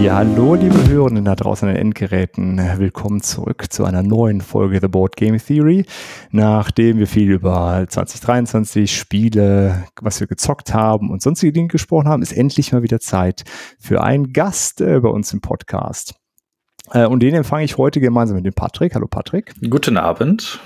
Ja, 0.00 0.14
hallo 0.14 0.54
liebe 0.54 0.88
Hörenden 0.88 1.24
da 1.24 1.34
draußen 1.34 1.68
an 1.68 1.74
den 1.74 1.80
Endgeräten. 1.82 2.58
Willkommen 2.78 3.20
zurück 3.20 3.66
zu 3.70 3.84
einer 3.84 4.04
neuen 4.04 4.40
Folge 4.40 4.78
The 4.80 4.86
Board 4.86 5.16
Game 5.16 5.36
Theory. 5.38 5.86
Nachdem 6.30 6.98
wir 6.98 7.08
viel 7.08 7.28
über 7.32 7.84
2023 7.88 8.96
Spiele, 8.96 9.84
was 10.00 10.20
wir 10.20 10.28
gezockt 10.28 10.72
haben 10.72 11.10
und 11.10 11.20
sonstige 11.20 11.52
Dinge 11.52 11.66
gesprochen 11.66 12.06
haben, 12.06 12.22
ist 12.22 12.32
endlich 12.32 12.72
mal 12.72 12.84
wieder 12.84 13.00
Zeit 13.00 13.42
für 13.80 14.00
einen 14.02 14.32
Gast 14.32 14.80
äh, 14.80 15.00
bei 15.00 15.08
uns 15.08 15.32
im 15.32 15.40
Podcast. 15.40 16.14
Äh, 16.92 17.06
und 17.06 17.20
den 17.20 17.34
empfange 17.34 17.64
ich 17.64 17.76
heute 17.76 17.98
gemeinsam 18.00 18.36
mit 18.36 18.46
dem 18.46 18.54
Patrick. 18.54 18.94
Hallo 18.94 19.08
Patrick. 19.08 19.52
Guten 19.68 19.96
Abend. 19.96 20.60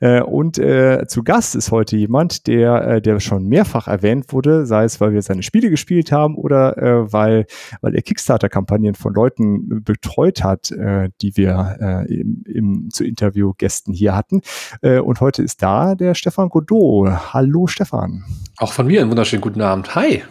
Äh, 0.00 0.20
und 0.20 0.58
äh, 0.58 1.06
zu 1.06 1.22
Gast 1.22 1.54
ist 1.54 1.70
heute 1.70 1.96
jemand, 1.96 2.46
der, 2.46 2.86
äh, 2.86 3.02
der 3.02 3.20
schon 3.20 3.46
mehrfach 3.46 3.88
erwähnt 3.88 4.32
wurde, 4.32 4.66
sei 4.66 4.84
es, 4.84 5.00
weil 5.00 5.12
wir 5.12 5.22
seine 5.22 5.42
Spiele 5.42 5.70
gespielt 5.70 6.12
haben 6.12 6.36
oder 6.36 6.76
äh, 6.78 7.12
weil, 7.12 7.46
weil 7.80 7.94
er 7.94 8.02
Kickstarter-Kampagnen 8.02 8.94
von 8.94 9.14
Leuten 9.14 9.82
betreut 9.82 10.44
hat, 10.44 10.70
äh, 10.70 11.10
die 11.20 11.36
wir 11.36 11.76
äh, 11.80 12.14
im, 12.14 12.44
im, 12.46 12.90
zu 12.90 13.04
Interviewgästen 13.04 13.94
hier 13.94 14.14
hatten. 14.14 14.42
Äh, 14.82 14.98
und 14.98 15.20
heute 15.20 15.42
ist 15.42 15.62
da 15.62 15.94
der 15.94 16.14
Stefan 16.14 16.48
Godot. 16.48 17.32
Hallo 17.32 17.66
Stefan. 17.66 18.24
Auch 18.58 18.72
von 18.72 18.86
mir 18.86 19.00
einen 19.00 19.10
wunderschönen 19.10 19.42
guten 19.42 19.60
Abend. 19.60 19.94
Hi. 19.94 20.22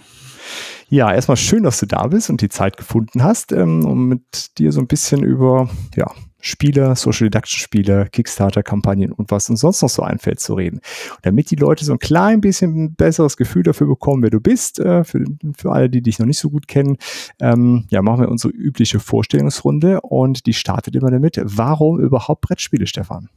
Ja, 0.90 1.12
erstmal 1.12 1.38
schön, 1.38 1.64
dass 1.64 1.80
du 1.80 1.88
da 1.88 2.08
bist 2.08 2.30
und 2.30 2.42
die 2.42 2.50
Zeit 2.50 2.78
gefunden 2.78 3.24
hast, 3.24 3.52
ähm, 3.52 3.86
um 3.86 4.08
mit 4.08 4.58
dir 4.60 4.72
so 4.72 4.80
ein 4.80 4.88
bisschen 4.88 5.24
über 5.24 5.70
ja, 5.96 6.12
Spiele, 6.40 6.96
Social 6.96 7.30
Deduction 7.30 7.60
Spiele, 7.60 8.08
Kickstarter-Kampagnen 8.12 9.12
und 9.12 9.32
was 9.32 9.50
uns 9.50 9.62
sonst 9.62 9.82
noch 9.82 9.90
so 9.90 10.04
einfällt 10.04 10.40
zu 10.40 10.54
reden. 10.54 10.78
Und 10.78 11.26
damit 11.26 11.50
die 11.50 11.56
Leute 11.56 11.84
so 11.84 11.92
ein 11.92 12.00
klein 12.00 12.40
bisschen 12.40 12.76
ein 12.76 12.96
besseres 12.96 13.36
Gefühl 13.36 13.64
dafür 13.64 13.88
bekommen, 13.88 14.22
wer 14.22 14.30
du 14.30 14.40
bist, 14.40 14.80
äh, 14.80 15.04
für, 15.04 15.26
für 15.58 15.72
alle, 15.72 15.90
die 15.90 16.04
dich 16.04 16.20
noch 16.20 16.28
nicht 16.28 16.38
so 16.38 16.52
gut 16.52 16.68
kennen, 16.68 16.98
ähm, 17.40 17.86
ja, 17.90 18.04
machen 18.04 18.22
wir 18.22 18.30
unsere 18.30 18.54
übliche 18.54 19.00
Vorstellungsrunde 19.00 20.02
und 20.02 20.46
die 20.46 20.54
startet 20.54 20.96
immer 20.96 21.10
damit. 21.10 21.42
Warum 21.44 22.00
überhaupt 22.00 22.42
Brettspiele, 22.42 22.86
Stefan? 22.86 23.30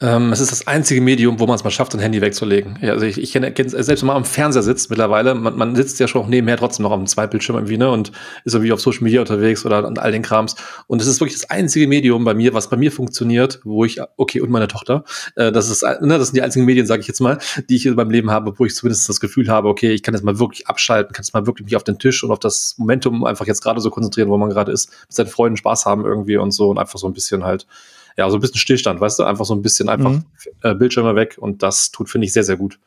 Ähm, 0.00 0.30
es 0.30 0.38
ist 0.38 0.52
das 0.52 0.68
einzige 0.68 1.00
Medium, 1.00 1.40
wo 1.40 1.46
man 1.48 1.56
es 1.56 1.64
mal 1.64 1.70
schafft, 1.70 1.92
ein 1.92 1.98
Handy 1.98 2.20
wegzulegen. 2.20 2.78
Ja, 2.80 2.92
also 2.92 3.04
ich, 3.04 3.18
ich 3.18 3.32
kenne, 3.32 3.50
kenn, 3.50 3.68
selbst 3.68 4.00
wenn 4.00 4.06
man 4.06 4.16
am 4.16 4.24
Fernseher 4.24 4.62
sitzt 4.62 4.90
mittlerweile, 4.90 5.34
man, 5.34 5.56
man 5.56 5.74
sitzt 5.74 5.98
ja 5.98 6.06
schon 6.06 6.22
auch 6.22 6.28
nebenher 6.28 6.56
trotzdem 6.56 6.84
noch 6.84 6.92
am 6.92 7.04
Zweitbildschirm 7.04 7.56
irgendwie, 7.56 7.78
ne, 7.78 7.90
und 7.90 8.12
ist 8.44 8.54
irgendwie 8.54 8.70
auf 8.70 8.80
Social 8.80 9.02
Media 9.02 9.20
unterwegs 9.20 9.66
oder 9.66 9.84
an 9.84 9.98
all 9.98 10.12
den 10.12 10.22
Krams. 10.22 10.54
Und 10.86 11.02
es 11.02 11.08
ist 11.08 11.20
wirklich 11.20 11.40
das 11.40 11.50
einzige 11.50 11.88
Medium 11.88 12.22
bei 12.22 12.34
mir, 12.34 12.54
was 12.54 12.70
bei 12.70 12.76
mir 12.76 12.92
funktioniert, 12.92 13.58
wo 13.64 13.84
ich, 13.84 14.00
okay, 14.16 14.40
und 14.40 14.50
meine 14.50 14.68
Tochter, 14.68 15.02
äh, 15.34 15.50
das 15.50 15.68
ist, 15.68 15.82
ne, 15.82 15.98
das 16.00 16.28
sind 16.28 16.36
die 16.36 16.42
einzigen 16.42 16.64
Medien, 16.64 16.86
sage 16.86 17.00
ich 17.00 17.08
jetzt 17.08 17.20
mal, 17.20 17.38
die 17.68 17.74
ich 17.74 17.84
in 17.84 17.94
meinem 17.94 18.12
Leben 18.12 18.30
habe, 18.30 18.56
wo 18.56 18.64
ich 18.64 18.76
zumindest 18.76 19.08
das 19.08 19.18
Gefühl 19.18 19.48
habe, 19.48 19.66
okay, 19.66 19.90
ich 19.90 20.04
kann 20.04 20.14
jetzt 20.14 20.22
mal 20.22 20.38
wirklich 20.38 20.68
abschalten, 20.68 21.12
kann 21.12 21.24
jetzt 21.24 21.34
mal 21.34 21.48
wirklich 21.48 21.64
mich 21.64 21.74
auf 21.74 21.82
den 21.82 21.98
Tisch 21.98 22.22
und 22.22 22.30
auf 22.30 22.38
das 22.38 22.76
Momentum 22.78 23.24
einfach 23.24 23.48
jetzt 23.48 23.64
gerade 23.64 23.80
so 23.80 23.90
konzentrieren, 23.90 24.28
wo 24.28 24.36
man 24.38 24.48
gerade 24.48 24.70
ist, 24.70 24.90
mit 25.08 25.12
seinen 25.12 25.26
Freunden 25.26 25.56
Spaß 25.56 25.86
haben 25.86 26.04
irgendwie 26.04 26.36
und 26.36 26.52
so 26.52 26.70
und 26.70 26.78
einfach 26.78 27.00
so 27.00 27.08
ein 27.08 27.12
bisschen 27.14 27.42
halt 27.42 27.66
ja, 28.18 28.28
so 28.28 28.36
ein 28.36 28.40
bisschen 28.40 28.58
Stillstand, 28.58 29.00
weißt 29.00 29.20
du, 29.20 29.22
einfach 29.22 29.44
so 29.44 29.54
ein 29.54 29.62
bisschen 29.62 29.88
einfach 29.88 30.10
mhm. 30.10 30.24
äh, 30.62 30.74
Bildschirme 30.74 31.14
weg 31.14 31.36
und 31.38 31.62
das 31.62 31.92
tut, 31.92 32.10
finde 32.10 32.26
ich, 32.26 32.32
sehr, 32.32 32.42
sehr 32.42 32.56
gut. 32.56 32.80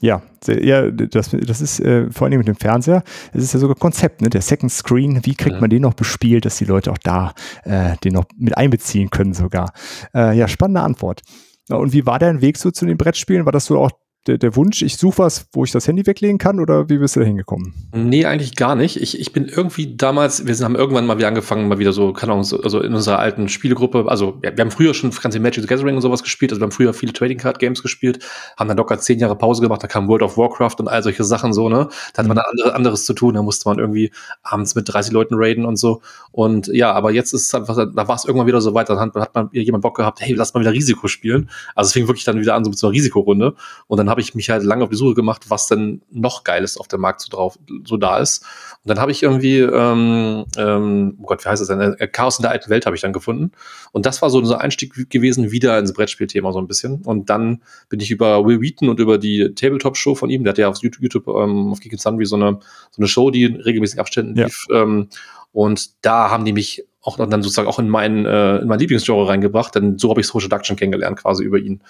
Ja, 0.00 0.22
ja 0.46 0.90
das, 0.90 1.36
das 1.38 1.60
ist 1.60 1.80
äh, 1.80 2.10
vor 2.10 2.26
allem 2.26 2.38
mit 2.38 2.48
dem 2.48 2.56
Fernseher, 2.56 3.04
es 3.34 3.44
ist 3.44 3.52
ja 3.52 3.60
sogar 3.60 3.76
Konzept, 3.76 4.22
ne? 4.22 4.30
der 4.30 4.40
Second 4.40 4.72
Screen, 4.72 5.20
wie 5.26 5.34
kriegt 5.34 5.60
man 5.60 5.68
den 5.68 5.82
noch 5.82 5.92
bespielt, 5.92 6.46
dass 6.46 6.56
die 6.56 6.64
Leute 6.64 6.90
auch 6.90 6.98
da 6.98 7.34
äh, 7.64 7.96
den 8.02 8.14
noch 8.14 8.24
mit 8.38 8.56
einbeziehen 8.56 9.10
können 9.10 9.34
sogar. 9.34 9.74
Äh, 10.14 10.38
ja, 10.38 10.48
spannende 10.48 10.80
Antwort. 10.80 11.20
Und 11.68 11.92
wie 11.92 12.06
war 12.06 12.18
dein 12.18 12.40
Weg 12.40 12.56
so 12.56 12.70
zu 12.70 12.86
den 12.86 12.96
Brettspielen? 12.96 13.44
War 13.44 13.52
das 13.52 13.66
so 13.66 13.78
auch 13.78 13.90
der, 14.26 14.36
der 14.36 14.54
Wunsch, 14.54 14.82
ich 14.82 14.98
suche 14.98 15.18
was, 15.18 15.46
wo 15.52 15.64
ich 15.64 15.72
das 15.72 15.88
Handy 15.88 16.06
weglegen 16.06 16.36
kann 16.36 16.60
oder 16.60 16.90
wie 16.90 16.98
bist 16.98 17.16
du 17.16 17.20
da 17.20 17.26
hingekommen? 17.26 17.72
Nee, 17.94 18.26
eigentlich 18.26 18.54
gar 18.54 18.74
nicht. 18.74 19.00
Ich, 19.00 19.18
ich 19.18 19.32
bin 19.32 19.46
irgendwie 19.46 19.96
damals, 19.96 20.46
wir 20.46 20.54
haben 20.64 20.76
irgendwann 20.76 21.06
mal 21.06 21.16
wieder 21.16 21.28
angefangen, 21.28 21.68
mal 21.68 21.78
wieder 21.78 21.92
so, 21.92 22.12
keine 22.12 22.32
Ahnung, 22.32 22.46
also 22.62 22.80
in 22.80 22.94
unserer 22.94 23.18
alten 23.18 23.48
Spielegruppe, 23.48 24.04
also 24.08 24.38
wir, 24.42 24.56
wir 24.56 24.62
haben 24.62 24.70
früher 24.70 24.92
schon 24.92 25.10
ganze 25.10 25.40
Magic 25.40 25.62
the 25.62 25.66
Gathering 25.66 25.96
und 25.96 26.02
sowas 26.02 26.22
gespielt, 26.22 26.52
also 26.52 26.60
wir 26.60 26.64
haben 26.64 26.72
früher 26.72 26.92
viele 26.92 27.14
Trading 27.14 27.38
Card 27.38 27.58
Games 27.58 27.82
gespielt, 27.82 28.22
haben 28.58 28.68
dann 28.68 28.76
locker 28.76 28.98
zehn 28.98 29.18
Jahre 29.18 29.36
Pause 29.36 29.62
gemacht, 29.62 29.82
da 29.82 29.86
kam 29.86 30.06
World 30.06 30.22
of 30.22 30.36
Warcraft 30.36 30.76
und 30.80 30.88
all 30.88 31.02
solche 31.02 31.24
Sachen 31.24 31.54
so, 31.54 31.70
ne? 31.70 31.88
Da 32.12 32.18
hatte 32.18 32.28
man 32.28 32.36
dann 32.36 32.46
andere, 32.50 32.74
anderes 32.74 33.06
zu 33.06 33.14
tun, 33.14 33.34
da 33.34 33.42
musste 33.42 33.68
man 33.68 33.78
irgendwie 33.78 34.12
abends 34.42 34.74
mit 34.74 34.92
30 34.92 35.12
Leuten 35.12 35.34
raiden 35.36 35.64
und 35.64 35.76
so. 35.76 36.02
Und 36.30 36.66
ja, 36.68 36.92
aber 36.92 37.10
jetzt 37.10 37.32
ist 37.32 37.46
es 37.46 37.54
einfach, 37.54 37.74
da 37.76 38.08
war 38.08 38.16
es 38.16 38.26
irgendwann 38.26 38.46
wieder 38.46 38.60
so 38.60 38.74
weit, 38.74 38.90
dann 38.90 39.00
hat, 39.00 39.14
hat 39.14 39.34
man 39.34 39.48
jemand 39.52 39.82
Bock 39.82 39.96
gehabt, 39.96 40.20
hey, 40.20 40.34
lass 40.34 40.52
mal 40.52 40.60
wieder 40.60 40.72
Risiko 40.72 41.08
spielen. 41.08 41.48
Also 41.74 41.88
es 41.88 41.92
fing 41.94 42.06
wirklich 42.06 42.24
dann 42.24 42.38
wieder 42.38 42.54
an, 42.54 42.64
so 42.64 42.70
mit 42.70 42.78
so 42.78 42.88
einer 42.88 42.94
Risikorunde. 42.94 43.54
Und 43.86 43.96
dann 43.96 44.09
habe 44.10 44.20
ich 44.20 44.34
mich 44.34 44.50
halt 44.50 44.62
lange 44.62 44.84
auf 44.84 44.90
die 44.90 44.96
Suche 44.96 45.14
gemacht, 45.14 45.46
was 45.48 45.66
denn 45.66 46.02
noch 46.10 46.44
Geiles 46.44 46.76
auf 46.76 46.88
dem 46.88 47.00
Markt 47.00 47.22
so 47.22 47.30
drauf 47.30 47.58
so 47.84 47.96
da 47.96 48.18
ist. 48.18 48.44
Und 48.84 48.88
dann 48.88 48.98
habe 48.98 49.10
ich 49.10 49.22
irgendwie, 49.22 49.60
ähm, 49.60 50.44
ähm, 50.58 51.18
oh 51.20 51.26
Gott, 51.26 51.44
wie 51.44 51.48
heißt 51.48 51.62
das 51.62 51.68
denn? 51.68 51.80
Äh, 51.80 52.08
Chaos 52.08 52.38
in 52.38 52.42
der 52.42 52.50
alten 52.50 52.68
Welt 52.68 52.84
habe 52.84 52.96
ich 52.96 53.02
dann 53.02 53.12
gefunden. 53.12 53.52
Und 53.92 54.04
das 54.04 54.20
war 54.20 54.28
so 54.28 54.40
ein 54.40 54.52
Einstieg 54.52 55.10
gewesen, 55.10 55.50
wieder 55.50 55.78
ins 55.78 55.92
Brettspielthema 55.92 56.52
so 56.52 56.58
ein 56.58 56.66
bisschen. 56.66 57.02
Und 57.02 57.30
dann 57.30 57.62
bin 57.88 58.00
ich 58.00 58.10
über 58.10 58.44
Will 58.44 58.60
Wheaton 58.60 58.88
und 58.88 59.00
über 59.00 59.16
die 59.16 59.54
Tabletop-Show 59.54 60.14
von 60.14 60.28
ihm, 60.28 60.44
der 60.44 60.52
hat 60.52 60.58
ja 60.58 60.68
auf 60.68 60.78
YouTube, 60.82 61.02
YouTube 61.02 61.28
ähm, 61.28 61.72
auf 61.72 61.80
Geek 61.80 61.98
Sundry 61.98 62.26
so 62.26 62.36
eine, 62.36 62.58
so 62.90 62.98
eine 62.98 63.08
Show, 63.08 63.30
die 63.30 63.44
in 63.44 63.56
regelmäßigen 63.56 64.00
Abständen 64.00 64.36
ja. 64.36 64.44
lief. 64.44 64.66
Ähm, 64.72 65.08
und 65.52 66.04
da 66.04 66.30
haben 66.30 66.44
die 66.44 66.52
mich 66.52 66.84
auch 67.02 67.16
dann 67.16 67.42
sozusagen 67.42 67.68
auch 67.68 67.78
in 67.78 67.88
meinen 67.88 68.26
äh, 68.26 68.58
in 68.58 68.68
mein 68.68 68.78
Lieblingsgenre 68.78 69.26
reingebracht, 69.26 69.74
denn 69.74 69.98
so 69.98 70.10
habe 70.10 70.20
ich 70.20 70.26
Social 70.26 70.48
Deduction 70.48 70.76
kennengelernt 70.76 71.18
quasi 71.18 71.44
über 71.44 71.58
ihn. 71.58 71.82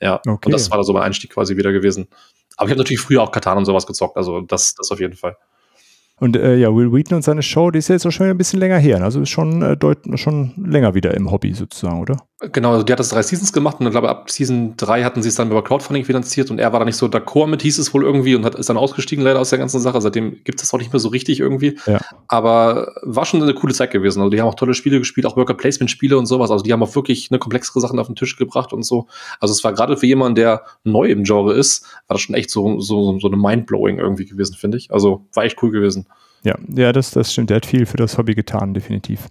Ja, 0.00 0.20
okay. 0.26 0.46
und 0.46 0.52
das 0.52 0.70
war 0.70 0.78
da 0.78 0.84
so 0.84 0.92
mein 0.92 1.02
Einstieg 1.02 1.30
quasi 1.30 1.56
wieder 1.56 1.72
gewesen. 1.72 2.08
Aber 2.56 2.66
ich 2.66 2.72
habe 2.72 2.78
natürlich 2.80 3.00
früher 3.00 3.22
auch 3.22 3.30
Katan 3.30 3.58
und 3.58 3.64
sowas 3.64 3.86
gezockt, 3.86 4.16
also 4.16 4.40
das, 4.40 4.74
das 4.74 4.90
auf 4.90 5.00
jeden 5.00 5.16
Fall. 5.16 5.36
Und 6.20 6.36
äh, 6.36 6.56
ja, 6.56 6.74
Will 6.74 6.92
Wheaton 6.92 7.16
und 7.16 7.22
seine 7.22 7.42
Show, 7.42 7.70
die 7.70 7.78
ist 7.78 7.88
jetzt 7.88 8.06
auch 8.06 8.10
schon 8.10 8.26
ein 8.26 8.38
bisschen 8.38 8.58
länger 8.58 8.78
her. 8.78 8.98
Ne? 8.98 9.04
Also 9.04 9.20
ist 9.20 9.30
schon, 9.30 9.62
äh, 9.62 9.76
deut 9.76 9.98
schon 10.14 10.52
länger 10.56 10.94
wieder 10.94 11.14
im 11.14 11.30
Hobby 11.30 11.54
sozusagen, 11.54 12.00
oder? 12.00 12.16
Genau, 12.52 12.70
also 12.70 12.84
die 12.84 12.92
hat 12.92 13.00
das 13.00 13.08
drei 13.08 13.22
Seasons 13.22 13.52
gemacht 13.52 13.80
und 13.80 13.86
ich 13.86 13.90
glaube, 13.90 14.08
ab 14.08 14.30
Season 14.30 14.74
3 14.76 15.02
hatten 15.02 15.22
sie 15.22 15.28
es 15.28 15.34
dann 15.34 15.50
über 15.50 15.64
Crowdfunding 15.64 16.04
finanziert 16.04 16.52
und 16.52 16.60
er 16.60 16.72
war 16.72 16.78
da 16.78 16.84
nicht 16.84 16.96
so 16.96 17.06
d'accord 17.06 17.48
mit, 17.48 17.62
hieß 17.62 17.78
es 17.78 17.92
wohl 17.92 18.04
irgendwie 18.04 18.36
und 18.36 18.44
hat, 18.44 18.54
ist 18.54 18.68
dann 18.68 18.76
ausgestiegen 18.76 19.24
leider 19.24 19.40
aus 19.40 19.50
der 19.50 19.58
ganzen 19.58 19.80
Sache. 19.80 20.00
Seitdem 20.00 20.36
gibt 20.44 20.60
es 20.60 20.62
das 20.62 20.72
auch 20.72 20.78
nicht 20.78 20.92
mehr 20.92 21.00
so 21.00 21.08
richtig 21.08 21.40
irgendwie. 21.40 21.76
Ja. 21.86 22.00
Aber 22.28 22.92
war 23.02 23.24
schon 23.24 23.42
eine 23.42 23.54
coole 23.54 23.74
Zeit 23.74 23.90
gewesen. 23.90 24.20
Also 24.20 24.30
die 24.30 24.40
haben 24.40 24.46
auch 24.46 24.54
tolle 24.54 24.74
Spiele 24.74 25.00
gespielt, 25.00 25.26
auch 25.26 25.36
Worker 25.36 25.54
Placement 25.54 25.90
Spiele 25.90 26.16
und 26.16 26.26
sowas. 26.26 26.52
Also 26.52 26.62
die 26.62 26.72
haben 26.72 26.80
auch 26.80 26.94
wirklich 26.94 27.28
eine 27.32 27.40
komplexere 27.40 27.80
Sachen 27.80 27.98
auf 27.98 28.06
den 28.06 28.14
Tisch 28.14 28.36
gebracht 28.36 28.72
und 28.72 28.84
so. 28.84 29.08
Also 29.40 29.50
es 29.50 29.64
war 29.64 29.72
gerade 29.72 29.96
für 29.96 30.06
jemanden, 30.06 30.36
der 30.36 30.62
neu 30.84 31.08
im 31.08 31.24
Genre 31.24 31.54
ist, 31.54 31.86
war 32.06 32.14
das 32.14 32.20
schon 32.20 32.36
echt 32.36 32.50
so, 32.50 32.78
so, 32.78 33.18
so 33.18 33.26
eine 33.26 33.36
Mindblowing 33.36 33.98
irgendwie 33.98 34.26
gewesen, 34.26 34.54
finde 34.54 34.78
ich. 34.78 34.92
Also 34.92 35.26
war 35.34 35.44
echt 35.44 35.60
cool 35.60 35.72
gewesen. 35.72 36.06
Ja, 36.44 36.56
ja, 36.68 36.92
das, 36.92 37.10
das 37.10 37.32
stimmt. 37.32 37.50
Der 37.50 37.56
hat 37.56 37.66
viel 37.66 37.84
für 37.84 37.96
das 37.96 38.16
Hobby 38.16 38.34
getan, 38.34 38.72
definitiv. 38.72 39.26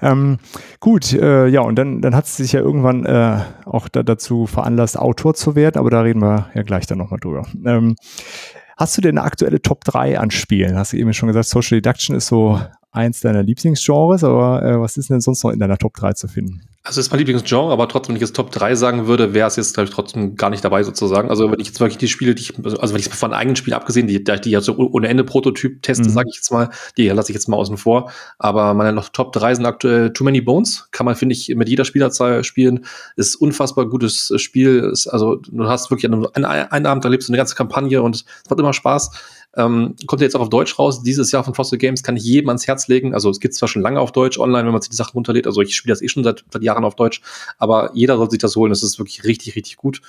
Ähm, 0.00 0.38
gut, 0.80 1.12
äh, 1.12 1.46
ja, 1.48 1.60
und 1.60 1.76
dann, 1.76 2.00
dann 2.00 2.14
hat 2.14 2.24
es 2.24 2.36
sich 2.36 2.52
ja 2.52 2.60
irgendwann 2.60 3.04
äh, 3.04 3.40
auch 3.66 3.88
da, 3.88 4.02
dazu 4.02 4.46
veranlasst, 4.46 4.98
Autor 4.98 5.34
zu 5.34 5.54
werden, 5.54 5.78
aber 5.78 5.90
da 5.90 6.00
reden 6.00 6.22
wir 6.22 6.48
ja 6.54 6.62
gleich 6.62 6.86
dann 6.86 6.98
nochmal 6.98 7.20
drüber. 7.20 7.46
Ähm, 7.66 7.96
hast 8.76 8.96
du 8.96 9.02
denn 9.02 9.18
eine 9.18 9.26
aktuelle 9.26 9.60
Top 9.60 9.84
3 9.84 10.18
an 10.18 10.30
Spielen? 10.30 10.76
Hast 10.76 10.92
du 10.92 10.96
eben 10.96 11.12
schon 11.12 11.26
gesagt, 11.26 11.46
Social 11.46 11.80
Deduction 11.80 12.16
ist 12.16 12.28
so 12.28 12.58
eins 12.90 13.20
deiner 13.20 13.42
Lieblingsgenres, 13.42 14.24
aber 14.24 14.62
äh, 14.62 14.80
was 14.80 14.96
ist 14.96 15.10
denn 15.10 15.20
sonst 15.20 15.44
noch 15.44 15.50
in 15.50 15.60
deiner 15.60 15.78
Top 15.78 15.94
3 15.94 16.14
zu 16.14 16.26
finden? 16.26 16.62
Also 16.82 16.98
ist 16.98 17.10
mein 17.10 17.18
Lieblingsgenre, 17.18 17.70
aber 17.70 17.88
trotzdem, 17.88 18.14
wenn 18.14 18.16
ich 18.16 18.22
jetzt 18.22 18.34
Top 18.34 18.50
3 18.52 18.74
sagen 18.74 19.06
würde, 19.06 19.34
wäre 19.34 19.46
es 19.46 19.56
jetzt, 19.56 19.74
glaube 19.74 19.88
ich, 19.88 19.94
trotzdem 19.94 20.36
gar 20.36 20.48
nicht 20.48 20.64
dabei 20.64 20.82
sozusagen. 20.82 21.28
Also 21.28 21.52
wenn 21.52 21.60
ich 21.60 21.66
jetzt 21.66 21.78
wirklich 21.78 21.98
die 21.98 22.08
Spiele, 22.08 22.34
die 22.34 22.40
ich, 22.40 22.54
also 22.58 22.94
wenn 22.94 23.00
ich 23.00 23.10
von 23.10 23.34
eigenen 23.34 23.56
Spielen 23.56 23.74
abgesehen, 23.74 24.06
die, 24.06 24.24
die 24.24 24.50
ja 24.50 24.62
so 24.62 24.74
ohne 24.78 25.08
Ende 25.08 25.22
Prototyp 25.22 25.82
teste, 25.82 26.04
mhm. 26.04 26.12
sage 26.12 26.30
ich 26.30 26.36
jetzt 26.36 26.50
mal, 26.50 26.70
die 26.96 27.06
lasse 27.08 27.32
ich 27.32 27.34
jetzt 27.34 27.48
mal 27.48 27.58
außen 27.58 27.76
vor. 27.76 28.10
Aber 28.38 28.72
meine 28.72 28.94
noch 28.94 29.10
Top 29.10 29.34
3 29.34 29.56
sind 29.56 29.66
aktuell 29.66 30.14
Too 30.14 30.24
Many 30.24 30.40
Bones. 30.40 30.88
Kann 30.90 31.04
man, 31.04 31.16
finde 31.16 31.34
ich, 31.34 31.54
mit 31.54 31.68
jeder 31.68 31.84
Spielerzahl 31.84 32.44
spielen. 32.44 32.86
Ist 33.14 33.36
unfassbar 33.36 33.86
gutes 33.86 34.32
Spiel. 34.36 34.88
Ist, 34.90 35.06
also 35.06 35.36
du 35.36 35.68
hast 35.68 35.90
wirklich 35.90 36.10
einen, 36.10 36.26
einen, 36.34 36.46
einen 36.46 36.86
Abend 36.86 37.04
erlebst 37.04 37.28
du 37.28 37.32
eine 37.32 37.38
ganze 37.38 37.56
Kampagne 37.56 38.00
und 38.00 38.16
es 38.16 38.24
macht 38.48 38.58
immer 38.58 38.72
Spaß. 38.72 39.10
Ähm, 39.56 39.96
kommt 40.06 40.22
jetzt 40.22 40.36
auch 40.36 40.40
auf 40.40 40.48
Deutsch 40.48 40.78
raus. 40.78 41.02
Dieses 41.02 41.32
Jahr 41.32 41.42
von 41.42 41.54
Fossil 41.54 41.78
Games 41.78 42.02
kann 42.02 42.16
ich 42.16 42.22
jedem 42.22 42.48
ans 42.48 42.66
Herz 42.66 42.86
legen. 42.88 43.14
Also 43.14 43.30
es 43.30 43.40
gibt 43.40 43.54
zwar 43.54 43.68
schon 43.68 43.82
lange 43.82 44.00
auf 44.00 44.12
Deutsch 44.12 44.38
online, 44.38 44.64
wenn 44.66 44.72
man 44.72 44.80
sich 44.80 44.90
die 44.90 44.96
Sachen 44.96 45.14
runterlädt. 45.14 45.46
Also 45.46 45.60
ich 45.60 45.74
spiele 45.74 45.92
das 45.92 46.02
eh 46.02 46.08
schon 46.08 46.22
seit, 46.22 46.44
seit 46.52 46.62
Jahren 46.62 46.84
auf 46.84 46.94
Deutsch, 46.94 47.20
aber 47.58 47.90
jeder 47.94 48.16
soll 48.16 48.30
sich 48.30 48.38
das 48.38 48.54
holen. 48.54 48.70
Das 48.70 48.82
ist 48.82 48.98
wirklich 48.98 49.24
richtig, 49.24 49.56
richtig 49.56 49.76
gut. 49.76 50.02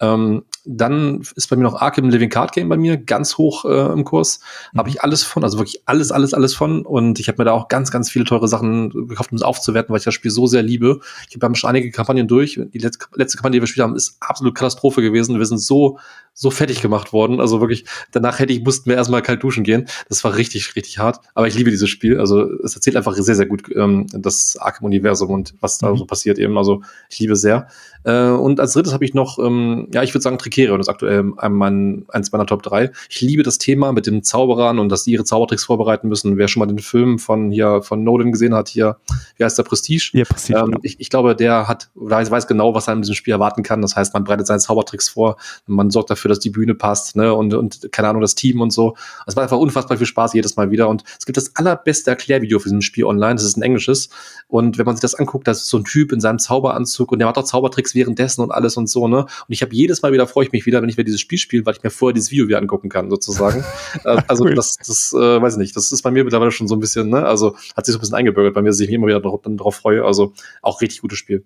Ähm, 0.00 0.44
dann 0.66 1.22
ist 1.36 1.48
bei 1.48 1.56
mir 1.56 1.62
noch 1.62 1.80
Arkham 1.80 2.10
Living 2.10 2.28
Card 2.28 2.52
Game 2.52 2.68
bei 2.68 2.76
mir 2.76 2.96
ganz 2.96 3.38
hoch 3.38 3.64
äh, 3.64 3.92
im 3.92 4.04
Kurs. 4.04 4.40
Mhm. 4.72 4.78
Habe 4.78 4.88
ich 4.88 5.02
alles 5.02 5.22
von, 5.22 5.44
also 5.44 5.58
wirklich 5.58 5.82
alles, 5.86 6.10
alles, 6.10 6.34
alles 6.34 6.54
von. 6.54 6.84
Und 6.84 7.20
ich 7.20 7.28
habe 7.28 7.38
mir 7.38 7.44
da 7.44 7.52
auch 7.52 7.68
ganz, 7.68 7.90
ganz 7.90 8.10
viele 8.10 8.24
teure 8.24 8.48
Sachen 8.48 8.90
gekauft, 9.08 9.30
um 9.30 9.36
es 9.36 9.42
aufzuwerten, 9.42 9.92
weil 9.92 9.98
ich 9.98 10.04
das 10.04 10.14
Spiel 10.14 10.30
so 10.30 10.46
sehr 10.46 10.62
liebe. 10.62 11.00
Ich 11.30 11.38
habe 11.40 11.54
schon 11.54 11.70
einige 11.70 11.90
Kampagnen 11.90 12.26
durch. 12.26 12.60
Die 12.72 12.78
letzte, 12.78 13.06
letzte 13.14 13.38
Kampagne, 13.38 13.52
die 13.52 13.58
wir 13.58 13.66
gespielt 13.66 13.84
haben, 13.84 13.94
ist 13.94 14.16
absolut 14.20 14.54
Katastrophe 14.54 15.02
gewesen. 15.02 15.38
Wir 15.38 15.46
sind 15.46 15.58
so, 15.58 15.98
so 16.34 16.50
fertig 16.50 16.82
gemacht 16.82 17.12
worden. 17.12 17.40
Also 17.40 17.60
wirklich, 17.60 17.84
danach 18.10 18.40
hätte 18.40 18.52
ich, 18.52 18.62
mussten 18.62 18.90
wir 18.90 18.96
erstmal 18.96 19.22
kalt 19.22 19.42
duschen 19.42 19.62
gehen. 19.62 19.86
Das 20.08 20.24
war 20.24 20.36
richtig, 20.36 20.74
richtig 20.74 20.98
hart. 20.98 21.20
Aber 21.34 21.46
ich 21.46 21.54
liebe 21.54 21.70
dieses 21.70 21.88
Spiel. 21.88 22.18
Also 22.18 22.42
es 22.64 22.74
erzählt 22.74 22.96
einfach 22.96 23.14
sehr, 23.14 23.36
sehr 23.36 23.46
gut 23.46 23.70
ähm, 23.74 24.06
das 24.10 24.56
Arkham-Universum 24.58 25.30
und 25.30 25.54
was 25.60 25.78
da 25.78 25.92
mhm. 25.92 25.98
so 25.98 26.06
passiert 26.06 26.38
eben. 26.38 26.58
Also 26.58 26.82
ich 27.08 27.20
liebe 27.20 27.34
es 27.34 27.40
sehr. 27.40 27.68
Äh, 28.06 28.28
und 28.28 28.60
als 28.60 28.72
drittes 28.72 28.92
habe 28.92 29.04
ich 29.04 29.14
noch, 29.14 29.38
ähm, 29.40 29.88
ja, 29.92 30.02
ich 30.04 30.14
würde 30.14 30.22
sagen, 30.22 30.38
Tricerion 30.38 30.78
ist 30.78 30.88
aktuell 30.88 31.24
mein, 31.24 32.06
eins 32.08 32.30
meiner 32.30 32.46
Top 32.46 32.62
3. 32.62 32.92
Ich 33.10 33.20
liebe 33.20 33.42
das 33.42 33.58
Thema 33.58 33.92
mit 33.92 34.06
den 34.06 34.22
Zauberern 34.22 34.78
und 34.78 34.90
dass 34.90 35.02
die 35.02 35.10
ihre 35.10 35.24
Zaubertricks 35.24 35.64
vorbereiten 35.64 36.08
müssen. 36.08 36.38
Wer 36.38 36.46
schon 36.46 36.60
mal 36.60 36.66
den 36.66 36.78
Film 36.78 37.18
von 37.18 37.50
hier, 37.50 37.82
von 37.82 38.04
Nolan 38.04 38.30
gesehen 38.30 38.54
hat, 38.54 38.68
hier, 38.68 38.98
wie 39.36 39.44
heißt 39.44 39.58
der 39.58 39.64
Prestige? 39.64 40.10
Ja, 40.12 40.24
Prestige. 40.24 40.60
Ähm, 40.60 40.78
ich, 40.82 41.00
ich, 41.00 41.10
glaube, 41.10 41.34
der 41.34 41.66
hat, 41.66 41.90
weiß, 41.96 42.30
weiß 42.30 42.46
genau, 42.46 42.74
was 42.74 42.86
er 42.86 42.94
in 42.94 43.02
diesem 43.02 43.16
Spiel 43.16 43.32
erwarten 43.32 43.64
kann. 43.64 43.82
Das 43.82 43.96
heißt, 43.96 44.14
man 44.14 44.22
bereitet 44.22 44.46
seine 44.46 44.60
Zaubertricks 44.60 45.08
vor, 45.08 45.36
man 45.66 45.90
sorgt 45.90 46.10
dafür, 46.10 46.28
dass 46.28 46.38
die 46.38 46.50
Bühne 46.50 46.76
passt, 46.76 47.16
ne, 47.16 47.34
und, 47.34 47.54
und 47.54 47.90
keine 47.90 48.08
Ahnung, 48.08 48.22
das 48.22 48.36
Team 48.36 48.60
und 48.60 48.72
so. 48.72 48.96
Es 49.26 49.34
macht 49.34 49.42
einfach 49.42 49.58
unfassbar 49.58 49.98
viel 49.98 50.06
Spaß 50.06 50.32
jedes 50.34 50.54
Mal 50.54 50.70
wieder. 50.70 50.88
Und 50.88 51.02
es 51.18 51.26
gibt 51.26 51.36
das 51.36 51.56
allerbeste 51.56 52.10
Erklärvideo 52.10 52.60
für 52.60 52.68
dieses 52.68 52.84
Spiel 52.84 53.04
online. 53.04 53.34
Das 53.34 53.44
ist 53.44 53.56
ein 53.56 53.62
englisches. 53.62 54.10
Und 54.46 54.78
wenn 54.78 54.86
man 54.86 54.94
sich 54.94 55.02
das 55.02 55.16
anguckt, 55.16 55.48
das 55.48 55.62
ist 55.62 55.70
so 55.70 55.78
ein 55.78 55.84
Typ 55.84 56.12
in 56.12 56.20
seinem 56.20 56.38
Zauberanzug 56.38 57.10
und 57.10 57.18
der 57.18 57.26
macht 57.26 57.36
auch 57.38 57.44
Zaubertricks 57.44 57.95
währenddessen 57.96 58.42
und 58.42 58.52
alles 58.52 58.76
und 58.76 58.88
so, 58.88 59.08
ne? 59.08 59.22
Und 59.22 59.48
ich 59.48 59.62
habe 59.62 59.74
jedes 59.74 60.02
Mal 60.02 60.12
wieder, 60.12 60.28
freue 60.28 60.46
ich 60.46 60.52
mich 60.52 60.66
wieder, 60.66 60.80
wenn 60.80 60.88
ich 60.88 60.96
mir 60.96 61.04
dieses 61.04 61.20
Spiel 61.20 61.38
spiele, 61.38 61.66
weil 61.66 61.74
ich 61.74 61.82
mir 61.82 61.90
vorher 61.90 62.14
dieses 62.14 62.30
Video 62.30 62.46
wieder 62.46 62.58
angucken 62.58 62.88
kann, 62.88 63.10
sozusagen. 63.10 63.64
Äh, 64.04 64.22
also 64.28 64.44
cool. 64.44 64.54
das, 64.54 64.76
das 64.76 65.12
äh, 65.12 65.40
weiß 65.40 65.54
ich 65.54 65.58
nicht, 65.58 65.76
das 65.76 65.90
ist 65.90 66.02
bei 66.02 66.10
mir 66.10 66.22
mittlerweile 66.22 66.50
schon 66.50 66.68
so 66.68 66.76
ein 66.76 66.80
bisschen, 66.80 67.08
ne? 67.08 67.24
Also 67.24 67.56
hat 67.76 67.86
sich 67.86 67.92
so 67.92 67.98
ein 67.98 68.00
bisschen 68.00 68.14
eingebürgert 68.14 68.54
bei 68.54 68.62
mir, 68.62 68.68
dass 68.68 68.78
ich 68.78 68.88
mich 68.88 68.94
immer 68.94 69.06
wieder 69.06 69.20
drauf, 69.20 69.40
drauf 69.42 69.76
freue. 69.76 70.04
Also 70.04 70.34
auch 70.60 70.80
richtig 70.80 71.00
gutes 71.00 71.18
Spiel. 71.18 71.44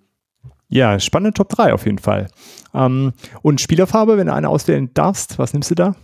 Ja, 0.69 0.99
spannende 0.99 1.35
Top 1.35 1.49
3 1.49 1.73
auf 1.73 1.85
jeden 1.85 1.99
Fall. 1.99 2.29
Ähm, 2.75 3.13
und 3.43 3.61
Spielerfarbe, 3.61 4.17
wenn 4.17 4.27
du 4.27 4.35
eine 4.35 4.49
auswählen 4.49 4.91
darfst, 4.95 5.39
was 5.39 5.53
nimmst 5.53 5.71
du 5.71 5.75
da? 5.75 5.97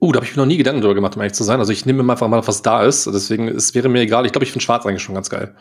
Uh, 0.00 0.12
da 0.12 0.18
habe 0.18 0.26
ich 0.26 0.36
mir 0.36 0.42
noch 0.42 0.46
nie 0.46 0.56
Gedanken 0.56 0.80
drüber 0.80 0.94
gemacht, 0.94 1.16
um 1.16 1.22
ehrlich 1.22 1.34
zu 1.34 1.44
sein. 1.44 1.58
Also 1.60 1.72
ich 1.72 1.86
nehme 1.86 2.00
einfach 2.10 2.28
mal, 2.28 2.46
was 2.46 2.62
da 2.62 2.84
ist. 2.84 3.06
Deswegen, 3.06 3.48
es 3.48 3.74
wäre 3.74 3.88
mir 3.88 4.00
egal. 4.00 4.26
Ich 4.26 4.32
glaube, 4.32 4.44
ich 4.44 4.52
finde 4.52 4.64
Schwarz 4.64 4.84
eigentlich 4.86 5.02
schon 5.02 5.14
ganz 5.14 5.30
geil. 5.30 5.56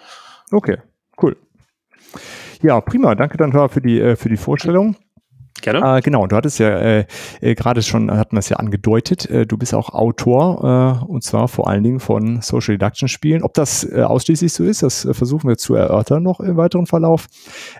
Okay, 0.51 0.77
cool. 1.21 1.37
Ja, 2.63 2.79
prima. 2.81 3.13
Danke 3.13 3.37
dann 3.37 3.51
für 3.69 3.81
die, 3.81 3.99
äh, 3.99 4.15
für 4.15 4.29
die 4.29 4.37
Vorstellung. 4.37 4.95
Gerne. 5.61 5.97
Äh, 5.97 6.01
genau, 6.01 6.27
du 6.27 6.35
hattest 6.35 6.59
ja 6.59 6.69
äh, 6.77 7.05
äh, 7.39 7.55
gerade 7.55 7.81
schon, 7.83 8.11
hatten 8.11 8.35
wir 8.35 8.39
es 8.39 8.49
ja 8.49 8.57
angedeutet, 8.57 9.29
äh, 9.29 9.45
du 9.45 9.57
bist 9.57 9.73
auch 9.73 9.89
Autor 9.89 10.99
äh, 11.01 11.05
und 11.05 11.23
zwar 11.23 11.47
vor 11.47 11.69
allen 11.69 11.83
Dingen 11.83 11.99
von 12.01 12.41
Social 12.41 12.77
Deduction 12.77 13.07
Spielen. 13.07 13.43
Ob 13.43 13.53
das 13.53 13.83
äh, 13.85 14.01
ausschließlich 14.01 14.51
so 14.51 14.63
ist, 14.63 14.83
das 14.83 15.05
äh, 15.05 15.13
versuchen 15.13 15.47
wir 15.47 15.57
zu 15.57 15.75
erörtern 15.75 16.23
noch 16.23 16.41
im 16.41 16.57
weiteren 16.57 16.85
Verlauf. 16.85 17.27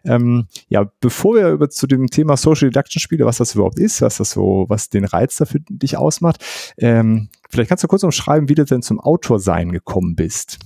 Ähm, 0.05 0.47
ja, 0.69 0.85
bevor 1.01 1.35
wir 1.35 1.49
über 1.49 1.69
zu 1.69 1.87
dem 1.87 2.07
Thema 2.07 2.37
Social 2.37 2.69
Deduction 2.69 3.01
Spiele, 3.01 3.25
was 3.25 3.37
das 3.37 3.55
überhaupt 3.55 3.79
ist, 3.79 4.01
was 4.01 4.17
das 4.17 4.31
so, 4.31 4.65
was 4.69 4.89
den 4.89 5.03
Reiz 5.03 5.35
dafür 5.37 5.59
dich 5.67 5.97
ausmacht, 5.97 6.43
ähm, 6.77 7.29
vielleicht 7.49 7.69
kannst 7.69 7.83
du 7.83 7.87
kurz 7.89 8.03
umschreiben, 8.03 8.47
wie 8.47 8.55
du 8.55 8.63
denn 8.63 8.81
zum 8.81 8.99
Autorsein 8.99 9.71
gekommen 9.71 10.15
bist. 10.15 10.59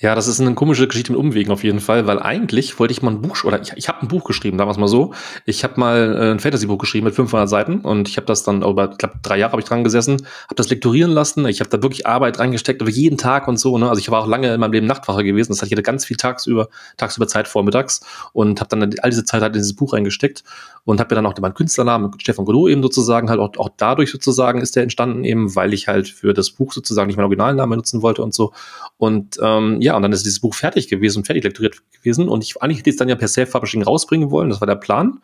Ja, 0.00 0.14
das 0.14 0.28
ist 0.28 0.40
eine 0.40 0.54
komische 0.54 0.86
Geschichte 0.86 1.10
mit 1.10 1.20
Umwegen 1.20 1.50
auf 1.50 1.64
jeden 1.64 1.80
Fall, 1.80 2.06
weil 2.06 2.20
eigentlich 2.20 2.78
wollte 2.78 2.92
ich 2.92 3.02
mal 3.02 3.10
ein 3.10 3.20
Buch, 3.20 3.42
oder 3.42 3.60
ich, 3.60 3.72
ich 3.74 3.88
habe 3.88 4.00
ein 4.00 4.06
Buch 4.06 4.22
geschrieben, 4.22 4.56
damals 4.56 4.78
mal 4.78 4.86
so. 4.86 5.12
Ich 5.44 5.64
habe 5.64 5.80
mal 5.80 6.16
äh, 6.16 6.30
ein 6.30 6.38
Fantasy-Buch 6.38 6.78
geschrieben 6.78 7.06
mit 7.06 7.16
500 7.16 7.48
Seiten 7.48 7.80
und 7.80 8.08
ich 8.08 8.16
habe 8.16 8.24
das 8.24 8.44
dann, 8.44 8.62
über, 8.62 8.92
ich 8.92 8.98
glaube, 8.98 9.16
drei 9.24 9.38
Jahre 9.38 9.50
habe 9.50 9.60
ich 9.60 9.66
dran 9.66 9.82
gesessen, 9.82 10.18
habe 10.44 10.54
das 10.54 10.70
lektorieren 10.70 11.10
lassen. 11.10 11.48
Ich 11.48 11.58
habe 11.58 11.68
da 11.68 11.82
wirklich 11.82 12.06
Arbeit 12.06 12.38
reingesteckt, 12.38 12.80
aber 12.80 12.92
jeden 12.92 13.18
Tag 13.18 13.48
und 13.48 13.58
so. 13.58 13.76
Ne? 13.76 13.88
Also 13.88 13.98
ich 13.98 14.08
war 14.08 14.22
auch 14.22 14.28
lange 14.28 14.54
in 14.54 14.60
meinem 14.60 14.72
Leben 14.72 14.86
Nachtwache 14.86 15.24
gewesen. 15.24 15.50
Das 15.50 15.62
heißt, 15.62 15.72
ich 15.72 15.76
hatte 15.76 15.82
ganz 15.82 16.04
viel 16.04 16.16
tagsüber, 16.16 16.68
tagsüber 16.96 17.26
Zeit 17.26 17.48
vormittags 17.48 18.00
und 18.32 18.60
habe 18.60 18.68
dann 18.68 18.94
all 19.02 19.10
diese 19.10 19.24
Zeit 19.24 19.42
halt 19.42 19.56
in 19.56 19.62
dieses 19.62 19.74
Buch 19.74 19.94
reingesteckt 19.94 20.44
und 20.84 21.00
habe 21.00 21.12
mir 21.12 21.22
dann 21.22 21.26
auch 21.26 21.36
meinen 21.38 21.54
Künstlernamen, 21.54 22.12
Stefan 22.18 22.44
Godot 22.44 22.70
eben 22.70 22.82
sozusagen, 22.82 23.28
halt 23.28 23.40
auch, 23.40 23.50
auch 23.58 23.68
dadurch 23.76 24.10
sozusagen 24.10 24.60
ist 24.60 24.76
der 24.76 24.84
entstanden 24.84 25.24
eben, 25.24 25.56
weil 25.56 25.74
ich 25.74 25.88
halt 25.88 26.08
für 26.08 26.32
das 26.34 26.50
Buch 26.50 26.72
sozusagen 26.72 27.08
nicht 27.08 27.16
meinen 27.16 27.26
Originalnamen 27.26 27.70
benutzen 27.70 28.00
wollte 28.00 28.22
und 28.22 28.32
so. 28.32 28.52
Und 28.96 29.38
ähm, 29.42 29.80
ja, 29.80 29.87
und 29.96 30.02
dann 30.02 30.12
ist 30.12 30.24
dieses 30.24 30.40
Buch 30.40 30.54
fertig 30.54 30.88
gewesen 30.88 31.24
fertig 31.24 31.44
lektoriert 31.44 31.76
gewesen. 31.92 32.28
Und 32.28 32.44
ich 32.44 32.60
eigentlich 32.62 32.78
hätte 32.78 32.90
es 32.90 32.96
dann 32.96 33.08
ja 33.08 33.16
per 33.16 33.28
Self-Publishing 33.28 33.82
rausbringen 33.82 34.30
wollen, 34.30 34.50
das 34.50 34.60
war 34.60 34.66
der 34.66 34.76
Plan. 34.76 35.20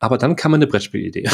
Aber 0.00 0.18
dann 0.18 0.36
kam 0.36 0.52
eine 0.52 0.66
Brettspielidee. 0.66 1.30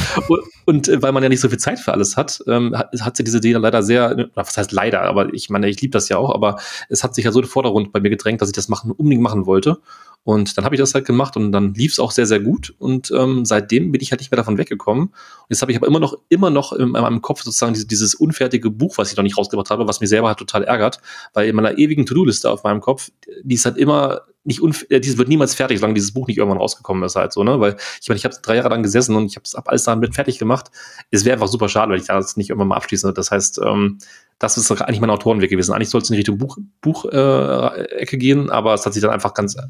und, 0.66 0.88
äh, 0.88 1.00
weil 1.00 1.12
man 1.12 1.22
ja 1.22 1.28
nicht 1.28 1.40
so 1.40 1.48
viel 1.48 1.58
Zeit 1.58 1.78
für 1.78 1.92
alles 1.92 2.16
hat, 2.16 2.42
ähm, 2.48 2.76
hat, 2.76 2.90
hat 3.00 3.16
sich 3.16 3.24
diese 3.24 3.38
Idee 3.38 3.54
dann 3.54 3.62
leider 3.62 3.82
sehr, 3.82 4.28
was 4.34 4.56
heißt 4.56 4.72
leider, 4.72 5.02
aber 5.02 5.32
ich 5.32 5.48
meine, 5.48 5.68
ich 5.68 5.80
liebe 5.80 5.92
das 5.92 6.08
ja 6.08 6.18
auch, 6.18 6.34
aber 6.34 6.58
es 6.88 7.02
hat 7.02 7.14
sich 7.14 7.24
ja 7.24 7.32
so 7.32 7.40
den 7.40 7.48
Vordergrund 7.48 7.92
bei 7.92 8.00
mir 8.00 8.10
gedrängt, 8.10 8.42
dass 8.42 8.48
ich 8.48 8.54
das 8.54 8.68
machen, 8.68 8.90
unbedingt 8.90 9.22
machen 9.22 9.46
wollte. 9.46 9.78
Und 10.22 10.56
dann 10.56 10.64
habe 10.64 10.74
ich 10.74 10.80
das 10.80 10.94
halt 10.94 11.06
gemacht 11.06 11.36
und 11.36 11.50
dann 11.50 11.72
lief 11.74 11.92
es 11.92 11.98
auch 11.98 12.10
sehr, 12.10 12.26
sehr 12.26 12.40
gut. 12.40 12.74
Und 12.78 13.10
ähm, 13.10 13.44
seitdem 13.44 13.90
bin 13.90 14.02
ich 14.02 14.10
halt 14.10 14.20
nicht 14.20 14.30
mehr 14.30 14.36
davon 14.36 14.58
weggekommen. 14.58 15.04
Und 15.06 15.46
jetzt 15.48 15.62
habe 15.62 15.72
ich 15.72 15.78
aber 15.78 15.86
immer 15.86 16.00
noch, 16.00 16.14
immer 16.28 16.50
noch 16.50 16.72
in 16.72 16.90
meinem 16.90 17.22
Kopf 17.22 17.42
sozusagen 17.42 17.72
dieses, 17.72 17.86
dieses 17.86 18.14
unfertige 18.14 18.70
Buch, 18.70 18.98
was 18.98 19.10
ich 19.10 19.16
noch 19.16 19.24
nicht 19.24 19.38
rausgebracht 19.38 19.70
habe, 19.70 19.88
was 19.88 20.00
mir 20.00 20.06
selber 20.06 20.28
halt 20.28 20.38
total 20.38 20.64
ärgert, 20.64 21.00
weil 21.32 21.48
in 21.48 21.56
meiner 21.56 21.78
ewigen 21.78 22.04
To-Do-Liste 22.04 22.50
auf 22.50 22.64
meinem 22.64 22.80
Kopf, 22.80 23.10
die 23.42 23.54
ist 23.54 23.64
halt 23.64 23.78
immer 23.78 24.22
nicht 24.44 24.62
äh, 24.90 25.00
dieses 25.00 25.18
wird 25.18 25.28
niemals 25.28 25.54
fertig, 25.54 25.78
solange 25.78 25.94
dieses 25.94 26.12
Buch 26.12 26.26
nicht 26.26 26.38
irgendwann 26.38 26.58
rausgekommen 26.58 27.02
ist 27.02 27.16
halt 27.16 27.32
so, 27.32 27.44
ne? 27.44 27.60
Weil 27.60 27.76
ich 28.00 28.08
meine, 28.08 28.16
ich 28.16 28.24
habe 28.24 28.34
drei 28.42 28.56
Jahre 28.56 28.70
lang 28.70 28.82
gesessen 28.82 29.14
und 29.14 29.26
ich 29.26 29.36
habe 29.36 29.44
es 29.44 29.54
ab 29.54 29.68
alles 29.68 29.84
damit 29.84 30.14
fertig 30.14 30.38
gemacht. 30.38 30.70
Es 31.10 31.24
wäre 31.24 31.34
einfach 31.34 31.48
super 31.48 31.68
schade, 31.68 31.92
wenn 31.92 32.00
ich 32.00 32.06
das 32.06 32.36
nicht 32.36 32.48
irgendwann 32.50 32.68
mal 32.68 32.76
abschließe. 32.76 33.12
Das 33.12 33.30
heißt, 33.30 33.60
ähm, 33.64 33.98
das 34.40 34.56
ist 34.56 34.70
eigentlich 34.70 35.00
mein 35.00 35.10
Autorenweg 35.10 35.50
gewesen. 35.50 35.74
Eigentlich 35.74 35.90
sollte 35.90 36.04
es 36.04 36.10
in 36.10 36.16
Richtung 36.16 36.38
Buch, 36.38 36.56
Buch 36.80 37.04
äh, 37.04 37.84
Ecke 37.98 38.16
gehen, 38.16 38.48
aber 38.50 38.72
es 38.72 38.86
hat 38.86 38.94
sich 38.94 39.02
dann 39.02 39.10
einfach 39.10 39.34
ganz 39.34 39.54
äh, 39.54 39.60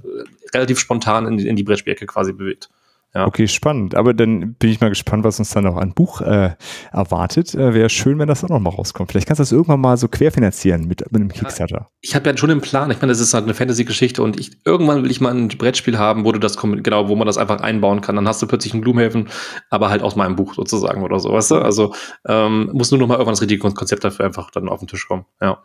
relativ 0.55 0.79
spontan 0.79 1.27
in 1.27 1.37
die, 1.37 1.49
in 1.49 1.57
die 1.57 1.65
Brettspielecke 1.65 2.07
quasi 2.07 2.33
bewegt. 2.33 2.71
Ja. 3.13 3.27
Okay, 3.27 3.49
spannend. 3.49 3.97
Aber 3.97 4.15
dann 4.15 4.55
bin 4.55 4.71
ich 4.71 4.81
mal 4.81 4.89
gespannt, 4.89 5.25
was 5.25 5.41
uns 5.41 5.51
dann 5.51 5.65
noch 5.65 5.77
ein 5.77 5.95
Buch 5.95 6.21
äh, 6.21 6.53
erwartet. 6.93 7.55
Äh, 7.55 7.75
Wäre 7.75 7.91
schön, 7.91 8.21
wenn 8.21 8.29
das 8.29 8.45
auch 8.45 8.49
noch 8.49 8.61
mal 8.61 8.71
rauskommt. 8.71 9.11
Vielleicht 9.11 9.27
kannst 9.27 9.41
du 9.41 9.43
das 9.43 9.51
irgendwann 9.51 9.81
mal 9.81 9.97
so 9.97 10.07
querfinanzieren 10.07 10.87
mit, 10.87 11.01
mit 11.11 11.21
einem 11.21 11.33
Kickstarter. 11.33 11.77
Ja, 11.77 11.89
ich 12.01 12.15
habe 12.15 12.31
ja 12.31 12.37
schon 12.37 12.53
einen 12.53 12.61
Plan. 12.61 12.89
Ich 12.93 13.01
meine, 13.01 13.11
das 13.11 13.19
ist 13.19 13.35
halt 13.35 13.45
eine 13.45 13.55
Fantasy-Geschichte 13.55 14.23
und 14.23 14.39
ich, 14.39 14.65
irgendwann 14.65 15.03
will 15.03 15.11
ich 15.11 15.21
mal 15.21 15.35
ein 15.35 15.49
Brettspiel 15.49 15.99
haben, 15.99 16.25
wo 16.25 16.31
du 16.31 16.39
das 16.39 16.57
genau, 16.57 17.09
wo 17.09 17.17
man 17.17 17.27
das 17.27 17.37
einfach 17.37 17.61
einbauen 17.61 18.01
kann. 18.01 18.15
Dann 18.15 18.29
hast 18.29 18.43
du 18.43 18.47
plötzlich 18.47 18.75
einen 18.75 18.83
Gloomhaven, 18.83 19.29
aber 19.71 19.91
halt 19.91 20.03
aus 20.03 20.15
meinem 20.15 20.37
Buch 20.37 20.55
sozusagen 20.55 21.03
oder 21.03 21.19
so, 21.19 21.33
weißt 21.33 21.51
du? 21.51 21.57
Also 21.57 21.93
ähm, 22.29 22.71
muss 22.73 22.93
nur 22.93 23.01
noch 23.01 23.09
mal 23.09 23.15
irgendwann 23.15 23.33
das 23.33 23.43
richtige 23.43 23.61
Konzept 23.61 24.05
dafür 24.05 24.25
einfach 24.27 24.53
dann 24.53 24.69
auf 24.69 24.79
den 24.79 24.89
Tisch 24.89 25.09
kommen. 25.09 25.25
Ja. 25.41 25.59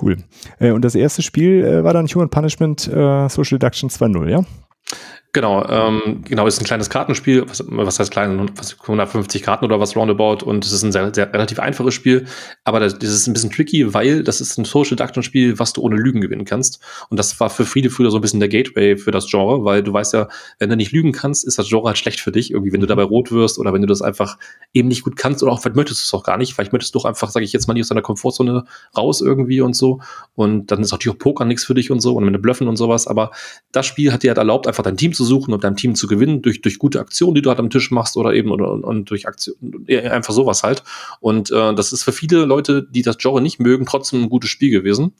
Cool. 0.00 0.16
Äh, 0.58 0.70
und 0.70 0.82
das 0.82 0.94
erste 0.94 1.20
Spiel 1.20 1.62
äh, 1.62 1.84
war 1.84 1.92
dann 1.92 2.06
Human 2.06 2.30
Punishment 2.30 2.88
äh, 2.88 3.28
Social 3.28 3.58
Deduction 3.58 3.90
2.0, 3.90 4.28
ja? 4.30 4.44
Genau, 5.34 5.66
ähm, 5.68 6.22
genau, 6.24 6.46
ist 6.46 6.60
ein 6.60 6.64
kleines 6.64 6.88
Kartenspiel, 6.88 7.44
was, 7.48 7.64
was 7.66 7.98
heißt 7.98 8.12
klein, 8.12 8.48
was, 8.54 8.80
150 8.80 9.42
Karten 9.42 9.64
oder 9.64 9.80
was 9.80 9.96
roundabout 9.96 10.44
und 10.44 10.64
es 10.64 10.70
ist 10.70 10.84
ein 10.84 10.92
sehr, 10.92 11.12
sehr 11.12 11.34
relativ 11.34 11.58
einfaches 11.58 11.92
Spiel, 11.92 12.26
aber 12.62 12.78
das, 12.78 13.00
das 13.00 13.10
ist 13.10 13.26
ein 13.26 13.32
bisschen 13.32 13.50
tricky, 13.50 13.92
weil 13.92 14.22
das 14.22 14.40
ist 14.40 14.56
ein 14.58 14.64
Social 14.64 14.94
Deduction 14.94 15.24
Spiel, 15.24 15.58
was 15.58 15.72
du 15.72 15.82
ohne 15.82 15.96
Lügen 15.96 16.20
gewinnen 16.20 16.44
kannst 16.44 16.78
und 17.10 17.18
das 17.18 17.40
war 17.40 17.50
für 17.50 17.66
viele 17.66 17.90
früher 17.90 18.12
so 18.12 18.18
ein 18.18 18.20
bisschen 18.20 18.38
der 18.38 18.48
Gateway 18.48 18.96
für 18.96 19.10
das 19.10 19.28
Genre, 19.28 19.64
weil 19.64 19.82
du 19.82 19.92
weißt 19.92 20.14
ja, 20.14 20.28
wenn 20.60 20.70
du 20.70 20.76
nicht 20.76 20.92
lügen 20.92 21.10
kannst, 21.10 21.44
ist 21.44 21.58
das 21.58 21.68
Genre 21.68 21.88
halt 21.88 21.98
schlecht 21.98 22.20
für 22.20 22.30
dich, 22.30 22.52
irgendwie, 22.52 22.72
wenn 22.72 22.80
du 22.80 22.86
dabei 22.86 23.02
rot 23.02 23.32
wirst 23.32 23.58
oder 23.58 23.72
wenn 23.72 23.82
du 23.82 23.88
das 23.88 24.02
einfach 24.02 24.38
eben 24.72 24.86
nicht 24.86 25.02
gut 25.02 25.16
kannst 25.16 25.42
oder 25.42 25.50
auch 25.50 25.60
vielleicht 25.60 25.74
möchtest 25.74 26.00
du 26.00 26.04
es 26.04 26.14
auch 26.14 26.24
gar 26.24 26.38
nicht, 26.38 26.54
vielleicht 26.54 26.72
möchtest 26.72 26.94
du 26.94 27.00
doch 27.00 27.06
einfach, 27.06 27.30
sage 27.30 27.44
ich 27.44 27.52
jetzt 27.52 27.66
mal, 27.66 27.74
nicht 27.74 27.82
aus 27.82 27.88
deiner 27.88 28.02
Komfortzone 28.02 28.66
raus 28.96 29.20
irgendwie 29.20 29.62
und 29.62 29.74
so 29.74 30.00
und 30.36 30.70
dann 30.70 30.80
ist 30.80 30.92
natürlich 30.92 31.16
auch 31.16 31.20
Poker 31.20 31.44
nichts 31.44 31.64
für 31.64 31.74
dich 31.74 31.90
und 31.90 31.98
so 31.98 32.14
und 32.14 32.24
mit 32.24 32.40
Blöffen 32.40 32.68
und 32.68 32.76
sowas, 32.76 33.08
aber 33.08 33.32
das 33.72 33.84
Spiel 33.84 34.12
hat 34.12 34.22
dir 34.22 34.30
halt 34.30 34.38
erlaubt, 34.38 34.68
einfach 34.68 34.84
dein 34.84 34.96
Team 34.96 35.12
zu 35.12 35.23
suchen 35.24 35.52
und 35.52 35.64
deinem 35.64 35.76
Team 35.76 35.94
zu 35.94 36.06
gewinnen 36.06 36.42
durch, 36.42 36.60
durch 36.60 36.78
gute 36.78 37.00
Aktionen, 37.00 37.34
die 37.34 37.42
du 37.42 37.50
halt 37.50 37.58
am 37.58 37.70
Tisch 37.70 37.90
machst 37.90 38.16
oder 38.16 38.34
eben 38.34 38.50
oder, 38.50 38.70
und 38.70 39.10
durch 39.10 39.26
Aktion, 39.26 39.56
einfach 39.88 40.32
sowas 40.32 40.62
halt. 40.62 40.82
Und 41.20 41.50
äh, 41.50 41.74
das 41.74 41.92
ist 41.92 42.04
für 42.04 42.12
viele 42.12 42.44
Leute, 42.44 42.86
die 42.88 43.02
das 43.02 43.18
Genre 43.18 43.40
nicht 43.40 43.58
mögen, 43.58 43.86
trotzdem 43.86 44.22
ein 44.22 44.28
gutes 44.28 44.50
Spiel 44.50 44.70
gewesen. 44.70 45.12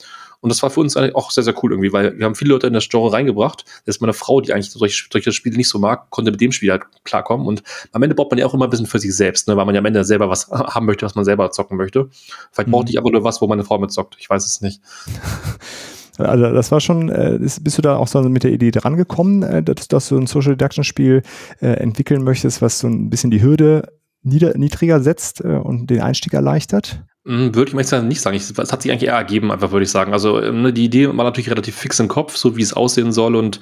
Und 0.45 0.51
das 0.51 0.63
war 0.63 0.69
für 0.69 0.81
uns 0.81 0.95
eigentlich 0.95 1.15
auch 1.15 1.31
sehr, 1.31 1.43
sehr 1.43 1.55
cool 1.63 1.73
irgendwie, 1.73 1.95
weil 1.95 2.19
wir 2.19 2.27
haben 2.27 2.35
viele 2.35 2.51
Leute 2.51 2.67
in 2.67 2.75
das 2.75 2.87
Genre 2.87 3.11
reingebracht. 3.11 3.65
Das 3.87 3.97
ist 3.97 4.03
meine 4.03 4.13
Frau, 4.13 4.43
die 4.43 4.53
eigentlich 4.53 4.71
solche, 4.71 5.07
solche 5.11 5.33
Spiele 5.33 5.57
nicht 5.57 5.71
so 5.71 5.79
mag, 5.79 6.11
konnte 6.11 6.31
mit 6.31 6.39
dem 6.39 6.53
Spiel 6.53 6.71
halt 6.71 6.83
klarkommen. 7.05 7.47
Und 7.47 7.63
am 7.93 8.03
Ende 8.03 8.15
braucht 8.15 8.31
man 8.31 8.39
ja 8.39 8.45
auch 8.45 8.53
immer 8.53 8.67
ein 8.67 8.71
bisschen 8.71 8.85
für 8.85 8.99
sich 8.99 9.17
selbst, 9.17 9.49
ne, 9.49 9.57
weil 9.57 9.65
man 9.65 9.75
ja 9.75 9.79
am 9.79 9.87
Ende 9.87 10.05
selber 10.05 10.29
was 10.29 10.51
haben 10.51 10.85
möchte, 10.85 11.07
was 11.07 11.15
man 11.15 11.25
selber 11.25 11.51
zocken 11.51 11.79
möchte. 11.79 12.11
Vielleicht 12.53 12.69
mhm. 12.69 12.73
brauchte 12.73 12.91
ich 12.91 12.99
aber 12.99 13.11
nur 13.11 13.25
was, 13.25 13.41
wo 13.41 13.47
meine 13.47 13.65
Frau 13.65 13.79
mit 13.79 13.91
zockt. 13.91 14.17
Ich 14.19 14.29
weiß 14.29 14.45
es 14.45 14.61
nicht. 14.61 14.83
Also 16.19 16.53
das 16.53 16.71
war 16.71 16.81
schon, 16.81 17.09
äh, 17.09 17.39
bist 17.39 17.79
du 17.79 17.83
da 17.83 17.97
auch 17.97 18.07
so 18.07 18.23
mit 18.23 18.45
der 18.45 18.53
Idee 18.53 18.71
drangekommen, 18.71 19.43
äh, 19.43 19.63
dass, 19.63 19.89
dass 19.89 20.09
du 20.09 20.17
ein 20.17 20.27
Social 20.27 20.57
Deduction 20.57 20.85
Spiel 20.85 21.23
äh, 21.61 21.67
entwickeln 21.67 22.23
möchtest, 22.23 22.63
was 22.63 22.79
so 22.79 22.87
ein 22.87 23.11
bisschen 23.11 23.31
die 23.31 23.43
Hürde 23.43 23.93
nieder, 24.25 24.57
niedriger 24.59 25.01
setzt 25.01 25.45
äh, 25.45 25.49
und 25.49 25.89
den 25.89 26.01
Einstieg 26.01 26.33
erleichtert? 26.33 27.05
Hm, 27.27 27.55
würde 27.55 27.71
ich 27.71 27.75
mal 27.75 28.03
nicht 28.03 28.21
sagen. 28.21 28.37
Es 28.37 28.73
hat 28.73 28.83
sich 28.83 28.93
eigentlich 28.93 29.09
eher 29.09 29.15
ergeben, 29.17 29.51
einfach 29.51 29.73
würde 29.73 29.85
ich 29.85 29.91
sagen. 29.91 30.13
Also 30.13 30.43
ähm, 30.43 30.61
ne, 30.61 30.75
die 30.75 30.85
Idee 30.85 31.07
war 31.09 31.25
natürlich 31.25 31.49
relativ 31.49 31.75
fix 31.75 31.99
im 31.99 32.07
Kopf, 32.07 32.37
so 32.37 32.55
wie 32.59 32.61
es 32.61 32.75
aussehen 32.75 33.13
soll 33.13 33.35
und 33.35 33.61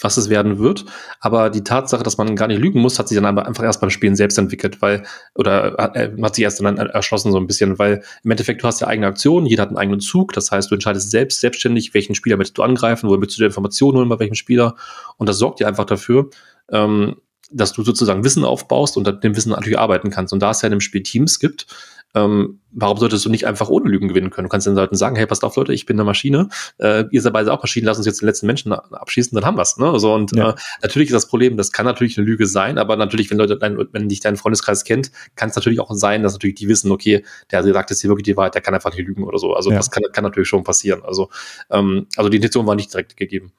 was 0.00 0.16
es 0.16 0.28
werden 0.28 0.58
wird. 0.58 0.86
Aber 1.20 1.48
die 1.48 1.62
Tatsache, 1.62 2.02
dass 2.02 2.18
man 2.18 2.34
gar 2.34 2.48
nicht 2.48 2.58
lügen 2.58 2.80
muss, 2.80 2.98
hat 2.98 3.06
sich 3.06 3.16
dann 3.16 3.38
einfach 3.38 3.62
erst 3.62 3.80
beim 3.80 3.90
Spielen 3.90 4.16
selbst 4.16 4.38
entwickelt, 4.38 4.82
weil, 4.82 5.04
oder 5.36 5.94
äh, 5.94 6.10
hat 6.20 6.34
sich 6.34 6.42
erst 6.42 6.60
dann 6.60 6.78
erschlossen 6.78 7.30
so 7.30 7.38
ein 7.38 7.46
bisschen, 7.46 7.78
weil 7.78 8.02
im 8.24 8.30
Endeffekt 8.32 8.64
du 8.64 8.66
hast 8.66 8.80
ja 8.80 8.88
eigene 8.88 9.06
Aktionen, 9.06 9.46
jeder 9.46 9.62
hat 9.62 9.68
einen 9.68 9.78
eigenen 9.78 10.00
Zug. 10.00 10.32
Das 10.32 10.50
heißt, 10.50 10.68
du 10.72 10.74
entscheidest 10.74 11.12
selbst 11.12 11.40
selbstständig, 11.40 11.94
welchen 11.94 12.16
Spieler 12.16 12.36
möchtest 12.36 12.58
du 12.58 12.64
angreifen, 12.64 13.08
wo 13.08 13.16
möchtest 13.16 13.38
du 13.38 13.42
dir 13.42 13.46
Informationen 13.46 13.98
holen 13.98 14.08
bei 14.08 14.18
welchem 14.18 14.34
Spieler. 14.34 14.74
Und 15.16 15.28
das 15.28 15.38
sorgt 15.38 15.60
dir 15.60 15.68
einfach 15.68 15.84
dafür, 15.84 16.30
ähm, 16.72 17.14
dass 17.50 17.72
du 17.72 17.82
sozusagen 17.82 18.24
Wissen 18.24 18.44
aufbaust 18.44 18.96
und 18.96 19.06
mit 19.06 19.24
dem 19.24 19.36
Wissen 19.36 19.50
natürlich 19.50 19.78
arbeiten 19.78 20.10
kannst. 20.10 20.32
Und 20.32 20.40
da 20.40 20.50
es 20.50 20.62
ja 20.62 20.66
in 20.66 20.72
dem 20.72 20.80
Spiel 20.80 21.02
Teams 21.02 21.38
gibt, 21.38 21.66
ähm, 22.16 22.60
warum 22.72 22.96
solltest 22.96 23.24
du 23.26 23.28
nicht 23.28 23.46
einfach 23.46 23.68
ohne 23.68 23.90
Lügen 23.90 24.08
gewinnen 24.08 24.30
können? 24.30 24.46
Du 24.46 24.48
kannst 24.48 24.66
den 24.66 24.74
Leuten 24.74 24.96
sagen, 24.96 25.16
hey, 25.16 25.26
passt 25.26 25.44
auf, 25.44 25.54
Leute, 25.56 25.74
ich 25.74 25.84
bin 25.84 25.96
eine 25.96 26.04
Maschine, 26.04 26.48
äh, 26.78 27.04
ihr 27.10 27.20
seid 27.20 27.34
beide 27.34 27.52
auch 27.52 27.62
Maschinen, 27.62 27.84
lass 27.84 27.98
uns 27.98 28.06
jetzt 28.06 28.22
den 28.22 28.26
letzten 28.26 28.46
Menschen 28.46 28.72
abschießen, 28.72 29.34
dann 29.34 29.44
haben 29.44 29.58
wir's. 29.58 29.76
Ne? 29.76 29.98
So, 30.00 30.14
und 30.14 30.34
ja. 30.34 30.50
äh, 30.50 30.54
natürlich 30.82 31.10
ist 31.10 31.14
das 31.14 31.28
Problem, 31.28 31.58
das 31.58 31.72
kann 31.72 31.84
natürlich 31.84 32.16
eine 32.16 32.26
Lüge 32.26 32.46
sein, 32.46 32.78
aber 32.78 32.96
natürlich, 32.96 33.30
wenn 33.30 33.36
Leute, 33.36 33.58
dein, 33.58 33.76
wenn 33.92 34.08
dich 34.08 34.20
dein 34.20 34.36
Freundeskreis 34.36 34.84
kennt, 34.84 35.10
kann 35.34 35.50
es 35.50 35.56
natürlich 35.56 35.78
auch 35.78 35.92
sein, 35.92 36.22
dass 36.22 36.32
natürlich 36.32 36.56
die 36.56 36.68
wissen, 36.68 36.90
okay, 36.90 37.22
der 37.50 37.62
sagt 37.62 37.90
jetzt 37.90 38.00
hier 38.00 38.08
wirklich 38.08 38.24
die 38.24 38.36
Wahrheit, 38.36 38.54
der 38.54 38.62
kann 38.62 38.74
einfach 38.74 38.94
nicht 38.94 39.06
lügen 39.06 39.24
oder 39.24 39.38
so. 39.38 39.52
Also 39.52 39.70
ja. 39.70 39.76
das 39.76 39.90
kann, 39.90 40.02
kann 40.12 40.24
natürlich 40.24 40.48
schon 40.48 40.64
passieren. 40.64 41.02
Also, 41.04 41.28
ähm, 41.70 42.06
also 42.16 42.30
die 42.30 42.36
Intention 42.36 42.66
war 42.66 42.76
nicht 42.76 42.92
direkt 42.92 43.16
gegeben. 43.16 43.52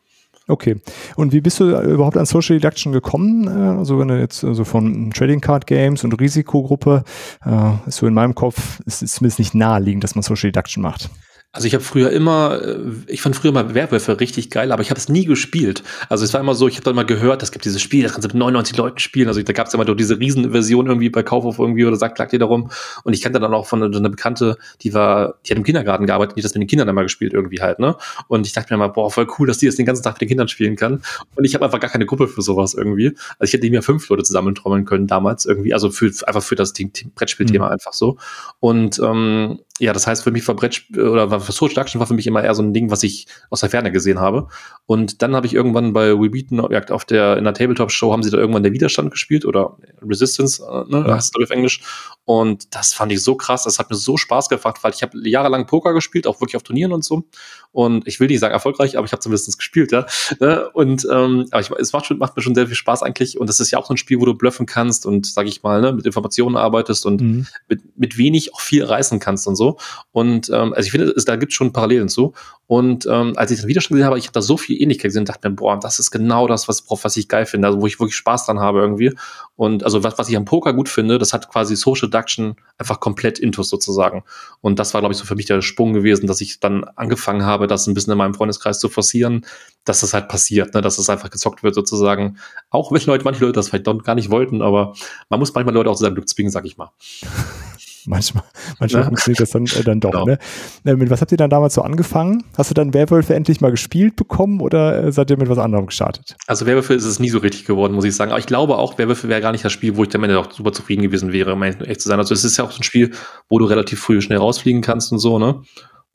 Okay. 0.50 0.78
Und 1.18 1.34
wie 1.34 1.42
bist 1.42 1.60
du 1.60 1.78
überhaupt 1.82 2.16
an 2.16 2.26
Social 2.26 2.58
Deduction 2.58 2.94
gekommen? 2.94 3.48
Äh, 3.48 3.78
also 3.78 4.00
wenn 4.00 4.08
du 4.08 4.18
jetzt 4.18 4.44
also 4.44 4.64
von 4.64 5.12
Trading 5.12 5.42
Card 5.42 5.68
Games 5.68 6.04
und 6.04 6.14
Risikogruppe, 6.14 7.04
äh, 7.46 7.72
ist 7.88 7.98
so 7.98 8.08
in 8.08 8.14
meinem 8.14 8.34
Kopf, 8.34 8.80
ist 8.86 9.04
es 9.04 9.14
zumindest 9.14 9.40
nicht 9.40 9.56
naheliegend, 9.56 10.04
dass 10.04 10.16
man 10.16 10.24
Social 10.24 10.52
Deduction 10.52 10.82
macht. 10.82 11.10
Also 11.54 11.66
ich 11.66 11.74
habe 11.74 11.84
früher 11.84 12.12
immer, 12.12 12.62
äh, 12.62 12.78
ich 13.08 13.22
fand 13.22 13.36
früher 13.36 13.52
mal 13.52 13.74
Werwölfe 13.74 14.20
richtig 14.20 14.52
geil, 14.52 14.72
aber 14.72 14.82
ich 14.82 14.90
habe 14.90 15.00
es 15.00 15.10
nie 15.10 15.26
gespielt. 15.26 15.82
Also 16.10 16.24
es 16.24 16.34
war 16.34 16.42
immer 16.42 16.54
so, 16.54 16.68
ich 16.68 16.76
habe 16.76 16.84
dann 16.84 16.96
mal 16.96 17.06
gehört, 17.06 17.42
es 17.42 17.52
gibt 17.52 17.66
dieses 17.66 17.82
Spiel, 17.82 18.04
das 18.04 18.12
kannst 18.12 18.26
du 18.26 18.28
mit 18.28 18.38
99 18.38 18.78
Leuten 18.78 19.00
spielen. 19.00 19.28
Also 19.28 19.42
da 19.42 19.54
gab 19.54 19.68
es 19.68 19.74
immer 19.74 19.86
doch 19.86 19.96
diese 19.96 20.20
Riesenversion 20.20 20.88
irgendwie 20.88 21.10
bei 21.10 21.24
Kaufhof 21.24 21.58
irgendwie 21.58 21.86
oder 21.86 21.96
sagt, 21.96 22.20
lag 22.20 22.30
dir 22.30 22.38
darum. 22.38 22.70
Und 23.04 23.14
ich 23.14 23.22
kannte 23.22 23.40
dann 23.40 23.54
auch 23.54 23.66
von 23.66 23.82
einer 23.82 24.10
Bekannte, 24.10 24.58
die 24.82 24.94
war, 24.94 25.36
die 25.46 25.52
hat 25.52 25.58
im 25.58 25.64
Kindergarten 25.64 26.06
gearbeitet, 26.06 26.38
die 26.38 26.42
hat 26.42 26.46
das 26.46 26.54
mit 26.54 26.64
den 26.64 26.68
Kindern 26.68 26.90
einmal 26.90 27.06
gespielt 27.06 27.34
irgendwie 27.34 27.62
halt, 27.62 27.80
ne? 27.80 27.96
Und 28.28 28.46
ich 28.46 28.54
dachte 28.54 28.74
mir 28.74 28.78
mal, 28.78 28.90
boah, 28.90 29.10
voll 29.10 29.28
cool, 29.40 29.48
dass 29.48 29.58
die 29.58 29.66
das 29.66 29.76
den 29.76 29.86
ganzen 29.86 30.04
Tag 30.04 30.16
mit 30.16 30.22
den 30.22 30.30
Kindern 30.30 30.50
spielen 30.50 30.76
kann. 30.76 31.02
Und 31.36 31.46
ich 31.46 31.56
habe 31.56 31.66
einfach 31.66 31.80
gar 31.80 31.90
keine 31.90 32.06
Gruppe 32.06 32.28
für 32.28 32.42
sowas 32.42 32.74
irgendwie. 32.74 33.16
Also 33.40 33.50
ich 33.50 33.54
hätte 33.54 33.70
mir 33.70 33.82
fünf 33.82 34.08
Leute 34.10 34.24
zusammentrommeln 34.24 34.86
können 34.86 35.08
damals 35.08 35.46
irgendwie, 35.46 35.74
also 35.74 35.90
für 35.90 36.12
einfach 36.28 36.44
für 36.44 36.56
das 36.56 36.74
Brettspielthema 37.16 37.66
mhm. 37.66 37.72
einfach 37.72 37.94
so. 37.94 38.18
Und 38.60 39.00
ähm, 39.00 39.60
ja, 39.80 39.94
das 39.94 40.08
heißt 40.08 40.24
für 40.24 40.32
mich 40.32 40.48
war 40.48 40.56
Brett 40.56 40.84
oder 40.94 41.30
war 41.30 41.40
Social 41.40 41.70
Deduction 41.70 42.00
war 42.00 42.08
für 42.08 42.14
mich 42.14 42.28
immer 42.28 42.44
eher 42.44 42.56
so 42.56 42.64
ein 42.64 42.74
Ding, 42.74 42.90
was 42.90 43.04
ich 43.04 43.28
aus 43.50 43.60
der 43.62 43.70
Ferne 43.70 43.92
gesehen 43.92 44.20
habe. 44.20 44.48
Und 44.86 45.22
dann 45.22 45.36
habe 45.36 45.46
ich 45.46 45.54
irgendwann 45.54 45.94
bei 45.94 46.18
We 46.20 46.30
Beaten 46.30 46.60
auf 46.60 47.06
der 47.06 47.38
in 47.38 47.44
der 47.44 47.54
Tabletop 47.54 47.92
Show 47.92 48.12
haben 48.12 48.24
sie 48.24 48.32
da 48.32 48.38
irgendwann 48.38 48.64
der 48.64 48.74
Widerstand 48.74 49.12
gespielt 49.12 49.46
oder 49.46 49.78
Resistance, 50.02 50.64
äh, 50.64 50.90
ne, 50.92 51.06
ja. 51.08 51.16
heißt 51.16 51.36
es 51.36 51.44
auf 51.44 51.50
Englisch. 51.50 51.82
Und 52.26 52.76
das 52.76 52.94
fand 52.94 53.12
ich 53.12 53.24
so 53.24 53.36
krass, 53.36 53.64
das 53.64 53.80
hat 53.80 53.90
mir 53.90 53.96
so 53.96 54.18
Spaß 54.18 54.50
gemacht, 54.50 54.80
weil 54.82 54.94
ich 54.94 55.02
habe 55.02 55.18
jahrelang 55.28 55.66
Poker 55.66 55.94
gespielt, 55.94 56.28
auch 56.28 56.42
wirklich 56.42 56.56
auf 56.56 56.64
Turnieren 56.64 56.92
und 56.92 57.04
so. 57.04 57.24
Und 57.72 58.08
ich 58.08 58.20
will 58.20 58.28
nicht 58.28 58.40
sagen 58.40 58.54
erfolgreich, 58.54 58.98
aber 58.98 59.06
ich 59.06 59.12
habe 59.12 59.22
zumindest 59.22 59.58
gespielt, 59.58 59.92
ja. 59.92 60.06
Ne? 60.40 60.70
Und 60.74 61.08
ähm, 61.12 61.48
aber 61.52 61.62
ich, 61.62 61.70
es 61.72 61.94
macht, 61.94 62.06
schon, 62.06 62.18
macht 62.18 62.36
mir 62.36 62.42
schon 62.42 62.56
sehr 62.56 62.68
viel 62.68 62.76
Spaß 62.76 63.04
eigentlich. 63.04 63.40
Und 63.40 63.48
das 63.48 63.60
ist 63.60 63.72
ja 63.72 63.78
auch 63.78 63.86
so 63.86 63.94
ein 63.94 63.98
Spiel, 63.98 64.20
wo 64.20 64.26
du 64.26 64.34
bluffen 64.34 64.66
kannst 64.66 65.06
und, 65.06 65.26
sag 65.26 65.48
ich 65.48 65.64
mal, 65.64 65.82
ne, 65.82 65.94
mit 65.94 66.06
Informationen 66.06 66.56
arbeitest 66.56 67.06
und 67.06 67.22
mhm. 67.22 67.48
mit, 67.68 67.98
mit 67.98 68.18
wenig 68.18 68.54
auch 68.54 68.62
viel 68.62 68.84
reißen 68.84 69.20
kannst 69.20 69.48
und 69.48 69.56
so. 69.56 69.67
Und 70.12 70.50
ähm, 70.50 70.74
also 70.74 70.86
ich 70.86 70.92
finde, 70.92 71.08
es, 71.08 71.26
da 71.26 71.36
gibt 71.36 71.52
es 71.52 71.56
schon 71.56 71.74
Parallelen 71.74 72.08
zu. 72.08 72.34
Und 72.68 73.08
ähm, 73.10 73.34
als 73.38 73.52
ich 73.52 73.60
dann 73.60 73.70
wieder 73.70 73.82
schon 73.82 73.96
gesehen 73.96 74.08
habe, 74.08 74.20
ich 74.20 74.26
habe 74.26 74.34
da 74.34 74.42
so 74.42 74.58
viel 74.58 74.82
Ähnlichkeit 74.82 75.10
gesehen, 75.10 75.26
dachte 75.26 75.50
mir, 75.50 75.56
boah, 75.56 75.80
das 75.80 76.00
ist 76.00 76.12
genau 76.12 76.48
das, 76.48 76.68
was, 76.68 76.84
was 76.90 77.18
ich 77.18 77.30
geil 77.30 77.46
finde, 77.46 77.68
also 77.68 77.82
wo 77.82 77.88
ich 77.88 78.00
wirklich 78.00 78.16
Spaß 78.16 78.46
dran 78.46 78.60
habe 78.60 78.80
irgendwie. 78.80 79.14
Und 79.56 79.84
also 79.86 80.04
was, 80.04 80.18
was 80.18 80.30
ich 80.30 80.36
am 80.36 80.46
Poker 80.46 80.74
gut 80.74 80.90
finde, 80.90 81.18
das 81.18 81.32
hat 81.32 81.50
quasi 81.50 81.76
Social 81.76 82.10
Deduction 82.10 82.58
einfach 82.78 83.00
komplett 83.00 83.40
intus 83.40 83.70
sozusagen. 83.70 84.24
Und 84.60 84.80
das 84.80 84.94
war, 84.94 85.02
glaube 85.02 85.14
ich, 85.14 85.18
so 85.18 85.26
für 85.26 85.36
mich 85.36 85.46
der 85.46 85.62
Sprung 85.62 85.94
gewesen, 85.94 86.28
dass 86.28 86.42
ich 86.42 86.60
dann 86.60 86.84
angefangen 86.96 87.44
habe, 87.44 87.68
das 87.68 87.88
ein 87.88 87.94
bisschen 87.94 88.12
in 88.12 88.18
meinem 88.18 88.34
Freundeskreis 88.34 88.80
zu 88.80 88.90
forcieren, 88.90 89.46
dass 89.86 90.02
das 90.02 90.14
halt 90.14 90.28
passiert, 90.28 90.74
ne? 90.74 90.82
dass 90.82 90.98
es 90.98 91.06
das 91.06 91.10
einfach 91.10 91.30
gezockt 91.30 91.64
wird 91.64 91.74
sozusagen. 91.74 92.38
Auch 92.70 92.92
wenn 92.92 93.02
Leute, 93.06 93.24
manche 93.24 93.46
Leute 93.46 93.54
das 93.54 93.70
vielleicht 93.70 93.86
gar 94.04 94.16
nicht 94.16 94.30
wollten, 94.30 94.62
aber 94.62 94.94
man 95.30 95.40
muss 95.40 95.54
manchmal 95.54 95.74
Leute 95.74 95.90
auch 95.90 95.96
zu 95.96 96.04
seinem 96.04 96.16
Glück 96.16 96.28
zwingen, 96.28 96.52
sag 96.52 96.66
ich 96.66 96.78
mal 96.78 96.92
manchmal, 98.08 98.44
manchmal 98.80 99.04
ja. 99.04 99.08
funktioniert 99.08 99.42
das 99.42 99.52
dann, 99.52 99.66
äh, 99.66 99.84
dann 99.84 100.00
doch. 100.00 100.12
Genau. 100.12 100.26
Ne? 100.26 100.40
Äh, 100.86 100.96
mit 100.96 101.10
was 101.10 101.22
habt 101.22 101.32
ihr 101.32 101.38
dann 101.38 101.50
damals 101.50 101.76
so 101.76 101.82
angefangen? 101.82 102.44
Hast 102.58 102.72
du 102.72 102.74
dann 102.74 102.94
Werwölfe 102.94 103.36
endlich 103.36 103.62
mal 103.62 103.72
gespielt 103.72 104.16
bekommen 104.16 104.62
oder 104.62 105.04
äh, 105.04 105.12
seid 105.12 105.30
ihr 105.30 105.38
mit 105.38 105.50
was 105.50 105.58
anderem 105.58 105.86
gestartet? 105.86 106.36
Also 106.48 106.66
Werwölfe 106.66 106.94
ist 106.94 107.06
es 107.06 107.20
nie 107.20 107.30
so 107.30 107.40
richtig 107.40 107.66
geworden, 107.66 107.94
muss 107.94 108.06
ich 108.06 108.16
sagen. 108.16 108.32
Aber 108.32 108.40
ich 108.40 108.48
glaube 108.48 108.78
auch, 108.78 108.98
Werwölfe 108.98 109.28
wäre 109.30 109.42
gar 109.42 109.52
nicht 109.52 109.64
das 109.64 109.72
Spiel, 109.72 109.96
wo 109.96 110.04
ich 110.04 110.16
am 110.16 110.24
Ende 110.24 110.40
auch 110.40 110.52
super 110.52 110.72
zufrieden 110.72 111.04
gewesen 111.04 111.32
wäre, 111.32 111.54
um 111.54 111.64
echt 111.64 112.02
zu 112.02 112.08
sein. 112.08 112.20
Also 112.20 112.34
es 112.34 112.44
ist 112.44 112.58
ja 112.58 112.64
auch 112.64 112.72
so 112.72 112.80
ein 112.80 112.84
Spiel, 112.84 113.12
wo 113.50 113.60
du 113.60 113.66
relativ 113.66 114.00
früh 114.00 114.22
schnell 114.22 114.40
rausfliegen 114.40 114.82
kannst 114.82 115.12
und 115.12 115.20
so, 115.20 115.38
ne? 115.38 115.62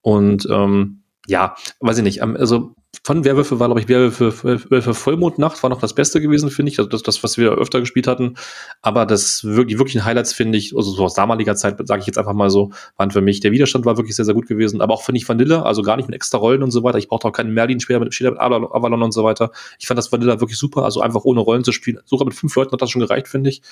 Und 0.01 0.49
ähm, 0.51 1.05
ja, 1.27 1.55
weiß 1.81 1.99
ich 1.99 2.05
nicht. 2.05 2.23
Ähm, 2.23 2.37
also 2.37 2.75
von 3.05 3.25
Werwölfe 3.25 3.59
war, 3.59 3.69
glaube 3.69 3.81
ich, 3.81 3.89
Werwölfe, 3.89 4.45
Werwölfe 4.45 4.95
Vollmondnacht 4.95 5.63
war 5.63 5.71
noch 5.71 5.81
das 5.81 5.95
Beste 5.95 6.21
gewesen, 6.21 6.51
finde 6.51 6.71
ich. 6.71 6.79
Also 6.79 6.91
das, 6.91 7.03
das, 7.03 7.25
was 7.25 7.39
wir 7.39 7.53
öfter 7.53 7.81
gespielt 7.81 8.07
hatten. 8.07 8.35
Aber 8.83 9.07
das 9.07 9.45
wirklich, 9.45 9.79
wirklichen 9.79 10.05
Highlights, 10.05 10.35
finde 10.35 10.59
ich, 10.59 10.77
also 10.77 10.91
so 10.91 11.05
aus 11.05 11.15
damaliger 11.15 11.57
Zeit, 11.57 11.79
sage 11.89 12.01
ich 12.01 12.07
jetzt 12.07 12.19
einfach 12.19 12.35
mal 12.35 12.51
so, 12.51 12.71
waren 12.99 13.11
für 13.11 13.23
mich. 13.23 13.41
Der 13.41 13.51
Widerstand 13.51 13.87
war 13.87 13.97
wirklich 13.97 14.15
sehr, 14.15 14.27
sehr 14.27 14.35
gut 14.35 14.47
gewesen. 14.47 14.83
Aber 14.83 14.93
auch 14.93 15.03
finde 15.03 15.19
ich 15.19 15.29
Vanilla, 15.29 15.63
also 15.63 15.83
gar 15.83 15.97
nicht 15.97 16.07
mit 16.07 16.15
extra 16.15 16.37
Rollen 16.37 16.63
und 16.63 16.71
so 16.71 16.83
weiter. 16.85 16.99
Ich 16.99 17.09
brauchte 17.09 17.27
auch 17.29 17.33
keinen 17.33 17.55
Merlin-Spieler 17.55 17.99
mit, 17.99 18.21
mit 18.21 18.39
Avalon 18.39 19.03
und 19.03 19.13
so 19.13 19.25
weiter. 19.25 19.51
Ich 19.79 19.87
fand 19.87 19.97
das 19.97 20.13
Vanilla 20.13 20.41
wirklich 20.41 20.59
super, 20.59 20.85
also 20.85 21.01
einfach 21.01 21.25
ohne 21.25 21.41
Rollen 21.41 21.65
zu 21.65 21.73
spielen. 21.73 21.99
Sogar 22.05 22.27
mit 22.27 22.35
fünf 22.35 22.55
Leuten 22.55 22.73
hat 22.73 22.83
das 22.83 22.91
schon 22.91 23.01
gereicht, 23.01 23.27
finde 23.27 23.51
ich. 23.51 23.63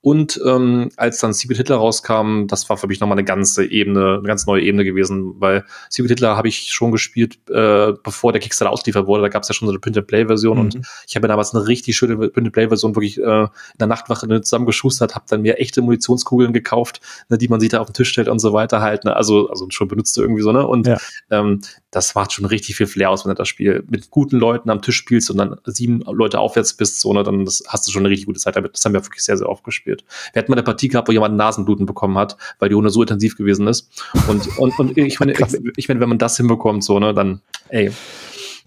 Und 0.00 0.40
ähm, 0.46 0.90
als 0.96 1.18
dann 1.18 1.32
Secret 1.32 1.56
Hitler 1.56 1.76
rauskam, 1.76 2.46
das 2.46 2.68
war 2.68 2.76
für 2.76 2.86
mich 2.86 3.00
nochmal 3.00 3.18
eine 3.18 3.24
ganze 3.24 3.64
Ebene, 3.64 4.18
eine 4.18 4.22
ganz 4.22 4.46
neue 4.46 4.62
Ebene 4.62 4.84
gewesen, 4.84 5.34
weil 5.40 5.64
Secret 5.90 6.10
Hitler 6.10 6.36
habe 6.36 6.46
ich 6.46 6.70
schon 6.70 6.92
gespielt, 6.92 7.38
äh, 7.50 7.94
bevor 8.04 8.30
der 8.30 8.40
Kickstarter 8.40 8.67
ausliefert 8.70 9.06
wurde. 9.06 9.22
Da 9.22 9.28
gab 9.28 9.42
es 9.42 9.48
ja 9.48 9.54
schon 9.54 9.66
so 9.66 9.72
eine 9.72 9.78
Print-and-Play-Version 9.78 10.58
mhm. 10.58 10.64
und 10.64 10.80
ich 11.06 11.16
habe 11.16 11.28
damals 11.28 11.54
eine 11.54 11.66
richtig 11.66 11.96
schöne 11.96 12.16
Print-and-Play-Version 12.16 12.94
wirklich 12.94 13.18
äh, 13.18 13.42
in 13.42 13.48
der 13.78 13.86
Nachtwache 13.86 14.26
ne, 14.26 14.40
zusammengeschustert, 14.40 15.14
habe 15.14 15.24
dann 15.28 15.42
mir 15.42 15.58
echte 15.58 15.82
Munitionskugeln 15.82 16.52
gekauft, 16.52 17.00
ne, 17.28 17.38
die 17.38 17.48
man 17.48 17.60
sich 17.60 17.70
da 17.70 17.80
auf 17.80 17.88
den 17.88 17.94
Tisch 17.94 18.10
stellt 18.10 18.28
und 18.28 18.38
so 18.38 18.52
weiter 18.52 18.80
halt. 18.80 19.04
Ne, 19.04 19.14
also, 19.14 19.48
also 19.48 19.66
schon 19.70 19.88
benutzte 19.88 20.22
irgendwie 20.22 20.42
so, 20.42 20.52
ne? 20.52 20.66
Und 20.66 20.86
ja. 20.86 20.98
ähm, 21.30 21.60
das 21.90 22.14
macht 22.14 22.32
schon 22.32 22.44
richtig 22.44 22.76
viel 22.76 22.86
Flair 22.86 23.10
aus, 23.10 23.24
wenn 23.24 23.30
du 23.30 23.36
das 23.36 23.48
Spiel 23.48 23.84
mit 23.88 24.10
guten 24.10 24.36
Leuten 24.36 24.70
am 24.70 24.82
Tisch 24.82 24.96
spielst 24.96 25.30
und 25.30 25.38
dann 25.38 25.56
sieben 25.64 26.00
Leute 26.00 26.38
aufwärts 26.38 26.74
bist, 26.74 27.00
so, 27.00 27.12
ne, 27.12 27.22
dann 27.22 27.44
das, 27.44 27.62
hast 27.66 27.86
du 27.86 27.92
schon 27.92 28.02
eine 28.02 28.10
richtig 28.10 28.26
gute 28.26 28.40
Zeit 28.40 28.56
damit. 28.56 28.74
Das 28.74 28.84
haben 28.84 28.92
wir 28.92 29.04
wirklich 29.04 29.24
sehr, 29.24 29.36
sehr 29.36 29.48
oft 29.48 29.64
gespielt. 29.64 30.04
Wir 30.32 30.40
hatten 30.40 30.50
mal 30.50 30.56
eine 30.56 30.64
Partie 30.64 30.88
gehabt, 30.88 31.08
wo 31.08 31.12
jemand 31.12 31.36
Nasenbluten 31.36 31.86
bekommen 31.86 32.18
hat, 32.18 32.36
weil 32.58 32.68
die 32.68 32.74
Runde 32.74 32.90
so 32.90 33.02
intensiv 33.02 33.36
gewesen 33.36 33.66
ist. 33.66 33.90
Und, 34.28 34.58
und, 34.58 34.78
und 34.78 34.98
ich 34.98 35.20
meine, 35.20 35.32
ich, 35.32 35.40
ich 35.76 35.88
meine, 35.88 36.00
wenn 36.00 36.08
man 36.08 36.18
das 36.18 36.36
hinbekommt, 36.36 36.84
so, 36.84 36.98
ne, 36.98 37.14
dann, 37.14 37.40
ey. 37.68 37.90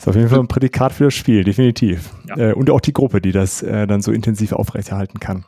Ist 0.01 0.07
auf 0.07 0.15
jeden 0.15 0.29
Fall 0.29 0.39
ein 0.39 0.47
Prädikat 0.47 0.93
für 0.93 1.05
das 1.05 1.13
Spiel, 1.13 1.43
definitiv. 1.43 2.09
Ja. 2.27 2.37
Äh, 2.37 2.53
und 2.53 2.69
auch 2.69 2.81
die 2.81 2.93
Gruppe, 2.93 3.21
die 3.21 3.31
das 3.31 3.61
äh, 3.61 3.85
dann 3.87 4.01
so 4.01 4.11
intensiv 4.11 4.51
aufrechterhalten 4.51 5.19
kann. 5.19 5.45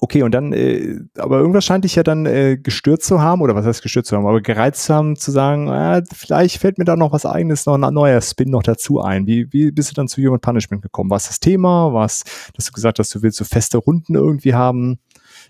Okay, 0.00 0.22
und 0.22 0.32
dann, 0.32 0.52
äh, 0.52 0.98
aber 1.16 1.38
irgendwas 1.38 1.64
scheint 1.64 1.84
dich 1.84 1.94
ja 1.94 2.02
dann 2.02 2.26
äh, 2.26 2.58
gestört 2.58 3.02
zu 3.02 3.20
haben, 3.20 3.40
oder 3.40 3.54
was 3.54 3.64
heißt 3.64 3.82
gestört 3.82 4.06
zu 4.06 4.16
haben, 4.16 4.26
aber 4.26 4.40
gereizt 4.40 4.84
zu 4.84 4.94
haben, 4.94 5.16
zu 5.16 5.30
sagen, 5.30 5.68
äh, 5.68 6.02
vielleicht 6.12 6.58
fällt 6.58 6.78
mir 6.78 6.84
da 6.84 6.96
noch 6.96 7.12
was 7.12 7.24
eigenes, 7.24 7.66
noch 7.66 7.74
ein 7.74 7.94
neuer 7.94 8.20
Spin 8.20 8.50
noch 8.50 8.62
dazu 8.62 9.00
ein. 9.00 9.26
Wie, 9.26 9.52
wie 9.52 9.70
bist 9.70 9.90
du 9.90 9.94
dann 9.94 10.08
zu 10.08 10.20
Human 10.22 10.40
Punishment 10.40 10.82
gekommen? 10.82 11.08
War 11.08 11.16
es 11.16 11.28
das 11.28 11.40
Thema? 11.40 11.92
War 11.92 12.04
es, 12.04 12.24
dass 12.54 12.66
du 12.66 12.72
gesagt 12.72 12.98
hast, 12.98 13.14
du 13.14 13.22
willst 13.22 13.38
so 13.38 13.44
feste 13.44 13.78
Runden 13.78 14.14
irgendwie 14.14 14.54
haben? 14.54 14.98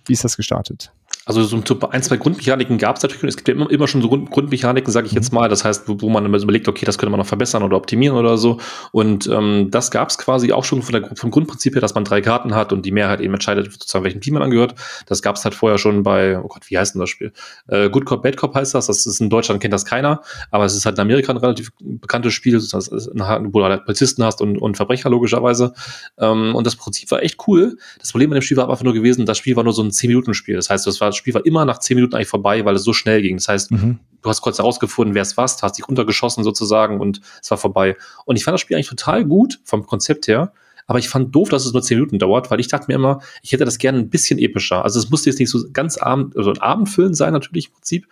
Wie 0.05 0.13
ist 0.13 0.25
das 0.25 0.37
gestartet? 0.37 0.93
Also 1.25 1.43
so 1.43 1.57
ein, 1.57 2.03
zwei 2.03 2.17
Grundmechaniken 2.17 2.79
gab 2.79 2.97
es 2.97 3.03
natürlich. 3.03 3.25
Es 3.25 3.37
gibt 3.37 3.49
ja 3.49 3.55
immer, 3.55 3.71
immer 3.71 3.89
schon 3.89 4.03
so 4.03 4.09
Grundmechaniken, 4.09 4.93
sage 4.93 5.07
ich 5.07 5.13
jetzt 5.13 5.33
mhm. 5.33 5.39
mal. 5.39 5.49
Das 5.49 5.65
heißt, 5.65 5.89
wo, 5.89 6.01
wo 6.01 6.09
man 6.09 6.27
überlegt, 6.27 6.69
okay, 6.69 6.87
das 6.87 6.99
könnte 6.99 7.11
man 7.11 7.19
noch 7.19 7.27
verbessern 7.27 7.63
oder 7.63 7.77
optimieren 7.77 8.17
oder 8.17 8.39
so. 8.39 8.59
Und 8.93 9.27
ähm, 9.27 9.69
das 9.71 9.91
gab 9.91 10.11
es 10.11 10.19
quasi 10.19 10.53
auch 10.53 10.65
schon 10.65 10.83
von 10.83 10.93
der, 10.93 11.17
vom 11.17 11.31
Grundprinzip 11.31 11.75
her, 11.75 11.81
dass 11.81 11.95
man 11.95 12.05
drei 12.05 12.21
Karten 12.21 12.55
hat 12.55 12.73
und 12.73 12.87
die 12.87 12.93
Mehrheit 12.93 13.21
eben 13.21 13.35
entscheidet, 13.35 13.73
sozusagen 13.73 14.05
welchem 14.05 14.21
Team 14.21 14.35
man 14.35 14.43
angehört. 14.43 14.75
Das 15.07 15.23
gab 15.23 15.37
es 15.37 15.45
halt 15.45 15.55
vorher 15.55 15.79
schon 15.79 16.03
bei, 16.03 16.39
oh 16.39 16.49
Gott, 16.49 16.63
wie 16.69 16.79
heißt 16.79 16.95
denn 16.95 17.01
das 17.01 17.11
Spiel? 17.11 17.33
Äh, 17.69 17.91
Good 17.91 18.05
Cop, 18.05 18.23
Bad 18.23 18.37
Cop 18.37 18.55
heißt 18.55 18.75
das. 18.75 18.87
Das 18.87 19.07
ist 19.07 19.21
in 19.21 19.31
Deutschland 19.31 19.61
kennt 19.61 19.75
das 19.75 19.85
keiner, 19.85 20.23
aber 20.51 20.65
es 20.65 20.77
ist 20.77 20.87
halt 20.87 20.97
in 20.97 21.03
Amerika 21.03 21.33
ein 21.33 21.39
relativ 21.39 21.73
bekanntes 21.81 22.35
Spiel, 22.35 22.61
wo 22.61 23.59
du 23.59 23.65
halt 23.65 23.85
Polizisten 23.85 24.25
hast 24.25 24.41
und, 24.41 24.59
und 24.59 24.77
Verbrecher 24.77 25.11
logischerweise. 25.11 25.75
Ähm, 26.19 26.55
und 26.55 26.67
das 26.67 26.77
Prinzip 26.77 27.11
war 27.11 27.23
echt 27.23 27.47
cool. 27.49 27.79
Das 27.99 28.13
Problem 28.13 28.31
mit 28.31 28.37
dem 28.37 28.43
Spiel 28.43 28.57
war 28.57 28.71
einfach 28.71 28.85
nur 28.85 28.95
gewesen, 28.95 29.27
das 29.27 29.39
Spiel 29.39 29.57
war 29.57 29.65
nur 29.65 29.73
so 29.73 29.83
ein 29.83 29.91
10-Minuten-Spiel. 29.91 30.57
Das 30.57 30.71
heißt, 30.71 30.87
das 30.87 31.01
war 31.01 31.06
das 31.07 31.17
Spiel 31.17 31.35
war 31.35 31.45
immer 31.47 31.65
nach 31.65 31.79
zehn 31.79 31.97
Minuten 31.97 32.15
eigentlich 32.15 32.29
vorbei, 32.29 32.65
weil 32.65 32.75
es 32.75 32.85
so 32.85 32.93
schnell 32.93 33.23
ging. 33.23 33.37
Das 33.37 33.49
heißt, 33.49 33.71
mhm. 33.71 33.99
du 34.23 34.29
hast 34.29 34.41
kurz 34.41 34.59
herausgefunden, 34.59 35.15
wer 35.15 35.23
es 35.23 35.37
war, 35.37 35.45
hast 35.45 35.79
dich 35.79 35.89
runtergeschossen 35.89 36.45
sozusagen 36.45 37.01
und 37.01 37.21
es 37.43 37.51
war 37.51 37.59
vorbei. 37.59 37.97
Und 38.25 38.37
ich 38.37 38.45
fand 38.45 38.55
das 38.55 38.61
Spiel 38.61 38.77
eigentlich 38.77 38.89
total 38.89 39.25
gut 39.25 39.61
vom 39.65 39.87
Konzept 39.87 40.29
her. 40.29 40.53
aber 40.87 40.99
ich 40.99 41.09
fand 41.09 41.35
doof, 41.35 41.49
dass 41.49 41.67
es 41.67 41.73
nur 41.73 41.83
zehn 41.83 41.99
Minuten 41.99 42.19
dauert, 42.19 42.51
weil 42.51 42.61
ich 42.61 42.69
dachte 42.69 42.87
mir 42.89 42.95
immer, 42.95 43.21
ich 43.43 43.53
hätte 43.53 43.65
das 43.65 43.79
gerne 43.79 43.99
ein 43.99 44.11
bisschen 44.11 44.39
epischer. 44.39 44.85
Also 44.85 44.99
es 44.99 45.11
musste 45.11 45.31
jetzt 45.31 45.41
nicht 45.41 45.51
so 45.51 45.65
ganz 45.73 45.97
abend, 45.97 46.37
also 46.37 46.51
ein 46.51 46.59
Abendfüllen 46.59 47.15
sein 47.15 47.33
natürlich 47.33 47.69
im 47.69 47.73
Prinzip, 47.75 48.07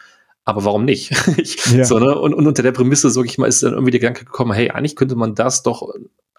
aber 0.44 0.64
warum 0.64 0.84
nicht? 0.84 1.12
ich, 1.38 1.64
ja. 1.66 1.84
so, 1.84 1.98
ne? 1.98 2.18
und, 2.18 2.34
und 2.34 2.46
unter 2.46 2.62
der 2.62 2.72
Prämisse, 2.72 3.10
sag 3.10 3.26
ich 3.26 3.38
mal, 3.38 3.46
ist 3.46 3.62
dann 3.62 3.72
irgendwie 3.72 3.92
der 3.92 4.00
Gedanke 4.00 4.24
gekommen, 4.24 4.52
hey, 4.52 4.70
eigentlich 4.70 4.96
könnte 4.96 5.16
man 5.16 5.34
das 5.34 5.62
doch 5.62 5.88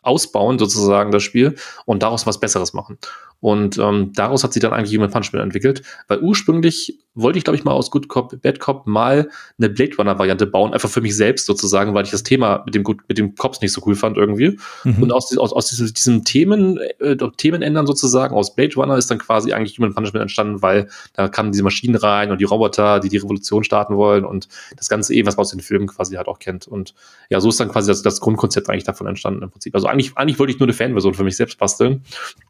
ausbauen, 0.06 0.60
sozusagen, 0.60 1.12
das 1.12 1.24
Spiel, 1.24 1.56
und 1.86 2.04
daraus 2.04 2.28
was 2.28 2.40
Besseres 2.40 2.74
machen. 2.74 2.98
Und 3.40 3.78
ähm, 3.78 4.12
daraus 4.14 4.44
hat 4.44 4.54
sich 4.54 4.62
dann 4.62 4.74
eigentlich 4.74 4.96
Human 4.96 5.12
Punishment 5.12 5.44
entwickelt, 5.44 5.84
weil 6.08 6.20
ursprünglich 6.20 7.00
wollte 7.16 7.38
ich, 7.38 7.46
glaube 7.46 7.58
ich, 7.58 7.64
mal 7.64 7.72
aus 7.72 7.92
Good 7.92 8.10
Cop, 8.10 8.42
Bad 8.42 8.60
Cop 8.60 8.88
mal 8.88 9.30
eine 9.58 9.70
Blade 9.70 9.96
Runner-Variante 9.98 10.46
bauen, 10.46 10.74
einfach 10.74 10.90
für 10.90 11.02
mich 11.02 11.16
selbst 11.16 11.46
sozusagen, 11.46 11.94
weil 11.94 12.04
ich 12.04 12.12
das 12.12 12.24
Thema 12.24 12.64
mit 12.66 12.76
dem, 12.76 12.84
mit 13.08 13.18
dem 13.18 13.36
Cops 13.36 13.62
nicht 13.62 13.72
so 13.72 13.82
cool 13.86 13.96
fand 13.96 14.18
irgendwie. 14.18 14.60
Mhm. 14.84 15.04
Und 15.04 15.12
aus, 15.14 15.36
aus, 15.38 15.54
aus 15.54 15.70
diesem, 15.70 15.94
diesem 15.94 16.24
Themen, 16.26 16.78
äh, 17.00 17.16
Themen 17.38 17.62
ändern 17.62 17.88
sozusagen, 17.88 18.36
aus 18.36 18.54
Blade 18.54 18.76
Runner 18.76 18.98
ist 18.98 19.10
dann 19.10 19.18
quasi 19.18 19.54
eigentlich 19.54 19.78
Human 19.78 19.94
Punishment 19.94 20.22
entstanden, 20.22 20.62
weil 20.62 20.90
da 21.14 21.30
kamen 21.30 21.52
diese 21.52 21.64
Maschinen 21.64 21.96
rein 21.96 22.32
und 22.32 22.42
die 22.42 22.46
Roboter, 22.46 23.00
die 23.00 23.10
die 23.10 23.18
Revolution 23.18 23.64
starten 23.64 23.96
wollen 23.96 24.26
und 24.26 24.50
das 24.76 24.90
Ganze 24.90 25.14
eh, 25.14 25.26
was 25.26 25.38
man 25.38 25.42
aus 25.42 25.52
den 25.52 25.62
Filmen 25.62 25.88
quasi 25.88 26.16
halt 26.16 26.28
auch 26.28 26.40
kennt. 26.40 26.68
Und 26.68 26.94
ja, 27.30 27.40
so 27.40 27.50
ist 27.50 27.60
dann 27.60 27.70
quasi 27.70 27.88
das, 27.88 28.02
das 28.02 28.20
Grundkonzept 28.20 28.70
eigentlich 28.70 28.84
davon 28.84 29.08
entstanden 29.08 29.42
im 29.42 29.50
Prinzip. 29.50 29.74
Also 29.74 29.88
eigentlich, 29.88 30.18
eigentlich 30.18 30.38
wollte 30.38 30.52
ich 30.52 30.60
nur 30.60 30.68
eine 30.68 30.74
Fanversion 30.74 31.14
für 31.14 31.24
mich 31.24 31.38
selbst 31.38 31.58
basteln. 31.58 32.04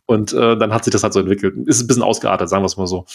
Und 0.06 0.34
äh, 0.34 0.58
dann 0.58 0.74
hat 0.74 0.84
sich 0.84 0.92
das 0.92 1.04
halt 1.04 1.14
so 1.14 1.20
entwickelt. 1.20 1.56
Ist 1.68 1.82
ein 1.82 1.88
bisschen 1.88 2.04
ausgeartet, 2.04 2.50
sagen 2.50 2.64
wir 2.64 2.68
es 2.68 2.78
mal 2.78 2.88
so. 2.88 3.06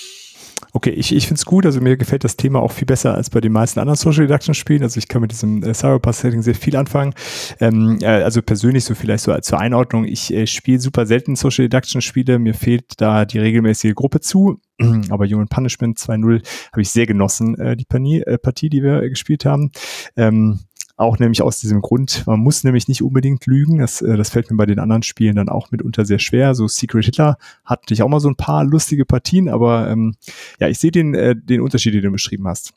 Okay, 0.72 0.90
ich, 0.90 1.14
ich 1.14 1.26
finde 1.26 1.38
es 1.38 1.44
gut. 1.44 1.66
Also 1.66 1.80
mir 1.80 1.96
gefällt 1.96 2.24
das 2.24 2.36
Thema 2.36 2.60
auch 2.60 2.72
viel 2.72 2.86
besser 2.86 3.14
als 3.14 3.30
bei 3.30 3.40
den 3.40 3.52
meisten 3.52 3.80
anderen 3.80 3.96
Social 3.96 4.26
Deduction 4.26 4.54
Spielen. 4.54 4.82
Also 4.82 4.98
ich 4.98 5.08
kann 5.08 5.22
mit 5.22 5.32
diesem 5.32 5.62
äh, 5.62 5.74
Cyberpass-Setting 5.74 6.42
sehr 6.42 6.54
viel 6.54 6.76
anfangen. 6.76 7.14
Ähm, 7.60 7.98
äh, 8.00 8.06
also 8.06 8.42
persönlich 8.42 8.84
so 8.84 8.94
vielleicht 8.94 9.24
so 9.24 9.36
zur 9.38 9.58
Einordnung. 9.58 10.04
Ich 10.04 10.32
äh, 10.32 10.46
spiele 10.46 10.78
super 10.78 11.06
selten 11.06 11.36
Social 11.36 11.64
Deduction 11.64 12.00
Spiele. 12.00 12.38
Mir 12.38 12.54
fehlt 12.54 13.00
da 13.00 13.24
die 13.24 13.38
regelmäßige 13.38 13.94
Gruppe 13.94 14.20
zu. 14.20 14.60
Aber 15.10 15.26
Human 15.26 15.48
Punishment 15.48 15.98
2.0 15.98 16.42
habe 16.72 16.82
ich 16.82 16.90
sehr 16.90 17.06
genossen, 17.06 17.58
äh, 17.58 17.76
die 17.76 17.84
Partie, 17.84 18.20
äh, 18.20 18.38
Partie, 18.38 18.68
die 18.68 18.82
wir 18.82 19.02
äh, 19.02 19.08
gespielt 19.08 19.44
haben. 19.44 19.72
Ähm, 20.16 20.60
auch 21.00 21.18
nämlich 21.18 21.42
aus 21.42 21.58
diesem 21.58 21.80
Grund, 21.80 22.26
man 22.26 22.40
muss 22.40 22.62
nämlich 22.62 22.86
nicht 22.86 23.02
unbedingt 23.02 23.46
lügen. 23.46 23.78
Das, 23.78 24.02
äh, 24.02 24.16
das 24.16 24.30
fällt 24.30 24.50
mir 24.50 24.56
bei 24.56 24.66
den 24.66 24.78
anderen 24.78 25.02
Spielen 25.02 25.36
dann 25.36 25.48
auch 25.48 25.70
mitunter 25.70 26.04
sehr 26.04 26.18
schwer. 26.18 26.54
So 26.54 26.68
Secret 26.68 27.06
Hitler 27.06 27.38
hat 27.64 27.82
natürlich 27.82 28.02
auch 28.02 28.08
mal 28.08 28.20
so 28.20 28.28
ein 28.28 28.36
paar 28.36 28.64
lustige 28.64 29.04
Partien, 29.06 29.48
aber 29.48 29.88
ähm, 29.90 30.14
ja, 30.58 30.68
ich 30.68 30.78
sehe 30.78 30.90
den, 30.90 31.14
äh, 31.14 31.34
den 31.34 31.60
Unterschied, 31.60 31.94
den 31.94 32.02
du 32.02 32.10
beschrieben 32.10 32.46
hast. 32.46 32.72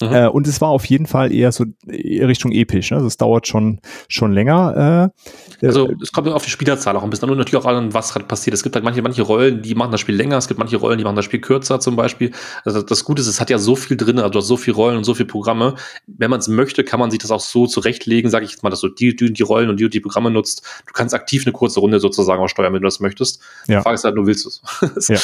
Mhm. 0.00 0.12
Äh, 0.12 0.28
und 0.28 0.46
es 0.46 0.60
war 0.60 0.68
auf 0.68 0.84
jeden 0.84 1.06
Fall 1.06 1.32
eher 1.32 1.52
so 1.52 1.64
Richtung 1.88 2.52
episch. 2.52 2.90
Ne? 2.90 2.98
Also 2.98 3.06
es 3.06 3.16
dauert 3.16 3.46
schon, 3.46 3.80
schon 4.08 4.32
länger. 4.32 5.12
Äh, 5.62 5.66
also 5.66 5.90
es 6.02 6.12
kommt 6.12 6.28
auf 6.28 6.44
die 6.44 6.50
Spielerzahl 6.50 6.96
auch 6.96 7.02
ein 7.02 7.08
bisschen 7.08 7.30
und 7.30 7.38
natürlich 7.38 7.64
auch 7.64 7.68
an, 7.68 7.94
was 7.94 8.12
gerade 8.12 8.26
passiert. 8.26 8.52
Es 8.52 8.62
gibt 8.62 8.74
halt 8.74 8.84
manche, 8.84 9.00
manche 9.00 9.22
Rollen, 9.22 9.62
die 9.62 9.74
machen 9.74 9.92
das 9.92 10.00
Spiel 10.00 10.14
länger, 10.14 10.36
es 10.36 10.48
gibt 10.48 10.58
manche 10.58 10.76
Rollen, 10.76 10.98
die 10.98 11.04
machen 11.04 11.16
das 11.16 11.24
Spiel 11.24 11.40
kürzer 11.40 11.80
zum 11.80 11.96
Beispiel. 11.96 12.32
Also 12.64 12.82
das 12.82 13.04
Gute 13.04 13.22
ist, 13.22 13.28
es 13.28 13.40
hat 13.40 13.48
ja 13.48 13.58
so 13.58 13.74
viel 13.74 13.96
drin, 13.96 14.18
also 14.18 14.40
so 14.40 14.58
viele 14.58 14.76
Rollen 14.76 14.98
und 14.98 15.04
so 15.04 15.14
viele 15.14 15.28
Programme. 15.28 15.76
Wenn 16.06 16.30
man 16.30 16.40
es 16.40 16.48
möchte, 16.48 16.84
kann 16.84 17.00
man 17.00 17.10
sich 17.10 17.20
das 17.20 17.30
auch 17.30 17.40
so 17.40 17.66
zurechtlegen, 17.66 18.30
sage 18.30 18.44
ich 18.44 18.50
jetzt 18.50 18.62
mal, 18.62 18.70
dass 18.70 18.80
du 18.80 18.88
die, 18.88 19.16
die, 19.16 19.32
die 19.32 19.42
Rollen 19.42 19.70
und 19.70 19.80
die, 19.80 19.88
die 19.88 20.00
Programme 20.00 20.30
nutzt. 20.30 20.62
Du 20.86 20.92
kannst 20.92 21.14
aktiv 21.14 21.44
eine 21.46 21.52
kurze 21.52 21.80
Runde 21.80 22.00
sozusagen 22.00 22.42
auch 22.42 22.48
steuern, 22.48 22.74
wenn 22.74 22.82
du 22.82 22.86
das 22.86 23.00
möchtest. 23.00 23.40
Ja. 23.66 23.78
Die 23.78 23.82
Frage 23.82 23.94
ist 23.94 24.04
halt, 24.04 24.16
du 24.16 24.26
willst 24.26 24.46
es. 24.96 25.08
ja. 25.08 25.18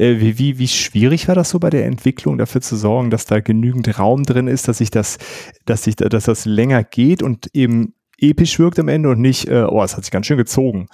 Äh, 0.00 0.18
wie, 0.20 0.38
wie, 0.38 0.58
wie 0.58 0.68
schwierig 0.68 1.28
war 1.28 1.34
das 1.34 1.50
so 1.50 1.58
bei 1.58 1.68
der 1.68 1.84
Entwicklung, 1.84 2.38
dafür 2.38 2.62
zu 2.62 2.74
sorgen, 2.76 3.10
dass 3.10 3.26
da 3.26 3.40
genügend 3.40 3.98
Raum 3.98 4.22
drin 4.22 4.48
ist, 4.48 4.66
dass 4.66 4.78
sich 4.78 4.90
das, 4.90 5.18
dass 5.66 5.84
sich, 5.84 5.96
dass 5.96 6.24
das 6.24 6.46
länger 6.46 6.82
geht 6.84 7.22
und 7.22 7.48
eben 7.52 7.92
episch 8.18 8.58
wirkt 8.58 8.78
am 8.78 8.88
Ende 8.88 9.10
und 9.10 9.20
nicht, 9.20 9.48
äh, 9.48 9.64
oh, 9.68 9.82
es 9.82 9.96
hat 9.96 10.04
sich 10.04 10.10
ganz 10.10 10.26
schön 10.26 10.38
gezogen. 10.38 10.88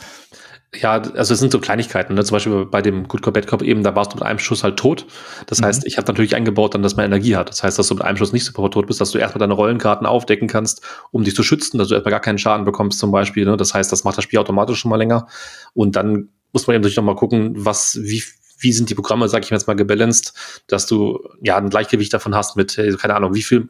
Ja, 0.74 0.94
also 0.94 1.32
es 1.32 1.40
sind 1.40 1.52
so 1.52 1.60
Kleinigkeiten, 1.60 2.14
ne? 2.14 2.24
zum 2.24 2.34
Beispiel 2.34 2.66
bei 2.66 2.82
dem 2.82 3.06
Good 3.06 3.22
Cop, 3.22 3.34
Bad 3.34 3.46
Cop 3.46 3.62
eben, 3.62 3.84
da 3.84 3.94
warst 3.94 4.12
du 4.12 4.16
mit 4.16 4.24
einem 4.24 4.40
Schuss 4.40 4.64
halt 4.64 4.76
tot. 4.76 5.06
Das 5.46 5.60
mhm. 5.60 5.66
heißt, 5.66 5.86
ich 5.86 5.96
habe 5.96 6.08
natürlich 6.08 6.34
eingebaut 6.34 6.74
dann, 6.74 6.82
dass 6.82 6.96
man 6.96 7.06
Energie 7.06 7.36
hat. 7.36 7.48
Das 7.48 7.62
heißt, 7.62 7.78
dass 7.78 7.86
du 7.86 7.94
mit 7.94 8.04
einem 8.04 8.16
Schuss 8.16 8.32
nicht 8.32 8.44
sofort 8.44 8.74
tot 8.74 8.88
bist, 8.88 9.00
dass 9.00 9.12
du 9.12 9.18
erstmal 9.18 9.38
deine 9.38 9.54
Rollenkarten 9.54 10.06
aufdecken 10.06 10.48
kannst, 10.48 10.82
um 11.12 11.22
dich 11.22 11.36
zu 11.36 11.44
schützen, 11.44 11.78
dass 11.78 11.88
du 11.88 11.94
erstmal 11.94 12.10
gar 12.10 12.20
keinen 12.20 12.38
Schaden 12.38 12.64
bekommst 12.64 12.98
zum 12.98 13.12
Beispiel. 13.12 13.44
Ne? 13.44 13.56
Das 13.56 13.72
heißt, 13.72 13.90
das 13.92 14.02
macht 14.02 14.18
das 14.18 14.24
Spiel 14.24 14.40
automatisch 14.40 14.80
schon 14.80 14.90
mal 14.90 14.96
länger. 14.96 15.28
Und 15.72 15.94
dann 15.94 16.28
muss 16.52 16.66
man 16.66 16.74
eben 16.74 16.82
natürlich 16.82 16.96
noch 16.96 17.04
mal 17.04 17.16
gucken, 17.16 17.52
was, 17.56 17.98
wie, 18.02 18.22
wie 18.58 18.72
sind 18.72 18.90
die 18.90 18.94
Programme, 18.94 19.28
sage 19.28 19.44
ich 19.44 19.50
jetzt 19.50 19.66
mal, 19.66 19.74
gebalanced, 19.74 20.32
dass 20.66 20.86
du 20.86 21.20
ja 21.42 21.56
ein 21.56 21.70
Gleichgewicht 21.70 22.12
davon 22.12 22.34
hast 22.34 22.56
mit, 22.56 22.76
keine 22.98 23.14
Ahnung, 23.14 23.34
wie 23.34 23.42
viel, 23.42 23.68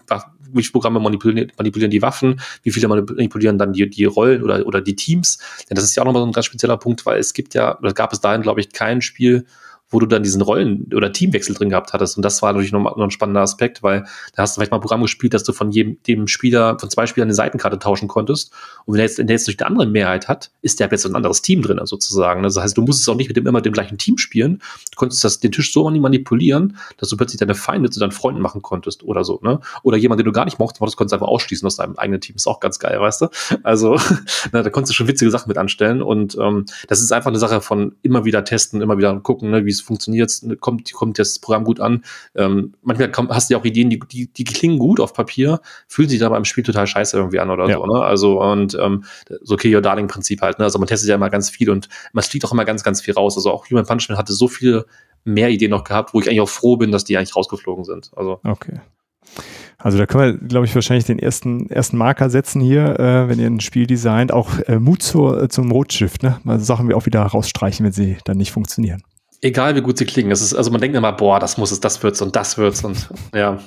wie 0.53 0.63
viele 0.63 0.73
Programme 0.73 1.01
manipulieren, 1.01 1.53
manipulieren 1.57 1.91
die 1.91 2.03
Waffen, 2.03 2.41
wie 2.63 2.71
viele 2.71 2.89
manipulieren 2.89 3.59
dann 3.59 3.73
die, 3.73 3.89
die 3.89 4.05
Rollen 4.05 4.43
oder, 4.43 4.67
oder 4.67 4.81
die 4.81 4.97
Teams. 4.97 5.39
Denn 5.69 5.75
das 5.75 5.85
ist 5.85 5.97
ja 5.97 6.03
auch 6.03 6.07
nochmal 6.07 6.23
so 6.23 6.27
ein 6.27 6.33
ganz 6.33 6.47
spezieller 6.47 6.77
Punkt, 6.77 7.05
weil 7.07 7.19
es 7.19 7.33
gibt 7.33 7.55
ja, 7.55 7.79
oder 7.79 7.93
gab 7.93 8.13
es 8.13 8.21
dahin, 8.21 8.43
glaube 8.43 8.61
ich, 8.61 8.73
kein 8.73 9.03
Spiel, 9.03 9.47
wo 9.89 10.01
du 10.01 10.07
dann 10.07 10.23
diesen 10.23 10.43
Rollen- 10.43 10.93
oder 10.95 11.13
Teamwechsel 11.13 11.55
drin 11.55 11.69
gehabt 11.69 11.93
hattest. 11.93 12.17
Und 12.17 12.25
das 12.25 12.43
war 12.43 12.53
natürlich 12.53 12.73
noch, 12.73 12.97
noch 12.97 13.05
ein 13.05 13.11
spannender 13.11 13.43
Aspekt, 13.43 13.83
weil 13.83 14.05
da 14.35 14.43
hast 14.43 14.57
du 14.57 14.61
vielleicht 14.61 14.73
mal 14.73 14.79
ein 14.79 14.81
Programm 14.81 15.03
gespielt, 15.03 15.35
dass 15.35 15.45
du 15.45 15.53
von 15.53 15.71
jedem 15.71 16.03
dem 16.07 16.27
Spieler, 16.27 16.79
von 16.79 16.91
zwei 16.91 17.07
Spielern 17.07 17.27
eine 17.27 17.35
Seitenkarte 17.35 17.79
tauschen 17.79 18.09
konntest. 18.09 18.53
Und 18.85 18.95
wenn 18.95 19.01
er 19.01 19.07
jetzt, 19.07 19.19
wenn 19.19 19.27
der 19.27 19.37
jetzt 19.37 19.47
durch 19.47 19.59
eine 19.61 19.69
andere 19.69 19.87
Mehrheit 19.87 20.29
hat, 20.29 20.51
ist 20.63 20.81
der 20.81 20.89
jetzt 20.91 21.07
ein 21.07 21.15
anderes 21.15 21.43
Team 21.43 21.63
drin, 21.63 21.81
sozusagen. 21.85 22.43
Das 22.43 22.57
heißt, 22.57 22.77
du 22.77 22.83
musstest 22.83 23.09
auch 23.09 23.15
nicht 23.15 23.29
mit 23.29 23.37
dem 23.37 23.47
immer 23.47 23.61
dem 23.61 23.73
gleichen 23.73 23.99
Team 23.99 24.19
spielen. 24.19 24.59
Du 24.91 24.97
konntest 24.97 25.23
das, 25.25 25.41
den 25.41 25.53
Tisch 25.53 25.73
so 25.73 25.89
manipulieren, 25.89 26.77
dass 26.99 27.09
du 27.09 27.17
plötzlich 27.17 27.39
deine 27.39 27.55
Feinde 27.55 27.91
zu 27.91 28.01
deinen 28.01 28.13
Freunden 28.13 28.41
machen 28.41 28.63
konntest 28.63 29.05
oder 29.05 29.25
so, 29.25 29.41
ne? 29.43 29.61
Oder 29.83 29.97
jemand, 29.97 30.19
den 30.19 30.25
du 30.25 30.33
gar 30.33 30.45
nicht 30.45 30.59
mochtest, 30.59 30.97
konntest 30.97 31.13
du 31.13 31.17
einfach 31.17 31.29
ausschließen 31.29 31.67
aus 31.67 31.77
deinem 31.77 31.97
eigenen 31.97 32.21
Team. 32.21 32.37
Ist 32.37 32.47
auch 32.47 32.61
ganz 32.61 32.79
geil, 32.79 33.01
weißt 33.01 33.23
du? 33.23 33.29
Also, 33.63 33.99
na, 34.53 34.63
da 34.63 34.71
konntest 34.71 34.91
du 34.91 34.95
schon 34.95 35.09
witzige 35.09 35.31
Sachen 35.31 35.49
mit 35.49 35.59
anstellen. 35.59 36.03
Und 36.03 36.37
ähm, 36.41 36.67
das 36.89 37.01
ist 37.01 37.13
einfach 37.13 37.31
eine 37.31 37.39
Sache 37.39 37.61
von 37.61 37.95
immer 38.03 38.25
wieder 38.25 38.45
testen, 38.45 38.81
immer 38.81 38.99
wieder 38.99 39.19
gucken, 39.21 39.51
ne, 39.51 39.65
wie 39.65 39.76
es 39.77 39.81
funktioniert, 39.83 40.33
kommt, 40.61 40.93
kommt 40.93 41.19
das 41.19 41.39
Programm 41.39 41.65
gut 41.65 41.81
an. 41.81 42.05
Ähm, 42.35 42.75
manchmal 42.83 43.11
kommt, 43.11 43.31
hast 43.31 43.49
du 43.49 43.55
ja 43.55 43.61
auch 43.61 43.65
Ideen, 43.65 43.91
die, 43.91 43.99
die, 43.99 44.33
die 44.33 44.45
klingen 44.45 44.79
gut 44.79 45.01
auf 45.01 45.13
Papier, 45.13 45.61
fühlen 45.89 46.09
sich 46.09 46.25
aber 46.25 46.37
im 46.37 46.45
Spiel 46.45 46.65
total 46.65 46.87
scheiße 46.87 47.17
irgendwie 47.17 47.41
an 47.41 47.51
oder 47.51 47.69
ja. 47.69 47.77
so. 47.77 47.87
Ne? 47.87 48.01
Also 48.01 48.43
und 48.43 48.77
ähm, 48.81 49.05
so 49.43 49.57
Kill 49.57 49.75
Your 49.75 49.83
Darling 49.83 50.09
Prinzip 50.09 50.43
halt. 50.43 50.59
Ne? 50.59 50.65
Also 50.65 50.79
man 50.79 50.89
testet 50.89 51.09
ja 51.09 51.15
immer 51.15 51.31
ganz 51.31 51.51
viel 51.51 51.71
und 51.71 51.89
man 52.13 52.25
fliegt 52.25 52.45
auch 52.45 52.53
immer 52.53 52.65
ganz, 52.65 52.83
ganz 52.83 53.01
viel 53.01 53.15
raus. 53.15 53.37
Also 53.37 53.51
auch 53.51 53.69
Human 53.71 53.87
Punishment 53.87 54.19
hatte 54.19 54.33
so 54.33 54.49
viele 54.49 54.87
mehr 55.25 55.51
Ideen 55.51 55.71
noch 55.71 55.85
gehabt, 55.85 56.15
wo 56.15 56.21
ich 56.21 56.29
eigentlich 56.29 56.41
auch 56.41 56.49
froh 56.49 56.77
bin, 56.77 56.93
dass 56.93 57.05
die 57.05 57.17
eigentlich 57.17 57.37
rausgeflogen 57.37 57.85
sind. 57.85 58.11
Also 58.17 58.41
okay. 58.45 58.81
Also 59.79 59.99
da 59.99 60.07
können 60.07 60.41
wir, 60.41 60.49
glaube 60.49 60.67
ich, 60.67 60.75
wahrscheinlich 60.75 61.05
den 61.05 61.19
ersten, 61.19 61.69
ersten 61.69 61.97
Marker 61.99 62.31
setzen 62.31 62.61
hier, 62.61 62.99
äh, 62.99 63.29
wenn 63.29 63.39
ihr 63.39 63.47
ein 63.47 63.61
Spiel 63.61 63.87
designt. 63.87 64.33
Auch 64.33 64.59
äh, 64.67 64.79
Mut 64.79 65.03
zur, 65.03 65.43
äh, 65.43 65.49
zum 65.49 65.71
Rotstift, 65.71 66.23
ne? 66.23 66.41
Also 66.47 66.65
Sachen 66.65 66.89
wir 66.89 66.97
auch 66.97 67.07
wieder 67.07 67.23
rausstreichen, 67.23 67.85
wenn 67.85 67.93
sie 67.93 68.17
dann 68.25 68.39
nicht 68.39 68.53
funktionieren. 68.53 69.03
Egal 69.43 69.77
wie 69.77 69.83
gut 69.83 69.99
sie 69.99 70.07
klingen. 70.07 70.31
Es 70.31 70.41
ist, 70.41 70.55
also 70.55 70.71
man 70.71 70.81
denkt 70.81 70.97
immer, 70.97 71.13
boah, 71.13 71.39
das 71.39 71.59
muss 71.59 71.71
es, 71.71 71.81
das 71.81 72.03
wird's 72.03 72.23
und 72.23 72.35
das 72.37 72.59
wird's 72.59 72.83
und 72.85 73.09
ja. 73.35 73.59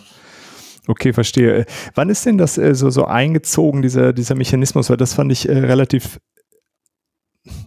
Okay, 0.88 1.13
verstehe. 1.13 1.65
Wann 1.93 2.10
ist 2.10 2.25
denn 2.25 2.38
das 2.38 2.58
äh, 2.58 2.73
so, 2.73 2.89
so 2.89 3.05
eingezogen, 3.05 3.84
dieser, 3.84 4.12
dieser 4.12 4.36
Mechanismus? 4.36 4.89
Weil 4.89 4.97
das 4.97 5.13
fand 5.13 5.32
ich 5.32 5.47
äh, 5.47 5.53
relativ 5.53 6.19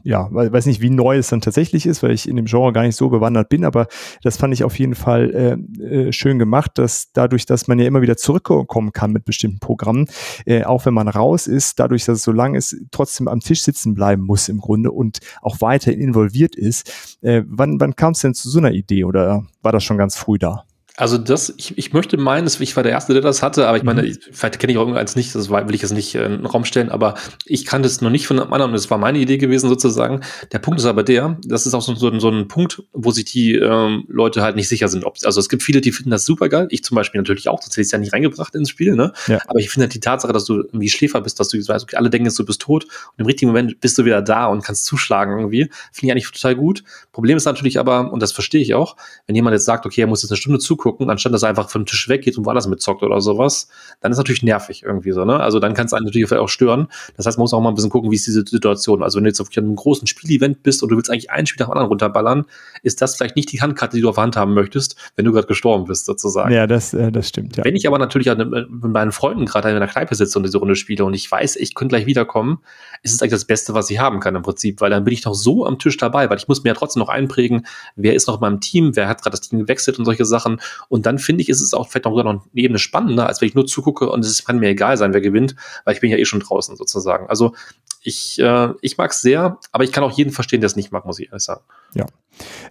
ja, 0.02 0.28
weiß 0.30 0.66
nicht, 0.66 0.80
wie 0.80 0.90
neu 0.90 1.16
es 1.16 1.28
dann 1.28 1.40
tatsächlich 1.40 1.86
ist, 1.86 2.02
weil 2.02 2.12
ich 2.12 2.28
in 2.28 2.36
dem 2.36 2.46
Genre 2.46 2.72
gar 2.72 2.82
nicht 2.82 2.96
so 2.96 3.08
bewandert 3.08 3.48
bin, 3.48 3.64
aber 3.64 3.86
das 4.22 4.36
fand 4.36 4.52
ich 4.54 4.64
auf 4.64 4.78
jeden 4.78 4.94
Fall 4.94 5.58
äh, 5.80 5.82
äh, 5.82 6.12
schön 6.12 6.38
gemacht, 6.38 6.72
dass 6.74 7.12
dadurch, 7.12 7.46
dass 7.46 7.68
man 7.68 7.78
ja 7.78 7.86
immer 7.86 8.02
wieder 8.02 8.16
zurückkommen 8.16 8.92
kann 8.92 9.12
mit 9.12 9.24
bestimmten 9.24 9.60
Programmen, 9.60 10.06
äh, 10.46 10.64
auch 10.64 10.86
wenn 10.86 10.94
man 10.94 11.08
raus 11.08 11.46
ist, 11.46 11.78
dadurch, 11.78 12.04
dass 12.04 12.18
es 12.18 12.24
so 12.24 12.32
lang 12.32 12.54
ist, 12.54 12.76
trotzdem 12.90 13.28
am 13.28 13.40
Tisch 13.40 13.62
sitzen 13.62 13.94
bleiben 13.94 14.22
muss 14.22 14.48
im 14.48 14.58
Grunde 14.58 14.90
und 14.90 15.20
auch 15.40 15.60
weiter 15.60 15.92
involviert 15.92 16.56
ist. 16.56 17.18
Äh, 17.22 17.42
wann 17.46 17.80
wann 17.80 17.96
kam 17.96 18.12
es 18.12 18.20
denn 18.20 18.34
zu 18.34 18.48
so 18.48 18.58
einer 18.58 18.72
Idee 18.72 19.04
oder 19.04 19.44
war 19.62 19.72
das 19.72 19.84
schon 19.84 19.98
ganz 19.98 20.16
früh 20.16 20.38
da? 20.38 20.64
Also 20.96 21.16
das, 21.16 21.54
ich, 21.56 21.78
ich 21.78 21.92
möchte 21.94 22.18
meinen, 22.18 22.46
ich 22.46 22.76
war 22.76 22.82
der 22.82 22.92
Erste, 22.92 23.14
der 23.14 23.22
das 23.22 23.42
hatte, 23.42 23.66
aber 23.66 23.78
ich 23.78 23.82
meine, 23.82 24.02
mhm. 24.02 24.18
vielleicht 24.30 24.58
kenne 24.58 24.72
ich 24.72 24.78
auch 24.78 24.82
irgendeins 24.82 25.16
nicht, 25.16 25.34
das 25.34 25.48
will 25.48 25.74
ich 25.74 25.80
jetzt 25.80 25.92
nicht 25.92 26.14
in 26.14 26.22
den 26.32 26.46
Raum 26.46 26.66
stellen, 26.66 26.90
aber 26.90 27.14
ich 27.46 27.64
kannte 27.64 27.86
es 27.86 28.02
noch 28.02 28.10
nicht 28.10 28.26
von 28.26 28.38
einem 28.38 28.52
anderen 28.52 28.72
und 28.72 28.76
es 28.76 28.90
war 28.90 28.98
meine 28.98 29.18
Idee 29.18 29.38
gewesen 29.38 29.70
sozusagen. 29.70 30.20
Der 30.52 30.58
Punkt 30.58 30.80
ist 30.80 30.86
aber 30.86 31.02
der, 31.02 31.38
das 31.44 31.66
ist 31.66 31.72
auch 31.72 31.80
so, 31.80 31.94
so, 31.94 32.18
so 32.18 32.28
ein 32.28 32.46
Punkt, 32.46 32.82
wo 32.92 33.10
sich 33.10 33.24
die 33.24 33.54
ähm, 33.54 34.04
Leute 34.08 34.42
halt 34.42 34.56
nicht 34.56 34.68
sicher 34.68 34.88
sind. 34.88 35.04
Ob, 35.04 35.16
also 35.24 35.40
es 35.40 35.48
gibt 35.48 35.62
viele, 35.62 35.80
die 35.80 35.92
finden 35.92 36.10
das 36.10 36.26
super 36.26 36.50
geil, 36.50 36.66
ich 36.70 36.84
zum 36.84 36.94
Beispiel 36.94 37.20
natürlich 37.20 37.48
auch, 37.48 37.62
sonst 37.62 37.72
hätte 37.72 37.80
ich 37.80 37.86
es 37.86 37.92
ja 37.92 37.98
nicht 37.98 38.12
reingebracht 38.12 38.54
ins 38.54 38.68
Spiel, 38.68 38.94
ne? 38.94 39.12
Ja. 39.28 39.40
Aber 39.46 39.60
ich 39.60 39.70
finde 39.70 39.84
halt 39.84 39.94
die 39.94 40.00
Tatsache, 40.00 40.34
dass 40.34 40.44
du 40.44 40.56
irgendwie 40.56 40.90
Schläfer 40.90 41.22
bist, 41.22 41.40
dass 41.40 41.48
du 41.48 41.56
weißt, 41.56 41.84
okay, 41.84 41.96
alle 41.96 42.10
denken 42.10 42.26
jetzt, 42.26 42.38
du 42.38 42.44
bist 42.44 42.60
tot 42.60 42.84
und 42.84 43.18
im 43.18 43.26
richtigen 43.26 43.50
Moment 43.50 43.80
bist 43.80 43.96
du 43.96 44.04
wieder 44.04 44.20
da 44.20 44.46
und 44.46 44.62
kannst 44.62 44.84
zuschlagen 44.84 45.38
irgendwie, 45.38 45.70
finde 45.90 46.06
ich 46.06 46.12
eigentlich 46.12 46.30
total 46.30 46.54
gut. 46.54 46.84
Problem 47.12 47.38
ist 47.38 47.46
natürlich 47.46 47.78
aber, 47.78 48.12
und 48.12 48.20
das 48.22 48.32
verstehe 48.32 48.60
ich 48.60 48.74
auch, 48.74 48.96
wenn 49.26 49.34
jemand 49.34 49.54
jetzt 49.54 49.64
sagt, 49.64 49.86
okay, 49.86 50.02
er 50.02 50.06
muss 50.06 50.22
jetzt 50.22 50.30
eine 50.30 50.36
Stunde 50.36 50.58
zugucken, 50.58 50.81
zugucken, 50.82 51.10
anstatt 51.10 51.32
dass 51.32 51.42
er 51.42 51.48
einfach 51.48 51.70
vom 51.70 51.86
Tisch 51.86 52.08
weggeht 52.08 52.36
und 52.36 52.44
woanders 52.44 52.66
mitzockt 52.66 53.02
oder 53.02 53.20
sowas, 53.20 53.68
dann 54.00 54.12
ist 54.12 54.18
natürlich 54.18 54.42
nervig 54.42 54.82
irgendwie 54.82 55.12
so, 55.12 55.24
ne? 55.24 55.38
Also 55.38 55.60
dann 55.60 55.74
kann 55.74 55.86
es 55.86 55.92
einen 55.92 56.06
natürlich 56.06 56.30
auch 56.32 56.48
stören. 56.48 56.88
Das 57.16 57.26
heißt, 57.26 57.38
man 57.38 57.44
muss 57.44 57.54
auch 57.54 57.60
mal 57.60 57.70
ein 57.70 57.74
bisschen 57.74 57.90
gucken, 57.90 58.10
wie 58.10 58.16
ist 58.16 58.26
diese 58.26 58.44
Situation. 58.46 59.02
Also 59.02 59.16
wenn 59.16 59.24
du 59.24 59.30
jetzt 59.30 59.40
auf 59.40 59.48
einem 59.56 59.76
großen 59.76 60.06
Spielevent 60.06 60.62
bist 60.62 60.82
und 60.82 60.90
du 60.90 60.96
willst 60.96 61.10
eigentlich 61.10 61.30
einen 61.30 61.46
Spiel 61.46 61.60
nach 61.60 61.68
dem 61.68 61.72
anderen 61.72 61.88
runterballern, 61.88 62.44
ist 62.82 63.00
das 63.00 63.16
vielleicht 63.16 63.36
nicht 63.36 63.52
die 63.52 63.60
Handkarte, 63.60 63.96
die 63.96 64.02
du 64.02 64.08
auf 64.08 64.16
der 64.16 64.24
Hand 64.24 64.36
haben 64.36 64.54
möchtest, 64.54 64.96
wenn 65.16 65.24
du 65.24 65.32
gerade 65.32 65.46
gestorben 65.46 65.84
bist, 65.84 66.06
sozusagen. 66.06 66.52
Ja, 66.52 66.66
das, 66.66 66.94
äh, 66.94 67.12
das 67.12 67.28
stimmt, 67.28 67.56
ja. 67.56 67.64
Wenn 67.64 67.76
ich 67.76 67.86
aber 67.86 67.98
natürlich 67.98 68.28
mit 68.34 68.82
meinen 68.82 69.12
Freunden 69.12 69.46
gerade 69.46 69.70
in 69.70 69.76
einer 69.76 69.88
Kneipe 69.88 70.14
sitze 70.14 70.38
und 70.38 70.44
diese 70.44 70.58
Runde 70.58 70.76
spiele 70.76 71.04
und 71.04 71.14
ich 71.14 71.30
weiß, 71.30 71.56
ich 71.56 71.74
könnte 71.74 71.94
gleich 71.94 72.06
wiederkommen, 72.06 72.58
ist 73.02 73.12
es 73.12 73.20
eigentlich 73.20 73.32
das 73.32 73.44
Beste, 73.44 73.74
was 73.74 73.90
ich 73.90 73.98
haben 73.98 74.20
kann 74.20 74.34
im 74.36 74.42
Prinzip, 74.42 74.80
weil 74.80 74.90
dann 74.90 75.04
bin 75.04 75.12
ich 75.12 75.24
noch 75.24 75.34
so 75.34 75.66
am 75.66 75.78
Tisch 75.78 75.96
dabei, 75.96 76.30
weil 76.30 76.38
ich 76.38 76.48
muss 76.48 76.62
mir 76.62 76.70
ja 76.70 76.74
trotzdem 76.74 77.00
noch 77.00 77.08
einprägen, 77.08 77.66
wer 77.96 78.14
ist 78.14 78.28
noch 78.28 78.36
in 78.36 78.40
meinem 78.40 78.60
Team, 78.60 78.94
wer 78.94 79.08
hat 79.08 79.22
gerade 79.22 79.36
das 79.36 79.40
Team 79.40 79.58
gewechselt 79.58 79.98
und 79.98 80.04
solche 80.04 80.24
Sachen. 80.24 80.60
Und 80.88 81.06
dann 81.06 81.18
finde 81.18 81.42
ich, 81.42 81.48
ist 81.48 81.60
es 81.60 81.74
auch 81.74 81.88
vielleicht 81.88 82.04
noch, 82.04 82.16
noch 82.16 82.24
eine 82.24 82.40
Ebene 82.54 82.78
spannender, 82.78 83.26
als 83.26 83.40
wenn 83.40 83.48
ich 83.48 83.54
nur 83.54 83.66
zugucke 83.66 84.08
und 84.08 84.24
es 84.24 84.44
kann 84.44 84.58
mir 84.58 84.68
egal 84.68 84.96
sein, 84.96 85.12
wer 85.12 85.20
gewinnt, 85.20 85.56
weil 85.84 85.94
ich 85.94 86.00
bin 86.00 86.10
ja 86.10 86.16
eh 86.16 86.24
schon 86.24 86.40
draußen 86.40 86.76
sozusagen. 86.76 87.28
Also 87.28 87.54
ich, 88.02 88.38
äh, 88.40 88.68
ich 88.80 88.98
mag 88.98 89.10
es 89.12 89.20
sehr, 89.20 89.58
aber 89.70 89.84
ich 89.84 89.92
kann 89.92 90.04
auch 90.04 90.10
jeden 90.10 90.32
verstehen, 90.32 90.60
der 90.60 90.66
es 90.66 90.76
nicht 90.76 90.92
mag, 90.92 91.04
muss 91.04 91.18
ich 91.18 91.28
ehrlich 91.28 91.42
sagen. 91.42 91.62
Ja. 91.94 92.06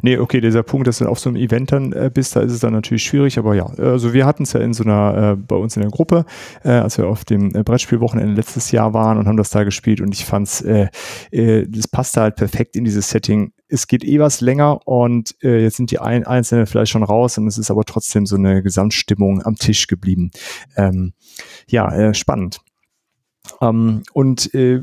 Nee, 0.01 0.17
okay, 0.17 0.41
dieser 0.41 0.63
Punkt, 0.63 0.87
dass 0.87 0.97
du 0.97 1.05
auf 1.05 1.19
so 1.19 1.29
einem 1.29 1.37
Event 1.37 1.71
dann 1.71 1.93
äh, 1.93 2.09
bist, 2.11 2.35
da 2.35 2.41
ist 2.41 2.51
es 2.51 2.59
dann 2.59 2.73
natürlich 2.73 3.03
schwierig, 3.03 3.37
aber 3.37 3.53
ja, 3.53 3.65
also 3.65 4.13
wir 4.13 4.25
hatten 4.25 4.43
es 4.43 4.53
ja 4.53 4.59
in 4.59 4.73
so 4.73 4.83
einer, 4.83 5.33
äh, 5.33 5.35
bei 5.35 5.55
uns 5.55 5.75
in 5.75 5.83
der 5.83 5.91
Gruppe, 5.91 6.25
äh, 6.63 6.69
als 6.69 6.97
wir 6.97 7.07
auf 7.07 7.23
dem 7.25 7.55
äh, 7.55 7.63
Brettspielwochenende 7.63 8.33
letztes 8.33 8.71
Jahr 8.71 8.93
waren 8.93 9.17
und 9.17 9.27
haben 9.27 9.37
das 9.37 9.51
da 9.51 9.63
gespielt 9.63 10.01
und 10.01 10.13
ich 10.13 10.25
fand's, 10.25 10.61
äh, 10.61 10.87
äh, 11.31 11.67
das 11.67 11.87
passte 11.87 12.21
halt 12.21 12.35
perfekt 12.35 12.75
in 12.75 12.83
dieses 12.83 13.09
Setting. 13.09 13.53
Es 13.67 13.87
geht 13.87 14.03
eh 14.03 14.19
was 14.19 14.41
länger 14.41 14.85
und 14.87 15.35
äh, 15.43 15.61
jetzt 15.61 15.77
sind 15.77 15.91
die 15.91 15.99
ein 15.99 16.25
Einzelnen 16.25 16.65
vielleicht 16.65 16.91
schon 16.91 17.03
raus 17.03 17.37
und 17.37 17.47
es 17.47 17.57
ist 17.57 17.71
aber 17.71 17.85
trotzdem 17.85 18.25
so 18.25 18.35
eine 18.35 18.63
Gesamtstimmung 18.63 19.43
am 19.43 19.55
Tisch 19.55 19.87
geblieben. 19.87 20.31
Ähm, 20.75 21.13
ja, 21.67 21.93
äh, 21.93 22.13
spannend. 22.13 22.61
Ähm, 23.61 24.03
und 24.13 24.53
äh, 24.53 24.81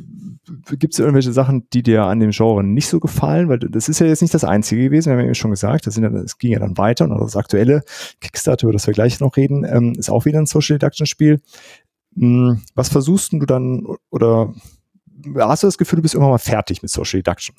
gibt 0.78 0.94
es 0.94 0.98
irgendwelche 0.98 1.32
Sachen, 1.32 1.68
die 1.72 1.82
dir 1.82 2.04
an 2.04 2.20
dem 2.20 2.30
Genre 2.30 2.64
nicht 2.64 2.88
so 2.88 3.00
gefallen? 3.00 3.48
Weil 3.48 3.58
das 3.58 3.88
ist 3.88 3.98
ja 4.00 4.06
jetzt 4.06 4.22
nicht 4.22 4.34
das 4.34 4.44
Einzige 4.44 4.84
gewesen, 4.84 5.10
wir 5.12 5.18
haben 5.18 5.26
ja 5.26 5.34
schon 5.34 5.50
gesagt, 5.50 5.86
das, 5.86 5.94
sind 5.94 6.04
ja, 6.04 6.24
ging 6.38 6.52
ja 6.52 6.58
dann 6.58 6.78
weiter 6.78 7.04
und 7.04 7.18
das 7.18 7.36
aktuelle 7.36 7.82
Kickstarter, 8.20 8.64
über 8.64 8.72
das 8.72 8.86
wir 8.86 8.94
gleich 8.94 9.20
noch 9.20 9.36
reden, 9.36 9.64
ähm, 9.64 9.94
ist 9.98 10.10
auch 10.10 10.24
wieder 10.24 10.38
ein 10.38 10.46
Social 10.46 10.78
Deduction 10.78 11.06
Spiel. 11.06 11.40
Hm, 12.16 12.62
was 12.74 12.88
versuchst 12.88 13.32
du 13.32 13.38
dann 13.40 13.86
oder 14.10 14.52
hast 15.36 15.62
du 15.62 15.66
das 15.66 15.78
Gefühl, 15.78 15.96
du 15.96 16.02
bist 16.02 16.14
irgendwann 16.14 16.32
mal 16.32 16.38
fertig 16.38 16.82
mit 16.82 16.90
Social 16.90 17.20
Deduction? 17.20 17.56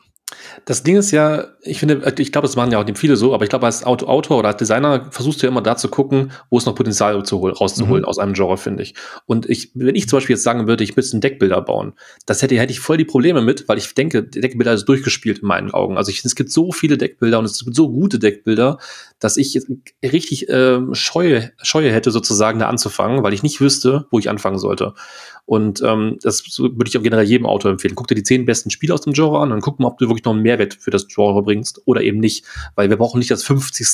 Das 0.66 0.84
Ding 0.84 0.98
ist 0.98 1.12
ja, 1.12 1.48
ich 1.62 1.80
finde, 1.80 2.14
ich 2.20 2.32
glaube, 2.32 2.48
das 2.48 2.56
machen 2.56 2.72
ja 2.72 2.80
auch 2.80 2.86
viele 2.96 3.16
so, 3.16 3.34
aber 3.34 3.44
ich 3.44 3.50
glaube, 3.50 3.66
als 3.66 3.84
Autor 3.84 4.38
oder 4.38 4.50
als 4.50 4.58
Designer 4.58 5.08
versuchst 5.12 5.42
du 5.42 5.48
ja 5.48 5.52
immer 5.52 5.62
da 5.62 5.76
zu 5.76 5.88
gucken, 5.88 6.32
wo 6.50 6.58
es 6.58 6.66
noch 6.66 6.76
Potenzial 6.76 7.24
zu 7.24 7.40
holen, 7.40 7.54
rauszuholen 7.54 8.04
mhm. 8.04 8.08
aus 8.08 8.20
einem 8.20 8.34
Genre, 8.34 8.58
finde 8.58 8.84
ich. 8.84 8.94
Und 9.26 9.50
ich, 9.50 9.72
wenn 9.74 9.96
ich 9.96 10.08
zum 10.08 10.18
Beispiel 10.18 10.36
jetzt 10.36 10.44
sagen 10.44 10.68
würde, 10.68 10.84
ich 10.84 10.96
müsste 10.96 11.16
einen 11.16 11.22
Deckbilder 11.22 11.62
bauen, 11.62 11.94
das 12.26 12.42
hätte, 12.42 12.60
hätte 12.60 12.72
ich 12.72 12.80
voll 12.80 12.98
die 12.98 13.06
Probleme 13.06 13.42
mit, 13.42 13.68
weil 13.68 13.78
ich 13.78 13.94
denke, 13.96 14.24
Deckbilder 14.24 14.74
ist 14.74 14.86
durchgespielt 14.86 15.40
in 15.40 15.48
meinen 15.48 15.72
Augen. 15.72 15.98
Also 15.98 16.12
ich, 16.12 16.24
es 16.24 16.36
gibt 16.36 16.52
so 16.52 16.72
viele 16.72 16.98
Deckbilder 16.98 17.40
und 17.40 17.46
es 17.46 17.64
gibt 17.64 17.76
so 17.76 17.90
gute 17.90 18.20
Deckbilder, 18.20 18.78
dass 19.20 19.38
ich 19.38 19.60
richtig 20.04 20.50
äh, 20.50 20.80
Scheue, 20.94 21.52
Scheue 21.62 21.92
hätte, 21.92 22.12
sozusagen 22.12 22.60
da 22.60 22.68
anzufangen, 22.68 23.24
weil 23.24 23.34
ich 23.34 23.44
nicht 23.44 23.62
wüsste, 23.62 24.06
wo 24.12 24.20
ich 24.20 24.30
anfangen 24.30 24.60
sollte. 24.60 24.94
Und 25.50 25.82
ähm, 25.82 26.20
das 26.22 26.60
würde 26.60 26.88
ich 26.88 26.96
auch 26.96 27.02
generell 27.02 27.26
jedem 27.26 27.48
Autor 27.48 27.72
empfehlen. 27.72 27.96
Guck 27.96 28.08
dir 28.08 28.14
die 28.14 28.22
zehn 28.22 28.46
besten 28.46 28.70
Spiele 28.70 28.94
aus 28.94 29.02
dem 29.02 29.14
Genre 29.14 29.40
an 29.40 29.52
und 29.52 29.62
guck 29.62 29.80
mal, 29.80 29.88
ob 29.88 29.98
du 29.98 30.06
wirklich 30.06 30.24
noch 30.24 30.34
einen 30.34 30.44
Mehrwert 30.44 30.76
für 30.76 30.92
das 30.92 31.08
Genre 31.08 31.42
bringst 31.42 31.82
oder 31.86 32.02
eben 32.04 32.20
nicht. 32.20 32.46
Weil 32.76 32.92
wir 32.92 32.98
brauchen 32.98 33.18
nicht 33.18 33.32
das 33.32 33.44
50 33.44 33.88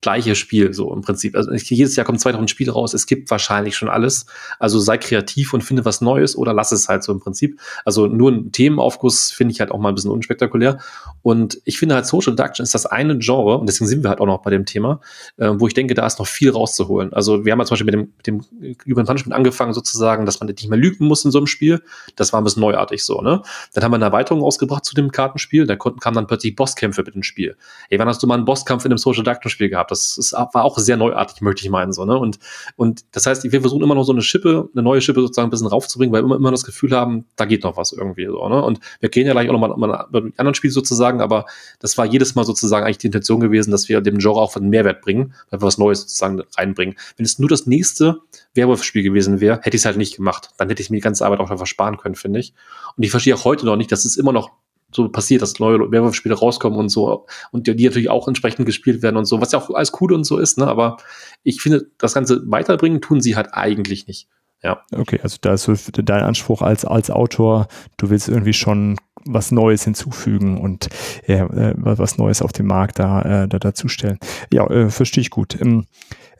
gleiche 0.00 0.34
Spiel, 0.34 0.72
so 0.74 0.92
im 0.92 1.00
Prinzip. 1.00 1.34
Also 1.34 1.50
jedes 1.52 1.96
Jahr 1.96 2.04
kommen 2.04 2.18
2000 2.18 2.50
Spiele 2.50 2.72
raus, 2.72 2.94
es 2.94 3.06
gibt 3.06 3.30
wahrscheinlich 3.30 3.76
schon 3.76 3.88
alles. 3.88 4.26
Also 4.58 4.78
sei 4.78 4.98
kreativ 4.98 5.54
und 5.54 5.62
finde 5.62 5.84
was 5.84 6.00
Neues 6.00 6.36
oder 6.36 6.52
lass 6.52 6.72
es 6.72 6.88
halt 6.88 7.02
so 7.02 7.12
im 7.12 7.20
Prinzip. 7.20 7.58
Also 7.84 8.06
nur 8.06 8.30
ein 8.30 8.52
Themenaufguss 8.52 9.32
finde 9.32 9.52
ich 9.52 9.60
halt 9.60 9.70
auch 9.70 9.78
mal 9.78 9.88
ein 9.88 9.94
bisschen 9.94 10.10
unspektakulär. 10.10 10.78
Und 11.22 11.58
ich 11.64 11.78
finde 11.78 11.94
halt 11.94 12.06
Social 12.06 12.34
Deduction 12.34 12.64
ist 12.64 12.74
das 12.74 12.86
eine 12.86 13.18
Genre, 13.18 13.58
und 13.58 13.66
deswegen 13.66 13.88
sind 13.88 14.02
wir 14.02 14.10
halt 14.10 14.20
auch 14.20 14.26
noch 14.26 14.42
bei 14.42 14.50
dem 14.50 14.66
Thema, 14.66 15.00
äh, 15.38 15.50
wo 15.54 15.66
ich 15.66 15.74
denke, 15.74 15.94
da 15.94 16.06
ist 16.06 16.18
noch 16.18 16.26
viel 16.26 16.50
rauszuholen. 16.50 17.12
Also 17.12 17.44
wir 17.44 17.52
haben 17.52 17.60
ja 17.60 17.64
zum 17.64 17.74
Beispiel 17.74 17.86
mit 17.86 17.94
dem, 17.94 18.12
mit 18.16 18.26
dem 18.26 18.84
Human 18.86 19.06
Punishment 19.06 19.34
angefangen 19.34 19.72
sozusagen, 19.72 20.26
dass 20.26 20.40
man 20.40 20.48
nicht 20.48 20.68
mehr 20.68 20.78
lügen 20.78 21.06
muss 21.06 21.24
in 21.24 21.30
so 21.30 21.38
einem 21.38 21.46
Spiel. 21.46 21.82
Das 22.16 22.32
war 22.32 22.40
ein 22.40 22.44
bisschen 22.44 22.60
neuartig 22.60 23.04
so, 23.04 23.22
ne? 23.22 23.42
Dann 23.72 23.84
haben 23.84 23.92
wir 23.92 23.96
eine 23.96 24.04
Erweiterung 24.04 24.42
ausgebracht 24.42 24.84
zu 24.84 24.94
dem 24.94 25.10
Kartenspiel, 25.10 25.66
da 25.66 25.76
konnten, 25.76 26.00
kamen 26.00 26.16
dann 26.16 26.26
plötzlich 26.26 26.54
Bosskämpfe 26.56 27.02
mit 27.02 27.14
dem 27.14 27.22
Spiel. 27.22 27.56
Ey, 27.88 27.98
wann 27.98 28.08
hast 28.08 28.22
du 28.22 28.26
mal 28.26 28.34
einen 28.34 28.44
Bosskampf 28.44 28.84
in 28.84 28.92
einem 28.92 28.98
Social 28.98 29.24
Deduction 29.24 29.50
Spiel 29.50 29.70
gehabt? 29.70 29.93
Das 29.94 30.18
ist, 30.18 30.32
war 30.32 30.64
auch 30.64 30.78
sehr 30.78 30.96
neuartig, 30.96 31.40
möchte 31.40 31.62
ich 31.62 31.70
meinen. 31.70 31.92
So, 31.92 32.04
ne? 32.04 32.18
und, 32.18 32.38
und 32.76 33.04
das 33.12 33.26
heißt, 33.26 33.44
wir 33.44 33.60
versuchen 33.60 33.82
immer 33.82 33.94
noch 33.94 34.04
so 34.04 34.12
eine 34.12 34.22
Schippe, 34.22 34.68
eine 34.72 34.82
neue 34.82 35.00
Schippe 35.00 35.20
sozusagen 35.20 35.48
ein 35.48 35.50
bisschen 35.50 35.66
raufzubringen, 35.66 36.12
weil 36.12 36.22
wir 36.22 36.26
immer, 36.26 36.36
immer 36.36 36.50
das 36.50 36.64
Gefühl 36.64 36.92
haben, 36.92 37.26
da 37.36 37.44
geht 37.44 37.64
noch 37.64 37.76
was 37.76 37.92
irgendwie. 37.92 38.26
So, 38.26 38.48
ne? 38.48 38.62
Und 38.62 38.80
wir 39.00 39.08
gehen 39.08 39.26
ja 39.26 39.32
gleich 39.32 39.48
auch 39.48 39.52
nochmal 39.52 39.76
mal 39.76 40.06
über 40.08 40.20
die 40.22 40.38
anderen 40.38 40.54
Spiele 40.54 40.72
sozusagen, 40.72 41.20
aber 41.20 41.46
das 41.78 41.96
war 41.96 42.06
jedes 42.06 42.34
Mal 42.34 42.44
sozusagen 42.44 42.84
eigentlich 42.84 42.98
die 42.98 43.06
Intention 43.06 43.40
gewesen, 43.40 43.70
dass 43.70 43.88
wir 43.88 44.00
dem 44.00 44.18
Genre 44.18 44.40
auch 44.40 44.56
einen 44.56 44.70
Mehrwert 44.70 45.00
bringen, 45.00 45.34
weil 45.50 45.60
wir 45.60 45.66
was 45.66 45.78
Neues 45.78 46.02
sozusagen 46.02 46.42
reinbringen. 46.56 46.96
Wenn 47.16 47.26
es 47.26 47.38
nur 47.38 47.48
das 47.48 47.66
nächste 47.66 48.20
Werwolf-Spiel 48.54 49.02
gewesen 49.02 49.40
wäre, 49.40 49.60
hätte 49.62 49.76
ich 49.76 49.82
es 49.82 49.86
halt 49.86 49.96
nicht 49.96 50.16
gemacht. 50.16 50.50
Dann 50.58 50.68
hätte 50.68 50.82
ich 50.82 50.90
mir 50.90 50.96
die 50.96 51.02
ganze 51.02 51.24
Arbeit 51.24 51.40
auch 51.40 51.50
einfach 51.50 51.66
sparen 51.66 51.96
können, 51.96 52.14
finde 52.14 52.40
ich. 52.40 52.54
Und 52.96 53.02
ich 53.02 53.10
verstehe 53.10 53.34
auch 53.34 53.44
heute 53.44 53.66
noch 53.66 53.76
nicht, 53.76 53.92
dass 53.92 54.04
es 54.04 54.16
immer 54.16 54.32
noch 54.32 54.50
so 54.94 55.08
passiert, 55.08 55.42
dass 55.42 55.58
neue 55.58 55.90
Werwolf-Spiele 55.90 56.34
rauskommen 56.34 56.78
und 56.78 56.88
so 56.88 57.26
und 57.52 57.66
die, 57.66 57.76
die, 57.76 57.84
natürlich 57.84 58.10
auch 58.10 58.28
entsprechend 58.28 58.66
gespielt 58.66 59.02
werden 59.02 59.16
und 59.16 59.24
so, 59.24 59.40
was 59.40 59.52
ja 59.52 59.58
auch 59.58 59.70
alles 59.70 59.92
cool 60.00 60.12
und 60.12 60.24
so 60.24 60.38
ist, 60.38 60.58
ne? 60.58 60.66
Aber 60.66 60.96
ich 61.42 61.60
finde, 61.60 61.86
das 61.98 62.14
Ganze 62.14 62.42
weiterbringen 62.50 63.00
tun 63.00 63.20
sie 63.20 63.36
halt 63.36 63.48
eigentlich 63.52 64.06
nicht. 64.06 64.28
Ja. 64.62 64.80
Okay, 64.96 65.20
also 65.22 65.36
da 65.42 65.52
ist 65.52 65.70
dein 65.92 66.22
Anspruch 66.22 66.62
als, 66.62 66.86
als 66.86 67.10
Autor, 67.10 67.68
du 67.98 68.08
willst 68.08 68.28
irgendwie 68.28 68.54
schon 68.54 68.96
was 69.26 69.52
Neues 69.52 69.84
hinzufügen 69.84 70.58
und 70.58 70.88
äh, 71.26 71.44
was 71.76 72.18
Neues 72.18 72.42
auf 72.42 72.52
dem 72.52 72.66
Markt 72.66 72.98
da, 72.98 73.44
äh, 73.44 73.48
da 73.48 73.58
dazustellen. 73.58 74.18
Ja, 74.52 74.66
äh, 74.68 74.90
verstehe 74.90 75.22
ich 75.22 75.30
gut. 75.30 75.60
Ähm, 75.60 75.86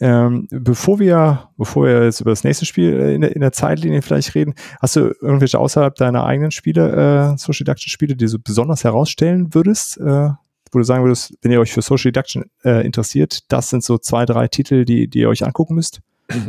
ähm, 0.00 0.48
bevor 0.50 0.98
wir, 0.98 1.50
bevor 1.56 1.86
wir 1.86 2.04
jetzt 2.04 2.20
über 2.20 2.30
das 2.30 2.44
nächste 2.44 2.66
Spiel 2.66 2.98
äh, 2.98 3.14
in 3.14 3.20
der, 3.20 3.34
in 3.34 3.40
der 3.40 3.52
Zeitlinie 3.52 4.02
vielleicht 4.02 4.34
reden, 4.34 4.54
hast 4.80 4.96
du 4.96 5.14
irgendwelche 5.20 5.58
außerhalb 5.58 5.94
deiner 5.94 6.24
eigenen 6.24 6.50
Spiele, 6.50 7.32
äh, 7.34 7.38
Social 7.38 7.64
Deduction 7.64 7.90
Spiele, 7.90 8.16
die 8.16 8.26
du 8.26 8.38
besonders 8.38 8.84
herausstellen 8.84 9.54
würdest, 9.54 9.98
äh, 9.98 10.30
wo 10.72 10.78
du 10.78 10.82
sagen 10.82 11.04
würdest, 11.04 11.34
wenn 11.42 11.52
ihr 11.52 11.60
euch 11.60 11.72
für 11.72 11.82
Social 11.82 12.10
Deduction 12.10 12.44
äh, 12.64 12.84
interessiert, 12.84 13.50
das 13.52 13.70
sind 13.70 13.84
so 13.84 13.98
zwei, 13.98 14.24
drei 14.26 14.48
Titel, 14.48 14.84
die, 14.84 15.08
die 15.08 15.20
ihr 15.20 15.28
euch 15.28 15.44
angucken 15.44 15.74
müsst? 15.74 16.00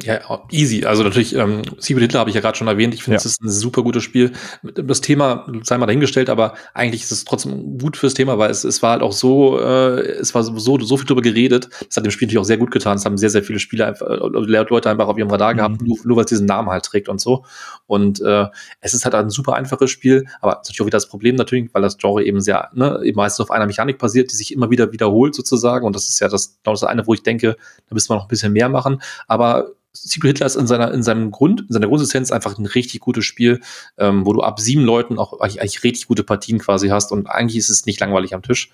Ja, 0.04 0.42
easy. 0.52 0.86
Also 0.86 1.04
natürlich, 1.04 1.36
ähm, 1.36 1.62
Secret 1.80 2.04
Hitler 2.04 2.22
habe 2.22 2.30
ich 2.30 2.36
ja 2.36 2.42
gerade 2.42 2.58
schon 2.58 2.68
erwähnt. 2.68 2.94
Ich 2.94 3.04
finde, 3.04 3.18
es 3.18 3.26
ja. 3.26 3.30
ist 3.30 3.42
ein 3.42 3.50
super 3.50 3.84
gutes 3.84 4.04
Spiel. 4.04 4.32
Das 4.64 5.02
Thema 5.02 5.46
sei 5.64 5.78
mal 5.78 5.86
dahingestellt, 5.86 6.30
aber 6.30 6.54
eigentlich 6.74 7.04
ist 7.04 7.12
es 7.12 7.26
trotzdem 7.26 7.78
gut 7.78 7.98
fürs 7.98 8.14
Thema, 8.14 8.38
weil 8.38 8.50
es, 8.50 8.64
es 8.64 8.82
war 8.82 8.92
halt 8.92 9.02
auch 9.02 9.12
so, 9.12 9.60
äh, 9.60 10.00
es 10.00 10.34
war 10.34 10.44
so, 10.44 10.80
so 10.80 10.98
viel 10.98 11.06
drüber 11.06 11.22
geredet. 11.22 11.70
Das 11.88 11.98
hat 11.98 12.06
dem 12.06 12.12
Spiel 12.12 12.28
natürlich 12.28 12.40
auch 12.40 12.46
sehr 12.46 12.58
gut 12.58 12.72
getan. 12.72 12.96
Es 12.98 13.06
haben 13.06 13.18
sehr, 13.18 13.30
sehr 13.30 13.44
viele 13.44 13.60
Spieler, 13.60 13.88
einfach, 13.88 14.08
äh, 14.08 14.16
Leute 14.16 14.90
einfach 14.90 15.08
auf 15.08 15.18
ihrem 15.18 15.30
Radar 15.30 15.52
mhm. 15.52 15.58
gehabt, 15.58 15.82
nur, 15.82 15.98
nur 16.06 16.18
weil 16.18 16.24
es 16.24 16.30
diesen 16.30 16.46
Namen 16.46 16.70
halt 16.70 16.86
trägt 16.86 17.10
und 17.10 17.20
so. 17.20 17.44
Und 17.86 18.22
äh, 18.22 18.46
es 18.80 18.94
ist 18.94 19.04
halt 19.04 19.14
ein 19.14 19.30
super 19.30 19.56
einfaches 19.56 19.92
Spiel, 19.92 20.26
aber 20.40 20.54
natürlich 20.54 20.82
auch 20.82 20.86
wieder 20.86 20.96
das 20.96 21.10
Problem 21.10 21.36
natürlich, 21.36 21.74
weil 21.74 21.82
das 21.82 21.98
Genre 21.98 22.24
eben 22.24 22.40
sehr, 22.40 22.70
ne, 22.74 23.02
eben 23.04 23.18
meistens 23.18 23.44
auf 23.44 23.52
einer 23.52 23.66
Mechanik 23.66 23.98
basiert, 23.98 24.32
die 24.32 24.36
sich 24.36 24.54
immer 24.54 24.70
wieder 24.70 24.94
wiederholt 24.94 25.36
sozusagen. 25.36 25.86
Und 25.86 25.96
das 25.98 26.08
ist 26.08 26.22
ja 26.22 26.30
das, 26.30 26.60
genau 26.64 26.74
das 26.74 26.84
eine, 26.86 27.06
wo 27.06 27.14
ich 27.14 27.24
denke, 27.24 27.58
da 27.90 27.94
müsste 27.94 28.14
man 28.14 28.20
noch 28.20 28.26
ein 28.26 28.30
bisschen 28.30 28.54
mehr 28.54 28.70
machen. 28.70 29.02
Aber 29.28 29.65
Secret 29.96 30.30
Hitler 30.30 30.46
ist 30.46 30.56
in 30.56 30.68
seiner, 30.68 30.94
in 30.94 31.04
seinem 31.04 31.32
Grund, 31.32 31.62
in 31.62 31.68
seiner 31.70 31.88
Grundessenz 31.88 32.32
einfach 32.32 32.58
ein 32.58 32.66
richtig 32.66 33.00
gutes 33.00 33.26
Spiel, 33.26 33.62
ähm, 33.98 34.26
wo 34.26 34.34
du 34.34 34.42
ab 34.42 34.60
sieben 34.60 34.84
Leuten 34.84 35.18
auch 35.18 35.40
eigentlich, 35.40 35.62
eigentlich 35.62 35.84
richtig 35.84 36.08
gute 36.08 36.24
Partien 36.24 36.60
quasi 36.60 36.90
hast 36.90 37.12
und 37.12 37.28
eigentlich 37.28 37.58
ist 37.58 37.70
es 37.70 37.86
nicht 37.86 38.00
langweilig 38.00 38.34
am 38.34 38.42
Tisch. 38.42 38.72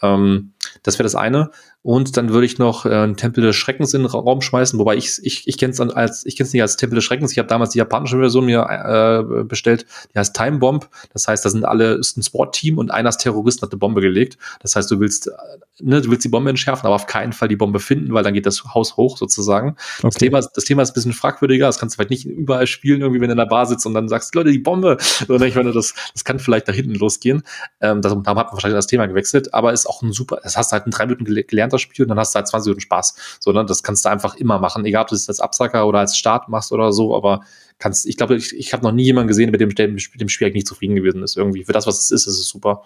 Ähm, 0.00 0.52
das 0.82 0.98
wäre 0.98 1.04
das 1.04 1.14
eine. 1.14 1.50
Und 1.82 2.16
dann 2.16 2.30
würde 2.30 2.46
ich 2.46 2.58
noch 2.58 2.86
äh, 2.86 2.90
einen 2.90 3.16
Tempel 3.16 3.42
des 3.42 3.56
Schreckens 3.56 3.92
in 3.92 4.02
den 4.02 4.06
Raum 4.06 4.40
schmeißen, 4.40 4.78
wobei 4.78 4.94
ich 4.96 5.18
ich, 5.22 5.48
ich 5.48 5.58
kenne 5.58 5.72
es 5.72 5.80
als 5.80 6.24
ich 6.24 6.36
kenne 6.36 6.46
es 6.46 6.52
nicht 6.52 6.62
als 6.62 6.76
Tempel 6.76 6.94
des 6.94 7.04
Schreckens. 7.04 7.32
Ich 7.32 7.38
habe 7.38 7.48
damals 7.48 7.70
die 7.70 7.78
japanische 7.78 8.18
Version 8.18 8.46
mir 8.46 8.60
äh, 8.60 9.44
bestellt, 9.44 9.84
die 10.14 10.18
heißt 10.18 10.34
Time 10.34 10.58
Bomb. 10.58 10.88
Das 11.12 11.26
heißt, 11.26 11.44
da 11.44 11.50
sind 11.50 11.64
alle 11.64 11.94
ist 11.94 12.16
ein 12.16 12.22
Sportteam 12.22 12.78
und 12.78 12.92
einer 12.92 13.08
ist 13.08 13.18
Terrorist 13.18 13.62
hat 13.62 13.72
eine 13.72 13.78
Bombe 13.78 14.00
gelegt. 14.00 14.38
Das 14.60 14.76
heißt, 14.76 14.90
du 14.92 15.00
willst 15.00 15.26
äh, 15.26 15.32
ne, 15.80 16.00
du 16.00 16.10
willst 16.10 16.24
die 16.24 16.28
Bombe 16.28 16.50
entschärfen, 16.50 16.86
aber 16.86 16.94
auf 16.94 17.06
keinen 17.06 17.32
Fall 17.32 17.48
die 17.48 17.56
Bombe 17.56 17.80
finden, 17.80 18.14
weil 18.14 18.22
dann 18.22 18.34
geht 18.34 18.46
das 18.46 18.62
Haus 18.74 18.96
hoch 18.96 19.18
sozusagen. 19.18 19.70
Okay. 19.70 20.02
Das 20.02 20.14
Thema 20.14 20.40
das 20.54 20.64
Thema 20.64 20.82
ist 20.82 20.90
ein 20.90 20.94
bisschen 20.94 21.12
fragwürdiger. 21.12 21.66
Das 21.66 21.80
kannst 21.80 21.94
du 21.94 21.96
vielleicht 21.96 22.10
nicht 22.10 22.26
überall 22.26 22.68
spielen, 22.68 23.00
irgendwie 23.00 23.20
wenn 23.20 23.28
du 23.28 23.32
in 23.32 23.38
der 23.38 23.46
Bar 23.46 23.66
sitzt 23.66 23.86
und 23.86 23.94
dann 23.94 24.08
sagst, 24.08 24.36
Leute, 24.36 24.52
die 24.52 24.60
Bombe. 24.60 24.98
Sondern 25.00 25.48
ich 25.48 25.56
meine, 25.56 25.72
das 25.72 25.94
das 26.12 26.24
kann 26.24 26.38
vielleicht 26.38 26.68
da 26.68 26.72
hinten 26.72 26.94
losgehen. 26.94 27.42
Ähm, 27.80 28.02
das, 28.02 28.12
da 28.12 28.18
hat 28.18 28.36
man 28.36 28.52
wahrscheinlich 28.52 28.78
das 28.78 28.86
Thema 28.86 29.06
gewechselt, 29.06 29.52
aber 29.52 29.72
ist 29.72 29.86
auch 29.86 30.02
ein 30.02 30.12
super. 30.12 30.38
Das 30.44 30.56
hast 30.56 30.70
du 30.70 30.74
halt 30.74 30.86
in 30.86 30.92
drei 30.92 31.06
Minuten 31.06 31.24
gelernt 31.24 31.71
das 31.72 31.80
Spiel 31.80 32.04
und 32.04 32.10
dann 32.10 32.18
hast 32.18 32.34
du 32.34 32.36
halt 32.36 32.48
20 32.48 32.68
Minuten 32.68 32.80
Spaß. 32.80 33.38
So, 33.40 33.52
ne? 33.52 33.64
Das 33.64 33.82
kannst 33.82 34.04
du 34.04 34.08
einfach 34.08 34.34
immer 34.36 34.58
machen, 34.58 34.84
egal 34.84 35.02
ob 35.02 35.08
du 35.08 35.14
es 35.14 35.28
als 35.28 35.40
Absacker 35.40 35.86
oder 35.86 36.00
als 36.00 36.16
Start 36.16 36.48
machst 36.48 36.72
oder 36.72 36.92
so, 36.92 37.16
aber 37.16 37.40
kannst, 37.78 38.06
ich 38.06 38.16
glaube, 38.16 38.36
ich, 38.36 38.56
ich 38.56 38.72
habe 38.72 38.82
noch 38.82 38.92
nie 38.92 39.04
jemanden 39.04 39.28
gesehen, 39.28 39.50
mit 39.50 39.60
dem, 39.60 39.74
dem, 39.74 39.96
dem 39.96 40.28
Spiel 40.28 40.46
eigentlich 40.46 40.54
nicht 40.54 40.68
zufrieden 40.68 40.94
gewesen 40.94 41.22
ist. 41.22 41.36
Irgendwie. 41.36 41.64
Für 41.64 41.72
das, 41.72 41.86
was 41.86 41.98
es 41.98 42.10
ist, 42.10 42.26
ist 42.26 42.38
es 42.38 42.48
super. 42.48 42.82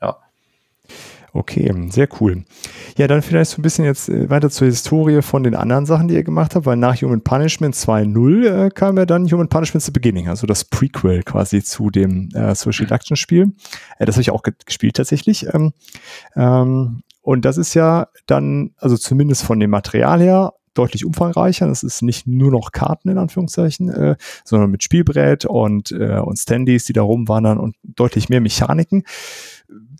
Ja. 0.00 0.16
Okay, 1.32 1.72
sehr 1.90 2.08
cool. 2.20 2.44
Ja, 2.96 3.06
dann 3.06 3.22
vielleicht 3.22 3.50
so 3.50 3.60
ein 3.60 3.62
bisschen 3.62 3.84
jetzt 3.84 4.08
äh, 4.08 4.30
weiter 4.30 4.50
zur 4.50 4.66
Historie 4.66 5.20
von 5.22 5.42
den 5.42 5.54
anderen 5.54 5.84
Sachen, 5.86 6.08
die 6.08 6.14
ihr 6.14 6.24
gemacht 6.24 6.54
habt, 6.54 6.66
weil 6.66 6.76
nach 6.76 7.00
Human 7.00 7.20
Punishment 7.20 7.74
2.0 7.74 8.66
äh, 8.66 8.70
kam 8.70 8.96
ja 8.96 9.04
dann 9.04 9.30
Human 9.30 9.48
Punishment 9.48 9.84
The 9.84 9.92
Beginning, 9.92 10.28
also 10.28 10.46
das 10.46 10.64
Prequel 10.64 11.22
quasi 11.22 11.62
zu 11.62 11.90
dem 11.90 12.30
äh, 12.34 12.54
Social 12.54 12.86
Deduction 12.86 13.16
Spiel. 13.16 13.52
Äh, 13.98 14.06
das 14.06 14.16
habe 14.16 14.22
ich 14.22 14.30
auch 14.30 14.42
ge 14.42 14.54
gespielt 14.64 14.96
tatsächlich. 14.96 15.46
Ähm, 15.52 15.72
ähm, 16.34 17.02
und 17.28 17.44
das 17.44 17.58
ist 17.58 17.74
ja 17.74 18.08
dann, 18.24 18.70
also 18.78 18.96
zumindest 18.96 19.42
von 19.42 19.60
dem 19.60 19.68
Material 19.68 20.22
her, 20.22 20.54
deutlich 20.72 21.04
umfangreicher. 21.04 21.66
Das 21.66 21.82
ist 21.82 22.00
nicht 22.00 22.26
nur 22.26 22.50
noch 22.50 22.72
Karten 22.72 23.10
in 23.10 23.18
Anführungszeichen, 23.18 23.90
äh, 23.90 24.16
sondern 24.46 24.70
mit 24.70 24.82
Spielbrett 24.82 25.44
und, 25.44 25.92
äh, 25.92 26.20
und 26.20 26.38
Standys, 26.38 26.86
die 26.86 26.94
da 26.94 27.02
rumwandern 27.02 27.58
und 27.58 27.76
deutlich 27.82 28.30
mehr 28.30 28.40
Mechaniken. 28.40 29.02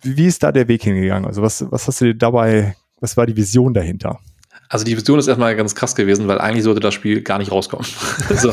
Wie 0.03 0.25
ist 0.25 0.43
da 0.43 0.53
der 0.53 0.69
Weg 0.69 0.83
hingegangen? 0.83 1.27
Also 1.27 1.43
was, 1.43 1.71
was 1.71 1.87
hast 1.87 2.01
du 2.01 2.07
dir 2.07 2.15
dabei, 2.15 2.75
was 2.99 3.19
war 3.19 3.27
die 3.27 3.37
Vision 3.37 3.75
dahinter? 3.75 4.21
Also 4.69 4.85
die 4.85 4.97
Vision 4.97 5.19
ist 5.19 5.29
erstmal 5.29 5.57
ganz 5.57 5.75
krass 5.75 5.95
gewesen, 5.95 6.29
weil 6.29 6.39
eigentlich 6.39 6.65
sollte 6.65 6.81
das 6.81 6.93
Spiel 6.93 7.23
gar 7.23 7.39
nicht 7.39 7.51
rauskommen. 7.51 7.87
also, 8.29 8.53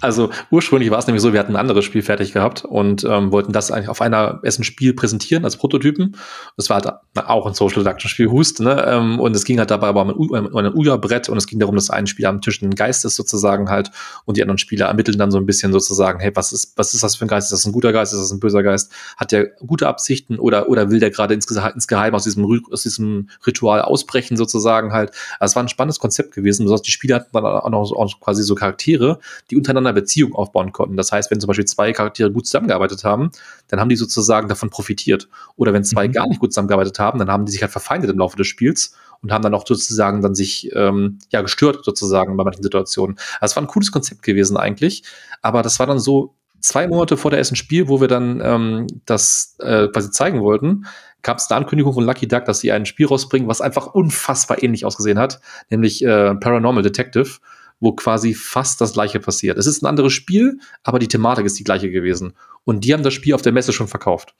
also 0.00 0.30
ursprünglich 0.50 0.90
war 0.90 0.98
es 0.98 1.06
nämlich 1.06 1.22
so, 1.22 1.32
wir 1.32 1.40
hatten 1.40 1.52
ein 1.52 1.60
anderes 1.60 1.84
Spiel 1.84 2.02
fertig 2.02 2.32
gehabt 2.34 2.64
und 2.64 3.04
ähm, 3.04 3.32
wollten 3.32 3.52
das 3.52 3.70
eigentlich 3.70 3.88
auf 3.88 4.02
einer 4.02 4.40
ersten 4.42 4.64
Spiel 4.64 4.92
präsentieren 4.92 5.44
als 5.44 5.56
Prototypen. 5.56 6.16
Das 6.58 6.68
war 6.68 6.82
halt 6.82 6.92
auch 7.26 7.46
ein 7.46 7.54
Social 7.54 7.82
Deduction 7.82 8.10
Spiel 8.10 8.30
Hust, 8.30 8.60
ne? 8.60 8.84
Ähm, 8.86 9.18
und 9.18 9.34
es 9.34 9.44
ging 9.44 9.58
halt 9.58 9.70
dabei 9.70 9.86
aber 9.86 10.02
um 10.02 10.10
ein, 10.34 10.46
um 10.46 10.56
ein 10.56 10.74
Uja-Brett 10.74 11.30
und 11.30 11.38
es 11.38 11.46
ging 11.46 11.58
darum, 11.58 11.76
dass 11.76 11.88
ein 11.88 12.06
Spieler 12.06 12.28
am 12.28 12.42
Tisch 12.42 12.60
ein 12.60 12.74
Geist 12.74 13.04
ist 13.06 13.16
sozusagen 13.16 13.70
halt 13.70 13.90
und 14.26 14.36
die 14.36 14.42
anderen 14.42 14.58
Spieler 14.58 14.86
ermitteln 14.86 15.16
dann 15.16 15.30
so 15.30 15.38
ein 15.38 15.46
bisschen 15.46 15.72
sozusagen, 15.72 16.20
hey, 16.20 16.32
was 16.34 16.52
ist, 16.52 16.76
was 16.76 16.92
ist 16.92 17.02
das 17.02 17.16
für 17.16 17.24
ein 17.24 17.28
Geist? 17.28 17.46
Ist 17.46 17.60
das 17.60 17.66
ein 17.66 17.72
guter 17.72 17.92
Geist? 17.92 18.12
Ist 18.12 18.20
das 18.20 18.30
ein 18.32 18.40
böser 18.40 18.62
Geist? 18.62 18.92
Hat 19.16 19.32
der 19.32 19.46
gute 19.66 19.88
Absichten 19.88 20.38
oder, 20.38 20.68
oder 20.68 20.90
will 20.90 21.00
der 21.00 21.10
gerade 21.10 21.32
insgeheim 21.32 22.14
aus 22.14 22.24
diesem, 22.24 22.62
aus 22.70 22.82
diesem 22.82 23.30
Ritual 23.46 23.80
ausbrechen 23.80 24.36
sozusagen 24.36 24.92
halt? 24.92 25.12
Also 25.40 25.53
war 25.54 25.62
ein 25.62 25.68
spannendes 25.68 25.98
Konzept 25.98 26.34
gewesen. 26.34 26.64
Besonders 26.64 26.82
die 26.82 26.90
Spieler 26.90 27.16
hatten 27.16 27.30
dann 27.32 27.44
auch 27.44 27.68
noch 27.70 27.92
auch 27.92 28.20
quasi 28.20 28.42
so 28.42 28.54
Charaktere, 28.54 29.18
die 29.50 29.56
untereinander 29.56 29.92
Beziehungen 29.92 30.34
aufbauen 30.34 30.72
konnten. 30.72 30.96
Das 30.96 31.12
heißt, 31.12 31.30
wenn 31.30 31.40
zum 31.40 31.48
Beispiel 31.48 31.64
zwei 31.64 31.92
Charaktere 31.92 32.30
gut 32.30 32.46
zusammengearbeitet 32.46 33.04
haben, 33.04 33.30
dann 33.68 33.80
haben 33.80 33.88
die 33.88 33.96
sozusagen 33.96 34.48
davon 34.48 34.70
profitiert. 34.70 35.28
Oder 35.56 35.72
wenn 35.72 35.84
zwei 35.84 36.08
mhm. 36.08 36.12
gar 36.12 36.28
nicht 36.28 36.40
gut 36.40 36.52
zusammengearbeitet 36.52 36.98
haben, 36.98 37.18
dann 37.18 37.30
haben 37.30 37.46
die 37.46 37.52
sich 37.52 37.62
halt 37.62 37.72
verfeindet 37.72 38.10
im 38.10 38.18
Laufe 38.18 38.36
des 38.36 38.46
Spiels 38.46 38.94
und 39.22 39.32
haben 39.32 39.42
dann 39.42 39.54
auch 39.54 39.66
sozusagen 39.66 40.22
dann 40.22 40.34
sich 40.34 40.70
ähm, 40.74 41.18
ja 41.30 41.42
gestört 41.42 41.84
sozusagen 41.84 42.36
bei 42.36 42.44
manchen 42.44 42.62
Situationen. 42.62 43.16
Also 43.40 43.52
es 43.52 43.56
war 43.56 43.62
ein 43.62 43.68
cooles 43.68 43.90
Konzept 43.90 44.22
gewesen 44.22 44.56
eigentlich, 44.56 45.02
aber 45.42 45.62
das 45.62 45.78
war 45.78 45.86
dann 45.86 45.98
so 45.98 46.34
zwei 46.60 46.86
Monate 46.86 47.16
vor 47.16 47.30
der 47.30 47.38
ersten 47.38 47.56
Spiel, 47.56 47.88
wo 47.88 48.00
wir 48.00 48.08
dann 48.08 48.40
ähm, 48.42 48.86
das 49.04 49.56
äh, 49.60 49.88
quasi 49.88 50.10
zeigen 50.10 50.40
wollten, 50.40 50.86
gab 51.24 51.38
es 51.38 51.50
eine 51.50 51.58
Ankündigung 51.58 51.92
von 51.92 52.04
Lucky 52.04 52.28
Duck, 52.28 52.44
dass 52.44 52.60
sie 52.60 52.70
ein 52.70 52.86
Spiel 52.86 53.06
rausbringen, 53.06 53.48
was 53.48 53.60
einfach 53.60 53.88
unfassbar 53.88 54.62
ähnlich 54.62 54.84
ausgesehen 54.84 55.18
hat, 55.18 55.40
nämlich 55.70 56.04
äh, 56.04 56.34
Paranormal 56.36 56.82
Detective, 56.82 57.38
wo 57.80 57.92
quasi 57.92 58.34
fast 58.34 58.80
das 58.80 58.92
gleiche 58.92 59.18
passiert. 59.18 59.58
Es 59.58 59.66
ist 59.66 59.82
ein 59.82 59.86
anderes 59.86 60.12
Spiel, 60.12 60.58
aber 60.84 61.00
die 61.00 61.08
Thematik 61.08 61.46
ist 61.46 61.58
die 61.58 61.64
gleiche 61.64 61.90
gewesen. 61.90 62.34
Und 62.64 62.84
die 62.84 62.94
haben 62.94 63.02
das 63.02 63.14
Spiel 63.14 63.34
auf 63.34 63.42
der 63.42 63.52
Messe 63.52 63.72
schon 63.72 63.88
verkauft. 63.88 64.34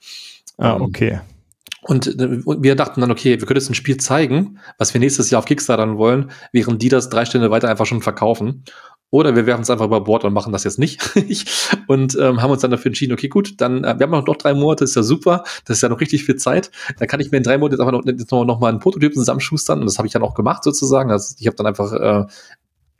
Ah, 0.57 0.75
ähm, 0.75 0.81
okay. 0.81 1.19
Und 1.81 2.07
äh, 2.07 2.41
wir 2.45 2.75
dachten 2.75 3.01
dann, 3.01 3.11
okay, 3.11 3.39
wir 3.39 3.45
können 3.45 3.59
jetzt 3.59 3.69
ein 3.69 3.75
Spiel 3.75 3.97
zeigen, 3.97 4.59
was 4.77 4.93
wir 4.93 4.99
nächstes 4.99 5.29
Jahr 5.29 5.39
auf 5.39 5.45
Kickstarter 5.45 5.97
wollen, 5.97 6.31
während 6.51 6.81
die 6.81 6.89
das 6.89 7.09
drei 7.09 7.25
Stände 7.25 7.51
weiter 7.51 7.69
einfach 7.69 7.85
schon 7.85 8.01
verkaufen. 8.01 8.63
Oder 9.11 9.35
wir 9.35 9.45
werfen 9.45 9.61
es 9.61 9.69
einfach 9.69 9.85
über 9.85 10.01
Bord 10.01 10.25
und 10.25 10.33
machen 10.33 10.51
das 10.51 10.63
jetzt 10.63 10.79
nicht. 10.79 11.01
und 11.87 12.17
ähm, 12.19 12.41
haben 12.41 12.51
uns 12.51 12.61
dann 12.61 12.71
dafür 12.71 12.89
entschieden, 12.89 13.13
okay, 13.13 13.27
gut, 13.27 13.61
dann, 13.61 13.83
äh, 13.83 13.97
wir 13.97 14.07
haben 14.07 14.11
noch, 14.11 14.37
drei 14.37 14.53
Monate, 14.53 14.83
ist 14.83 14.95
ja 14.95 15.03
super, 15.03 15.43
das 15.65 15.77
ist 15.77 15.81
ja 15.81 15.89
noch 15.89 16.01
richtig 16.01 16.25
viel 16.25 16.35
Zeit. 16.35 16.71
Dann 16.97 17.07
kann 17.07 17.19
ich 17.19 17.31
mir 17.31 17.37
in 17.37 17.43
drei 17.43 17.57
Monaten 17.57 17.81
einfach 17.81 17.93
noch, 17.93 18.03
noch, 18.03 18.45
noch 18.45 18.59
mal 18.59 18.69
einen 18.69 18.79
Prototypen 18.79 19.15
zusammenschustern 19.15 19.79
und 19.79 19.85
das 19.85 19.97
habe 19.97 20.07
ich 20.07 20.13
dann 20.13 20.23
auch 20.23 20.33
gemacht 20.33 20.63
sozusagen. 20.63 21.11
Also 21.11 21.35
ich 21.39 21.47
habe 21.47 21.55
dann 21.55 21.67
einfach 21.67 21.93
äh, 21.93 22.25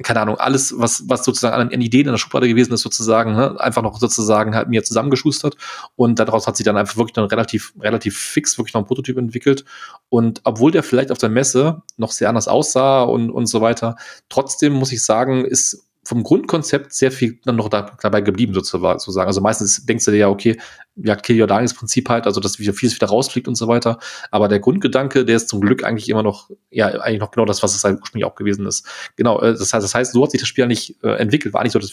keine 0.03 0.19
Ahnung, 0.19 0.37
alles, 0.37 0.77
was, 0.77 1.03
was 1.07 1.23
sozusagen 1.23 1.55
an, 1.55 1.69
an 1.73 1.81
Ideen 1.81 2.07
in 2.07 2.11
der 2.11 2.17
Schublade 2.17 2.49
gewesen 2.49 2.73
ist, 2.73 2.81
sozusagen, 2.81 3.33
ne, 3.33 3.57
einfach 3.59 3.81
noch 3.81 3.97
sozusagen 3.97 4.53
halt 4.53 4.67
mir 4.67 4.83
zusammengeschustert. 4.83 5.55
Und 5.95 6.19
daraus 6.19 6.47
hat 6.47 6.57
sich 6.57 6.65
dann 6.65 6.75
einfach 6.75 6.97
wirklich 6.97 7.13
dann 7.13 7.25
relativ, 7.25 7.73
relativ 7.79 8.17
fix 8.17 8.57
wirklich 8.57 8.73
noch 8.73 8.81
ein 8.81 8.87
Prototyp 8.87 9.17
entwickelt. 9.17 9.63
Und 10.09 10.41
obwohl 10.43 10.71
der 10.71 10.83
vielleicht 10.83 11.11
auf 11.11 11.17
der 11.17 11.29
Messe 11.29 11.81
noch 11.95 12.11
sehr 12.11 12.27
anders 12.27 12.49
aussah 12.49 13.03
und, 13.03 13.31
und 13.31 13.45
so 13.45 13.61
weiter, 13.61 13.95
trotzdem 14.27 14.73
muss 14.73 14.91
ich 14.91 15.01
sagen, 15.01 15.45
ist 15.45 15.84
vom 16.05 16.23
Grundkonzept 16.23 16.93
sehr 16.93 17.11
viel 17.11 17.39
dann 17.43 17.55
noch 17.55 17.67
da, 17.67 17.97
dabei 18.01 18.21
geblieben, 18.21 18.53
sozusagen. 18.53 19.27
Also 19.27 19.41
meistens 19.41 19.85
denkst 19.85 20.05
du 20.05 20.11
dir 20.11 20.17
ja, 20.17 20.29
okay, 20.29 20.59
ja, 20.95 21.15
Kill 21.15 21.41
Your 21.41 21.47
Darlings 21.47 21.73
Prinzip 21.73 22.07
halt, 22.09 22.27
also 22.27 22.39
dass 22.39 22.55
vieles 22.55 22.95
wieder 22.95 23.07
rausfliegt 23.07 23.47
und 23.47 23.55
so 23.55 23.67
weiter. 23.67 23.97
Aber 24.29 24.47
der 24.47 24.59
Grundgedanke, 24.59 25.25
der 25.25 25.35
ist 25.35 25.49
zum 25.49 25.61
Glück 25.61 25.83
eigentlich 25.83 26.07
immer 26.07 26.23
noch, 26.23 26.51
ja, 26.69 26.87
eigentlich 26.87 27.19
noch 27.19 27.31
genau 27.31 27.45
das, 27.45 27.63
was 27.63 27.75
es 27.75 27.83
halt 27.83 27.99
ursprünglich 27.99 28.25
auch 28.25 28.35
gewesen 28.35 28.67
ist. 28.67 28.87
Genau, 29.15 29.41
äh, 29.41 29.53
das 29.53 29.73
heißt, 29.73 29.83
das 29.83 29.95
heißt, 29.95 30.13
so 30.13 30.23
hat 30.23 30.31
sich 30.31 30.41
das 30.41 30.47
Spiel 30.47 30.67
nicht 30.67 31.03
äh, 31.03 31.15
entwickelt. 31.15 31.53
War 31.53 31.63
nicht 31.63 31.73
so, 31.73 31.79
dass 31.79 31.91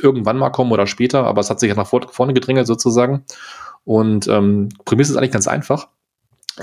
irgendwann 0.00 0.38
mal 0.38 0.50
kommen 0.50 0.70
oder 0.70 0.86
später, 0.86 1.24
aber 1.24 1.40
es 1.40 1.50
hat 1.50 1.58
sich 1.58 1.68
ja 1.68 1.74
nach 1.74 1.88
vorne 1.88 2.32
gedrängelt 2.32 2.68
sozusagen. 2.68 3.24
Und 3.84 4.28
ähm, 4.28 4.68
Prämisse 4.84 5.12
ist 5.12 5.18
eigentlich 5.18 5.32
ganz 5.32 5.48
einfach. 5.48 5.88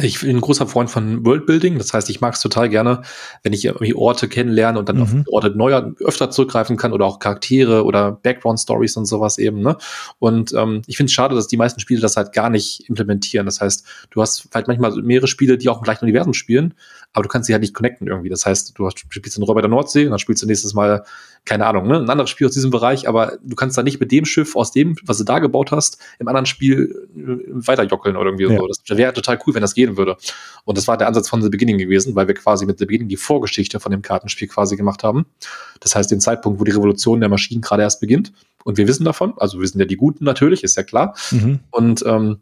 Ich 0.02 0.19
bin 0.19 0.30
ein 0.36 0.41
großer 0.41 0.67
Freund 0.67 0.89
von 0.89 1.26
Worldbuilding. 1.26 1.78
Das 1.78 1.93
heißt, 1.93 2.10
ich 2.10 2.19
mag 2.19 2.34
es 2.34 2.41
total 2.41 2.69
gerne, 2.69 3.02
wenn 3.43 3.54
ich 3.54 3.65
irgendwie 3.65 3.93
Orte 3.93 4.28
kennenlerne 4.28 4.78
und 4.78 4.89
dann 4.89 4.98
mhm. 4.98 5.02
auf 5.04 5.13
Orte 5.28 5.52
neuer 5.52 5.93
öfter 6.00 6.30
zurückgreifen 6.30 6.76
kann 6.76 6.91
oder 6.91 7.06
auch 7.06 7.19
Charaktere 7.19 7.86
oder 7.86 8.12
Background-Stories 8.12 8.98
und 8.98 9.06
sowas 9.06 9.38
eben. 9.38 9.62
Ne? 9.62 9.78
Und 10.19 10.54
ähm, 10.54 10.82
ich 10.88 10.98
finde 10.98 11.10
es 11.10 11.13
schade, 11.13 11.36
dass 11.36 11.48
die 11.48 11.58
meisten 11.58 11.80
Spiele 11.80 12.02
das 12.02 12.17
halt 12.17 12.34
gar 12.34 12.50
nicht 12.50 12.89
implementieren. 12.89 13.45
Das 13.45 13.62
heißt, 13.62 13.86
du 14.10 14.21
hast 14.21 14.48
vielleicht 14.52 14.67
manchmal 14.67 14.91
mehrere 15.02 15.28
Spiele, 15.28 15.58
die 15.58 15.69
auch 15.69 15.78
im 15.78 15.84
gleichen 15.84 16.04
Universum 16.04 16.34
spielen, 16.34 16.74
aber 17.15 17.23
du 17.23 17.30
kannst 17.30 17.47
sie 17.47 17.54
halt 17.54 17.62
nicht 17.62 17.73
connecten 17.73 18.08
irgendwie. 18.08 18.30
Das 18.30 18.45
heißt, 18.45 18.78
du 18.78 18.89
spielst 19.10 19.39
Räuber 19.41 19.62
der 19.62 19.69
Nordsee 19.69 20.06
und 20.06 20.12
dann 20.12 20.19
spielst 20.19 20.43
du 20.43 20.47
nächstes 20.47 20.73
Mal 20.73 21.06
keine 21.45 21.67
Ahnung, 21.67 21.88
ne, 21.88 21.99
ein 21.99 22.10
anderes 22.10 22.32
Spiel 22.32 22.47
aus 22.47 22.54
diesem 22.54 22.71
Bereich, 22.71 23.08
aber 23.08 23.38
du 23.43 23.56
kannst 23.56 23.78
da 23.78 23.84
nicht 23.84 23.99
mit 23.99 24.12
dem 24.12 24.25
Schiff 24.25 24.56
aus 24.56 24.71
dem, 24.71 24.95
was 25.04 25.19
du 25.19 25.23
da 25.23 25.38
gebaut 25.38 25.71
hast, 25.71 25.99
im 26.17 26.28
anderen 26.28 26.47
Spiel 26.47 27.08
äh, 27.15 27.67
weiterjockeln 27.67 28.17
oder 28.17 28.32
irgendwie 28.32 28.51
ja. 28.51 28.60
so. 28.60 28.67
Das 28.67 28.80
wäre 28.89 29.13
total 29.13 29.39
cool, 29.45 29.54
wenn 29.54 29.62
das 29.62 29.75
gehen 29.75 29.95
würde. 29.95 30.17
Und 30.65 30.78
das 30.78 30.88
war 30.88 30.97
der 30.97 31.08
Ansatz 31.08 31.30
von 31.30 31.43
The 31.43 31.49
Beginning 31.49 31.78
gewesen, 31.78 32.15
weil 32.15 32.28
wir 32.28 32.34
quasi 32.34 32.65
mit 32.65 32.80
The 32.80 32.86
Beginning 32.86 33.10
die 33.10 33.17
Vorgeschichte 33.17 33.80
von 33.80 33.91
dem 33.91 34.01
Kartenspiel 34.01 34.47
quasi 34.47 34.75
gemacht 34.75 35.04
haben. 35.04 35.28
Das 35.80 35.95
heißt, 35.95 36.10
den 36.10 36.19
Zeitpunkt, 36.19 36.60
wo 36.60 36.63
die 36.63 36.71
Revolution 36.71 37.19
der 37.19 37.30
Maschinen 37.30 37.62
gerade 37.62 37.84
erst 37.84 38.01
beginnt. 38.01 38.34
Und 38.63 38.78
wir 38.78 38.88
wissen 38.88 39.06
davon, 39.06 39.36
also 39.38 39.60
wir 39.60 39.67
sind 39.67 39.80
ja 39.80 39.86
die 39.86 39.97
Guten 39.97 40.25
natürlich, 40.25 40.63
ist 40.63 40.75
ja 40.75 40.84
klar. 40.84 41.15
Mhm. 41.30 41.60
Und 41.69 42.04
ähm, 42.08 42.39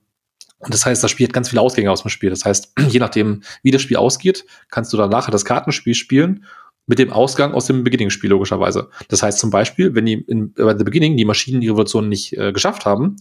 und 0.63 0.73
das 0.73 0.85
heißt, 0.85 1.03
das 1.03 1.11
Spiel 1.11 1.27
hat 1.27 1.33
ganz 1.33 1.49
viele 1.49 1.61
Ausgänge 1.61 1.91
aus 1.91 2.03
dem 2.03 2.09
Spiel. 2.09 2.29
Das 2.29 2.45
heißt, 2.45 2.73
je 2.89 2.99
nachdem, 2.99 3.43
wie 3.61 3.71
das 3.71 3.81
Spiel 3.81 3.97
ausgeht, 3.97 4.45
kannst 4.69 4.93
du 4.93 4.97
dann 4.97 5.09
nachher 5.09 5.31
das 5.31 5.45
Kartenspiel 5.45 5.93
spielen 5.93 6.45
mit 6.85 6.99
dem 6.99 7.11
Ausgang 7.11 7.53
aus 7.53 7.65
dem 7.65 7.83
Beginning-Spiel 7.83 8.29
logischerweise. 8.29 8.89
Das 9.07 9.23
heißt 9.23 9.39
zum 9.39 9.49
Beispiel, 9.49 9.95
wenn 9.95 10.05
die 10.05 10.13
in, 10.13 10.53
bei 10.53 10.77
The 10.77 10.83
Beginning 10.83 11.15
die 11.15 11.25
Maschinen 11.25 11.61
die 11.61 11.69
Revolution 11.69 12.09
nicht 12.09 12.37
äh, 12.37 12.51
geschafft 12.51 12.85
haben, 12.85 13.15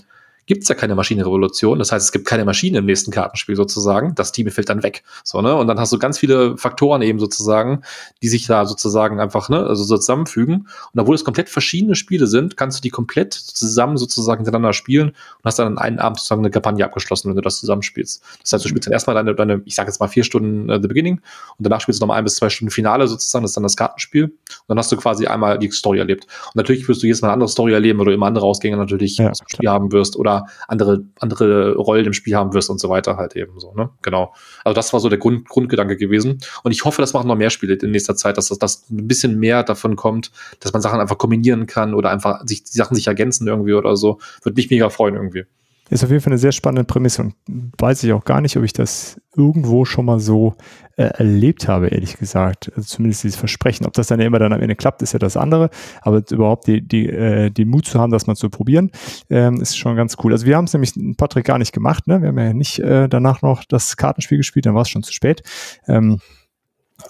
gibt 0.47 0.63
es 0.63 0.69
ja 0.69 0.75
keine 0.75 0.95
Maschinenrevolution. 0.95 1.79
Das 1.79 1.93
heißt, 1.93 2.05
es 2.05 2.13
gibt 2.13 2.27
keine 2.27 2.45
Maschine 2.45 2.79
im 2.79 2.87
nächsten 2.87 3.11
Kartenspiel 3.11 3.57
sozusagen. 3.57 4.15
Das 4.15 4.33
Team 4.33 4.51
fällt 4.51 4.69
dann 4.69 4.83
weg. 4.83 5.05
So, 5.25 5.41
ne? 5.41 5.55
Und 5.55 5.69
dann 5.69 5.79
hast 5.79 5.93
du 5.93 5.99
ganz 5.99 6.19
viele 6.19 6.57
Faktoren 6.57 7.03
eben 7.03 7.19
sozusagen, 7.19 7.83
die 8.23 8.29
sich 8.29 8.47
da 8.47 8.67
sozusagen 8.67 9.21
einfach, 9.21 9.49
ne, 9.49 9.65
also 9.67 9.85
so 9.85 9.97
zusammenfügen. 9.97 10.67
Und 10.93 11.01
obwohl 11.01 11.15
es 11.15 11.25
komplett 11.25 11.49
verschiedene 11.49 11.95
Spiele 11.95 12.27
sind, 12.27 12.57
kannst 12.57 12.79
du 12.79 12.83
die 12.83 12.91
komplett 12.91 13.35
zusammen 13.35 13.97
sozusagen 13.97 14.39
hintereinander 14.45 14.73
spielen 14.73 15.11
und 15.11 15.45
hast 15.45 15.59
dann 15.59 15.69
an 15.69 15.79
einem 15.79 15.99
Abend 15.99 16.19
sozusagen 16.19 16.43
eine 16.43 16.51
Kampagne 16.51 16.85
abgeschlossen, 16.85 17.29
wenn 17.29 17.37
du 17.37 17.43
das 17.43 17.61
zusammenspielst. 17.61 18.23
Das 18.43 18.53
heißt, 18.53 18.65
du 18.65 18.69
spielst 18.69 18.87
dann 18.87 18.93
erstmal 18.93 19.15
deine, 19.15 19.35
deine 19.35 19.63
ich 19.65 19.75
sage 19.75 19.89
jetzt 19.89 20.01
mal 20.01 20.09
vier 20.09 20.25
Stunden 20.25 20.71
uh, 20.71 20.81
The 20.81 20.89
Beginning 20.89 21.21
und 21.59 21.65
danach 21.65 21.81
spielst 21.81 22.01
du 22.01 22.05
nochmal 22.05 22.19
ein 22.19 22.25
bis 22.25 22.35
zwei 22.35 22.51
Stunden 22.51 22.71
Finale 22.71 23.07
sozusagen, 23.07 23.45
das 23.45 23.53
ist 23.53 23.57
dann 23.57 23.63
das 23.63 23.77
Kartenspiel. 23.77 24.25
Und 24.25 24.35
dann 24.69 24.79
hast 24.79 24.91
du 24.91 24.97
quasi 24.97 25.27
einmal 25.27 25.59
die 25.59 25.71
Story 25.71 25.99
erlebt. 25.99 26.27
Und 26.47 26.57
natürlich 26.57 26.89
wirst 26.89 27.03
du 27.03 27.07
jedes 27.07 27.23
Mal 27.23 27.29
eine 27.29 27.35
andere 27.35 27.49
Story 27.49 27.73
erleben, 27.73 27.99
weil 27.99 28.07
du 28.07 28.13
immer 28.13 28.27
andere 28.27 28.45
Ausgänge 28.45 28.77
natürlich 28.77 29.19
ja, 29.19 29.33
Spiel 29.35 29.69
haben 29.69 29.93
wirst 29.93 30.17
oder 30.17 30.32
andere, 30.68 31.05
andere 31.18 31.75
Rollen 31.75 32.07
im 32.07 32.12
Spiel 32.12 32.35
haben 32.35 32.53
wirst 32.55 32.71
und 32.71 32.79
so 32.79 32.88
weiter 32.88 33.16
halt 33.16 33.37
eben 33.37 33.59
so, 33.61 33.73
ne? 33.75 33.90
Genau. 34.03 34.35
Also 34.64 34.75
das 34.75 34.92
war 34.92 35.01
so 35.01 35.09
der 35.09 35.18
Grund, 35.18 35.49
Grundgedanke 35.49 35.97
gewesen. 35.97 36.38
Und 36.62 36.73
ich 36.73 36.85
hoffe, 36.85 37.03
das 37.03 37.12
machen 37.12 37.29
noch 37.29 37.37
mehr 37.37 37.51
Spiele 37.51 37.75
in 37.75 37.90
nächster 37.90 38.16
Zeit, 38.16 38.37
dass 38.37 38.49
das, 38.49 38.59
dass 38.59 38.90
ein 38.90 39.09
bisschen 39.09 39.38
mehr 39.38 39.62
davon 39.62 39.97
kommt, 39.97 40.31
dass 40.61 40.73
man 40.73 40.83
Sachen 40.83 41.01
einfach 41.01 41.18
kombinieren 41.18 41.66
kann 41.66 41.95
oder 41.95 42.11
einfach 42.11 42.42
sich, 42.47 42.64
die 42.64 42.77
Sachen 42.77 42.95
sich 42.95 43.07
ergänzen 43.07 43.47
irgendwie 43.47 43.75
oder 43.75 43.97
so. 43.97 44.18
Würde 44.42 44.57
mich 44.57 44.71
mega 44.71 44.90
freuen 44.90 45.14
irgendwie. 45.14 45.45
Ist 45.90 46.05
auf 46.05 46.11
jeden 46.11 46.23
Fall 46.23 46.33
eine 46.33 46.38
sehr 46.38 46.53
spannende 46.53 46.85
Prämisse 46.85 47.23
und 47.23 47.35
weiß 47.79 48.03
ich 48.05 48.12
auch 48.12 48.25
gar 48.25 48.40
nicht, 48.40 48.57
ob 48.57 48.64
ich 48.64 48.73
das 48.73 49.21
irgendwo 49.37 49.85
schon 49.85 50.07
mal 50.07 50.21
so 50.21 50.55
äh, 50.97 51.05
erlebt 51.05 51.68
habe, 51.68 51.88
ehrlich 51.88 52.16
gesagt. 52.16 52.71
Also 52.75 52.87
zumindest 52.87 53.25
dieses 53.25 53.38
Versprechen. 53.38 53.87
Ob 53.87 53.92
das 53.92 54.07
dann 54.07 54.21
ja 54.21 54.27
immer 54.27 54.38
dann 54.38 54.53
am 54.53 54.61
Ende 54.61 54.75
klappt, 54.75 55.03
ist 55.03 55.12
ja 55.12 55.18
das 55.18 55.37
andere. 55.37 55.71
Aber 56.01 56.23
überhaupt 56.31 56.66
die, 56.66 56.81
die, 56.87 57.09
äh, 57.09 57.51
den 57.51 57.68
Mut 57.68 57.87
zu 57.87 58.01
haben, 58.01 58.11
das 58.11 58.27
mal 58.27 58.37
zu 58.37 58.49
probieren, 58.49 58.90
ähm, 59.29 59.61
ist 59.61 59.77
schon 59.77 59.97
ganz 59.97 60.16
cool. 60.23 60.33
Also 60.33 60.47
wir 60.47 60.57
haben 60.57 60.64
es 60.64 60.73
nämlich, 60.73 60.95
Patrick, 61.16 61.45
gar 61.45 61.59
nicht 61.59 61.73
gemacht. 61.73 62.07
Ne? 62.07 62.23
Wir 62.23 62.29
haben 62.29 62.38
ja 62.38 62.53
nicht 62.55 62.79
äh, 62.79 63.09
danach 63.09 63.42
noch 63.42 63.64
das 63.64 63.97
Kartenspiel 63.97 64.38
gespielt, 64.38 64.66
dann 64.66 64.75
war 64.75 64.83
es 64.83 64.88
schon 64.88 65.03
zu 65.03 65.12
spät. 65.12 65.42
Ähm, 65.88 66.21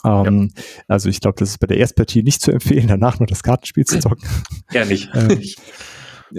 ähm, 0.05 0.51
ja. 0.55 0.63
Also 0.89 1.09
ich 1.09 1.21
glaube, 1.21 1.37
das 1.39 1.51
ist 1.51 1.59
bei 1.59 1.67
der 1.67 1.77
Erstpartie 1.77 2.23
nicht 2.23 2.41
zu 2.41 2.51
empfehlen, 2.51 2.89
danach 2.89 3.21
noch 3.21 3.27
das 3.27 3.43
Kartenspiel 3.43 3.85
zu 3.85 3.99
zocken. 4.01 4.29
Ja, 4.73 4.85
nicht. 4.85 5.11
ähm, 5.15 5.43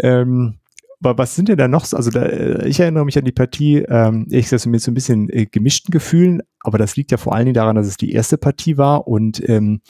ähm, 0.01 0.59
was 1.03 1.35
sind 1.35 1.49
denn 1.49 1.57
da 1.57 1.67
noch? 1.67 1.91
Also 1.93 2.09
da, 2.09 2.23
äh, 2.23 2.67
ich 2.67 2.79
erinnere 2.79 3.05
mich 3.05 3.17
an 3.17 3.25
die 3.25 3.31
Partie, 3.31 3.77
ähm, 3.77 4.27
ich 4.29 4.49
sage 4.49 4.69
mit 4.69 4.81
so 4.81 4.91
ein 4.91 4.93
bisschen 4.93 5.29
äh, 5.29 5.45
gemischten 5.45 5.91
Gefühlen, 5.91 6.41
aber 6.61 6.77
das 6.77 6.95
liegt 6.95 7.11
ja 7.11 7.17
vor 7.17 7.33
allen 7.33 7.45
Dingen 7.45 7.55
daran, 7.55 7.75
dass 7.75 7.87
es 7.87 7.97
die 7.97 8.13
erste 8.13 8.37
Partie 8.37 8.77
war 8.77 9.07
und 9.07 9.47
ähm, 9.47 9.81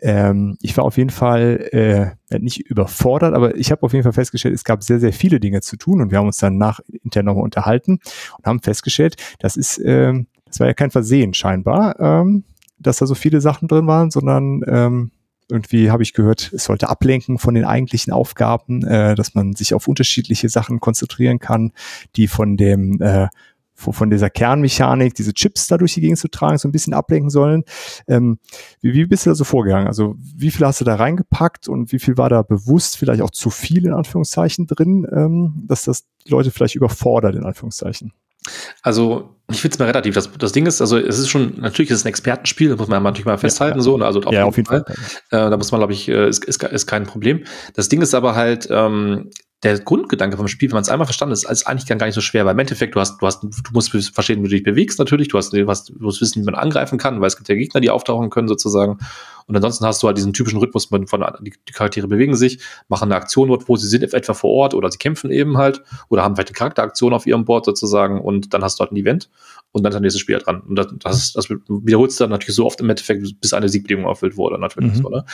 ähm, 0.00 0.56
ich 0.60 0.76
war 0.76 0.84
auf 0.84 0.96
jeden 0.96 1.10
Fall 1.10 1.68
äh, 2.30 2.38
nicht 2.38 2.60
überfordert, 2.60 3.34
aber 3.34 3.56
ich 3.56 3.70
habe 3.70 3.82
auf 3.82 3.92
jeden 3.92 4.02
Fall 4.02 4.12
festgestellt, 4.12 4.54
es 4.54 4.64
gab 4.64 4.82
sehr, 4.82 5.00
sehr 5.00 5.12
viele 5.12 5.40
Dinge 5.40 5.60
zu 5.60 5.76
tun 5.76 6.00
und 6.00 6.10
wir 6.10 6.18
haben 6.18 6.26
uns 6.26 6.38
dann 6.38 6.58
nach 6.58 6.80
intern 7.02 7.24
nochmal 7.24 7.44
unterhalten 7.44 7.98
und 8.36 8.46
haben 8.46 8.60
festgestellt, 8.60 9.16
das 9.38 9.56
ist, 9.56 9.80
ähm, 9.84 10.26
das 10.46 10.60
war 10.60 10.66
ja 10.66 10.74
kein 10.74 10.90
Versehen 10.90 11.34
scheinbar, 11.34 11.98
ähm, 11.98 12.44
dass 12.78 12.98
da 12.98 13.06
so 13.06 13.14
viele 13.14 13.40
Sachen 13.40 13.68
drin 13.68 13.86
waren, 13.86 14.10
sondern 14.10 14.62
ähm, 14.66 15.10
irgendwie 15.48 15.90
habe 15.90 16.02
ich 16.02 16.12
gehört, 16.12 16.52
es 16.52 16.64
sollte 16.64 16.88
ablenken 16.88 17.38
von 17.38 17.54
den 17.54 17.64
eigentlichen 17.64 18.12
Aufgaben, 18.12 18.84
äh, 18.84 19.14
dass 19.14 19.34
man 19.34 19.54
sich 19.54 19.74
auf 19.74 19.88
unterschiedliche 19.88 20.48
Sachen 20.48 20.80
konzentrieren 20.80 21.38
kann, 21.38 21.72
die 22.16 22.28
von 22.28 22.56
dem 22.56 23.00
äh, 23.00 23.28
von 23.78 24.10
dieser 24.10 24.28
Kernmechanik, 24.28 25.14
diese 25.14 25.32
Chips 25.32 25.68
da 25.68 25.78
durch 25.78 25.94
die 25.94 26.00
Gegend 26.00 26.18
zu 26.18 26.28
tragen, 26.28 26.58
so 26.58 26.66
ein 26.66 26.72
bisschen 26.72 26.94
ablenken 26.94 27.30
sollen. 27.30 27.62
Ähm, 28.08 28.40
wie, 28.80 28.92
wie 28.92 29.06
bist 29.06 29.24
du 29.24 29.30
da 29.30 29.34
so 29.34 29.44
vorgegangen? 29.44 29.86
Also 29.86 30.16
wie 30.18 30.50
viel 30.50 30.66
hast 30.66 30.80
du 30.80 30.84
da 30.84 30.96
reingepackt 30.96 31.68
und 31.68 31.92
wie 31.92 32.00
viel 32.00 32.16
war 32.16 32.28
da 32.28 32.42
bewusst, 32.42 32.96
vielleicht 32.96 33.22
auch 33.22 33.30
zu 33.30 33.50
viel 33.50 33.86
in 33.86 33.92
Anführungszeichen 33.92 34.66
drin, 34.66 35.06
ähm, 35.12 35.64
dass 35.68 35.84
das 35.84 36.06
Leute 36.26 36.50
vielleicht 36.50 36.74
überfordert 36.74 37.36
in 37.36 37.44
Anführungszeichen? 37.44 38.12
Also, 38.82 39.36
ich 39.50 39.60
finde 39.60 39.74
es 39.74 39.78
mal 39.78 39.86
relativ. 39.86 40.14
Das, 40.14 40.30
das 40.38 40.52
Ding 40.52 40.66
ist, 40.66 40.80
also 40.80 40.98
es 40.98 41.18
ist 41.18 41.28
schon, 41.28 41.54
natürlich 41.60 41.90
ist 41.90 41.98
es 41.98 42.04
ein 42.04 42.08
Expertenspiel, 42.08 42.70
das 42.70 42.78
muss 42.78 42.88
man 42.88 43.02
natürlich 43.02 43.26
mal 43.26 43.38
festhalten, 43.38 43.78
ja, 43.78 43.82
so, 43.82 43.96
ne? 43.96 44.04
also 44.04 44.20
auf, 44.20 44.32
ja, 44.32 44.40
jeden 44.40 44.48
auf 44.48 44.56
jeden 44.56 44.68
Fall. 44.68 44.84
Fall. 44.84 45.46
Äh, 45.46 45.50
da 45.50 45.56
muss 45.56 45.72
man, 45.72 45.80
glaube 45.80 45.92
ich, 45.92 46.08
äh, 46.08 46.28
ist, 46.28 46.44
ist, 46.44 46.62
ist 46.62 46.86
kein 46.86 47.04
Problem. 47.04 47.44
Das 47.74 47.88
Ding 47.88 48.02
ist 48.02 48.14
aber 48.14 48.34
halt, 48.34 48.68
ähm, 48.70 49.30
der 49.64 49.80
Grundgedanke 49.80 50.36
vom 50.36 50.46
Spiel, 50.46 50.70
wenn 50.70 50.76
man 50.76 50.82
es 50.82 50.88
einmal 50.88 51.06
verstanden 51.06 51.32
ist, 51.32 51.48
ist 51.50 51.66
eigentlich 51.66 51.86
gar 51.86 52.06
nicht 52.06 52.14
so 52.14 52.20
schwer, 52.20 52.44
weil 52.46 52.52
im 52.52 52.58
Endeffekt, 52.60 52.94
du 52.94 53.00
hast, 53.00 53.20
du 53.20 53.26
hast, 53.26 53.42
du 53.42 53.50
musst 53.72 53.90
verstehen, 53.90 54.38
wie 54.40 54.48
du 54.48 54.54
dich 54.54 54.62
bewegst 54.62 55.00
natürlich, 55.00 55.28
du 55.28 55.36
hast, 55.36 55.52
du 55.52 55.66
hast, 55.66 55.88
du 55.88 55.94
musst 55.98 56.20
wissen, 56.20 56.42
wie 56.42 56.44
man 56.44 56.54
angreifen 56.54 56.96
kann, 56.96 57.20
weil 57.20 57.26
es 57.26 57.36
gibt 57.36 57.48
ja 57.48 57.56
Gegner, 57.56 57.80
die 57.80 57.90
auftauchen 57.90 58.30
können 58.30 58.46
sozusagen. 58.46 58.98
Und 59.46 59.56
ansonsten 59.56 59.84
hast 59.84 60.02
du 60.02 60.06
halt 60.06 60.16
diesen 60.16 60.32
typischen 60.32 60.60
Rhythmus 60.60 60.84
von, 60.86 61.08
von 61.08 61.24
die, 61.40 61.52
die 61.66 61.72
Charaktere 61.72 62.06
bewegen 62.06 62.36
sich, 62.36 62.60
machen 62.88 63.06
eine 63.06 63.16
Aktion 63.16 63.48
dort, 63.48 63.68
wo 63.68 63.76
sie 63.76 63.88
sind, 63.88 64.04
etwa 64.14 64.34
vor 64.34 64.50
Ort 64.50 64.74
oder 64.74 64.92
sie 64.92 64.98
kämpfen 64.98 65.30
eben 65.30 65.56
halt 65.56 65.82
oder 66.08 66.22
haben 66.22 66.36
vielleicht 66.36 66.50
eine 66.50 66.56
Charakteraktion 66.56 67.12
auf 67.12 67.26
ihrem 67.26 67.44
Board 67.44 67.64
sozusagen 67.64 68.20
und 68.20 68.54
dann 68.54 68.62
hast 68.62 68.78
du 68.78 68.82
halt 68.82 68.92
ein 68.92 68.96
Event 68.96 69.28
und 69.72 69.82
dann 69.82 69.90
ist 69.90 69.94
der 69.94 70.00
nächste 70.00 70.18
Spieler 70.18 70.38
dran. 70.38 70.62
Und 70.62 70.76
das, 70.76 70.88
das, 70.98 71.32
das 71.32 71.50
wiederholst 71.50 72.18
du 72.18 72.24
dann 72.24 72.30
natürlich 72.30 72.56
so 72.56 72.64
oft 72.64 72.80
im 72.80 72.88
Endeffekt, 72.88 73.40
bis 73.40 73.52
eine 73.52 73.68
Siegbedingung 73.68 74.06
erfüllt 74.06 74.36
wurde, 74.36 74.58
natürlich. 74.58 74.94
Mhm. 74.94 75.02
So, 75.02 75.08
ne? 75.08 75.24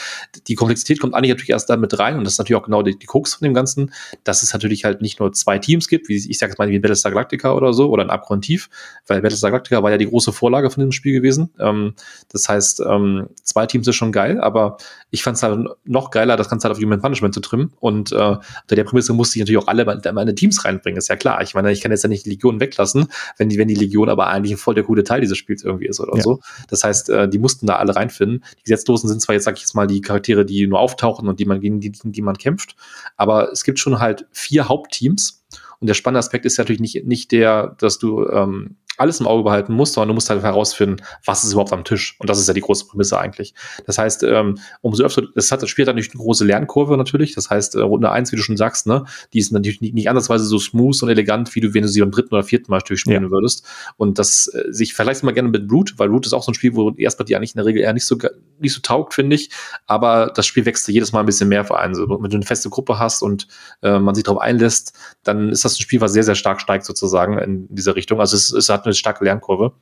Die 0.48 0.54
Komplexität 0.54 1.00
kommt 1.00 1.14
eigentlich 1.14 1.30
natürlich 1.30 1.50
erst 1.50 1.70
damit 1.70 1.98
rein 1.98 2.18
und 2.18 2.24
das 2.24 2.34
ist 2.34 2.38
natürlich 2.38 2.60
auch 2.60 2.64
genau 2.64 2.82
die, 2.82 2.98
die 2.98 3.06
Krux 3.06 3.34
von 3.34 3.44
dem 3.46 3.54
Ganzen, 3.54 3.92
dass 4.24 4.42
es 4.42 4.52
natürlich 4.52 4.84
halt 4.84 5.02
nicht 5.02 5.20
nur 5.20 5.32
zwei 5.32 5.58
Teams 5.58 5.88
gibt, 5.88 6.08
wie 6.08 6.16
ich 6.16 6.38
sage 6.38 6.50
jetzt 6.50 6.58
mal 6.58 6.68
wie 6.68 6.74
in 6.74 6.82
Battlestar 6.82 7.12
Galactica 7.12 7.54
oder 7.54 7.72
so 7.72 7.88
oder 7.90 8.02
in 8.02 8.10
Abgrundtief, 8.10 8.68
weil 9.06 9.22
Battlestar 9.22 9.50
Galactica 9.50 9.82
war 9.82 9.90
ja 9.90 9.98
die 9.98 10.08
große 10.08 10.32
Vorlage 10.32 10.70
von 10.70 10.80
dem 10.80 10.92
Spiel 10.92 11.12
gewesen. 11.12 11.50
Ähm, 11.60 11.94
das 12.30 12.48
heißt, 12.48 12.82
ähm, 12.88 13.28
zwei 13.42 13.66
Teams 13.66 13.86
ist 13.86 13.96
schon 13.96 14.12
geil, 14.12 14.40
aber 14.40 14.78
ich 15.14 15.22
fand 15.22 15.36
es 15.36 15.44
halt 15.44 15.68
noch 15.84 16.10
geiler, 16.10 16.36
das 16.36 16.48
Ganze 16.48 16.66
halt 16.66 16.76
auf 16.76 16.82
Human 16.82 17.00
Punishment 17.00 17.32
zu 17.32 17.40
trimmen 17.40 17.72
und 17.78 18.10
äh, 18.10 18.16
unter 18.16 18.40
der 18.68 18.82
Prämisse 18.82 19.12
musste 19.12 19.38
ich 19.38 19.42
natürlich 19.42 19.62
auch 19.62 19.68
alle 19.68 19.84
meine 19.84 20.34
Teams 20.34 20.64
reinbringen, 20.64 20.98
ist 20.98 21.08
ja 21.08 21.14
klar. 21.14 21.40
Ich 21.40 21.54
meine, 21.54 21.70
ich 21.70 21.80
kann 21.80 21.92
jetzt 21.92 22.02
ja 22.02 22.08
nicht 22.08 22.26
die 22.26 22.30
Legion 22.30 22.58
weglassen, 22.58 23.06
wenn 23.38 23.48
die, 23.48 23.56
wenn 23.56 23.68
die 23.68 23.76
Legion 23.76 24.08
aber 24.08 24.26
eigentlich 24.26 24.56
voll 24.56 24.74
der 24.74 24.82
coole 24.82 25.04
Teil 25.04 25.20
dieses 25.20 25.38
Spiels 25.38 25.62
irgendwie 25.62 25.86
ist 25.86 26.00
oder 26.00 26.16
ja. 26.16 26.22
so. 26.22 26.40
Das 26.68 26.82
heißt, 26.82 27.10
äh, 27.10 27.28
die 27.28 27.38
mussten 27.38 27.66
da 27.68 27.76
alle 27.76 27.94
reinfinden. 27.94 28.44
Die 28.58 28.62
Gesetzlosen 28.64 29.08
sind 29.08 29.22
zwar 29.22 29.36
jetzt, 29.36 29.44
sag 29.44 29.54
ich 29.54 29.60
jetzt 29.60 29.74
mal, 29.74 29.86
die 29.86 30.00
Charaktere, 30.00 30.44
die 30.44 30.66
nur 30.66 30.80
auftauchen 30.80 31.28
und 31.28 31.38
die 31.38 31.44
man 31.44 31.60
gegen 31.60 31.78
die, 31.78 31.92
die 31.92 32.22
man 32.22 32.36
kämpft, 32.36 32.74
aber 33.16 33.52
es 33.52 33.62
gibt 33.62 33.78
schon 33.78 34.00
halt 34.00 34.26
vier 34.32 34.68
Hauptteams. 34.68 35.44
Und 35.80 35.86
der 35.86 35.94
spannende 35.94 36.20
Aspekt 36.20 36.44
ist 36.44 36.58
natürlich 36.58 36.80
nicht, 36.80 37.04
nicht 37.06 37.30
der, 37.30 37.76
dass 37.78 37.98
du 37.98 38.26
ähm, 38.26 38.76
alles 38.98 39.20
im 39.20 39.26
Auge 39.26 39.44
behalten 39.44 39.72
musst, 39.72 39.94
sondern 39.94 40.08
du 40.08 40.14
musst 40.14 40.30
halt 40.30 40.42
herausfinden, 40.42 40.96
was 41.24 41.44
ist 41.44 41.52
überhaupt 41.52 41.72
am 41.72 41.84
Tisch. 41.84 42.16
Und 42.18 42.28
das 42.30 42.38
ist 42.38 42.48
ja 42.48 42.54
die 42.54 42.60
große 42.60 42.86
Prämisse 42.86 43.18
eigentlich. 43.18 43.54
Das 43.86 43.98
heißt, 43.98 44.22
ähm, 44.22 44.58
umso 44.80 45.04
öfter, 45.04 45.22
das 45.34 45.50
hat 45.50 45.62
das 45.62 45.70
Spiel 45.70 45.84
natürlich 45.84 46.10
eine 46.12 46.22
große 46.22 46.44
Lernkurve 46.44 46.96
natürlich. 46.96 47.34
Das 47.34 47.50
heißt, 47.50 47.74
äh, 47.74 47.80
Runde 47.80 48.10
eins, 48.10 48.32
wie 48.32 48.36
du 48.36 48.42
schon 48.42 48.56
sagst, 48.56 48.86
ne, 48.86 49.04
die 49.32 49.38
ist 49.38 49.52
natürlich 49.52 49.80
nicht, 49.80 49.94
nicht 49.94 50.08
andersweise 50.08 50.44
so 50.44 50.58
smooth 50.58 51.02
und 51.02 51.08
elegant, 51.08 51.54
wie 51.54 51.60
du, 51.60 51.74
wenn 51.74 51.82
du 51.82 51.88
sie 51.88 52.00
beim 52.00 52.10
dritten 52.10 52.34
oder 52.34 52.44
vierten 52.44 52.70
Mal 52.70 52.80
durchspielen 52.80 53.24
ja. 53.24 53.30
würdest. 53.30 53.66
Und 53.96 54.18
das 54.18 54.48
äh, 54.48 54.72
sich 54.72 54.94
vielleicht 54.94 55.22
mal 55.22 55.32
gerne 55.32 55.48
mit 55.48 55.70
Root, 55.70 55.94
weil 55.98 56.08
Root 56.08 56.26
ist 56.26 56.32
auch 56.32 56.42
so 56.42 56.52
ein 56.52 56.54
Spiel, 56.54 56.74
wo 56.74 56.90
die 56.90 57.02
Erstpartie 57.02 57.36
eigentlich 57.36 57.54
in 57.54 57.58
der 57.58 57.66
Regel 57.66 57.82
eher 57.82 57.92
nicht 57.92 58.06
so 58.06 58.16
nicht 58.58 58.74
so 58.74 58.80
taugt, 58.80 59.14
finde 59.14 59.36
ich. 59.36 59.50
Aber 59.86 60.32
das 60.34 60.46
Spiel 60.46 60.64
wächst 60.64 60.86
jedes 60.88 61.12
Mal 61.12 61.20
ein 61.20 61.26
bisschen 61.26 61.48
mehr 61.48 61.64
für 61.64 61.78
einen. 61.78 61.94
So, 61.94 62.08
wenn 62.08 62.30
du 62.30 62.36
eine 62.36 62.46
feste 62.46 62.70
Gruppe 62.70 62.98
hast 62.98 63.22
und 63.22 63.48
äh, 63.82 63.98
man 63.98 64.14
sich 64.14 64.24
darauf 64.24 64.40
einlässt, 64.40 64.94
dann 65.22 65.50
ist 65.50 65.64
das 65.64 65.78
ein 65.78 65.82
Spiel, 65.82 66.00
was 66.00 66.12
sehr, 66.12 66.22
sehr 66.22 66.34
stark 66.34 66.60
steigt 66.60 66.84
sozusagen 66.84 67.38
in 67.38 67.74
dieser 67.74 67.96
Richtung. 67.96 68.20
Also 68.20 68.36
es, 68.36 68.52
es 68.52 68.68
hat 68.68 68.83
eine 68.86 68.94
starke 68.94 69.24
Lernkurve. 69.24 69.72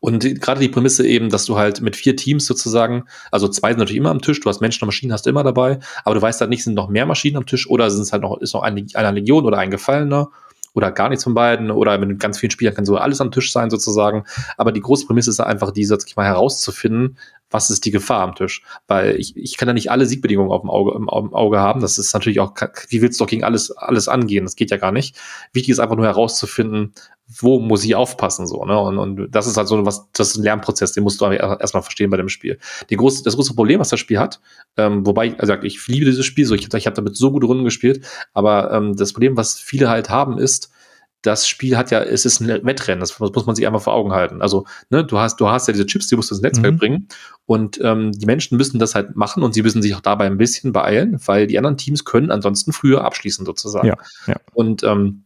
Und 0.00 0.22
gerade 0.40 0.60
die 0.60 0.68
Prämisse 0.68 1.06
eben, 1.06 1.28
dass 1.28 1.44
du 1.44 1.58
halt 1.58 1.80
mit 1.80 1.94
vier 1.94 2.16
Teams 2.16 2.46
sozusagen, 2.46 3.04
also 3.30 3.46
zwei 3.46 3.70
sind 3.70 3.78
natürlich 3.78 3.98
immer 3.98 4.10
am 4.10 4.22
Tisch, 4.22 4.40
du 4.40 4.48
hast 4.48 4.60
Menschen 4.60 4.82
und 4.84 4.88
Maschinen, 4.88 5.12
hast 5.12 5.26
immer 5.26 5.44
dabei, 5.44 5.78
aber 6.04 6.14
du 6.14 6.22
weißt 6.22 6.40
halt 6.40 6.50
nicht, 6.50 6.64
sind 6.64 6.74
noch 6.74 6.88
mehr 6.88 7.06
Maschinen 7.06 7.36
am 7.36 7.46
Tisch 7.46 7.68
oder 7.68 7.90
sind 7.90 8.02
es 8.02 8.12
halt 8.12 8.22
noch, 8.22 8.40
ist 8.40 8.54
noch 8.54 8.62
eine, 8.62 8.84
eine 8.94 9.10
Legion 9.12 9.44
oder 9.44 9.58
ein 9.58 9.70
Gefallener 9.70 10.30
oder 10.72 10.92
gar 10.92 11.08
nichts 11.08 11.24
von 11.24 11.34
beiden 11.34 11.70
oder 11.70 11.98
mit 11.98 12.18
ganz 12.20 12.38
vielen 12.38 12.50
Spielern 12.50 12.74
kann 12.74 12.84
so 12.84 12.96
alles 12.96 13.20
am 13.20 13.32
Tisch 13.32 13.52
sein 13.52 13.70
sozusagen. 13.70 14.24
Aber 14.56 14.72
die 14.72 14.80
große 14.80 15.06
Prämisse 15.06 15.30
ist 15.30 15.40
einfach 15.40 15.72
die, 15.72 15.84
sag 15.84 16.00
ich 16.06 16.16
mal, 16.16 16.26
herauszufinden, 16.26 17.18
was 17.50 17.70
ist 17.70 17.84
die 17.84 17.90
Gefahr 17.90 18.22
am 18.22 18.34
Tisch? 18.34 18.62
Weil 18.86 19.16
ich, 19.16 19.36
ich 19.36 19.56
kann 19.56 19.68
ja 19.68 19.74
nicht 19.74 19.90
alle 19.90 20.06
Siegbedingungen 20.06 20.52
auf 20.52 20.62
dem 20.62 20.70
Auge, 20.70 20.92
im, 20.92 21.02
im 21.02 21.34
Auge 21.34 21.58
haben. 21.58 21.80
Das 21.80 21.98
ist 21.98 22.14
natürlich 22.14 22.40
auch, 22.40 22.54
wie 22.88 23.02
willst 23.02 23.20
du 23.20 23.24
doch 23.24 23.30
gegen 23.30 23.44
alles, 23.44 23.70
alles 23.72 24.08
angehen? 24.08 24.44
Das 24.44 24.56
geht 24.56 24.70
ja 24.70 24.76
gar 24.76 24.92
nicht. 24.92 25.16
Wichtig 25.52 25.70
ist 25.70 25.80
einfach 25.80 25.96
nur 25.96 26.06
herauszufinden, 26.06 26.94
wo 27.38 27.60
muss 27.60 27.84
ich 27.84 27.94
aufpassen, 27.94 28.46
so, 28.46 28.64
ne? 28.64 28.78
Und, 28.78 28.98
und 28.98 29.28
das 29.30 29.46
ist 29.46 29.56
halt 29.56 29.68
so 29.68 29.84
was, 29.86 30.08
das 30.12 30.30
ist 30.30 30.38
ein 30.38 30.42
Lernprozess, 30.42 30.92
den 30.92 31.04
musst 31.04 31.20
du 31.20 31.26
erstmal 31.26 31.82
verstehen 31.82 32.10
bei 32.10 32.16
dem 32.16 32.28
Spiel. 32.28 32.58
Die 32.90 32.96
große, 32.96 33.22
das 33.22 33.36
große 33.36 33.54
Problem, 33.54 33.78
was 33.78 33.88
das 33.88 34.00
Spiel 34.00 34.18
hat, 34.18 34.40
ähm, 34.76 35.06
wobei, 35.06 35.38
also 35.38 35.54
ich 35.62 35.86
liebe 35.86 36.06
dieses 36.06 36.26
Spiel, 36.26 36.44
so, 36.44 36.54
ich, 36.54 36.72
ich 36.72 36.86
habe 36.86 36.96
damit 36.96 37.16
so 37.16 37.30
gute 37.30 37.46
Runden 37.46 37.64
gespielt, 37.64 38.04
aber 38.32 38.72
ähm, 38.72 38.96
das 38.96 39.12
Problem, 39.12 39.36
was 39.36 39.58
viele 39.60 39.88
halt 39.88 40.10
haben, 40.10 40.38
ist, 40.38 40.72
das 41.22 41.46
Spiel 41.46 41.76
hat 41.76 41.90
ja, 41.90 42.02
es 42.02 42.24
ist 42.24 42.40
ein 42.40 42.64
Wettrennen, 42.64 43.00
das 43.00 43.18
muss 43.18 43.46
man 43.46 43.54
sich 43.54 43.66
einmal 43.66 43.80
vor 43.80 43.92
Augen 43.92 44.12
halten. 44.12 44.40
Also, 44.40 44.66
ne, 44.88 45.04
du 45.04 45.18
hast, 45.18 45.40
du 45.40 45.48
hast 45.48 45.68
ja 45.68 45.72
diese 45.72 45.86
Chips, 45.86 46.08
die 46.08 46.16
musst 46.16 46.30
du 46.30 46.34
ins 46.34 46.42
Netzwerk 46.42 46.74
mhm. 46.74 46.78
bringen 46.78 47.08
und 47.46 47.78
ähm, 47.82 48.12
die 48.12 48.26
Menschen 48.26 48.56
müssen 48.56 48.78
das 48.78 48.94
halt 48.94 49.16
machen 49.16 49.42
und 49.42 49.52
sie 49.52 49.62
müssen 49.62 49.82
sich 49.82 49.94
auch 49.94 50.00
dabei 50.00 50.26
ein 50.26 50.38
bisschen 50.38 50.72
beeilen, 50.72 51.20
weil 51.26 51.46
die 51.46 51.58
anderen 51.58 51.76
Teams 51.76 52.04
können 52.04 52.30
ansonsten 52.30 52.72
früher 52.72 53.04
abschließen 53.04 53.44
sozusagen. 53.44 53.88
Ja, 53.88 53.96
ja. 54.26 54.36
Und 54.54 54.82
ähm, 54.82 55.24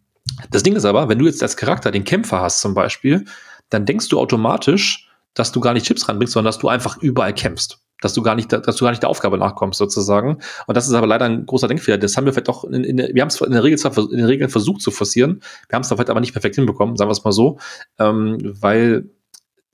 das 0.51 0.63
Ding 0.63 0.75
ist 0.75 0.85
aber, 0.85 1.09
wenn 1.09 1.19
du 1.19 1.27
jetzt 1.27 1.43
als 1.43 1.57
Charakter 1.57 1.91
den 1.91 2.05
Kämpfer 2.05 2.41
hast 2.41 2.61
zum 2.61 2.75
Beispiel, 2.75 3.25
dann 3.71 3.87
denkst 3.87 4.09
du 4.09 4.19
automatisch, 4.19 5.11
dass 5.35 5.53
du 5.53 5.61
gar 5.61 5.75
nicht 5.75 5.87
Chips 5.87 6.09
ranbringst, 6.09 6.33
sondern 6.33 6.49
dass 6.49 6.59
du 6.59 6.69
einfach 6.69 6.97
überall 6.99 7.35
kämpfst 7.35 7.81
dass 8.05 8.13
du 8.13 8.23
gar 8.23 8.35
nicht, 8.35 8.53
dass 8.53 8.77
du 8.77 8.85
gar 8.85 8.91
nicht 8.91 9.03
der 9.03 9.09
Aufgabe 9.09 9.39
nachkommst 9.39 9.79
sozusagen. 9.79 10.39
Und 10.67 10.77
das 10.77 10.87
ist 10.87 10.93
aber 10.93 11.07
leider 11.07 11.25
ein 11.25 11.47
großer 11.47 11.69
Denkfehler. 11.69 11.97
Das 11.97 12.17
haben 12.17 12.27
wir 12.27 12.35
vielleicht 12.35 12.49
doch 12.49 12.65
in, 12.65 12.85
in 12.85 12.99
wir 12.99 13.23
haben 13.23 13.29
es 13.29 13.41
in 13.41 13.53
der 13.53 13.65
Regel 13.65 13.79
zwar 13.79 13.97
in 13.97 14.19
den 14.19 14.27
Regeln 14.27 14.51
versucht 14.51 14.83
zu 14.83 14.91
forcieren, 14.91 15.41
wir 15.69 15.77
haben 15.77 15.83
es 15.83 15.89
da 15.89 15.97
vielleicht 15.97 16.11
aber 16.11 16.21
nicht 16.21 16.33
perfekt 16.33 16.57
hinbekommen, 16.57 16.97
sagen 16.97 17.09
wir 17.09 17.13
es 17.13 17.25
mal 17.25 17.33
so, 17.33 17.59
ähm, 17.99 18.39
weil 18.61 19.09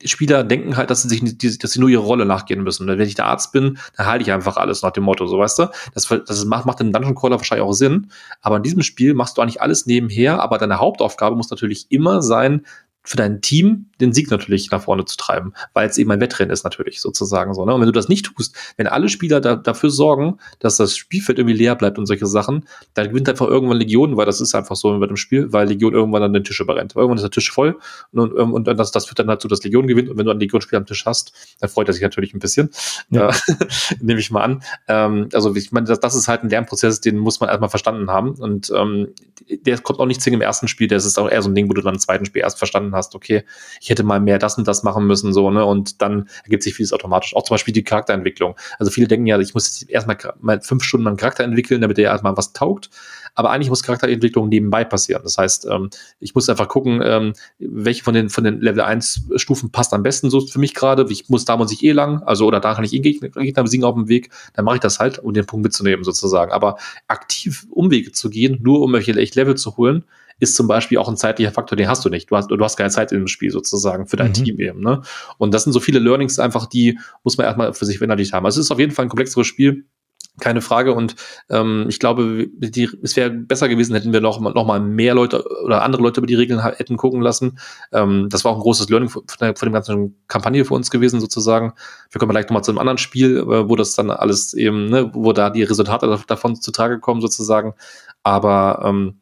Spieler 0.04 0.44
denken 0.44 0.76
halt, 0.76 0.90
dass 0.90 1.02
sie 1.02 1.08
sich, 1.08 1.58
dass 1.58 1.72
sie 1.72 1.80
nur 1.80 1.90
ihre 1.90 2.02
Rolle 2.02 2.24
nachgehen 2.24 2.62
müssen. 2.62 2.86
Wenn 2.86 3.00
ich 3.00 3.16
der 3.16 3.26
Arzt 3.26 3.52
bin, 3.52 3.78
dann 3.96 4.06
halte 4.06 4.22
ich 4.22 4.32
einfach 4.32 4.56
alles 4.56 4.82
nach 4.82 4.92
dem 4.92 5.04
Motto, 5.04 5.26
so 5.26 5.38
weißt 5.38 5.58
du. 5.58 5.66
Das, 5.92 6.06
das 6.06 6.44
macht, 6.46 6.64
macht 6.64 6.80
den 6.80 6.92
Dungeon 6.92 7.14
Crawler 7.14 7.36
wahrscheinlich 7.36 7.66
auch 7.66 7.72
Sinn. 7.72 8.10
Aber 8.40 8.56
in 8.56 8.62
diesem 8.62 8.82
Spiel 8.82 9.12
machst 9.12 9.36
du 9.36 9.42
eigentlich 9.42 9.60
alles 9.60 9.84
nebenher, 9.84 10.40
aber 10.40 10.56
deine 10.56 10.78
Hauptaufgabe 10.78 11.36
muss 11.36 11.50
natürlich 11.50 11.86
immer 11.90 12.22
sein, 12.22 12.64
für 13.02 13.16
dein 13.16 13.40
Team 13.40 13.86
den 14.00 14.12
Sieg 14.12 14.30
natürlich 14.30 14.70
nach 14.70 14.82
vorne 14.82 15.04
zu 15.04 15.16
treiben, 15.16 15.52
weil 15.72 15.88
es 15.88 15.98
eben 15.98 16.10
ein 16.10 16.20
Wettrennen 16.20 16.52
ist 16.52 16.64
natürlich 16.64 17.00
sozusagen 17.00 17.54
so. 17.54 17.64
Ne? 17.64 17.74
Und 17.74 17.80
wenn 17.80 17.86
du 17.86 17.92
das 17.92 18.08
nicht 18.08 18.26
tust, 18.26 18.54
wenn 18.76 18.86
alle 18.86 19.08
Spieler 19.08 19.40
da, 19.40 19.56
dafür 19.56 19.90
sorgen, 19.90 20.38
dass 20.58 20.76
das 20.76 20.96
Spielfeld 20.96 21.38
irgendwie 21.38 21.56
leer 21.56 21.74
bleibt 21.74 21.98
und 21.98 22.06
solche 22.06 22.26
Sachen, 22.26 22.66
dann 22.94 23.08
gewinnt 23.08 23.28
einfach 23.28 23.46
irgendwann 23.46 23.78
Legion, 23.78 24.16
weil 24.16 24.26
das 24.26 24.40
ist 24.40 24.54
einfach 24.54 24.76
so 24.76 24.98
bei 24.98 25.06
dem 25.06 25.16
Spiel, 25.16 25.52
weil 25.52 25.68
Legion 25.68 25.92
irgendwann 25.92 26.22
an 26.22 26.32
den 26.32 26.44
Tisch 26.44 26.60
überrennt. 26.60 26.94
Irgendwann 26.96 27.16
ist 27.16 27.22
der 27.22 27.30
Tisch 27.30 27.50
voll 27.50 27.78
und, 28.12 28.32
und, 28.32 28.52
und 28.52 28.78
das, 28.78 28.90
das 28.90 29.06
führt 29.06 29.18
dann 29.18 29.28
dazu, 29.28 29.48
dass 29.48 29.62
Legion 29.62 29.86
gewinnt. 29.86 30.08
Und 30.08 30.18
wenn 30.18 30.24
du 30.24 30.30
einen 30.30 30.40
Legion-Spieler 30.40 30.80
am 30.80 30.86
Tisch 30.86 31.06
hast, 31.06 31.32
dann 31.60 31.70
freut 31.70 31.88
er 31.88 31.94
sich 31.94 32.02
natürlich 32.02 32.34
ein 32.34 32.38
bisschen. 32.38 32.70
Ja. 33.10 33.30
Äh, 33.30 33.32
nehme 34.00 34.20
ich 34.20 34.30
mal 34.30 34.42
an. 34.42 34.62
Ähm, 34.88 35.28
also 35.32 35.54
ich 35.54 35.72
meine, 35.72 35.86
das, 35.86 36.00
das 36.00 36.14
ist 36.14 36.28
halt 36.28 36.42
ein 36.42 36.50
Lernprozess, 36.50 37.00
den 37.00 37.18
muss 37.18 37.40
man 37.40 37.48
erstmal 37.48 37.70
verstanden 37.70 38.10
haben. 38.10 38.32
Und 38.32 38.72
ähm, 38.74 39.08
der 39.48 39.78
kommt 39.78 39.98
auch 40.00 40.06
nicht 40.06 40.20
zwingend 40.20 40.42
im 40.42 40.46
ersten 40.46 40.68
Spiel, 40.68 40.88
der 40.88 40.98
ist 40.98 41.18
auch 41.18 41.28
eher 41.28 41.42
so 41.42 41.48
ein 41.48 41.54
Ding, 41.54 41.68
wo 41.68 41.74
du 41.74 41.82
dann 41.82 41.94
im 41.94 42.00
zweiten 42.00 42.24
Spiel 42.24 42.42
erst 42.42 42.58
verstanden 42.58 42.89
verstanden 42.90 42.94
hast, 42.94 43.14
okay, 43.14 43.44
ich 43.80 43.90
hätte 43.90 44.02
mal 44.02 44.20
mehr 44.20 44.38
das 44.38 44.58
und 44.58 44.66
das 44.66 44.82
machen 44.82 45.06
müssen, 45.06 45.32
so, 45.32 45.50
ne? 45.50 45.64
Und 45.64 46.02
dann 46.02 46.28
ergibt 46.44 46.62
sich 46.62 46.74
vieles 46.74 46.92
automatisch. 46.92 47.34
Auch 47.34 47.44
zum 47.44 47.54
Beispiel 47.54 47.74
die 47.74 47.84
Charakterentwicklung. 47.84 48.56
Also 48.78 48.90
viele 48.90 49.08
denken 49.08 49.26
ja, 49.26 49.38
ich 49.38 49.54
muss 49.54 49.80
jetzt 49.80 49.90
erstmal 49.90 50.16
mal 50.40 50.60
fünf 50.60 50.84
Stunden 50.84 51.06
einen 51.06 51.16
Charakter 51.16 51.44
entwickeln, 51.44 51.80
damit 51.80 51.96
der 51.96 52.10
erstmal 52.10 52.36
was 52.36 52.52
taugt. 52.52 52.90
Aber 53.34 53.50
eigentlich 53.50 53.70
muss 53.70 53.82
Charakterentwicklung 53.82 54.48
nebenbei 54.48 54.84
passieren. 54.84 55.22
Das 55.22 55.38
heißt, 55.38 55.66
ähm, 55.70 55.90
ich 56.18 56.34
muss 56.34 56.48
einfach 56.48 56.68
gucken, 56.68 57.00
ähm, 57.02 57.32
welche 57.58 58.02
von 58.02 58.12
den, 58.12 58.28
von 58.28 58.44
den 58.44 58.60
Level 58.60 58.80
1 58.80 59.28
Stufen 59.36 59.70
passt 59.70 59.94
am 59.94 60.02
besten 60.02 60.30
so 60.30 60.40
für 60.40 60.58
mich 60.58 60.74
gerade. 60.74 61.06
Ich 61.10 61.28
muss 61.28 61.44
da 61.44 61.56
muss 61.56 61.72
ich 61.72 61.82
eh 61.84 61.92
lang, 61.92 62.22
also 62.24 62.46
oder 62.46 62.60
da 62.60 62.74
kann 62.74 62.84
ich 62.84 62.92
eh 62.92 62.98
Gegner, 62.98 63.28
Gegner 63.28 63.62
besiegen 63.62 63.84
auf 63.84 63.94
dem 63.94 64.08
Weg. 64.08 64.30
Dann 64.54 64.64
mache 64.64 64.76
ich 64.76 64.80
das 64.80 64.98
halt, 64.98 65.20
um 65.20 65.32
den 65.32 65.46
Punkt 65.46 65.64
mitzunehmen 65.64 66.04
sozusagen. 66.04 66.52
Aber 66.52 66.76
aktiv 67.06 67.66
Umwege 67.70 68.12
zu 68.12 68.30
gehen, 68.30 68.58
nur 68.62 68.80
um 68.80 68.92
welche 68.92 69.12
echt 69.12 69.36
Level 69.36 69.56
zu 69.56 69.76
holen, 69.76 70.04
ist 70.40 70.56
zum 70.56 70.66
Beispiel 70.66 70.98
auch 70.98 71.08
ein 71.08 71.16
zeitlicher 71.16 71.52
Faktor, 71.52 71.76
den 71.76 71.88
hast 71.88 72.04
du 72.04 72.08
nicht. 72.08 72.30
Du 72.30 72.36
hast, 72.36 72.48
du 72.48 72.58
hast 72.58 72.76
keine 72.76 72.90
Zeit 72.90 73.12
im 73.12 73.28
Spiel 73.28 73.50
sozusagen 73.50 74.06
für 74.06 74.16
dein 74.16 74.28
mhm. 74.28 74.34
Team 74.34 74.58
eben. 74.58 74.80
Ne? 74.80 75.02
Und 75.38 75.54
das 75.54 75.64
sind 75.64 75.72
so 75.72 75.80
viele 75.80 75.98
Learnings 75.98 76.38
einfach, 76.38 76.66
die 76.66 76.98
muss 77.22 77.38
man 77.38 77.46
erstmal 77.46 77.72
für 77.74 77.84
sich 77.84 77.98
verinnerlicht 77.98 78.32
haben. 78.32 78.44
Also 78.46 78.60
es 78.60 78.66
ist 78.66 78.70
auf 78.72 78.80
jeden 78.80 78.92
Fall 78.92 79.06
ein 79.06 79.08
komplexeres 79.08 79.46
Spiel 79.46 79.84
keine 80.40 80.60
Frage. 80.60 80.94
Und 80.94 81.16
ähm, 81.48 81.86
ich 81.88 81.98
glaube, 81.98 82.48
die, 82.52 82.88
es 83.02 83.16
wäre 83.16 83.30
besser 83.30 83.68
gewesen, 83.68 83.94
hätten 83.94 84.12
wir 84.12 84.20
noch, 84.20 84.40
noch 84.40 84.66
mal 84.66 84.80
mehr 84.80 85.14
Leute 85.14 85.44
oder 85.64 85.82
andere 85.82 86.02
Leute 86.02 86.20
über 86.20 86.26
die 86.26 86.34
Regeln 86.34 86.62
hätten 86.62 86.96
gucken 86.96 87.20
lassen. 87.20 87.58
Ähm, 87.92 88.28
das 88.30 88.44
war 88.44 88.52
auch 88.52 88.56
ein 88.56 88.62
großes 88.62 88.88
Learning 88.88 89.08
von, 89.08 89.22
der, 89.40 89.54
von 89.54 89.68
dem 89.68 89.72
ganzen 89.72 90.16
Kampagne 90.26 90.64
für 90.64 90.74
uns 90.74 90.90
gewesen, 90.90 91.20
sozusagen. 91.20 91.74
Wir 92.10 92.18
kommen 92.18 92.32
vielleicht 92.32 92.50
noch 92.50 92.54
mal 92.54 92.62
zu 92.62 92.72
einem 92.72 92.78
anderen 92.78 92.98
Spiel, 92.98 93.38
äh, 93.38 93.68
wo 93.68 93.76
das 93.76 93.94
dann 93.94 94.10
alles 94.10 94.54
eben, 94.54 94.86
ne, 94.86 95.10
wo 95.12 95.32
da 95.32 95.50
die 95.50 95.62
Resultate 95.62 96.18
davon 96.26 96.56
zutage 96.56 96.98
kommen, 96.98 97.20
sozusagen. 97.20 97.74
Aber 98.22 98.82
ähm, 98.84 99.20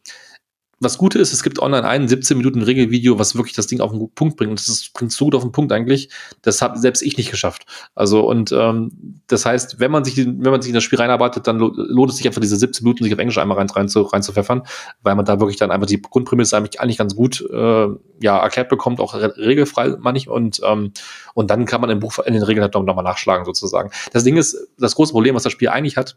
was 0.81 0.99
Gute 0.99 1.19
ist, 1.19 1.33
es 1.33 1.43
gibt 1.43 1.59
online 1.59 1.87
ein 1.87 2.07
17 2.07 2.37
Minuten 2.37 2.63
Regelvideo, 2.63 3.19
was 3.19 3.35
wirklich 3.35 3.55
das 3.55 3.67
Ding 3.67 3.81
auf 3.81 3.91
den 3.91 4.11
Punkt 4.15 4.37
bringt. 4.37 4.51
Und 4.51 4.69
das 4.69 4.91
bringt 4.93 5.13
so 5.13 5.27
gut 5.27 5.35
auf 5.35 5.43
den 5.43 5.53
Punkt 5.53 5.73
eigentlich. 5.73 6.11
Das 6.43 6.63
habe 6.63 6.79
selbst 6.79 7.03
ich 7.03 7.17
nicht 7.17 7.31
geschafft. 7.31 7.67
Also 7.95 8.29
und 8.29 8.53
ähm, 8.53 9.21
das 9.27 9.45
heißt, 9.45 9.81
wenn 9.81 9.91
man 9.91 10.05
sich 10.05 10.17
wenn 10.17 10.51
man 10.51 10.63
sich 10.63 10.71
in 10.71 10.75
das 10.75 10.85
Spiel 10.85 10.99
reinarbeitet, 10.99 11.47
dann 11.47 11.59
lohnt 11.59 12.11
es 12.11 12.19
sich 12.19 12.27
einfach 12.27 12.41
diese 12.41 12.57
17 12.57 12.85
Minuten 12.85 13.05
sich 13.05 13.13
auf 13.13 13.19
Englisch 13.19 13.39
einmal 13.39 13.59
rein, 13.59 13.69
rein, 13.71 13.89
zu, 13.89 14.03
rein 14.03 14.23
zu 14.23 14.33
pfeffern, 14.33 14.63
weil 15.03 15.15
man 15.15 15.25
da 15.25 15.41
wirklich 15.41 15.57
dann 15.57 15.71
einfach 15.71 15.87
die 15.87 16.01
Grundprämisse 16.01 16.57
eigentlich, 16.57 16.99
ganz 16.99 17.15
gut 17.15 17.41
äh, 17.41 17.89
ja 18.21 18.39
erklärt 18.39 18.69
bekommt, 18.69 19.01
auch 19.01 19.15
re 19.15 19.37
regelfrei 19.37 19.97
manchmal 19.99 20.37
und 20.37 20.61
ähm, 20.65 20.93
und 21.35 21.51
dann 21.51 21.67
kann 21.67 21.81
man 21.81 21.91
im 21.91 22.01
Buch 22.01 22.19
in 22.21 22.35
den 22.35 22.43
Regeln 22.43 22.63
halt 22.63 22.75
nochmal 22.75 23.05
nachschlagen 23.05 23.45
sozusagen. 23.45 23.91
Das 24.13 24.25
Ding 24.25 24.37
ist, 24.37 24.57
das 24.79 24.95
große 24.95 25.13
Problem, 25.13 25.35
was 25.35 25.45
das 25.45 25.53
Spiel 25.53 25.69
eigentlich 25.69 25.97
hat, 25.97 26.17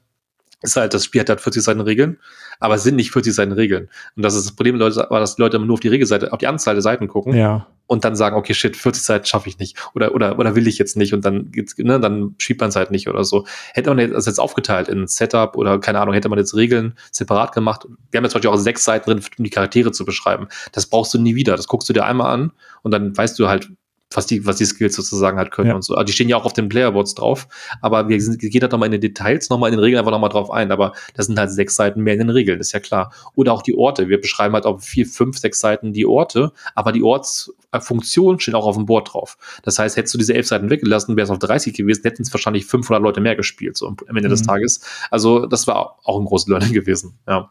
ist 0.61 0.75
halt, 0.75 0.93
das 0.93 1.05
Spiel 1.05 1.21
hat 1.21 1.29
halt 1.29 1.41
40 1.41 1.63
Seiten 1.63 1.81
Regeln, 1.81 2.17
aber 2.59 2.75
es 2.75 2.83
sind 2.83 2.95
nicht 2.95 3.11
40 3.11 3.33
Seiten 3.33 3.51
Regeln. 3.51 3.89
Und 4.15 4.23
das 4.23 4.35
ist 4.35 4.45
das 4.45 4.55
Problem, 4.55 4.75
Leute, 4.75 5.07
war, 5.09 5.19
dass 5.19 5.35
die 5.35 5.41
Leute 5.41 5.57
immer 5.57 5.65
nur 5.65 5.75
auf 5.75 5.79
die 5.79 5.87
Regelseite, 5.87 6.31
auf 6.31 6.37
die 6.37 6.47
Anzahl 6.47 6.75
der 6.75 6.81
Seiten 6.81 7.07
gucken 7.07 7.33
ja. 7.33 7.67
und 7.87 8.05
dann 8.05 8.15
sagen, 8.15 8.35
okay, 8.35 8.53
shit, 8.53 8.77
40 8.77 9.03
Seiten 9.03 9.25
schaffe 9.25 9.49
ich 9.49 9.57
nicht 9.57 9.77
oder, 9.95 10.13
oder, 10.13 10.37
oder 10.37 10.55
will 10.55 10.67
ich 10.67 10.77
jetzt 10.77 10.95
nicht 10.95 11.13
und 11.13 11.25
dann 11.25 11.51
geht's, 11.51 11.77
ne, 11.77 11.99
dann 11.99 12.35
schiebt 12.37 12.61
man 12.61 12.69
es 12.69 12.75
halt 12.75 12.91
nicht 12.91 13.09
oder 13.09 13.23
so. 13.23 13.45
Hätte 13.73 13.93
man 13.93 14.11
das 14.11 14.27
jetzt 14.27 14.39
aufgeteilt 14.39 14.87
in 14.87 15.07
Setup 15.07 15.55
oder 15.57 15.79
keine 15.79 15.99
Ahnung, 15.99 16.13
hätte 16.13 16.29
man 16.29 16.37
jetzt 16.37 16.55
Regeln 16.55 16.93
separat 17.11 17.53
gemacht. 17.53 17.87
Wir 18.11 18.19
haben 18.19 18.25
jetzt 18.25 18.33
Beispiel 18.33 18.51
auch 18.51 18.57
sechs 18.57 18.83
Seiten 18.83 19.09
drin, 19.09 19.23
um 19.37 19.43
die 19.43 19.49
Charaktere 19.49 19.91
zu 19.91 20.05
beschreiben. 20.05 20.47
Das 20.71 20.85
brauchst 20.85 21.13
du 21.13 21.19
nie 21.19 21.35
wieder. 21.35 21.57
Das 21.57 21.67
guckst 21.67 21.89
du 21.89 21.93
dir 21.93 22.05
einmal 22.05 22.31
an 22.31 22.51
und 22.83 22.91
dann 22.91 23.17
weißt 23.17 23.37
du 23.39 23.47
halt, 23.47 23.69
was 24.15 24.25
die, 24.25 24.45
was 24.45 24.57
die 24.57 24.65
Skills 24.65 24.95
sozusagen 24.95 25.37
halt 25.37 25.51
können 25.51 25.69
ja. 25.69 25.75
und 25.75 25.83
so. 25.83 25.95
Also 25.95 26.05
die 26.05 26.13
stehen 26.13 26.29
ja 26.29 26.37
auch 26.37 26.45
auf 26.45 26.53
den 26.53 26.69
Playerboards 26.69 27.15
drauf, 27.15 27.47
aber 27.81 28.09
wir 28.09 28.21
sind, 28.21 28.39
gehen 28.39 28.61
halt 28.61 28.71
nochmal 28.71 28.87
in 28.87 28.93
den 28.93 29.01
Details, 29.01 29.49
nochmal 29.49 29.69
in 29.69 29.77
den 29.77 29.83
Regeln 29.83 29.99
einfach 29.99 30.11
nochmal 30.11 30.29
drauf 30.29 30.51
ein, 30.51 30.71
aber 30.71 30.93
das 31.15 31.27
sind 31.27 31.39
halt 31.39 31.51
sechs 31.51 31.75
Seiten 31.75 32.01
mehr 32.01 32.13
in 32.13 32.19
den 32.19 32.29
Regeln, 32.29 32.59
ist 32.59 32.71
ja 32.71 32.79
klar. 32.79 33.11
Oder 33.35 33.53
auch 33.53 33.61
die 33.61 33.75
Orte. 33.75 34.09
Wir 34.09 34.19
beschreiben 34.19 34.53
halt 34.53 34.65
auf 34.65 34.83
vier, 34.83 35.05
fünf, 35.05 35.37
sechs 35.37 35.59
Seiten 35.59 35.93
die 35.93 36.05
Orte, 36.05 36.51
aber 36.75 36.91
die 36.91 37.03
Ortsfunktionen 37.03 38.39
stehen 38.39 38.55
auch 38.55 38.65
auf 38.65 38.75
dem 38.75 38.85
Board 38.85 39.13
drauf. 39.13 39.37
Das 39.63 39.79
heißt, 39.79 39.97
hättest 39.97 40.13
du 40.13 40.17
diese 40.17 40.33
elf 40.33 40.47
Seiten 40.47 40.69
weggelassen, 40.69 41.15
wäre 41.15 41.25
es 41.25 41.31
auf 41.31 41.39
30 41.39 41.73
gewesen, 41.73 42.03
hätten 42.03 42.23
es 42.23 42.33
wahrscheinlich 42.33 42.65
500 42.65 43.01
Leute 43.01 43.21
mehr 43.21 43.35
gespielt, 43.35 43.77
so 43.77 43.87
am 43.87 43.97
Ende 44.07 44.23
mhm. 44.23 44.31
des 44.31 44.43
Tages. 44.43 44.81
Also, 45.09 45.45
das 45.45 45.67
war 45.67 45.99
auch 46.03 46.19
ein 46.19 46.25
großes 46.25 46.47
Learning 46.47 46.73
gewesen, 46.73 47.17
ja. 47.27 47.49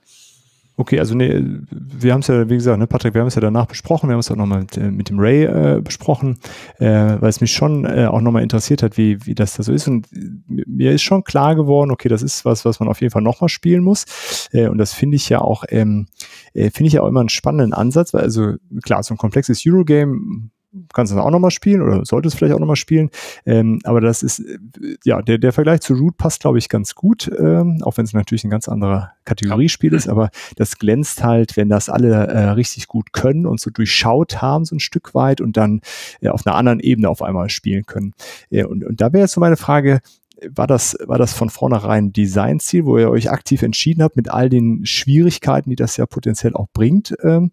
Okay, 0.81 0.99
also 0.99 1.15
nee, 1.15 1.45
wir 1.71 2.15
haben 2.15 2.21
es 2.21 2.29
ja, 2.29 2.49
wie 2.49 2.55
gesagt, 2.55 2.79
ne, 2.79 2.87
Patrick, 2.87 3.13
wir 3.13 3.21
haben 3.21 3.29
es 3.29 3.35
ja 3.35 3.43
danach 3.43 3.67
besprochen, 3.67 4.09
wir 4.09 4.15
haben 4.15 4.21
es 4.21 4.31
auch 4.31 4.37
nochmal 4.37 4.61
mit, 4.61 4.79
äh, 4.79 4.91
mit 4.91 5.11
dem 5.11 5.19
Ray 5.19 5.45
äh, 5.45 5.83
besprochen, 5.83 6.39
äh, 6.79 6.87
weil 7.21 7.29
es 7.29 7.43
mich 7.43 7.53
schon 7.53 7.85
äh, 7.85 8.07
auch 8.07 8.23
nochmal 8.23 8.43
interessiert 8.43 8.83
hat, 8.83 8.97
wie, 8.97 9.27
wie 9.27 9.35
das 9.35 9.53
da 9.53 9.63
so 9.63 9.75
ist. 9.75 9.89
Und 9.89 10.09
mir 10.49 10.93
ist 10.93 11.03
schon 11.03 11.23
klar 11.23 11.55
geworden, 11.55 11.91
okay, 11.91 12.09
das 12.09 12.23
ist 12.23 12.47
was, 12.47 12.65
was 12.65 12.81
man 12.81 12.89
auf 12.89 13.03
jeden 13.03 13.11
Fall 13.11 13.21
nochmal 13.21 13.51
spielen 13.51 13.83
muss. 13.83 14.07
Äh, 14.53 14.69
und 14.69 14.79
das 14.79 14.95
finde 14.95 15.17
ich 15.17 15.29
ja 15.29 15.43
auch, 15.43 15.65
ähm, 15.69 16.07
äh, 16.55 16.71
finde 16.71 16.87
ich 16.89 16.95
ja 16.95 17.03
auch 17.03 17.09
immer 17.09 17.21
einen 17.21 17.29
spannenden 17.29 17.75
Ansatz, 17.75 18.15
weil 18.15 18.23
also 18.23 18.55
klar, 18.83 19.03
so 19.03 19.13
ein 19.13 19.19
komplexes 19.19 19.63
Eurogame 19.67 20.49
kannst 20.93 21.13
du 21.13 21.19
auch 21.19 21.31
nochmal 21.31 21.51
spielen 21.51 21.83
oder 21.83 22.05
solltest 22.05 22.37
vielleicht 22.37 22.55
auch 22.55 22.61
nochmal 22.61 22.77
spielen. 22.77 23.11
Ähm, 23.45 23.81
aber 23.85 24.01
das 24.01 24.23
ist, 24.23 24.41
äh, 24.41 24.59
ja, 25.05 25.23
der, 25.23 25.39
der 25.39 25.53
Vergleich 25.53 25.81
zu 25.81 25.95
Root 25.95 26.17
passt, 26.17 26.41
glaube 26.41 26.59
ich, 26.59 26.69
ganz 26.69 26.95
gut, 26.95 27.31
ähm, 27.39 27.83
auch 27.83 27.97
wenn 27.97 28.05
es 28.05 28.13
natürlich 28.13 28.45
ein 28.45 28.51
ganz 28.51 28.69
anderer 28.69 29.13
Kategoriespiel 29.25 29.93
ist, 29.93 30.09
aber 30.09 30.31
das 30.57 30.79
glänzt 30.79 31.25
halt, 31.25 31.57
wenn 31.57 31.69
das 31.69 31.89
alle 31.89 32.27
äh, 32.27 32.51
richtig 32.51 32.89
gut 32.89 33.13
können 33.13 33.47
und 33.47 33.61
so 33.61 33.71
durchschaut 33.71 34.41
haben, 34.41 34.65
so 34.65 34.77
ein 34.77 34.81
Stück 34.81 35.15
weit 35.15 35.41
und 35.41 35.57
dann 35.57 35.81
äh, 36.21 36.29
auf 36.29 36.47
einer 36.47 36.57
anderen 36.57 36.81
Ebene 36.81 37.09
auf 37.09 37.23
einmal 37.23 37.51
spielen 37.51 37.87
können. 37.87 38.15
Äh, 38.51 38.65
und, 38.65 38.85
und 38.85 39.01
da 39.01 39.13
wäre 39.13 39.25
jetzt 39.25 39.33
so 39.33 39.41
meine 39.41 39.57
Frage, 39.57 40.01
war 40.49 40.67
das, 40.67 40.97
war 41.05 41.19
das 41.19 41.35
von 41.35 41.51
vornherein 41.51 42.13
Designziel, 42.13 42.87
wo 42.87 42.97
ihr 42.97 43.11
euch 43.11 43.31
aktiv 43.31 43.63
entschieden 43.63 44.03
habt 44.03 44.17
mit 44.17 44.31
all 44.31 44.49
den 44.49 44.87
Schwierigkeiten, 44.87 45.69
die 45.69 45.77
das 45.77 45.97
ja 45.97 46.07
potenziell 46.07 46.55
auch 46.55 46.69
bringt? 46.73 47.15
Ähm, 47.23 47.51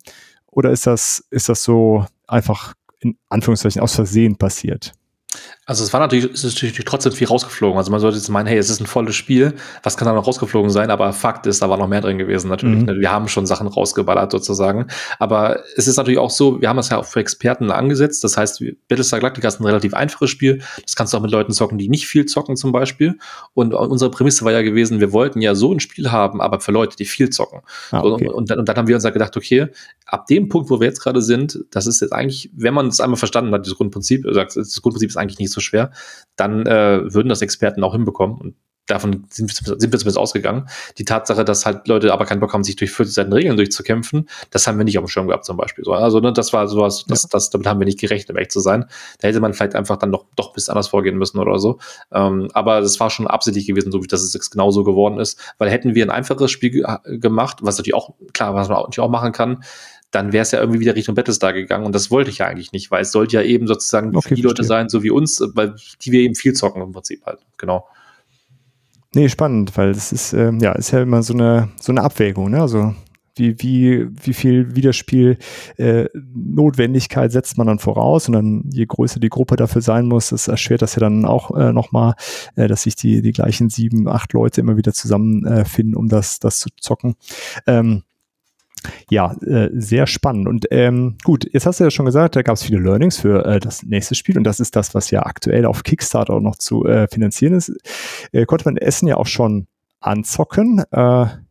oder 0.48 0.72
ist 0.72 0.88
das, 0.88 1.26
ist 1.30 1.50
das 1.50 1.64
so 1.64 2.06
einfach 2.28 2.74
in 3.00 3.18
Anführungszeichen 3.30 3.82
aus 3.82 3.96
Versehen 3.96 4.38
passiert. 4.38 4.94
Also 5.68 5.84
es 5.84 5.92
war 5.92 6.00
natürlich, 6.00 6.32
es 6.32 6.46
ist 6.46 6.56
natürlich 6.56 6.86
trotzdem 6.86 7.12
viel 7.12 7.28
rausgeflogen. 7.28 7.78
Also 7.78 7.92
man 7.92 8.00
sollte 8.00 8.16
jetzt 8.16 8.30
meinen, 8.30 8.48
hey, 8.48 8.58
es 8.58 8.70
ist 8.70 8.80
ein 8.80 8.88
volles 8.88 9.16
Spiel, 9.16 9.54
was 9.84 9.98
kann 9.98 10.08
da 10.08 10.14
noch 10.14 10.26
rausgeflogen 10.26 10.72
sein? 10.72 10.90
Aber 10.90 11.12
Fakt 11.12 11.46
ist, 11.46 11.62
da 11.62 11.70
war 11.70 11.78
noch 11.78 11.90
mehr 11.90 12.00
drin 12.00 12.18
gewesen 12.18 12.48
natürlich. 12.48 12.80
Mhm. 12.80 12.86
Ne? 12.86 13.00
Wir 13.02 13.12
haben 13.12 13.28
schon 13.28 13.46
Sachen 13.46 13.68
rausgeballert 13.68 14.32
sozusagen. 14.32 14.88
Aber 15.20 15.60
es 15.76 15.90
ist 15.90 15.98
natürlich 15.98 16.20
auch 16.20 16.30
so, 16.30 16.62
wir 16.62 16.70
haben 16.70 16.78
das 16.78 16.90
ja 16.90 16.98
auch 16.98 17.06
für 17.06 17.20
Experten 17.20 17.70
angesetzt. 17.70 18.24
Das 18.24 18.38
heißt, 18.38 18.64
Battlestar 18.88 19.20
Galactica 19.20 19.50
ist 19.50 19.60
ein 19.60 19.66
relativ 19.66 19.94
einfaches 19.94 20.30
Spiel. 20.30 20.62
Das 20.82 20.96
kannst 20.96 21.12
du 21.12 21.18
auch 21.18 21.22
mit 21.22 21.32
Leuten 21.32 21.52
zocken, 21.52 21.78
die 21.78 21.90
nicht 21.90 22.08
viel 22.08 22.26
zocken 22.26 22.56
zum 22.56 22.72
Beispiel. 22.72 23.18
Und 23.54 23.74
unsere 23.74 24.10
Prämisse 24.10 24.46
war 24.46 24.54
ja 24.54 24.62
gewesen, 24.62 25.02
wir 25.02 25.12
wollten 25.12 25.42
ja 25.42 25.54
so 25.54 25.74
ein 25.74 25.82
Spiel 25.82 26.14
haben, 26.14 26.40
aber 26.40 26.62
für 26.62 26.72
Leute, 26.72 26.96
die 26.96 27.06
viel 27.06 27.30
zocken. 27.30 27.60
Ah, 27.92 28.04
okay. 28.04 28.30
und, 28.30 28.34
und, 28.34 28.50
dann, 28.50 28.60
und 28.60 28.70
dann 28.70 28.78
haben 28.78 28.88
wir 28.88 28.96
uns 28.96 29.04
ja 29.04 29.10
gedacht, 29.10 29.36
okay, 29.36 29.68
ab 30.06 30.28
dem 30.28 30.48
Punkt, 30.48 30.70
wo 30.70 30.80
wir 30.80 30.88
jetzt 30.88 31.02
gerade 31.02 31.22
sind, 31.22 31.66
das 31.72 31.88
ist 31.88 32.00
jetzt 32.00 32.14
eigentlich, 32.14 32.50
wenn 32.56 32.74
man 32.74 32.88
es 32.88 33.02
einmal 33.02 33.18
verstanden 33.18 33.54
hat, 33.54 33.68
das 33.68 33.76
Grundprinzip, 33.76 34.24
das 34.24 34.82
Grundprinzip 34.82 35.10
ist 35.10 35.18
eigentlich 35.18 35.40
nicht 35.40 35.52
so 35.52 35.57
schwer, 35.62 35.92
dann 36.36 36.66
äh, 36.66 37.14
würden 37.14 37.30
das 37.30 37.42
Experten 37.42 37.84
auch 37.84 37.94
hinbekommen. 37.94 38.38
Und 38.40 38.56
davon 38.88 39.26
sind, 39.30 39.52
sind 39.52 39.70
wir 39.70 39.78
zumindest 39.78 40.18
ausgegangen. 40.18 40.68
Die 40.98 41.06
Tatsache, 41.06 41.46
dass 41.46 41.66
halt 41.66 41.88
Leute 41.88 42.12
aber 42.14 42.26
keinen 42.26 42.40
Bock 42.40 42.54
haben, 42.54 42.64
sich 42.64 42.76
durch 42.76 42.92
40 42.92 43.14
Seiten 43.14 43.34
Regeln 43.34 43.58
durchzukämpfen, 43.58 44.30
das 44.50 44.66
haben 44.66 44.78
wir 44.78 44.86
nicht 44.86 44.98
auf 44.98 45.06
dem 45.06 45.10
Schirm 45.10 45.28
gehabt 45.28 45.46
zum 45.46 45.58
Beispiel. 45.58 45.84
So, 45.84 45.94
also 45.94 46.20
ne, 46.20 46.34
das 46.34 46.54
war 46.54 46.68
sowas, 46.68 47.06
das, 47.08 47.24
ja. 47.24 47.30
das, 47.32 47.50
damit 47.50 47.68
haben 47.68 47.80
wir 47.80 47.86
nicht 47.86 48.00
gerechnet, 48.00 48.32
um 48.32 48.38
echt 48.38 48.52
zu 48.52 48.60
sein. 48.60 48.86
Da 49.20 49.28
hätte 49.28 49.40
man 49.40 49.54
vielleicht 49.54 49.76
einfach 49.76 49.98
dann 49.98 50.12
doch, 50.12 50.26
doch 50.36 50.50
ein 50.50 50.54
bisschen 50.54 50.72
anders 50.72 50.88
vorgehen 50.88 51.18
müssen 51.18 51.38
oder 51.38 51.60
so. 51.60 51.80
Ähm, 52.12 52.48
aber 52.54 52.82
das 52.82 53.00
war 53.00 53.10
schon 53.10 53.28
absichtlich 53.28 53.68
gewesen, 53.68 53.92
so 53.92 54.02
wie 54.02 54.08
das 54.08 54.34
jetzt 54.34 54.50
genauso 54.52 54.84
geworden 54.84 55.20
ist. 55.20 55.40
Weil 55.58 55.70
hätten 55.70 55.94
wir 55.94 56.06
ein 56.06 56.12
einfaches 56.12 56.50
Spiel 56.50 56.86
gemacht, 57.06 57.60
was 57.62 57.78
natürlich 57.78 57.96
auch, 57.96 58.16
klar, 58.34 58.56
was 58.56 58.70
man 58.70 58.78
natürlich 58.78 59.00
auch 59.00 59.10
machen 59.10 59.34
kann, 59.34 59.64
dann 60.12 60.32
wäre 60.32 60.44
es 60.44 60.52
ja 60.52 60.60
irgendwie 60.60 60.80
wieder 60.80 60.96
Richtung 60.96 61.16
Battlestar 61.16 61.54
gegangen 61.54 61.86
und 61.86 61.94
das 61.94 62.12
wollte 62.12 62.30
ich 62.30 62.40
ja 62.40 62.48
eigentlich 62.48 62.72
nicht, 62.72 62.92
weil 62.92 63.02
es 63.02 63.12
sollte 63.12 63.38
ja 63.38 63.42
eben 63.44 63.68
sozusagen 63.68 64.16
okay, 64.16 64.36
die 64.36 64.42
Leute 64.42 64.64
sein, 64.64 64.90
so 64.90 65.04
wie 65.04 65.12
uns, 65.12 65.42
weil 65.54 65.76
die 66.02 66.12
wir 66.12 66.22
eben 66.22 66.36
viel 66.36 66.54
zocken 66.54 66.82
im 66.82 66.92
Prinzip 66.92 67.26
halt, 67.26 67.40
genau. 67.58 67.88
Nee, 69.14 69.30
spannend, 69.30 69.76
weil 69.78 69.90
es 69.90 70.12
ist, 70.12 70.34
ähm, 70.34 70.60
ja, 70.60 70.74
ist 70.74 70.92
ja 70.92 71.02
immer 71.02 71.24
so 71.24 71.34
eine, 71.34 71.70
so 71.80 71.92
eine 71.92 72.04
Abwägung, 72.04 72.52
ne? 72.52 72.62
Also 72.62 72.94
wie, 73.38 73.56
wie, 73.62 74.08
wie 74.24 74.34
viel 74.34 74.76
Wiederspiel 74.76 75.38
äh, 75.78 76.06
Notwendigkeit 76.14 77.32
setzt 77.32 77.58
man 77.58 77.68
dann 77.68 77.80
voraus 77.80 78.28
und 78.28 78.34
dann 78.34 78.64
je 78.72 78.86
größer 78.86 79.20
die 79.20 79.30
Gruppe 79.30 79.56
dafür 79.56 79.82
sein 79.82 80.08
muss, 80.08 80.30
das 80.30 80.48
erschwert 80.48 80.82
das 80.82 80.96
ja 80.96 81.02
dann 81.02 81.26
auch 81.26 81.56
äh, 81.56 81.72
nochmal, 81.72 82.14
äh, 82.56 82.68
dass 82.68 82.84
sich 82.84 82.96
die, 82.96 83.22
die 83.22 83.32
gleichen 83.32 83.70
sieben, 83.70 84.08
acht 84.08 84.34
Leute 84.34 84.62
immer 84.62 84.78
wieder 84.78 84.94
zusammenfinden, 84.94 85.94
äh, 85.94 85.98
um 85.98 86.10
das, 86.10 86.40
das 86.40 86.60
zu 86.60 86.70
zocken. 86.80 87.16
Ähm, 87.66 88.04
ja, 89.10 89.34
äh, 89.42 89.70
sehr 89.74 90.08
spannend. 90.08 90.48
Und 90.48 90.68
ähm, 90.72 91.18
gut, 91.24 91.48
jetzt 91.52 91.66
hast 91.66 91.80
du 91.80 91.86
ja 91.86 91.92
schon 91.92 92.06
gesagt, 92.06 92.36
da 92.36 92.42
gab 92.42 92.56
es 92.56 92.64
viele 92.64 92.80
Learnings 92.80 93.20
für 93.20 93.46
äh, 93.46 93.60
das 93.60 93.84
nächste 93.84 94.16
Spiel 94.16 94.38
und 94.38 94.44
das 94.44 94.60
ist 94.60 94.76
das, 94.76 94.94
was 94.96 95.12
ja 95.12 95.26
aktuell 95.26 95.66
auf 95.66 95.84
Kickstarter 95.84 96.34
auch 96.34 96.42
noch 96.42 96.56
zu 96.58 96.86
äh, 96.86 97.08
finanzieren 97.08 97.54
ist. 97.54 97.72
Äh, 98.32 98.46
konnte 98.46 98.66
man 98.66 98.78
Essen 98.78 99.08
ja 99.08 99.18
auch 99.18 99.28
schon 99.28 99.68
anzocken. 100.00 100.84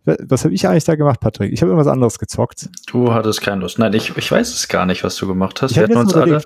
Was 0.07 0.45
habe 0.45 0.55
ich 0.55 0.67
eigentlich 0.69 0.85
da 0.85 0.95
gemacht, 0.95 1.19
Patrick? 1.19 1.53
Ich 1.53 1.63
habe 1.63 1.73
irgendwas 1.73 1.93
anderes 1.93 2.21
gezockt. 2.21 2.69
Du 2.87 3.13
hattest 3.13 3.41
keine 3.41 3.63
Lust. 3.63 3.81
Nein, 3.81 3.93
ich, 3.93 4.17
ich 4.17 4.31
weiß 4.31 4.55
es 4.55 4.69
gar 4.69 4.87
nicht, 4.87 5.03
was 5.03 5.17
du 5.17 5.27
gemacht 5.27 5.61
hast. 5.63 5.73
Ich 5.73 5.77
wir 5.79 5.83
hatten 5.83 5.97
uns 5.97 6.15
alle, 6.15 6.43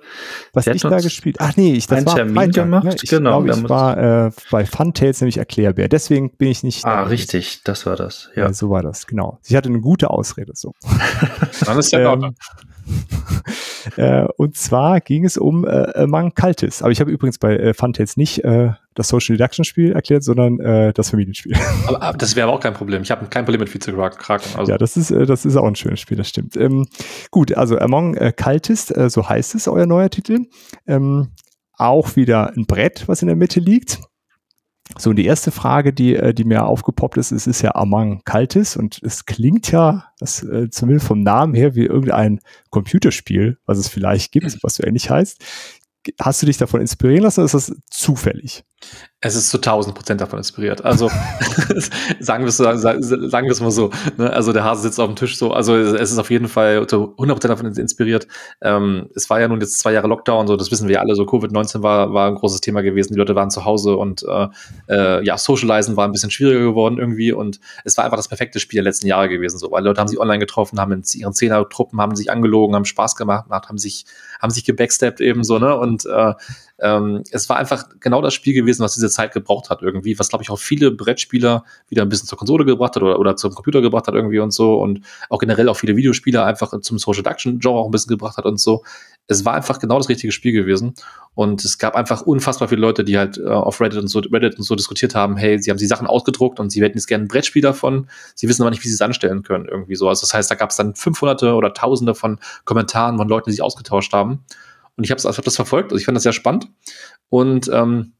was 0.54 0.66
ich 0.66 0.80
da 0.80 0.98
gespielt. 0.98 1.36
Ach 1.40 1.54
nee, 1.56 1.74
ich 1.74 1.86
das 1.86 1.98
einen 1.98 2.06
war 2.06 2.14
Termin 2.14 2.34
Freitag, 2.36 2.54
gemacht. 2.54 2.84
Ne? 2.84 2.96
Ich 3.02 3.10
genau, 3.10 3.42
glaub, 3.42 3.58
ich 3.58 3.68
war 3.68 4.26
äh, 4.26 4.30
bei 4.50 4.64
Funtails 4.64 5.20
nämlich 5.20 5.36
Erklärbär. 5.36 5.88
Deswegen 5.88 6.30
bin 6.36 6.48
ich 6.48 6.62
nicht. 6.62 6.86
Ah, 6.86 7.02
richtig, 7.02 7.62
das 7.64 7.84
war 7.84 7.96
das. 7.96 8.30
Ja. 8.34 8.44
ja. 8.44 8.52
so 8.54 8.70
war 8.70 8.82
das. 8.82 9.06
Genau. 9.06 9.38
Ich 9.44 9.54
hatte 9.54 9.68
eine 9.68 9.80
gute 9.80 10.08
Ausrede 10.08 10.52
so. 10.54 10.72
Dann 11.66 11.78
ist 11.78 11.92
ja 11.92 12.14
ähm, 12.14 12.34
Äh, 13.96 14.26
und 14.36 14.56
zwar 14.56 15.00
ging 15.00 15.24
es 15.24 15.36
um 15.36 15.66
äh, 15.66 15.92
Among 15.94 16.34
Cultists. 16.34 16.82
Aber 16.82 16.92
ich 16.92 17.00
habe 17.00 17.10
übrigens 17.10 17.38
bei 17.38 17.56
äh, 17.56 17.74
Funtails 17.74 18.16
nicht 18.16 18.44
äh, 18.44 18.70
das 18.94 19.08
Social 19.08 19.36
Deduction 19.36 19.64
Spiel 19.64 19.92
erklärt, 19.92 20.24
sondern 20.24 20.60
äh, 20.60 20.92
das 20.92 21.10
Familienspiel. 21.10 21.54
Aber, 21.86 22.02
aber 22.02 22.18
das 22.18 22.36
wäre 22.36 22.48
aber 22.48 22.56
auch 22.56 22.60
kein 22.60 22.74
Problem. 22.74 23.02
Ich 23.02 23.10
habe 23.10 23.26
kein 23.26 23.44
Problem 23.44 23.60
mit 23.60 23.68
Vize-Kraken. 23.68 24.58
Also. 24.58 24.70
Ja, 24.70 24.78
das 24.78 24.96
ist, 24.96 25.10
äh, 25.10 25.26
das 25.26 25.44
ist 25.44 25.56
auch 25.56 25.66
ein 25.66 25.76
schönes 25.76 26.00
Spiel, 26.00 26.16
das 26.16 26.28
stimmt. 26.28 26.56
Ähm, 26.56 26.86
gut, 27.30 27.56
also 27.56 27.78
Among 27.78 28.14
äh, 28.14 28.32
Cultists, 28.32 28.90
äh, 28.90 29.08
so 29.08 29.28
heißt 29.28 29.54
es, 29.54 29.68
euer 29.68 29.86
neuer 29.86 30.10
Titel. 30.10 30.46
Ähm, 30.86 31.30
auch 31.76 32.16
wieder 32.16 32.52
ein 32.56 32.66
Brett, 32.66 33.04
was 33.06 33.22
in 33.22 33.28
der 33.28 33.36
Mitte 33.36 33.58
liegt. 33.58 33.98
So, 34.98 35.10
und 35.10 35.16
die 35.16 35.24
erste 35.24 35.50
Frage, 35.50 35.92
die, 35.92 36.16
äh, 36.16 36.34
die 36.34 36.44
mir 36.44 36.64
aufgepoppt 36.64 37.16
ist, 37.16 37.30
ist, 37.30 37.46
ist 37.46 37.62
ja 37.62 37.74
Among 37.74 38.22
Cultists 38.24 38.76
und 38.76 39.00
es 39.02 39.24
klingt 39.24 39.70
ja, 39.70 40.04
das, 40.18 40.42
äh, 40.42 40.68
zumindest 40.70 41.06
vom 41.06 41.22
Namen 41.22 41.54
her, 41.54 41.74
wie 41.74 41.84
irgendein 41.84 42.40
Computerspiel, 42.70 43.58
was 43.66 43.78
es 43.78 43.88
vielleicht 43.88 44.32
gibt, 44.32 44.62
was 44.62 44.74
so 44.74 44.84
ähnlich 44.84 45.10
heißt. 45.10 45.42
Hast 46.20 46.42
du 46.42 46.46
dich 46.46 46.56
davon 46.56 46.80
inspirieren 46.80 47.22
lassen 47.22 47.40
oder 47.40 47.46
ist 47.46 47.54
das 47.54 47.72
zufällig? 47.90 48.64
Es 49.22 49.34
ist 49.34 49.50
zu 49.50 49.58
1000 49.58 49.94
Prozent 49.94 50.20
davon 50.20 50.38
inspiriert. 50.38 50.84
Also 50.84 51.10
sagen 52.20 52.44
wir 52.44 52.48
es 52.48 52.56
sagen, 52.56 53.46
wir 53.46 53.52
es 53.52 53.60
mal 53.60 53.70
so. 53.70 53.90
Ne? 54.16 54.32
Also 54.32 54.52
der 54.52 54.64
Hase 54.64 54.82
sitzt 54.82 54.98
auf 54.98 55.08
dem 55.08 55.16
Tisch 55.16 55.36
so. 55.36 55.52
Also 55.52 55.76
es 55.76 56.10
ist 56.10 56.18
auf 56.18 56.30
jeden 56.30 56.48
Fall 56.48 56.86
zu 56.86 57.12
100 57.12 57.36
Prozent 57.36 57.52
davon 57.52 57.66
inspiriert. 57.66 58.26
Ähm, 58.62 59.10
es 59.14 59.28
war 59.28 59.40
ja 59.40 59.48
nun 59.48 59.60
jetzt 59.60 59.78
zwei 59.78 59.92
Jahre 59.92 60.08
Lockdown, 60.08 60.46
so 60.46 60.56
das 60.56 60.70
wissen 60.70 60.88
wir 60.88 61.00
alle. 61.00 61.14
So 61.14 61.24
Covid-19 61.24 61.82
war 61.82 62.14
war 62.14 62.28
ein 62.28 62.34
großes 62.34 62.62
Thema 62.62 62.80
gewesen. 62.80 63.12
Die 63.12 63.18
Leute 63.18 63.34
waren 63.34 63.50
zu 63.50 63.64
Hause 63.64 63.96
und 63.96 64.24
äh, 64.26 64.48
äh, 64.88 65.24
ja 65.24 65.36
Socializen 65.36 65.96
war 65.96 66.06
ein 66.06 66.12
bisschen 66.12 66.30
schwieriger 66.30 66.60
geworden 66.60 66.98
irgendwie. 66.98 67.32
Und 67.32 67.60
es 67.84 67.96
war 67.98 68.04
einfach 68.04 68.16
das 68.16 68.28
perfekte 68.28 68.58
Spiel 68.58 68.78
der 68.78 68.84
letzten 68.84 69.06
Jahre 69.06 69.28
gewesen. 69.28 69.58
So, 69.58 69.70
weil 69.70 69.84
Leute 69.84 70.00
haben 70.00 70.08
sich 70.08 70.18
online 70.18 70.38
getroffen, 70.38 70.80
haben 70.80 70.92
in 70.92 71.02
ihren 71.14 71.34
Zehner-Truppen 71.34 72.00
haben 72.00 72.16
sich 72.16 72.30
angelogen, 72.30 72.74
haben 72.74 72.86
Spaß 72.86 73.16
gemacht, 73.16 73.50
haben 73.50 73.78
sich 73.78 74.06
haben 74.40 74.50
sich 74.50 74.64
gebacksteppt 74.64 75.20
eben 75.20 75.44
so 75.44 75.58
ne 75.58 75.76
und 75.76 76.06
äh, 76.06 76.32
ähm, 76.82 77.22
es 77.30 77.48
war 77.48 77.56
einfach 77.56 77.88
genau 78.00 78.22
das 78.22 78.34
Spiel 78.34 78.54
gewesen, 78.54 78.82
was 78.82 78.94
diese 78.94 79.10
Zeit 79.10 79.32
gebraucht 79.32 79.70
hat 79.70 79.82
irgendwie, 79.82 80.18
was 80.18 80.28
glaube 80.28 80.42
ich 80.42 80.50
auch 80.50 80.58
viele 80.58 80.90
Brettspieler 80.90 81.64
wieder 81.88 82.02
ein 82.02 82.08
bisschen 82.08 82.28
zur 82.28 82.38
Konsole 82.38 82.64
gebracht 82.64 82.96
hat 82.96 83.02
oder, 83.02 83.18
oder 83.18 83.36
zum 83.36 83.54
Computer 83.54 83.80
gebracht 83.80 84.06
hat 84.06 84.14
irgendwie 84.14 84.38
und 84.38 84.52
so 84.52 84.80
und 84.80 85.00
auch 85.28 85.38
generell 85.38 85.68
auch 85.68 85.76
viele 85.76 85.96
Videospieler 85.96 86.44
einfach 86.44 86.78
zum 86.80 86.98
Social 86.98 87.22
Deduction 87.22 87.58
Genre 87.58 87.78
auch 87.78 87.86
ein 87.86 87.90
bisschen 87.90 88.10
gebracht 88.10 88.36
hat 88.36 88.46
und 88.46 88.58
so. 88.58 88.82
Es 89.26 89.44
war 89.44 89.54
einfach 89.54 89.78
genau 89.78 89.98
das 89.98 90.08
richtige 90.08 90.32
Spiel 90.32 90.52
gewesen 90.52 90.94
und 91.34 91.64
es 91.64 91.78
gab 91.78 91.94
einfach 91.94 92.22
unfassbar 92.22 92.68
viele 92.68 92.80
Leute, 92.80 93.04
die 93.04 93.18
halt 93.18 93.38
äh, 93.38 93.48
auf 93.48 93.80
Reddit 93.80 94.00
und 94.00 94.08
so 94.08 94.20
Reddit 94.20 94.56
und 94.56 94.64
so 94.64 94.74
diskutiert 94.74 95.14
haben, 95.14 95.36
hey, 95.36 95.58
sie 95.58 95.70
haben 95.70 95.78
die 95.78 95.86
Sachen 95.86 96.06
ausgedruckt 96.06 96.58
und 96.58 96.70
sie 96.70 96.82
hätten 96.82 96.98
jetzt 96.98 97.06
gerne 97.06 97.24
ein 97.24 97.28
Brettspiel 97.28 97.62
davon, 97.62 98.08
sie 98.34 98.48
wissen 98.48 98.62
aber 98.62 98.70
nicht, 98.70 98.82
wie 98.82 98.88
sie 98.88 98.94
es 98.94 99.00
anstellen 99.00 99.42
können 99.42 99.66
irgendwie 99.66 99.94
so. 99.94 100.08
Also 100.08 100.22
das 100.22 100.34
heißt, 100.34 100.50
da 100.50 100.54
gab 100.54 100.70
es 100.70 100.76
dann 100.76 100.94
500 100.94 101.42
oder 101.42 101.74
Tausende 101.74 102.14
von 102.14 102.38
Kommentaren 102.64 103.18
von 103.18 103.28
Leuten, 103.28 103.50
die 103.50 103.52
sich 103.52 103.62
ausgetauscht 103.62 104.12
haben 104.12 104.44
und 105.00 105.04
ich 105.04 105.10
habe 105.10 105.22
hab 105.22 105.44
das 105.44 105.56
verfolgt, 105.56 105.92
also 105.92 105.98
ich 105.98 106.04
fand 106.04 106.14
das 106.14 106.24
sehr 106.24 106.34
spannend. 106.34 106.68
Und 107.30 107.70
ähm, 107.72 108.12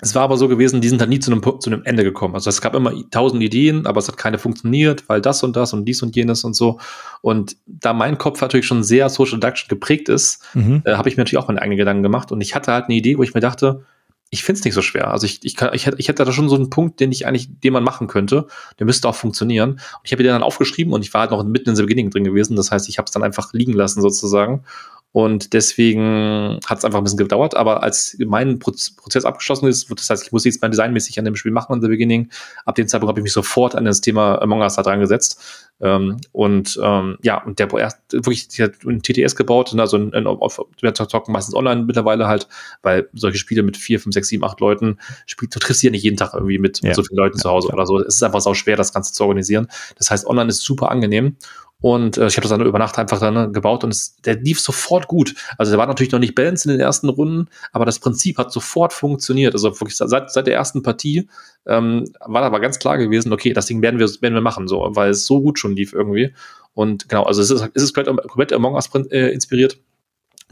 es 0.00 0.14
war 0.14 0.22
aber 0.22 0.36
so 0.36 0.46
gewesen, 0.46 0.80
die 0.80 0.88
sind 0.88 1.00
dann 1.00 1.08
nie 1.08 1.18
zu 1.18 1.32
einem, 1.32 1.42
zu 1.42 1.68
einem 1.68 1.82
Ende 1.82 2.04
gekommen. 2.04 2.36
Also 2.36 2.48
es 2.48 2.60
gab 2.60 2.76
immer 2.76 2.92
tausend 3.10 3.42
Ideen, 3.42 3.86
aber 3.86 3.98
es 3.98 4.06
hat 4.06 4.16
keine 4.16 4.38
funktioniert, 4.38 5.08
weil 5.08 5.20
das 5.20 5.42
und 5.42 5.56
das 5.56 5.72
und 5.72 5.84
dies 5.84 6.00
und 6.00 6.14
jenes 6.14 6.44
und 6.44 6.54
so. 6.54 6.78
Und 7.22 7.56
da 7.66 7.92
mein 7.92 8.18
Kopf 8.18 8.40
natürlich 8.40 8.66
schon 8.66 8.84
sehr 8.84 9.08
Social 9.08 9.40
Deduction 9.40 9.66
geprägt 9.68 10.08
ist, 10.08 10.44
mhm. 10.54 10.82
äh, 10.84 10.92
habe 10.94 11.08
ich 11.08 11.16
mir 11.16 11.22
natürlich 11.22 11.42
auch 11.42 11.48
meine 11.48 11.60
eigenen 11.60 11.78
Gedanken 11.78 12.04
gemacht. 12.04 12.30
Und 12.30 12.40
ich 12.40 12.54
hatte 12.54 12.70
halt 12.70 12.84
eine 12.84 12.94
Idee, 12.94 13.18
wo 13.18 13.24
ich 13.24 13.34
mir 13.34 13.40
dachte, 13.40 13.82
ich 14.30 14.44
finde 14.44 14.60
es 14.60 14.64
nicht 14.64 14.74
so 14.74 14.82
schwer. 14.82 15.10
Also 15.10 15.26
ich, 15.26 15.44
ich, 15.44 15.56
kann, 15.56 15.74
ich, 15.74 15.86
hätte, 15.86 15.98
ich 15.98 16.06
hätte 16.06 16.24
da 16.24 16.30
schon 16.30 16.48
so 16.48 16.54
einen 16.54 16.70
Punkt, 16.70 17.00
den 17.00 17.10
ich 17.10 17.26
eigentlich, 17.26 17.48
den 17.60 17.72
man 17.72 17.82
machen 17.82 18.06
könnte. 18.06 18.46
Der 18.78 18.86
müsste 18.86 19.08
auch 19.08 19.16
funktionieren. 19.16 19.72
Und 19.72 19.80
ich 20.04 20.12
habe 20.12 20.22
den 20.22 20.32
dann 20.32 20.44
aufgeschrieben 20.44 20.92
und 20.92 21.02
ich 21.02 21.12
war 21.12 21.22
halt 21.22 21.32
noch 21.32 21.44
mitten 21.44 21.70
in 21.70 21.76
the 21.76 21.82
beginning 21.82 22.10
drin 22.10 22.24
gewesen. 22.24 22.56
Das 22.56 22.70
heißt, 22.70 22.88
ich 22.88 22.96
habe 22.96 23.06
es 23.06 23.12
dann 23.12 23.22
einfach 23.22 23.52
liegen 23.52 23.74
lassen 23.74 24.00
sozusagen 24.00 24.64
und 25.12 25.52
deswegen 25.52 26.58
hat 26.66 26.78
es 26.78 26.84
einfach 26.84 26.98
ein 26.98 27.04
bisschen 27.04 27.18
gedauert. 27.18 27.54
Aber 27.54 27.82
als 27.82 28.16
mein 28.26 28.58
Prozess 28.58 29.24
abgeschlossen 29.24 29.68
ist, 29.68 29.90
das 29.90 30.08
heißt, 30.08 30.24
ich 30.24 30.32
muss 30.32 30.44
jetzt 30.44 30.62
mein 30.62 30.70
designmäßig 30.70 31.18
an 31.18 31.26
dem 31.26 31.36
Spiel 31.36 31.52
machen 31.52 31.74
in 31.76 31.82
the 31.82 31.88
beginning. 31.88 32.30
Ab 32.64 32.76
dem 32.76 32.88
Zeitpunkt 32.88 33.10
habe 33.10 33.20
ich 33.20 33.24
mich 33.24 33.32
sofort 33.32 33.74
an 33.74 33.84
das 33.84 34.00
Thema 34.00 34.40
Among 34.40 34.60
Us 34.60 34.76
da 34.76 34.82
dran 34.82 35.00
gesetzt. 35.00 35.68
Ähm, 35.82 36.16
und 36.32 36.78
ähm, 36.82 37.18
ja, 37.22 37.42
und 37.42 37.58
der 37.58 37.70
erst 37.74 37.98
wirklich 38.12 38.48
die 38.48 38.62
hat 38.62 38.84
ein 38.84 39.02
TTS 39.02 39.36
gebaut, 39.36 39.74
also 39.76 39.96
ein, 39.98 40.14
ein, 40.14 40.26
auf, 40.26 40.60
zocken 40.94 41.32
meistens 41.32 41.54
online 41.54 41.82
mittlerweile 41.82 42.28
halt, 42.28 42.46
weil 42.82 43.08
solche 43.14 43.36
Spiele 43.36 43.64
mit 43.64 43.76
vier, 43.76 43.98
fünf, 43.98 44.14
sechs, 44.14 44.28
sieben, 44.28 44.44
acht 44.44 44.60
Leuten 44.60 44.98
spielt, 45.26 45.54
du 45.54 45.58
triffst 45.58 45.82
ja 45.82 45.90
nicht 45.90 46.04
jeden 46.04 46.16
Tag 46.16 46.34
irgendwie 46.34 46.58
mit, 46.58 46.80
ja. 46.82 46.88
mit 46.88 46.96
so 46.96 47.02
vielen 47.02 47.18
Leuten 47.18 47.36
ja, 47.36 47.42
zu 47.42 47.50
Hause 47.50 47.68
ja. 47.68 47.74
oder 47.74 47.84
so. 47.84 47.98
Es 47.98 48.14
ist 48.14 48.22
einfach 48.22 48.40
sau 48.40 48.54
schwer, 48.54 48.76
das 48.76 48.92
Ganze 48.94 49.12
zu 49.12 49.24
organisieren. 49.24 49.66
Das 49.98 50.10
heißt, 50.10 50.26
online 50.26 50.48
ist 50.50 50.62
super 50.62 50.90
angenehm. 50.90 51.36
Und 51.82 52.16
äh, 52.16 52.28
ich 52.28 52.36
habe 52.36 52.42
das 52.42 52.50
dann 52.50 52.64
über 52.64 52.78
Nacht 52.78 52.96
einfach 52.98 53.20
dann 53.20 53.34
ne, 53.34 53.50
gebaut 53.50 53.84
und 53.84 53.90
es, 53.90 54.16
der 54.22 54.36
lief 54.36 54.60
sofort 54.60 55.08
gut. 55.08 55.34
Also 55.58 55.72
der 55.72 55.78
war 55.78 55.86
natürlich 55.86 56.12
noch 56.12 56.20
nicht 56.20 56.34
balanced 56.34 56.64
in 56.64 56.70
den 56.70 56.80
ersten 56.80 57.08
Runden, 57.08 57.48
aber 57.72 57.84
das 57.84 57.98
Prinzip 57.98 58.38
hat 58.38 58.52
sofort 58.52 58.92
funktioniert. 58.92 59.52
Also 59.52 59.78
wirklich 59.80 59.96
seit, 59.96 60.30
seit 60.30 60.46
der 60.46 60.54
ersten 60.54 60.82
Partie 60.82 61.28
ähm, 61.66 62.04
war 62.20 62.42
aber 62.42 62.60
ganz 62.60 62.78
klar 62.78 62.98
gewesen, 62.98 63.32
okay, 63.32 63.52
das 63.52 63.66
Ding 63.66 63.82
werden 63.82 63.98
wir, 63.98 64.08
werden 64.22 64.34
wir 64.34 64.40
machen, 64.40 64.68
so, 64.68 64.88
weil 64.92 65.10
es 65.10 65.26
so 65.26 65.42
gut 65.42 65.58
schon 65.58 65.74
lief 65.74 65.92
irgendwie. 65.92 66.32
Und 66.72 67.08
genau, 67.08 67.24
also 67.24 67.42
es 67.42 67.50
ist, 67.50 67.68
es 67.74 67.82
ist 67.82 67.94
komplett, 67.94 68.16
komplett 68.28 68.52
Among 68.52 68.74
Us 68.74 68.88
äh, 69.10 69.32
inspiriert 69.32 69.76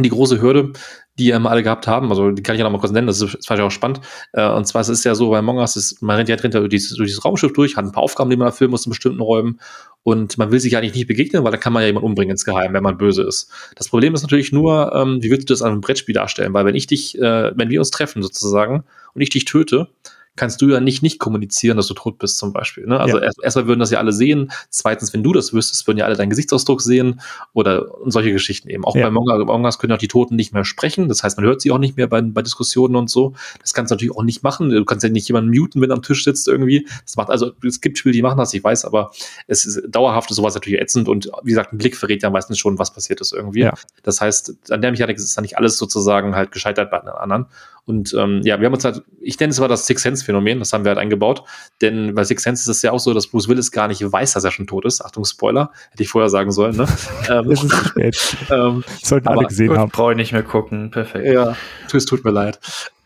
die 0.02 0.08
große 0.08 0.40
Hürde, 0.40 0.72
die 1.18 1.30
immer 1.30 1.50
alle 1.50 1.62
gehabt 1.62 1.86
haben, 1.86 2.08
also 2.10 2.30
die 2.30 2.42
kann 2.42 2.54
ich 2.54 2.60
ja 2.60 2.64
noch 2.64 2.72
mal 2.72 2.78
kurz 2.78 2.92
nennen, 2.92 3.06
das 3.06 3.20
ist, 3.20 3.34
ist 3.34 3.50
auch 3.50 3.70
spannend. 3.70 4.00
Äh, 4.32 4.48
und 4.48 4.66
zwar 4.66 4.80
es 4.80 4.88
ist 4.88 5.04
ja 5.04 5.14
so 5.14 5.30
bei 5.30 5.38
Among 5.38 5.58
Us, 5.58 5.76
ist, 5.76 6.02
man 6.02 6.16
rennt 6.16 6.28
ja 6.28 6.36
drin 6.36 6.50
durch 6.50 6.68
dieses, 6.68 6.96
durch 6.96 7.08
dieses 7.08 7.24
Raumschiff 7.24 7.52
durch, 7.52 7.76
hat 7.76 7.84
ein 7.84 7.92
paar 7.92 8.02
Aufgaben, 8.02 8.30
die 8.30 8.36
man 8.36 8.46
erfüllen 8.46 8.70
muss 8.70 8.86
in 8.86 8.90
bestimmten 8.90 9.20
Räumen 9.20 9.60
und 10.02 10.38
man 10.38 10.50
will 10.50 10.60
sich 10.60 10.76
eigentlich 10.76 10.94
nicht 10.94 11.08
begegnen, 11.08 11.44
weil 11.44 11.52
da 11.52 11.58
kann 11.58 11.72
man 11.72 11.82
ja 11.82 11.88
jemanden 11.88 12.06
umbringen 12.06 12.32
ins 12.32 12.44
Geheim, 12.44 12.72
wenn 12.72 12.82
man 12.82 12.96
böse 12.96 13.22
ist. 13.22 13.50
Das 13.76 13.88
Problem 13.88 14.14
ist 14.14 14.22
natürlich 14.22 14.52
nur, 14.52 14.94
ähm, 14.94 15.22
wie 15.22 15.30
willst 15.30 15.50
du 15.50 15.52
das 15.52 15.62
an 15.62 15.72
einem 15.72 15.80
Brettspiel 15.80 16.14
darstellen? 16.14 16.54
Weil 16.54 16.64
wenn 16.64 16.74
ich 16.74 16.86
dich, 16.86 17.18
äh, 17.18 17.52
wenn 17.54 17.70
wir 17.70 17.80
uns 17.80 17.90
treffen 17.90 18.22
sozusagen 18.22 18.84
und 19.14 19.20
ich 19.20 19.28
dich 19.28 19.44
töte, 19.44 19.88
kannst 20.36 20.62
du 20.62 20.68
ja 20.68 20.80
nicht 20.80 21.02
nicht 21.02 21.18
kommunizieren, 21.18 21.76
dass 21.76 21.86
du 21.86 21.94
tot 21.94 22.18
bist 22.18 22.38
zum 22.38 22.52
Beispiel. 22.52 22.86
Ne? 22.86 22.98
Also 22.98 23.18
ja. 23.18 23.24
erst, 23.24 23.42
erstmal 23.42 23.66
würden 23.66 23.80
das 23.80 23.90
ja 23.90 23.98
alle 23.98 24.12
sehen. 24.12 24.52
Zweitens, 24.70 25.12
wenn 25.12 25.22
du 25.22 25.32
das 25.32 25.52
wüsstest, 25.52 25.86
würden 25.86 25.98
ja 25.98 26.04
alle 26.06 26.16
deinen 26.16 26.30
Gesichtsausdruck 26.30 26.80
sehen 26.80 27.20
oder 27.52 27.86
solche 28.06 28.32
Geschichten 28.32 28.68
eben. 28.68 28.84
Auch 28.84 28.94
ja. 28.94 29.08
bei 29.08 29.10
Mongas 29.10 29.78
können 29.78 29.92
auch 29.92 29.98
die 29.98 30.08
Toten 30.08 30.36
nicht 30.36 30.54
mehr 30.54 30.64
sprechen. 30.64 31.08
Das 31.08 31.22
heißt, 31.22 31.36
man 31.36 31.46
hört 31.46 31.60
sie 31.60 31.70
auch 31.70 31.78
nicht 31.78 31.96
mehr 31.96 32.06
bei, 32.06 32.22
bei 32.22 32.42
Diskussionen 32.42 32.96
und 32.96 33.10
so. 33.10 33.34
Das 33.60 33.74
kannst 33.74 33.90
du 33.90 33.94
natürlich 33.94 34.16
auch 34.16 34.22
nicht 34.22 34.42
machen. 34.42 34.70
Du 34.70 34.84
kannst 34.84 35.04
ja 35.04 35.10
nicht 35.10 35.28
jemanden 35.28 35.50
muten, 35.50 35.80
wenn 35.80 35.90
er 35.90 35.96
am 35.96 36.02
Tisch 36.02 36.24
sitzt 36.24 36.48
irgendwie. 36.48 36.86
Das 37.04 37.16
macht 37.16 37.30
also 37.30 37.52
es 37.66 37.80
gibt 37.80 37.98
Spiele, 37.98 38.12
die 38.12 38.22
machen 38.22 38.38
das, 38.38 38.54
ich 38.54 38.62
weiß, 38.62 38.84
aber 38.84 39.10
es 39.46 39.66
ist 39.66 39.82
dauerhaft 39.88 40.32
sowas 40.32 40.54
natürlich 40.54 40.80
ätzend 40.80 41.08
und 41.08 41.30
wie 41.42 41.50
gesagt, 41.50 41.72
ein 41.72 41.78
Blick 41.78 41.96
verrät 41.96 42.22
ja 42.22 42.30
meistens 42.30 42.58
schon, 42.58 42.78
was 42.78 42.92
passiert 42.92 43.20
ist 43.20 43.32
irgendwie. 43.32 43.60
Ja. 43.60 43.74
Das 44.02 44.20
heißt, 44.20 44.70
an 44.70 44.82
der 44.82 44.90
Mechanik 44.90 45.16
ist 45.16 45.36
dann 45.36 45.42
nicht 45.42 45.56
alles 45.56 45.78
sozusagen 45.78 46.34
halt 46.34 46.52
gescheitert 46.52 46.90
bei 46.90 46.98
den 46.98 47.08
anderen. 47.08 47.46
Und 47.84 48.14
ähm, 48.18 48.40
ja, 48.44 48.60
wir 48.60 48.66
haben 48.66 48.74
uns 48.74 48.84
halt, 48.84 49.02
ich 49.20 49.38
nenne 49.38 49.50
es 49.50 49.60
mal 49.60 49.68
das 49.68 49.86
Six 49.86 50.02
Sense-Phänomen, 50.02 50.58
das 50.58 50.72
haben 50.72 50.84
wir 50.84 50.90
halt 50.90 50.98
eingebaut. 50.98 51.42
Denn 51.80 52.14
bei 52.14 52.24
Six 52.24 52.42
Sense 52.42 52.62
ist 52.62 52.76
es 52.76 52.82
ja 52.82 52.92
auch 52.92 53.00
so, 53.00 53.14
dass 53.14 53.26
Bruce 53.26 53.48
Willis 53.48 53.72
gar 53.72 53.88
nicht 53.88 54.00
weiß, 54.00 54.34
dass 54.34 54.44
er 54.44 54.50
schon 54.50 54.66
tot 54.66 54.84
ist. 54.84 55.04
Achtung, 55.04 55.24
Spoiler, 55.24 55.70
hätte 55.90 56.02
ich 56.02 56.08
vorher 56.08 56.30
sagen 56.30 56.52
sollen, 56.52 56.76
ne? 56.76 56.86
ähm, 57.28 57.50
es 57.50 57.62
ist 57.62 57.70
zu 57.70 57.84
spät. 57.84 58.36
ähm, 58.50 58.84
Sollten 59.02 59.28
alle 59.28 59.46
gesehen 59.46 59.76
haben. 59.76 59.90
Brauche 59.90 60.12
ich 60.12 60.16
nicht 60.16 60.32
mehr 60.32 60.42
gucken, 60.42 60.90
perfekt. 60.90 61.26
Ja, 61.26 61.56
es 61.92 62.04
tut 62.04 62.24
mir 62.24 62.30
leid. 62.30 62.58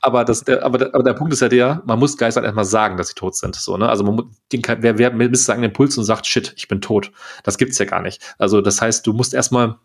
Aber, 0.05 0.22
das, 0.27 0.45
der, 0.45 0.62
aber, 0.62 0.77
der, 0.77 0.95
aber 0.95 1.03
der 1.03 1.14
Punkt 1.14 1.33
ist 1.33 1.41
ja 1.41 1.49
der, 1.49 1.83
man 1.87 1.99
muss 1.99 2.18
Geistern 2.18 2.45
erstmal 2.45 2.66
sagen, 2.66 2.99
dass 2.99 3.09
sie 3.09 3.14
tot 3.14 3.37
sind. 3.37 3.57
So, 3.57 3.79
ne? 3.79 3.89
Also 3.89 4.05
man, 4.05 4.25
den, 4.53 4.62
wer, 4.81 4.99
wer 4.99 5.11
misst 5.11 5.47
sagen 5.47 5.62
den 5.62 5.72
Puls 5.72 5.97
und 5.97 6.05
sagt, 6.05 6.27
shit, 6.27 6.53
ich 6.57 6.68
bin 6.68 6.83
tot. 6.83 7.11
Das 7.43 7.57
gibt's 7.57 7.79
ja 7.79 7.87
gar 7.87 8.03
nicht. 8.03 8.20
Also 8.39 8.61
das 8.61 8.83
heißt, 8.83 9.07
du 9.07 9.14
musst 9.14 9.33
erstmal 9.33 9.77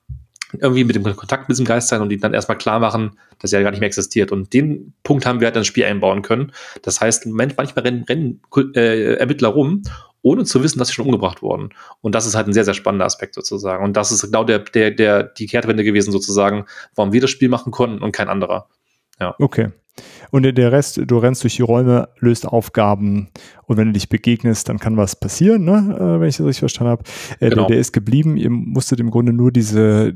irgendwie 0.54 0.84
mit 0.84 0.96
dem 0.96 1.04
Kontakt 1.04 1.48
mit 1.48 1.56
diesem 1.56 1.66
Geist 1.66 1.90
sein 1.90 2.02
und 2.02 2.12
ihn 2.12 2.20
dann 2.20 2.34
erstmal 2.34 2.58
klar 2.58 2.80
machen, 2.80 3.12
dass 3.40 3.54
er 3.54 3.62
gar 3.64 3.72
nicht 3.72 3.80
mehr 3.80 3.88
existiert. 3.88 4.32
Und 4.32 4.54
den 4.54 4.94
Punkt 5.04 5.26
haben 5.26 5.40
wir 5.40 5.48
halt 5.48 5.56
ins 5.56 5.68
Spiel 5.68 5.86
einbauen 5.86 6.22
können. 6.22 6.52
Das 6.82 7.02
heißt, 7.02 7.26
manchmal 7.28 7.68
rennen, 7.78 8.04
rennen 8.04 8.42
äh, 8.76 9.14
Ermittler 9.16 9.50
rum, 9.50 9.84
ohne 10.22 10.44
zu 10.44 10.64
wissen, 10.64 10.80
dass 10.80 10.90
sie 10.90 10.96
schon 10.96 11.06
umgebracht 11.06 11.42
wurden. 11.42 11.70
Und 12.02 12.16
das 12.16 12.26
ist 12.26 12.36
halt 12.36 12.48
ein 12.48 12.54
sehr, 12.54 12.66
sehr 12.66 12.74
spannender 12.74 13.06
Aspekt 13.06 13.36
sozusagen. 13.36 13.84
Und 13.84 13.96
das 13.96 14.12
ist 14.12 14.24
genau 14.24 14.44
der, 14.44 14.60
der, 14.60 14.92
der, 14.92 15.24
die 15.24 15.48
Kehrtwende 15.48 15.84
gewesen 15.84 16.12
sozusagen, 16.12 16.66
warum 16.96 17.14
wir 17.14 17.22
das 17.22 17.30
Spiel 17.30 17.50
machen 17.50 17.72
konnten 17.72 18.04
und 18.04 18.12
kein 18.12 18.30
anderer. 18.30 18.68
Ja. 19.20 19.36
Okay. 19.40 19.70
Und 20.32 20.44
der 20.44 20.72
Rest, 20.72 21.02
du 21.04 21.18
rennst 21.18 21.44
durch 21.44 21.56
die 21.56 21.62
Räume, 21.62 22.10
löst 22.20 22.48
Aufgaben 22.48 23.30
und 23.66 23.78
wenn 23.78 23.88
du 23.88 23.94
dich 23.94 24.10
begegnest, 24.10 24.70
dann 24.70 24.80
kann 24.80 24.96
was 24.96 25.20
passieren, 25.20 25.66
ne? 25.66 25.98
Äh, 26.00 26.22
wenn 26.22 26.30
ich 26.30 26.38
das 26.38 26.46
richtig 26.46 26.60
verstanden 26.60 26.92
habe. 26.92 27.04
Äh, 27.40 27.50
genau. 27.50 27.64
der, 27.64 27.76
der, 27.76 27.80
ist 27.80 27.92
geblieben, 27.92 28.38
ihr 28.38 28.50
musstet 28.50 29.00
im 29.00 29.12
Grunde 29.12 29.34
nur 29.34 29.52
diese, 29.52 30.14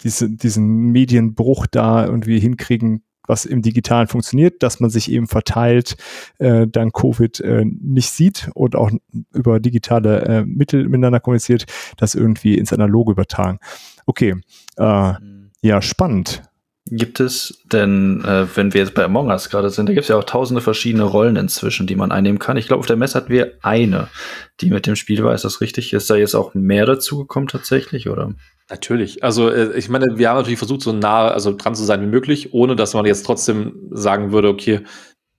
diese, 0.00 0.30
diesen 0.30 0.66
Medienbruch 0.92 1.66
da 1.66 2.04
irgendwie 2.04 2.38
hinkriegen, 2.38 3.02
was 3.26 3.44
im 3.44 3.62
Digitalen 3.62 4.06
funktioniert, 4.06 4.62
dass 4.62 4.80
man 4.80 4.90
sich 4.90 5.10
eben 5.10 5.26
verteilt, 5.26 5.96
äh, 6.38 6.66
dann 6.66 6.92
Covid 6.92 7.40
äh, 7.40 7.64
nicht 7.64 8.10
sieht 8.10 8.50
und 8.54 8.76
auch 8.76 8.90
über 9.32 9.60
digitale 9.60 10.22
äh, 10.22 10.44
Mittel 10.44 10.84
miteinander 10.88 11.20
kommuniziert, 11.20 11.64
das 11.96 12.14
irgendwie 12.14 12.58
ins 12.58 12.72
Analoge 12.72 13.12
übertragen. 13.12 13.58
Okay, 14.06 14.36
äh, 14.76 15.12
mhm. 15.12 15.50
ja, 15.62 15.80
spannend. 15.80 16.42
Gibt 16.90 17.18
es 17.18 17.62
denn, 17.72 18.22
äh, 18.24 18.46
wenn 18.56 18.74
wir 18.74 18.82
jetzt 18.82 18.92
bei 18.92 19.04
Among 19.04 19.28
Us 19.28 19.48
gerade 19.48 19.70
sind, 19.70 19.88
da 19.88 19.94
gibt 19.94 20.02
es 20.02 20.08
ja 20.08 20.16
auch 20.16 20.24
tausende 20.24 20.60
verschiedene 20.60 21.04
Rollen 21.04 21.36
inzwischen, 21.36 21.86
die 21.86 21.96
man 21.96 22.12
einnehmen 22.12 22.38
kann. 22.38 22.58
Ich 22.58 22.66
glaube, 22.66 22.80
auf 22.80 22.86
der 22.86 22.96
Messe 22.96 23.16
hatten 23.16 23.32
wir 23.32 23.54
eine, 23.62 24.08
die 24.60 24.68
mit 24.68 24.86
dem 24.86 24.94
Spiel 24.94 25.24
war. 25.24 25.34
Ist 25.34 25.46
das 25.46 25.62
richtig? 25.62 25.94
Ist 25.94 26.10
da 26.10 26.16
jetzt 26.16 26.34
auch 26.34 26.52
mehr 26.52 26.84
dazu 26.84 27.20
gekommen 27.20 27.48
tatsächlich, 27.48 28.10
oder? 28.10 28.34
Natürlich. 28.70 29.22
Also 29.22 29.50
äh, 29.50 29.76
ich 29.76 29.90
meine, 29.90 30.16
wir 30.16 30.30
haben 30.30 30.36
natürlich 30.36 30.58
versucht, 30.58 30.80
so 30.80 30.92
nah, 30.92 31.28
also 31.28 31.54
dran 31.54 31.74
zu 31.74 31.84
sein 31.84 32.00
wie 32.00 32.06
möglich, 32.06 32.54
ohne 32.54 32.76
dass 32.76 32.94
man 32.94 33.04
jetzt 33.04 33.26
trotzdem 33.26 33.88
sagen 33.90 34.32
würde, 34.32 34.48
okay, 34.48 34.80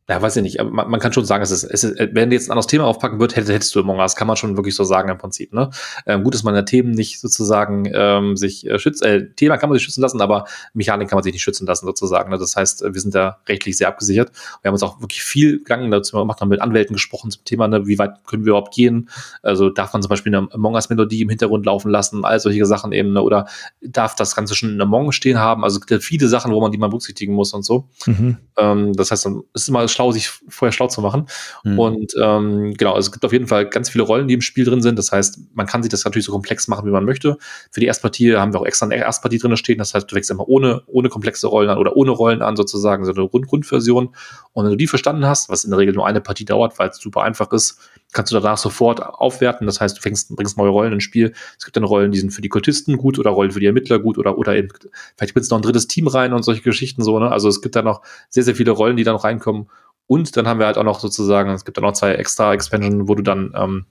ja, 0.07 0.21
weiß 0.21 0.35
ich 0.35 0.43
nicht, 0.43 0.63
man, 0.63 0.87
man 0.87 0.99
kann 0.99 1.13
schon 1.13 1.25
sagen, 1.25 1.41
es 1.41 1.49
ist, 1.49 1.63
es 1.63 1.83
ist, 1.83 1.97
wenn 1.97 2.29
du 2.29 2.35
jetzt 2.35 2.47
ein 2.47 2.51
anderes 2.51 2.67
Thema 2.67 2.85
aufpacken 2.85 3.19
würdest, 3.19 3.37
hättest, 3.37 3.51
hättest 3.51 3.75
du 3.75 3.79
Among 3.79 3.97
Us, 3.97 4.15
kann 4.15 4.27
man 4.27 4.37
schon 4.37 4.55
wirklich 4.55 4.75
so 4.75 4.83
sagen 4.83 5.09
im 5.09 5.17
Prinzip. 5.17 5.51
Ne? 5.51 5.71
Ähm, 6.05 6.23
gut, 6.23 6.35
dass 6.35 6.43
man 6.43 6.53
der 6.53 6.65
Themen 6.65 6.91
nicht 6.91 7.19
sozusagen 7.19 7.89
ähm, 7.91 8.37
sich 8.37 8.69
äh, 8.69 8.77
schützt, 8.77 9.03
äh, 9.03 9.31
Thema 9.31 9.57
kann 9.57 9.69
man 9.69 9.79
sich 9.79 9.85
schützen 9.85 10.01
lassen, 10.01 10.21
aber 10.21 10.45
Mechanik 10.75 11.09
kann 11.09 11.17
man 11.17 11.23
sich 11.23 11.33
nicht 11.33 11.41
schützen 11.41 11.65
lassen 11.65 11.87
sozusagen. 11.87 12.29
Ne? 12.29 12.37
Das 12.37 12.55
heißt, 12.55 12.83
wir 12.83 13.01
sind 13.01 13.15
da 13.15 13.39
rechtlich 13.47 13.77
sehr 13.77 13.87
abgesichert. 13.87 14.31
Wir 14.61 14.69
haben 14.69 14.73
uns 14.73 14.83
auch 14.83 15.01
wirklich 15.01 15.23
viel 15.23 15.59
Gedanken 15.59 15.89
dazu 15.89 16.17
gemacht, 16.17 16.39
haben 16.39 16.49
mit 16.49 16.61
Anwälten 16.61 16.93
gesprochen 16.93 17.31
zum 17.31 17.43
Thema, 17.43 17.67
ne? 17.67 17.87
wie 17.87 17.97
weit 17.97 18.25
können 18.27 18.45
wir 18.45 18.51
überhaupt 18.51 18.75
gehen? 18.75 19.09
Also 19.41 19.71
darf 19.71 19.91
man 19.93 20.03
zum 20.03 20.09
Beispiel 20.09 20.35
eine 20.35 20.47
Among 20.53 20.75
Us-Melodie 20.75 21.23
im 21.23 21.29
Hintergrund 21.29 21.65
laufen 21.65 21.89
lassen, 21.89 22.25
all 22.25 22.39
solche 22.39 22.67
Sachen 22.67 22.91
eben, 22.91 23.13
ne? 23.13 23.23
oder 23.23 23.47
darf 23.81 24.13
das 24.13 24.35
Ganze 24.35 24.53
schon 24.53 24.69
in 24.69 24.81
Among 24.81 25.11
stehen 25.13 25.39
haben? 25.39 25.63
Also 25.63 25.79
es 25.79 25.87
gibt 25.87 26.03
viele 26.03 26.27
Sachen, 26.27 26.53
wo 26.53 26.61
man 26.61 26.71
die 26.71 26.77
man 26.77 26.91
berücksichtigen 26.91 27.33
muss 27.33 27.53
und 27.53 27.63
so. 27.63 27.89
Mhm. 28.05 28.37
Ähm, 28.57 28.93
das 28.93 29.09
heißt, 29.09 29.25
es 29.25 29.61
ist 29.63 29.69
immer 29.69 29.79
schlau, 29.95 30.11
sich 30.11 30.29
vorher 30.49 30.71
schlau 30.71 30.87
zu 30.87 31.01
machen. 31.01 31.27
Mhm. 31.63 31.79
Und 31.79 32.13
ähm, 32.21 32.73
genau, 32.75 32.93
also 32.93 33.07
es 33.07 33.11
gibt 33.11 33.25
auf 33.25 33.33
jeden 33.33 33.47
Fall 33.47 33.67
ganz 33.67 33.89
viele 33.89 34.03
Rollen, 34.03 34.27
die 34.27 34.33
im 34.33 34.41
Spiel 34.41 34.65
drin 34.65 34.81
sind. 34.81 34.99
Das 34.99 35.11
heißt, 35.11 35.39
man 35.53 35.65
kann 35.65 35.81
sich 35.81 35.89
das 35.89 36.03
natürlich 36.05 36.25
so 36.25 36.31
komplex 36.31 36.67
machen, 36.67 36.85
wie 36.85 36.91
man 36.91 37.05
möchte. 37.05 37.37
Für 37.71 37.79
die 37.79 37.87
Erstpartie 37.87 38.35
haben 38.35 38.53
wir 38.53 38.59
auch 38.59 38.65
extra 38.65 38.85
eine 38.85 38.95
Erstpartie 38.95 39.39
drin 39.39 39.55
stehen. 39.57 39.77
Das 39.77 39.93
heißt, 39.93 40.11
du 40.11 40.15
wächst 40.15 40.29
immer 40.29 40.47
ohne, 40.47 40.83
ohne 40.87 41.09
komplexe 41.09 41.47
Rollen 41.47 41.69
an 41.69 41.77
oder 41.77 41.95
ohne 41.95 42.11
Rollen 42.11 42.41
an, 42.41 42.55
sozusagen, 42.55 43.05
so 43.05 43.13
eine 43.13 43.27
Grund 43.27 43.47
Grundversion. 43.47 44.15
Und 44.53 44.65
wenn 44.65 44.71
du 44.71 44.77
die 44.77 44.87
verstanden 44.87 45.25
hast, 45.25 45.49
was 45.49 45.63
in 45.63 45.71
der 45.71 45.79
Regel 45.79 45.93
nur 45.93 46.05
eine 46.05 46.21
Partie 46.21 46.45
dauert, 46.45 46.77
weil 46.79 46.89
es 46.89 46.97
super 46.97 47.23
einfach 47.23 47.51
ist, 47.51 47.79
kannst 48.15 48.31
du 48.31 48.39
danach 48.39 48.57
sofort 48.57 49.03
aufwerten. 49.03 49.67
Das 49.67 49.81
heißt, 49.81 49.97
du 49.97 50.01
fängst, 50.01 50.35
bringst 50.35 50.57
neue 50.57 50.69
Rollen 50.69 50.93
ins 50.93 51.03
Spiel. 51.03 51.33
Es 51.57 51.65
gibt 51.65 51.75
dann 51.75 51.83
Rollen, 51.83 52.11
die 52.11 52.19
sind 52.19 52.31
für 52.31 52.41
die 52.41 52.49
Kultisten 52.49 52.97
gut 52.97 53.19
oder 53.19 53.31
Rollen 53.31 53.51
für 53.51 53.59
die 53.59 53.65
Ermittler 53.65 53.99
gut 53.99 54.17
oder, 54.17 54.37
oder 54.37 54.55
eben, 54.55 54.69
vielleicht 55.17 55.33
bringst 55.33 55.51
du 55.51 55.55
noch 55.55 55.59
ein 55.59 55.63
drittes 55.63 55.87
Team 55.87 56.07
rein 56.07 56.33
und 56.33 56.43
solche 56.43 56.61
Geschichten 56.61 57.03
so, 57.03 57.19
ne? 57.19 57.31
Also 57.31 57.49
es 57.49 57.61
gibt 57.61 57.75
da 57.75 57.81
noch 57.81 58.01
sehr, 58.29 58.43
sehr 58.43 58.55
viele 58.55 58.71
Rollen, 58.71 58.97
die 58.97 59.03
dann 59.03 59.15
reinkommen. 59.15 59.67
Und 60.07 60.37
dann 60.37 60.47
haben 60.47 60.59
wir 60.59 60.67
halt 60.67 60.77
auch 60.77 60.83
noch 60.83 60.99
sozusagen, 60.99 61.49
es 61.51 61.65
gibt 61.65 61.77
dann 61.77 61.83
noch 61.83 61.93
zwei 61.93 62.13
extra 62.13 62.53
Expansion, 62.53 63.07
wo 63.07 63.15
du 63.15 63.23
dann 63.23 63.53
ähm, 63.55 63.85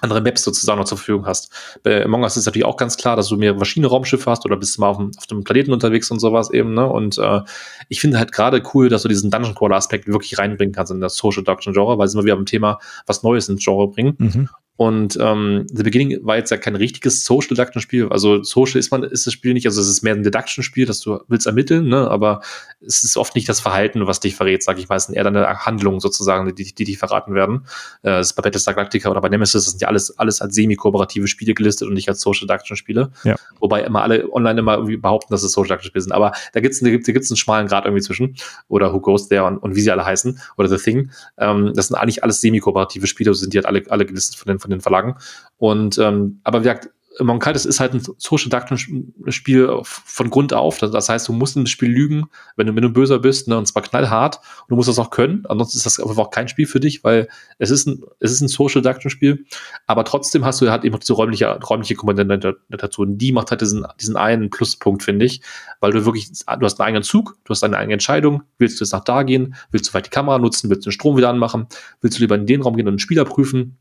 andere 0.00 0.20
Maps 0.20 0.42
sozusagen 0.44 0.78
noch 0.78 0.86
zur 0.86 0.98
Verfügung 0.98 1.26
hast. 1.26 1.50
Bei 1.82 2.04
Among 2.04 2.22
Us 2.22 2.36
ist 2.36 2.46
natürlich 2.46 2.64
auch 2.64 2.76
ganz 2.76 2.96
klar, 2.96 3.16
dass 3.16 3.28
du 3.28 3.36
mehr 3.36 3.56
verschiedene 3.56 3.88
Raumschiffe 3.88 4.30
hast 4.30 4.44
oder 4.44 4.56
bist 4.56 4.78
mal 4.78 4.88
auf 4.88 4.96
dem, 4.96 5.10
auf 5.16 5.26
dem 5.26 5.44
Planeten 5.44 5.72
unterwegs 5.72 6.10
und 6.10 6.20
sowas 6.20 6.50
eben, 6.52 6.74
ne? 6.74 6.86
Und 6.86 7.18
äh, 7.18 7.40
ich 7.88 8.00
finde 8.00 8.18
halt 8.18 8.32
gerade 8.32 8.62
cool, 8.74 8.88
dass 8.88 9.02
du 9.02 9.08
diesen 9.08 9.30
Dungeon 9.30 9.54
Crawler 9.54 9.76
Aspekt 9.76 10.06
wirklich 10.06 10.38
reinbringen 10.38 10.74
kannst 10.74 10.92
in 10.92 11.00
das 11.00 11.16
Social 11.16 11.42
Deduction 11.42 11.72
Genre, 11.72 11.98
weil 11.98 12.06
es 12.06 12.14
immer 12.14 12.24
wieder 12.24 12.34
am 12.34 12.46
Thema 12.46 12.78
was 13.06 13.22
Neues 13.22 13.48
ins 13.48 13.64
Genre 13.64 13.88
bringen. 13.88 14.14
Mhm. 14.18 14.48
Und 14.78 15.18
ähm, 15.20 15.66
The 15.72 15.82
Beginning 15.82 16.20
war 16.22 16.36
jetzt 16.36 16.52
ja 16.52 16.56
kein 16.56 16.76
richtiges 16.76 17.24
Social 17.24 17.48
Deduction 17.48 17.82
Spiel. 17.82 18.06
Also 18.10 18.44
Social 18.44 18.78
ist 18.78 18.92
man 18.92 19.02
ist 19.02 19.26
das 19.26 19.34
Spiel 19.34 19.52
nicht, 19.52 19.66
also 19.66 19.80
es 19.80 19.88
ist 19.88 20.02
mehr 20.02 20.14
ein 20.14 20.22
Deduction 20.22 20.62
Spiel, 20.62 20.86
das 20.86 21.00
du 21.00 21.18
willst 21.26 21.48
ermitteln, 21.48 21.88
ne? 21.88 22.08
Aber 22.08 22.42
es 22.80 23.02
ist 23.02 23.16
oft 23.16 23.34
nicht 23.34 23.48
das 23.48 23.58
Verhalten, 23.58 24.06
was 24.06 24.20
dich 24.20 24.36
verrät, 24.36 24.62
sag 24.62 24.78
ich 24.78 24.88
mal, 24.88 24.94
es 24.94 25.06
sind 25.06 25.16
eher 25.16 25.24
deine 25.24 25.48
Handlungen 25.66 25.98
sozusagen, 25.98 26.54
die, 26.54 26.72
die 26.72 26.84
dich 26.84 26.96
verraten 26.96 27.34
werden. 27.34 27.66
Äh, 28.02 28.10
das 28.10 28.28
ist 28.28 28.32
bei 28.34 28.42
Battlestar 28.42 28.72
Galactica 28.74 29.10
oder 29.10 29.20
bei 29.20 29.28
Nemesis, 29.28 29.64
das 29.64 29.72
sind 29.72 29.82
ja 29.82 29.88
alles 29.88 30.16
alles 30.16 30.40
als 30.40 30.54
semi-kooperative 30.54 31.26
Spiele 31.26 31.54
gelistet 31.54 31.88
und 31.88 31.94
nicht 31.94 32.08
als 32.08 32.20
Social 32.20 32.46
Deduction 32.46 32.76
Spiele. 32.76 33.10
Ja. 33.24 33.34
Wobei 33.58 33.82
immer 33.82 34.02
alle 34.02 34.32
online 34.32 34.60
immer 34.60 34.74
irgendwie 34.76 34.96
behaupten, 34.96 35.34
dass 35.34 35.42
es 35.42 35.50
Social 35.50 35.70
Deduction 35.70 35.88
Spiele 35.88 36.02
sind. 36.02 36.12
Aber 36.12 36.30
da 36.52 36.60
gibt's 36.60 36.78
da 36.78 36.88
gibt's, 36.88 37.06
da 37.06 37.12
gibt's 37.12 37.32
einen 37.32 37.36
schmalen 37.36 37.66
Grad 37.66 37.84
irgendwie 37.84 38.04
zwischen 38.04 38.36
oder 38.68 38.94
Who 38.94 39.00
Goes 39.00 39.26
There 39.26 39.42
und, 39.42 39.58
und 39.58 39.74
wie 39.74 39.80
sie 39.80 39.90
alle 39.90 40.04
heißen 40.04 40.38
oder 40.56 40.68
The 40.68 40.76
Thing. 40.76 41.10
Ähm, 41.36 41.72
das 41.74 41.88
sind 41.88 41.96
eigentlich 41.96 42.22
alles 42.22 42.40
semi-kooperative 42.40 43.08
Spiele, 43.08 43.34
sind 43.34 43.52
die 43.52 43.58
halt 43.58 43.66
alle 43.66 43.82
alle 43.88 44.06
gelistet 44.06 44.36
von 44.36 44.46
den 44.46 44.60
von 44.67 44.67
den 44.70 44.80
Verlagen. 44.80 45.16
Und 45.56 45.98
ähm, 45.98 46.40
aber 46.44 46.60
wie 46.60 46.64
gesagt, 46.64 46.90
Among 47.20 47.42
Us 47.44 47.66
ist 47.66 47.80
halt 47.80 47.94
ein 47.94 48.02
Social 48.18 48.48
Deduction 48.48 49.12
Spiel 49.28 49.80
von 49.82 50.30
Grund 50.30 50.52
auf. 50.52 50.78
Das 50.78 51.08
heißt, 51.08 51.26
du 51.26 51.32
musst 51.32 51.56
im 51.56 51.66
Spiel 51.66 51.90
lügen, 51.90 52.26
wenn 52.56 52.68
du, 52.68 52.74
wenn 52.76 52.82
du 52.82 52.90
böser 52.90 53.18
bist, 53.18 53.48
ne, 53.48 53.58
und 53.58 53.66
zwar 53.66 53.82
knallhart. 53.82 54.36
Und 54.36 54.70
du 54.70 54.76
musst 54.76 54.88
das 54.88 54.98
auch 54.98 55.10
können. 55.10 55.44
Ansonsten 55.48 55.78
ist 55.78 55.86
das 55.86 55.98
einfach 55.98 56.16
auch 56.18 56.30
kein 56.30 56.48
Spiel 56.48 56.66
für 56.66 56.80
dich, 56.80 57.02
weil 57.02 57.28
es 57.58 57.70
ist 57.70 57.86
ein, 57.86 58.02
es 58.20 58.30
ist 58.30 58.40
ein 58.40 58.48
Social 58.48 58.82
Deduction 58.82 59.10
Spiel. 59.10 59.44
Aber 59.86 60.04
trotzdem 60.04 60.44
hast 60.44 60.60
du 60.60 60.70
halt 60.70 60.84
eben 60.84 60.98
diese 60.98 61.14
räumliche, 61.14 61.58
räumliche 61.60 61.96
Komponente 61.96 62.58
dazu. 62.68 63.02
Und 63.02 63.18
die 63.18 63.32
macht 63.32 63.50
halt 63.50 63.60
diesen, 63.60 63.84
diesen 64.00 64.16
einen 64.16 64.50
Pluspunkt, 64.50 65.02
finde 65.02 65.24
ich, 65.24 65.42
weil 65.80 65.92
du 65.92 66.04
wirklich, 66.04 66.30
du 66.30 66.64
hast 66.64 66.80
einen 66.80 66.86
eigenen 66.86 67.02
Zug, 67.02 67.36
du 67.44 67.50
hast 67.50 67.64
eine 67.64 67.76
eigene 67.76 67.94
Entscheidung. 67.94 68.42
Willst 68.58 68.80
du 68.80 68.84
jetzt 68.84 68.92
nach 68.92 69.04
da 69.04 69.24
gehen? 69.24 69.56
Willst 69.72 69.88
du 69.88 69.90
vielleicht 69.90 70.06
die 70.06 70.10
Kamera 70.10 70.38
nutzen? 70.38 70.70
Willst 70.70 70.86
du 70.86 70.90
den 70.90 70.92
Strom 70.92 71.16
wieder 71.16 71.30
anmachen? 71.30 71.66
Willst 72.00 72.18
du 72.18 72.22
lieber 72.22 72.36
in 72.36 72.46
den 72.46 72.62
Raum 72.62 72.76
gehen 72.76 72.86
und 72.86 72.92
einen 72.92 72.98
Spieler 73.00 73.24
prüfen? 73.24 73.78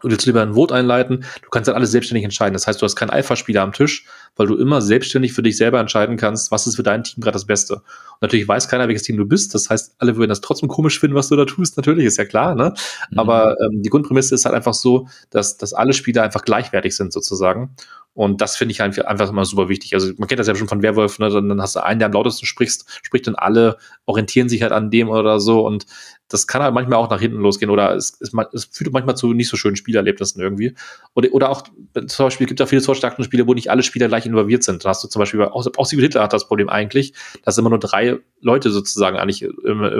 Du 0.00 0.10
willst 0.10 0.26
lieber 0.26 0.42
ein 0.42 0.54
Vote 0.54 0.74
einleiten, 0.74 1.24
du 1.42 1.48
kannst 1.50 1.68
dann 1.68 1.74
alles 1.74 1.90
selbstständig 1.90 2.24
entscheiden. 2.24 2.54
Das 2.54 2.66
heißt, 2.66 2.80
du 2.80 2.84
hast 2.84 2.96
keinen 2.96 3.10
Alpha-Spieler 3.10 3.62
am 3.62 3.72
Tisch, 3.72 4.06
weil 4.36 4.46
du 4.46 4.56
immer 4.56 4.80
selbstständig 4.80 5.32
für 5.32 5.42
dich 5.42 5.56
selber 5.56 5.80
entscheiden 5.80 6.16
kannst, 6.16 6.50
was 6.50 6.66
ist 6.66 6.76
für 6.76 6.82
dein 6.82 7.04
Team 7.04 7.20
gerade 7.20 7.34
das 7.34 7.46
Beste. 7.46 7.74
Und 7.74 8.22
natürlich 8.22 8.48
weiß 8.48 8.68
keiner, 8.68 8.88
welches 8.88 9.02
Team 9.02 9.16
du 9.16 9.26
bist. 9.26 9.54
Das 9.54 9.70
heißt, 9.70 9.94
alle 9.98 10.16
würden 10.16 10.30
das 10.30 10.40
trotzdem 10.40 10.68
komisch 10.68 10.98
finden, 10.98 11.16
was 11.16 11.28
du 11.28 11.36
da 11.36 11.44
tust. 11.44 11.76
Natürlich 11.76 12.04
ist 12.06 12.16
ja 12.16 12.24
klar, 12.24 12.54
ne? 12.54 12.74
Mhm. 13.10 13.18
Aber 13.18 13.56
ähm, 13.60 13.82
die 13.82 13.90
Grundprämisse 13.90 14.34
ist 14.34 14.44
halt 14.44 14.54
einfach 14.54 14.74
so, 14.74 15.08
dass, 15.30 15.56
dass 15.56 15.72
alle 15.74 15.92
Spieler 15.92 16.22
einfach 16.22 16.44
gleichwertig 16.44 16.96
sind 16.96 17.12
sozusagen. 17.12 17.74
Und 18.12 18.40
das 18.40 18.56
finde 18.56 18.72
ich 18.72 18.82
einfach 18.82 19.30
immer 19.30 19.44
super 19.44 19.68
wichtig. 19.68 19.94
Also 19.94 20.12
man 20.18 20.26
kennt 20.26 20.40
das 20.40 20.48
ja 20.48 20.54
schon 20.56 20.68
von 20.68 20.82
Werwolf, 20.82 21.20
ne? 21.20 21.30
dann 21.30 21.62
hast 21.62 21.76
du 21.76 21.84
einen, 21.84 22.00
der 22.00 22.06
am 22.06 22.12
lautesten 22.12 22.44
sprichst, 22.44 23.00
spricht 23.02 23.28
und 23.28 23.36
alle 23.36 23.76
orientieren 24.04 24.48
sich 24.48 24.62
halt 24.62 24.72
an 24.72 24.90
dem 24.90 25.08
oder 25.08 25.38
so. 25.38 25.64
Und 25.64 25.86
das 26.28 26.48
kann 26.48 26.62
halt 26.62 26.74
manchmal 26.74 26.98
auch 26.98 27.08
nach 27.08 27.20
hinten 27.20 27.38
losgehen 27.38 27.70
oder 27.70 27.94
es, 27.94 28.20
es, 28.20 28.32
es 28.52 28.64
führt 28.64 28.92
manchmal 28.92 29.16
zu 29.16 29.32
nicht 29.32 29.48
so 29.48 29.56
schönen 29.56 29.76
Spielerlebnissen 29.76 30.40
irgendwie. 30.40 30.74
Oder, 31.14 31.32
oder 31.32 31.50
auch 31.50 31.62
zum 32.08 32.26
Beispiel 32.26 32.46
gibt 32.48 32.60
es 32.60 32.64
ja 32.64 32.68
viele 32.68 32.94
starken 32.94 33.22
Spiele, 33.22 33.46
wo 33.46 33.54
nicht 33.54 33.70
alle 33.70 33.82
Spieler 33.82 34.08
gleich 34.08 34.19
involviert 34.26 34.62
sind. 34.62 34.84
Da 34.84 34.90
hast 34.90 35.02
du 35.04 35.08
zum 35.08 35.20
Beispiel, 35.20 35.42
auch, 35.42 35.66
auch 35.76 35.86
Siegfried 35.86 36.12
Hitler 36.12 36.22
hat 36.22 36.32
das 36.32 36.46
Problem 36.46 36.68
eigentlich, 36.68 37.14
dass 37.44 37.58
immer 37.58 37.70
nur 37.70 37.78
drei 37.78 38.18
Leute 38.40 38.70
sozusagen 38.70 39.18
eigentlich, 39.18 39.48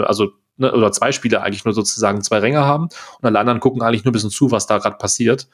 also 0.04 0.32
ne, 0.56 0.72
oder 0.72 0.92
zwei 0.92 1.12
Spieler 1.12 1.42
eigentlich 1.42 1.64
nur 1.64 1.74
sozusagen 1.74 2.22
zwei 2.22 2.38
Ränge 2.38 2.64
haben 2.64 2.84
und 3.20 3.26
alle 3.26 3.38
anderen 3.38 3.60
gucken 3.60 3.82
eigentlich 3.82 4.04
nur 4.04 4.10
ein 4.10 4.14
bisschen 4.14 4.30
zu, 4.30 4.50
was 4.50 4.66
da 4.66 4.78
gerade 4.78 4.96
passiert. 4.96 5.48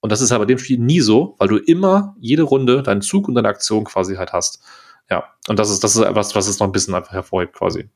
Und 0.00 0.10
das 0.10 0.20
ist 0.20 0.32
aber 0.32 0.46
dem 0.46 0.58
Spiel 0.58 0.78
nie 0.78 1.00
so, 1.00 1.36
weil 1.38 1.48
du 1.48 1.56
immer 1.58 2.16
jede 2.18 2.42
Runde 2.42 2.82
deinen 2.82 3.02
Zug 3.02 3.28
und 3.28 3.34
deine 3.34 3.48
Aktion 3.48 3.84
quasi 3.84 4.16
halt 4.16 4.32
hast. 4.32 4.60
Ja, 5.08 5.24
und 5.48 5.58
das 5.58 5.70
ist, 5.70 5.84
das 5.84 5.94
ist 5.94 6.02
etwas, 6.02 6.34
was 6.34 6.48
es 6.48 6.58
noch 6.58 6.66
ein 6.66 6.72
bisschen 6.72 6.94
einfach 6.94 7.12
hervorhebt 7.12 7.54
quasi. 7.54 7.88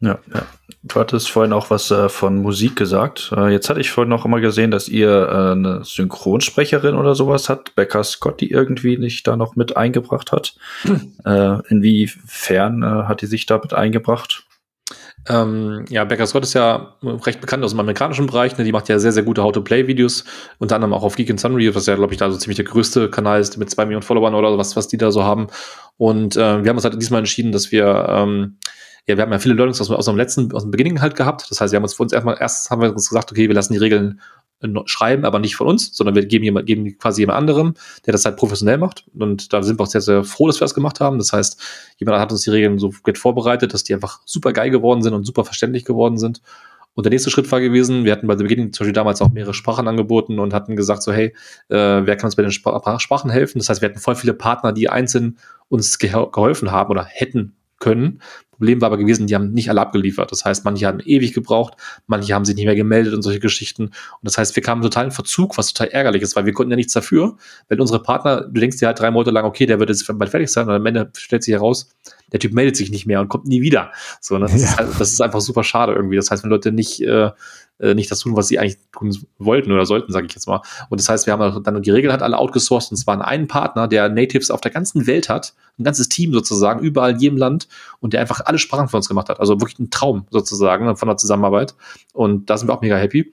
Ja, 0.00 0.18
ja. 0.32 0.46
Du 0.84 1.00
hattest 1.00 1.30
vorhin 1.30 1.52
auch 1.52 1.70
was 1.70 1.90
äh, 1.90 2.08
von 2.08 2.40
Musik 2.40 2.76
gesagt. 2.76 3.32
Äh, 3.36 3.48
jetzt 3.48 3.68
hatte 3.68 3.80
ich 3.80 3.90
vorhin 3.90 4.10
noch 4.10 4.24
immer 4.24 4.40
gesehen, 4.40 4.70
dass 4.70 4.88
ihr 4.88 5.10
äh, 5.10 5.52
eine 5.52 5.84
Synchronsprecherin 5.84 6.94
oder 6.94 7.16
sowas 7.16 7.48
hat, 7.48 7.74
Becca 7.74 8.04
Scott, 8.04 8.40
die 8.40 8.50
irgendwie 8.50 8.96
nicht 8.96 9.26
da 9.26 9.36
noch 9.36 9.56
mit 9.56 9.76
eingebracht 9.76 10.30
hat. 10.30 10.54
Hm. 10.82 11.14
Inwiefern 11.68 12.82
äh, 12.82 13.08
hat 13.08 13.22
die 13.22 13.26
sich 13.26 13.46
da 13.46 13.58
mit 13.58 13.74
eingebracht? 13.74 14.44
Ähm, 15.28 15.84
ja, 15.88 16.04
Becca 16.04 16.26
Scott 16.26 16.44
ist 16.44 16.54
ja 16.54 16.94
recht 17.02 17.40
bekannt 17.40 17.64
aus 17.64 17.72
dem 17.72 17.80
amerikanischen 17.80 18.26
Bereich. 18.26 18.56
Ne? 18.56 18.64
Die 18.64 18.72
macht 18.72 18.88
ja 18.88 18.98
sehr, 18.98 19.12
sehr 19.12 19.24
gute 19.24 19.42
How-to-Play-Videos, 19.42 20.24
unter 20.58 20.76
anderem 20.76 20.94
auch 20.94 21.02
auf 21.02 21.16
Geek 21.16 21.28
and 21.28 21.40
Sunry, 21.40 21.74
was 21.74 21.86
ja, 21.86 21.96
glaube 21.96 22.14
ich, 22.14 22.18
da 22.18 22.30
so 22.30 22.38
ziemlich 22.38 22.56
der 22.56 22.64
größte 22.64 23.10
Kanal 23.10 23.40
ist 23.40 23.58
mit 23.58 23.68
zwei 23.68 23.84
Millionen 23.84 24.02
Followern 24.02 24.34
oder 24.34 24.56
was, 24.56 24.76
was 24.76 24.88
die 24.88 24.96
da 24.96 25.10
so 25.10 25.24
haben. 25.24 25.48
Und 25.96 26.36
äh, 26.36 26.62
wir 26.62 26.70
haben 26.70 26.76
uns 26.76 26.84
halt 26.84 27.00
diesmal 27.00 27.18
entschieden, 27.18 27.52
dass 27.52 27.72
wir 27.72 28.06
ähm, 28.08 28.58
ja, 29.08 29.16
wir 29.16 29.22
haben 29.22 29.32
ja 29.32 29.38
viele 29.38 29.54
Learnings 29.54 29.80
aus, 29.80 29.90
aus 29.90 30.04
dem 30.04 30.16
letzten, 30.16 30.52
aus 30.52 30.62
dem 30.62 30.70
Beginning 30.70 31.00
halt 31.00 31.16
gehabt. 31.16 31.50
Das 31.50 31.60
heißt, 31.60 31.72
wir 31.72 31.76
haben 31.78 31.84
uns 31.84 31.94
für 31.94 32.02
uns 32.02 32.12
erstmal, 32.12 32.36
erst 32.38 32.70
haben 32.70 32.82
wir 32.82 32.92
uns 32.92 33.08
gesagt, 33.08 33.32
okay, 33.32 33.48
wir 33.48 33.54
lassen 33.54 33.72
die 33.72 33.78
Regeln 33.78 34.20
äh, 34.60 34.68
schreiben, 34.84 35.24
aber 35.24 35.38
nicht 35.38 35.56
von 35.56 35.66
uns, 35.66 35.96
sondern 35.96 36.14
wir 36.14 36.26
geben, 36.26 36.44
jemand, 36.44 36.66
geben 36.66 36.98
quasi 36.98 37.22
jemand 37.22 37.38
anderem, 37.38 37.74
der 38.04 38.12
das 38.12 38.26
halt 38.26 38.36
professionell 38.36 38.76
macht. 38.76 39.06
Und 39.18 39.54
da 39.54 39.62
sind 39.62 39.80
wir 39.80 39.84
auch 39.84 39.88
sehr, 39.88 40.02
sehr 40.02 40.24
froh, 40.24 40.46
dass 40.46 40.60
wir 40.60 40.66
das 40.66 40.74
gemacht 40.74 41.00
haben. 41.00 41.16
Das 41.16 41.32
heißt, 41.32 41.58
jemand 41.96 42.18
hat 42.20 42.30
uns 42.32 42.42
die 42.42 42.50
Regeln 42.50 42.78
so 42.78 42.92
gut 43.02 43.16
vorbereitet, 43.16 43.72
dass 43.72 43.82
die 43.82 43.94
einfach 43.94 44.20
super 44.26 44.52
geil 44.52 44.68
geworden 44.68 45.02
sind 45.02 45.14
und 45.14 45.24
super 45.24 45.44
verständlich 45.46 45.86
geworden 45.86 46.18
sind. 46.18 46.42
Und 46.92 47.04
der 47.04 47.10
nächste 47.10 47.30
Schritt 47.30 47.50
war 47.50 47.60
gewesen, 47.60 48.04
wir 48.04 48.12
hatten 48.12 48.26
bei 48.26 48.36
The 48.36 48.42
Beginning 48.42 48.72
zum 48.74 48.84
Beispiel 48.84 48.92
damals 48.92 49.22
auch 49.22 49.30
mehrere 49.30 49.54
Sprachen 49.54 49.88
angeboten 49.88 50.38
und 50.38 50.52
hatten 50.52 50.76
gesagt 50.76 51.02
so, 51.02 51.12
hey, 51.12 51.28
äh, 51.68 51.76
wer 52.04 52.16
kann 52.16 52.26
uns 52.26 52.36
bei 52.36 52.42
den 52.42 52.50
Sprachen 52.50 53.30
helfen? 53.30 53.58
Das 53.58 53.70
heißt, 53.70 53.80
wir 53.80 53.88
hatten 53.88 54.00
voll 54.00 54.16
viele 54.16 54.34
Partner, 54.34 54.72
die 54.72 54.90
einzeln 54.90 55.38
uns 55.68 55.98
geholfen 55.98 56.72
haben 56.72 56.90
oder 56.90 57.04
hätten 57.04 57.54
können. 57.78 58.20
Problem 58.58 58.80
war 58.80 58.86
aber 58.86 58.98
gewesen, 58.98 59.26
die 59.26 59.34
haben 59.34 59.52
nicht 59.52 59.70
alle 59.70 59.80
abgeliefert. 59.80 60.32
Das 60.32 60.44
heißt, 60.44 60.64
manche 60.64 60.86
haben 60.86 61.00
ewig 61.00 61.32
gebraucht, 61.32 61.74
manche 62.06 62.34
haben 62.34 62.44
sich 62.44 62.56
nicht 62.56 62.66
mehr 62.66 62.74
gemeldet 62.74 63.14
und 63.14 63.22
solche 63.22 63.40
Geschichten. 63.40 63.84
Und 63.84 63.94
das 64.22 64.36
heißt, 64.36 64.54
wir 64.56 64.62
kamen 64.62 64.82
total 64.82 65.06
in 65.06 65.10
Verzug, 65.12 65.56
was 65.56 65.72
total 65.72 65.88
ärgerlich 65.92 66.22
ist, 66.22 66.36
weil 66.36 66.44
wir 66.44 66.52
konnten 66.52 66.72
ja 66.72 66.76
nichts 66.76 66.92
dafür. 66.92 67.36
Wenn 67.68 67.80
unsere 67.80 68.02
Partner, 68.02 68.42
du 68.42 68.60
denkst 68.60 68.78
dir 68.78 68.86
halt 68.86 68.98
drei 68.98 69.10
Monate 69.10 69.30
lang, 69.30 69.44
okay, 69.44 69.66
der 69.66 69.78
wird 69.78 69.90
jetzt 69.90 70.06
bald 70.12 70.30
fertig 70.30 70.50
sein 70.50 70.66
und 70.66 70.74
am 70.74 70.86
Ende 70.86 71.10
stellt 71.16 71.44
sich 71.44 71.54
heraus, 71.54 71.88
der 72.32 72.40
Typ 72.40 72.52
meldet 72.52 72.76
sich 72.76 72.90
nicht 72.90 73.06
mehr 73.06 73.20
und 73.20 73.28
kommt 73.28 73.46
nie 73.46 73.62
wieder. 73.62 73.92
So, 74.20 74.36
ne? 74.38 74.46
das, 74.46 74.60
ja. 74.60 74.68
ist, 74.68 74.76
halt, 74.78 74.88
das 74.98 75.12
ist 75.12 75.22
einfach 75.22 75.40
super 75.40 75.64
schade 75.64 75.92
irgendwie. 75.92 76.16
Das 76.16 76.30
heißt, 76.30 76.42
wenn 76.42 76.50
Leute 76.50 76.72
nicht, 76.72 77.00
äh, 77.00 77.30
äh, 77.78 77.94
nicht 77.94 78.10
das 78.10 78.20
tun, 78.20 78.36
was 78.36 78.48
sie 78.48 78.58
eigentlich 78.58 78.78
tun 78.92 79.16
wollten 79.38 79.72
oder 79.72 79.86
sollten, 79.86 80.12
sage 80.12 80.26
ich 80.26 80.34
jetzt 80.34 80.46
mal. 80.46 80.62
Und 80.88 81.00
das 81.00 81.08
heißt, 81.08 81.26
wir 81.26 81.32
haben 81.32 81.62
dann 81.62 81.82
die 81.82 81.90
Regel 81.90 82.12
hat 82.12 82.22
alle 82.22 82.38
outgesourced 82.38 82.90
und 82.90 82.96
zwar 82.96 83.24
einen 83.24 83.48
Partner, 83.48 83.88
der 83.88 84.08
Natives 84.08 84.50
auf 84.50 84.60
der 84.60 84.70
ganzen 84.70 85.06
Welt 85.06 85.28
hat, 85.28 85.54
ein 85.78 85.84
ganzes 85.84 86.08
Team 86.08 86.32
sozusagen, 86.32 86.80
überall 86.80 87.12
in 87.12 87.18
jedem 87.18 87.38
Land 87.38 87.68
und 88.00 88.12
der 88.12 88.20
einfach 88.20 88.40
alle 88.44 88.58
Sprachen 88.58 88.88
für 88.88 88.96
uns 88.96 89.08
gemacht 89.08 89.28
hat. 89.28 89.40
Also 89.40 89.60
wirklich 89.60 89.78
ein 89.78 89.90
Traum 89.90 90.26
sozusagen 90.30 90.96
von 90.96 91.08
der 91.08 91.16
Zusammenarbeit. 91.16 91.74
Und 92.12 92.50
da 92.50 92.58
sind 92.58 92.68
wir 92.68 92.74
auch 92.74 92.82
mega 92.82 92.96
happy. 92.96 93.32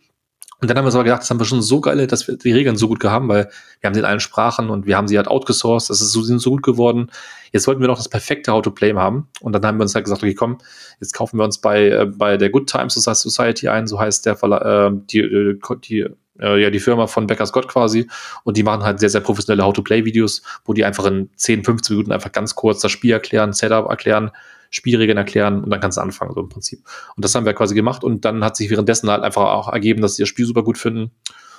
Und 0.61 0.69
dann 0.69 0.77
haben 0.77 0.83
wir 0.83 0.87
uns 0.87 0.95
aber 0.95 1.03
gedacht, 1.03 1.21
das 1.21 1.29
haben 1.29 1.39
wir 1.39 1.45
schon 1.45 1.61
so 1.61 1.81
geil, 1.81 2.07
dass 2.07 2.27
wir 2.27 2.37
die 2.37 2.53
Regeln 2.53 2.77
so 2.77 2.87
gut 2.87 2.99
gehabt, 2.99 3.27
weil 3.27 3.49
wir 3.81 3.87
haben 3.87 3.93
sie 3.93 3.99
in 3.99 4.05
allen 4.05 4.19
Sprachen 4.19 4.69
und 4.69 4.85
wir 4.85 4.95
haben 4.95 5.07
sie 5.07 5.17
halt 5.17 5.27
outgesourced, 5.27 5.89
das 5.89 6.01
ist 6.01 6.11
so, 6.11 6.21
sind 6.21 6.39
so 6.39 6.51
gut 6.51 6.63
geworden. 6.63 7.11
Jetzt 7.51 7.67
wollten 7.67 7.81
wir 7.81 7.87
noch 7.87 7.97
das 7.97 8.09
perfekte 8.09 8.51
How-to-Play 8.51 8.93
haben. 8.93 9.27
Und 9.41 9.53
dann 9.53 9.65
haben 9.65 9.77
wir 9.77 9.83
uns 9.83 9.95
halt 9.95 10.05
gesagt, 10.05 10.23
okay, 10.23 10.33
komm, 10.33 10.57
jetzt 10.99 11.13
kaufen 11.13 11.37
wir 11.37 11.43
uns 11.43 11.59
bei, 11.59 11.89
äh, 11.89 12.05
bei 12.05 12.37
der 12.37 12.49
Good 12.49 12.69
Times 12.69 12.93
Society 12.93 13.67
ein, 13.67 13.87
so 13.87 13.99
heißt 13.99 14.25
der 14.25 14.37
Verla 14.37 14.87
äh, 14.87 14.91
die, 14.93 15.19
äh, 15.19 15.59
die, 15.83 16.07
äh, 16.39 16.61
ja, 16.61 16.69
die 16.69 16.79
Firma 16.79 17.07
von 17.07 17.27
Becker 17.27 17.45
Scott 17.45 17.67
quasi. 17.67 18.07
Und 18.43 18.57
die 18.57 18.63
machen 18.63 18.83
halt 18.83 18.99
sehr, 18.99 19.09
sehr 19.09 19.21
professionelle 19.21 19.63
How-to-Play-Videos, 19.63 20.41
wo 20.63 20.73
die 20.73 20.85
einfach 20.85 21.05
in 21.05 21.29
10, 21.35 21.63
15 21.63 21.95
Minuten 21.95 22.11
einfach 22.11 22.31
ganz 22.31 22.55
kurz 22.55 22.81
das 22.81 22.91
Spiel 22.91 23.11
erklären, 23.11 23.53
Setup 23.53 23.89
erklären, 23.89 24.31
Spielregeln 24.75 25.17
erklären 25.17 25.63
und 25.63 25.69
dann 25.69 25.79
kannst 25.79 25.97
du 25.97 26.01
anfangen, 26.01 26.33
so 26.33 26.41
im 26.41 26.49
Prinzip. 26.49 26.79
Und 27.15 27.25
das 27.25 27.33
haben 27.33 27.45
wir 27.45 27.53
quasi 27.53 27.73
gemacht 27.75 28.03
und 28.03 28.25
dann 28.25 28.43
hat 28.43 28.55
sich 28.55 28.69
währenddessen 28.69 29.09
halt 29.09 29.23
einfach 29.23 29.43
auch 29.53 29.69
ergeben, 29.69 30.01
dass 30.01 30.15
sie 30.15 30.23
das 30.23 30.29
Spiel 30.29 30.45
super 30.45 30.63
gut 30.63 30.77
finden. 30.77 31.11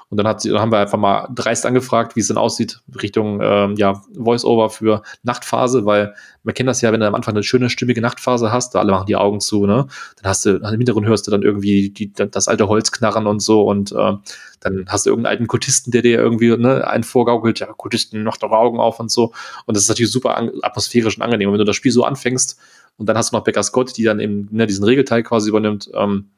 Und 0.09 0.19
dann, 0.19 0.29
hat 0.29 0.41
sie, 0.41 0.51
dann 0.51 0.61
haben 0.61 0.71
wir 0.71 0.79
einfach 0.79 0.99
mal 0.99 1.29
dreist 1.35 1.67
angefragt, 1.67 2.15
wie 2.15 2.21
es 2.21 2.29
denn 2.29 2.37
aussieht, 2.37 2.81
Richtung 3.03 3.41
ähm, 3.43 3.75
ja, 3.77 4.03
Voice-Over 4.15 4.71
für 4.71 5.03
Nachtphase, 5.25 5.85
weil 5.85 6.15
man 6.45 6.55
kennt 6.55 6.69
das 6.69 6.81
ja, 6.81 6.93
wenn 6.93 7.01
du 7.01 7.09
am 7.09 7.17
Anfang 7.17 7.35
eine 7.35 7.43
schöne, 7.43 7.71
stimmige 7.71 8.01
Nachtphase 8.01 8.53
hast, 8.53 8.75
da 8.75 8.79
alle 8.79 8.93
machen 8.93 9.07
die 9.07 9.17
Augen 9.17 9.41
zu, 9.41 9.67
ne? 9.67 9.89
Dann 10.23 10.31
hast 10.31 10.47
du, 10.47 10.57
im 10.59 10.65
Hintergrund 10.65 11.09
hörst 11.09 11.27
du 11.27 11.33
dann 11.33 11.43
irgendwie 11.43 11.91
die, 11.91 12.13
das 12.13 12.47
alte 12.47 12.69
Holz 12.69 12.93
knarren 12.93 13.27
und 13.27 13.41
so 13.41 13.63
und 13.63 13.91
äh, 13.91 14.13
dann 14.61 14.85
hast 14.89 15.07
du 15.07 15.11
irgendeinen 15.11 15.33
alten 15.33 15.47
Kultisten, 15.49 15.91
der 15.91 16.03
dir 16.03 16.19
irgendwie 16.19 16.57
ne, 16.57 16.87
einen 16.87 17.05
vorgaukelt, 17.05 17.59
ja, 17.59 17.67
Kultisten, 17.67 18.23
mach 18.23 18.37
doch 18.37 18.53
Augen 18.53 18.79
auf 18.79 19.01
und 19.01 19.11
so. 19.11 19.33
Und 19.67 19.77
das 19.77 19.83
ist 19.83 19.89
natürlich 19.89 20.13
super 20.13 20.39
atmosphärisch 20.63 21.17
und 21.17 21.23
angenehm. 21.23 21.49
Und 21.49 21.55
wenn 21.55 21.59
du 21.59 21.65
das 21.65 21.77
Spiel 21.77 21.93
so 21.93 22.05
anfängst, 22.05 22.59
und 22.99 23.07
dann 23.07 23.17
hast 23.17 23.33
du 23.33 23.37
noch 23.37 23.45
Becker 23.45 23.63
Scott, 23.63 23.97
die 23.97 24.05
dann 24.05 24.21
eben 24.21 24.49
ne, 24.51 24.67
diesen 24.67 24.85
Regelteil 24.85 25.23
quasi 25.23 25.49
übernimmt. 25.51 25.91
Ähm, 25.95 26.31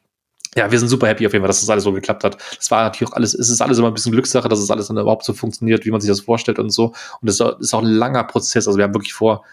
ja, 0.59 0.71
wir 0.71 0.79
sind 0.79 0.89
super 0.89 1.07
happy 1.07 1.25
auf 1.25 1.33
jeden 1.33 1.43
Fall, 1.43 1.49
dass 1.49 1.61
das 1.61 1.71
alles 1.71 1.85
so 1.85 1.93
geklappt 1.93 2.25
hat. 2.25 2.37
Das 2.57 2.71
war 2.71 2.83
natürlich 2.83 3.13
auch 3.13 3.17
alles, 3.17 3.33
es 3.33 3.49
ist 3.49 3.61
alles 3.61 3.79
immer 3.79 3.89
ein 3.89 3.95
bisschen 3.95 4.13
Glückssache, 4.13 4.49
dass 4.49 4.59
es 4.59 4.71
alles 4.71 4.89
dann 4.89 4.99
überhaupt 4.99 5.25
so 5.25 5.33
funktioniert, 5.33 5.87
wie 5.87 5.91
man 5.93 6.01
sich 6.01 6.11
das 6.11 6.21
vorstellt 6.21 6.59
und 6.59 6.71
so. 6.71 6.93
Und 7.21 7.29
es 7.29 7.41
ist 7.41 7.75
auch 7.75 7.83
ein 7.83 7.87
langer 7.87 8.25
Prozess. 8.25 8.67
Also 8.67 8.77
wir 8.77 8.85
haben 8.85 8.95
wirklich 8.95 9.15
vor, 9.15 9.45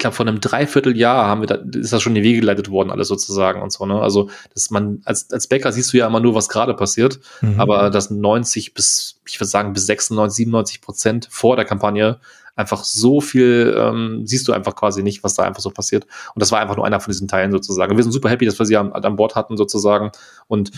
glaube, 0.00 0.16
vor 0.16 0.26
einem 0.26 0.40
Dreivierteljahr 0.40 1.26
haben 1.26 1.42
wir 1.42 1.46
da, 1.46 1.54
ist 1.78 1.92
das 1.92 2.02
schon 2.02 2.16
in 2.16 2.22
die 2.22 2.28
Wege 2.28 2.40
geleitet 2.40 2.70
worden, 2.70 2.90
alles 2.90 3.08
sozusagen 3.08 3.62
und 3.62 3.72
so, 3.72 3.86
ne? 3.86 4.00
Also, 4.00 4.30
dass 4.52 4.70
man, 4.70 5.00
als, 5.04 5.30
als 5.30 5.46
Bäcker 5.46 5.70
siehst 5.70 5.92
du 5.92 5.98
ja 5.98 6.06
immer 6.06 6.20
nur, 6.20 6.34
was 6.34 6.48
gerade 6.48 6.74
passiert, 6.74 7.20
mhm. 7.40 7.60
aber 7.60 7.90
dass 7.90 8.10
90 8.10 8.74
bis, 8.74 9.20
ich 9.26 9.38
würde 9.38 9.48
sagen, 9.48 9.72
bis 9.72 9.86
96, 9.86 10.36
97 10.36 10.80
Prozent 10.80 11.28
vor 11.30 11.56
der 11.56 11.64
Kampagne 11.64 12.18
einfach 12.56 12.84
so 12.84 13.20
viel, 13.20 13.74
ähm, 13.76 14.26
siehst 14.26 14.48
du 14.48 14.52
einfach 14.52 14.74
quasi 14.74 15.02
nicht, 15.02 15.22
was 15.22 15.34
da 15.34 15.44
einfach 15.44 15.62
so 15.62 15.70
passiert. 15.70 16.04
Und 16.34 16.42
das 16.42 16.52
war 16.52 16.60
einfach 16.60 16.76
nur 16.76 16.84
einer 16.84 17.00
von 17.00 17.10
diesen 17.10 17.28
Teilen 17.28 17.52
sozusagen. 17.52 17.96
Wir 17.96 18.02
sind 18.02 18.12
super 18.12 18.28
happy, 18.28 18.44
dass 18.44 18.58
wir 18.58 18.66
sie 18.66 18.76
an, 18.76 18.92
an 18.92 19.16
Bord 19.16 19.34
hatten 19.34 19.56
sozusagen. 19.56 20.10
Und 20.46 20.70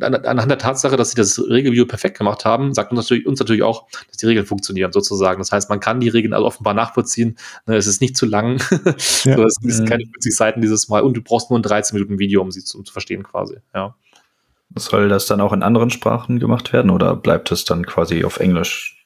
anhand 0.00 0.50
der 0.50 0.58
Tatsache, 0.58 0.96
dass 0.96 1.10
sie 1.10 1.16
das 1.16 1.38
Regelvideo 1.38 1.86
perfekt 1.86 2.18
gemacht 2.18 2.44
haben, 2.44 2.72
sagt 2.74 2.90
uns 2.90 2.98
natürlich, 2.98 3.26
uns 3.26 3.38
natürlich 3.38 3.62
auch, 3.62 3.86
dass 4.08 4.16
die 4.16 4.26
Regeln 4.26 4.46
funktionieren 4.46 4.92
sozusagen. 4.92 5.40
Das 5.40 5.52
heißt, 5.52 5.68
man 5.68 5.80
kann 5.80 6.00
die 6.00 6.08
Regeln 6.08 6.32
also 6.32 6.46
offenbar 6.46 6.74
nachvollziehen. 6.74 7.36
Ne, 7.66 7.76
es 7.76 7.86
ist 7.86 8.00
nicht 8.00 8.16
zu 8.16 8.26
lang. 8.26 8.60
Ja. 9.24 9.36
so, 9.36 9.44
es 9.44 9.54
sind 9.60 9.88
keine 9.88 10.04
50 10.04 10.36
Seiten 10.36 10.60
dieses 10.60 10.88
Mal 10.88 11.02
und 11.02 11.16
du 11.16 11.22
brauchst 11.22 11.50
nur 11.50 11.58
ein 11.58 11.62
13 11.62 11.96
Minuten 11.96 12.18
Video, 12.18 12.42
um 12.42 12.50
sie 12.50 12.62
zu, 12.62 12.78
um 12.78 12.84
zu 12.84 12.92
verstehen 12.92 13.22
quasi. 13.22 13.56
Ja. 13.74 13.94
Soll 14.76 15.08
das 15.08 15.26
dann 15.26 15.40
auch 15.40 15.52
in 15.52 15.62
anderen 15.62 15.90
Sprachen 15.90 16.38
gemacht 16.38 16.72
werden 16.72 16.90
oder 16.90 17.16
bleibt 17.16 17.50
es 17.52 17.64
dann 17.64 17.86
quasi 17.86 18.24
auf 18.24 18.40
Englisch 18.40 19.03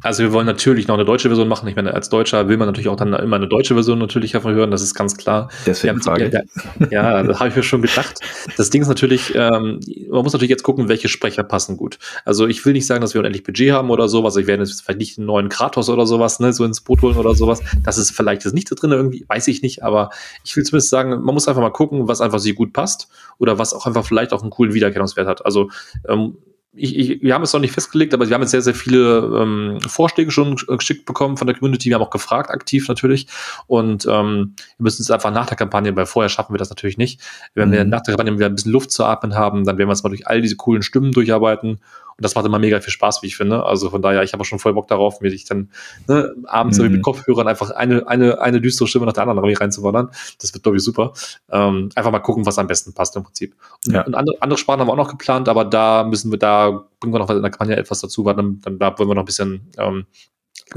also 0.00 0.22
wir 0.22 0.32
wollen 0.32 0.46
natürlich 0.46 0.88
noch 0.88 0.94
eine 0.94 1.04
deutsche 1.04 1.28
Version 1.28 1.48
machen. 1.48 1.68
Ich 1.68 1.76
meine, 1.76 1.94
als 1.94 2.08
Deutscher 2.08 2.48
will 2.48 2.56
man 2.56 2.66
natürlich 2.66 2.88
auch 2.88 2.96
dann 2.96 3.12
immer 3.12 3.36
eine 3.36 3.48
deutsche 3.48 3.74
Version 3.74 3.98
natürlich 3.98 4.32
davon 4.32 4.54
hören, 4.54 4.70
das 4.70 4.82
ist 4.82 4.94
ganz 4.94 5.16
klar. 5.16 5.48
Deswegen 5.66 5.94
haben, 5.94 6.02
Frage. 6.02 6.44
Ja, 6.90 6.90
ja 6.90 7.22
das 7.22 7.38
habe 7.38 7.50
ich 7.50 7.56
mir 7.56 7.62
schon 7.62 7.82
gedacht. 7.82 8.20
Das 8.56 8.70
Ding 8.70 8.82
ist 8.82 8.88
natürlich, 8.88 9.34
ähm, 9.34 9.80
man 10.10 10.22
muss 10.22 10.32
natürlich 10.32 10.50
jetzt 10.50 10.62
gucken, 10.62 10.88
welche 10.88 11.08
Sprecher 11.08 11.42
passen 11.42 11.76
gut. 11.76 11.98
Also 12.24 12.46
ich 12.46 12.64
will 12.64 12.72
nicht 12.72 12.86
sagen, 12.86 13.00
dass 13.00 13.14
wir 13.14 13.20
unendlich 13.20 13.44
Budget 13.44 13.72
haben 13.72 13.90
oder 13.90 14.08
sowas. 14.08 14.36
Ich 14.36 14.46
werde 14.46 14.64
jetzt 14.64 14.82
vielleicht 14.82 14.98
nicht 14.98 15.18
einen 15.18 15.26
neuen 15.26 15.48
Kratos 15.48 15.88
oder 15.88 16.06
sowas, 16.06 16.40
ne, 16.40 16.52
so 16.52 16.64
ins 16.64 16.80
Boot 16.80 17.02
holen 17.02 17.16
oder 17.16 17.34
sowas. 17.34 17.60
Das 17.84 17.98
ist 17.98 18.10
vielleicht 18.10 18.44
jetzt 18.44 18.54
nicht 18.54 18.70
da 18.70 18.74
drin 18.74 18.92
irgendwie, 18.92 19.24
weiß 19.28 19.48
ich 19.48 19.62
nicht, 19.62 19.82
aber 19.82 20.10
ich 20.44 20.56
will 20.56 20.64
zumindest 20.64 20.90
sagen, 20.90 21.10
man 21.10 21.34
muss 21.34 21.48
einfach 21.48 21.62
mal 21.62 21.70
gucken, 21.70 22.08
was 22.08 22.20
einfach 22.20 22.38
sie 22.38 22.54
gut 22.54 22.72
passt 22.72 23.08
oder 23.38 23.58
was 23.58 23.74
auch 23.74 23.86
einfach 23.86 24.04
vielleicht 24.04 24.32
auch 24.32 24.42
einen 24.42 24.50
coolen 24.50 24.74
Wiedererkennungswert 24.74 25.28
hat. 25.28 25.44
Also 25.44 25.70
ähm, 26.08 26.36
ich, 26.74 26.96
ich, 26.96 27.22
wir 27.22 27.34
haben 27.34 27.42
es 27.42 27.52
noch 27.52 27.60
nicht 27.60 27.74
festgelegt, 27.74 28.14
aber 28.14 28.28
wir 28.28 28.34
haben 28.34 28.40
jetzt 28.40 28.52
sehr, 28.52 28.62
sehr 28.62 28.74
viele 28.74 29.18
ähm, 29.40 29.78
Vorschläge 29.86 30.30
schon 30.30 30.56
geschickt 30.56 31.04
bekommen 31.04 31.36
von 31.36 31.46
der 31.46 31.54
Community. 31.54 31.90
Wir 31.90 31.96
haben 31.96 32.02
auch 32.02 32.10
gefragt, 32.10 32.50
aktiv 32.50 32.88
natürlich. 32.88 33.26
Und 33.66 34.06
ähm, 34.06 34.54
wir 34.78 34.84
müssen 34.84 35.02
es 35.02 35.10
einfach 35.10 35.30
nach 35.30 35.46
der 35.46 35.56
Kampagne, 35.58 35.94
weil 35.94 36.06
vorher 36.06 36.30
schaffen 36.30 36.54
wir 36.54 36.58
das 36.58 36.70
natürlich 36.70 36.96
nicht. 36.96 37.20
Wenn 37.54 37.68
mhm. 37.68 37.72
wir 37.72 37.84
nach 37.84 38.00
der 38.02 38.14
Kampagne 38.14 38.38
wieder 38.38 38.46
ein 38.46 38.54
bisschen 38.54 38.72
Luft 38.72 38.90
zu 38.90 39.04
atmen 39.04 39.34
haben, 39.34 39.64
dann 39.64 39.76
werden 39.76 39.88
wir 39.88 39.92
uns 39.92 40.02
mal 40.02 40.08
durch 40.08 40.26
all 40.26 40.40
diese 40.40 40.56
coolen 40.56 40.82
Stimmen 40.82 41.12
durcharbeiten 41.12 41.80
und 42.16 42.24
das 42.24 42.34
macht 42.34 42.46
immer 42.46 42.58
mega 42.58 42.80
viel 42.80 42.92
Spaß, 42.92 43.22
wie 43.22 43.26
ich 43.26 43.36
finde. 43.36 43.64
Also 43.64 43.90
von 43.90 44.02
daher, 44.02 44.22
ich 44.22 44.32
habe 44.32 44.44
schon 44.44 44.58
voll 44.58 44.74
Bock 44.74 44.88
darauf, 44.88 45.20
mir 45.20 45.30
dich 45.30 45.44
dann 45.44 45.70
ne, 46.08 46.34
abends 46.44 46.78
mhm. 46.78 46.92
mit 46.92 47.02
Kopfhörern 47.02 47.48
einfach 47.48 47.70
eine, 47.70 48.06
eine, 48.06 48.40
eine 48.40 48.60
düstere 48.60 48.88
Stimme 48.88 49.06
nach 49.06 49.12
der 49.12 49.26
anderen 49.26 49.54
reinzuwandern. 49.54 50.10
Das 50.40 50.52
wird, 50.52 50.62
glaube 50.62 50.76
ich, 50.78 50.84
super. 50.84 51.12
Ähm, 51.50 51.90
einfach 51.94 52.10
mal 52.10 52.20
gucken, 52.20 52.46
was 52.46 52.58
am 52.58 52.66
besten 52.66 52.92
passt 52.92 53.16
im 53.16 53.22
Prinzip. 53.22 53.54
Und, 53.86 53.94
ja. 53.94 54.02
und 54.02 54.14
andere, 54.14 54.36
andere 54.40 54.58
Sprachen 54.58 54.80
haben 54.80 54.88
wir 54.88 54.92
auch 54.92 54.96
noch 54.96 55.10
geplant, 55.10 55.48
aber 55.48 55.64
da 55.64 56.04
müssen 56.04 56.30
wir, 56.30 56.38
da 56.38 56.84
bringen 57.00 57.14
wir 57.14 57.18
noch 57.18 57.30
in 57.30 57.42
der 57.42 57.50
Kampagne 57.50 57.76
etwas 57.76 58.00
dazu, 58.00 58.24
weil 58.24 58.34
dann, 58.34 58.60
dann 58.62 58.78
da 58.78 58.98
wollen 58.98 59.08
wir 59.08 59.14
noch 59.14 59.22
ein 59.22 59.26
bisschen 59.26 59.68
ähm, 59.78 60.06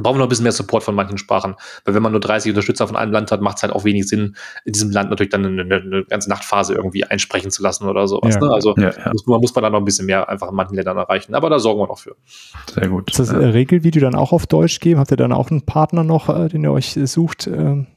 brauchen 0.04 0.16
wir 0.16 0.20
noch 0.20 0.26
ein 0.26 0.30
bisschen 0.30 0.44
mehr 0.44 0.52
Support 0.52 0.84
von 0.84 0.96
manchen 0.96 1.18
Sprachen. 1.18 1.56
Weil 1.84 1.96
wenn 1.96 2.04
man 2.04 2.12
nur 2.12 2.22
30 2.22 2.52
Unterstützer 2.52 2.88
von 2.88 2.96
einem 2.96 3.12
Land 3.12 3.32
hat, 3.32 3.42
macht 3.42 3.58
es 3.58 3.64
halt 3.64 3.74
auch 3.74 3.84
wenig 3.84 4.08
Sinn, 4.08 4.36
in 4.66 4.74
diesem 4.74 4.92
Land 4.92 5.10
natürlich 5.10 5.32
dann 5.32 5.46
eine, 5.46 5.62
eine, 5.62 5.76
eine 5.76 6.04
ganze 6.06 6.30
Nachtphase 6.30 6.74
irgendwie 6.74 7.04
einsprechen 7.06 7.52
zu 7.52 7.64
lassen 7.64 7.88
oder 7.88 8.08
sowas. 8.08 8.36
Ja. 8.36 8.42
Ne? 8.42 8.54
Also 8.54 8.76
ja, 8.78 8.92
ja. 8.92 9.12
Muss, 9.12 9.26
man, 9.26 9.42
muss 9.42 9.56
man 9.56 9.64
da 9.64 9.70
noch 9.70 9.80
ein 9.80 9.86
bisschen 9.86 10.06
mehr 10.06 10.28
einfach 10.30 10.50
in 10.50 10.56
manchen 10.56 10.76
Ländern 10.76 10.98
erreichen. 10.98 11.36
Aber 11.36 11.50
da 11.50 11.60
sorgen 11.60 11.82
wir 11.82 11.88
noch 11.88 12.00
für. 12.00 12.16
Sehr 12.74 12.88
gut. 12.88 13.12
Ist 13.12 13.20
das 13.20 13.34
Regelvideo 13.34 14.02
dann 14.02 14.16
auch 14.16 14.32
auf 14.32 14.48
Deutsch 14.48 14.80
geben? 14.80 15.00
Habt 15.00 15.12
ihr 15.12 15.18
dann 15.18 15.32
auch 15.32 15.52
einen 15.52 15.64
Partner 15.64 16.04
noch, 16.04 16.30
äh, 16.30 16.50
den 16.50 16.64
ihr 16.64 16.72
euch 16.72 16.98
sucht? 17.06 17.48
Ähm? 17.48 17.88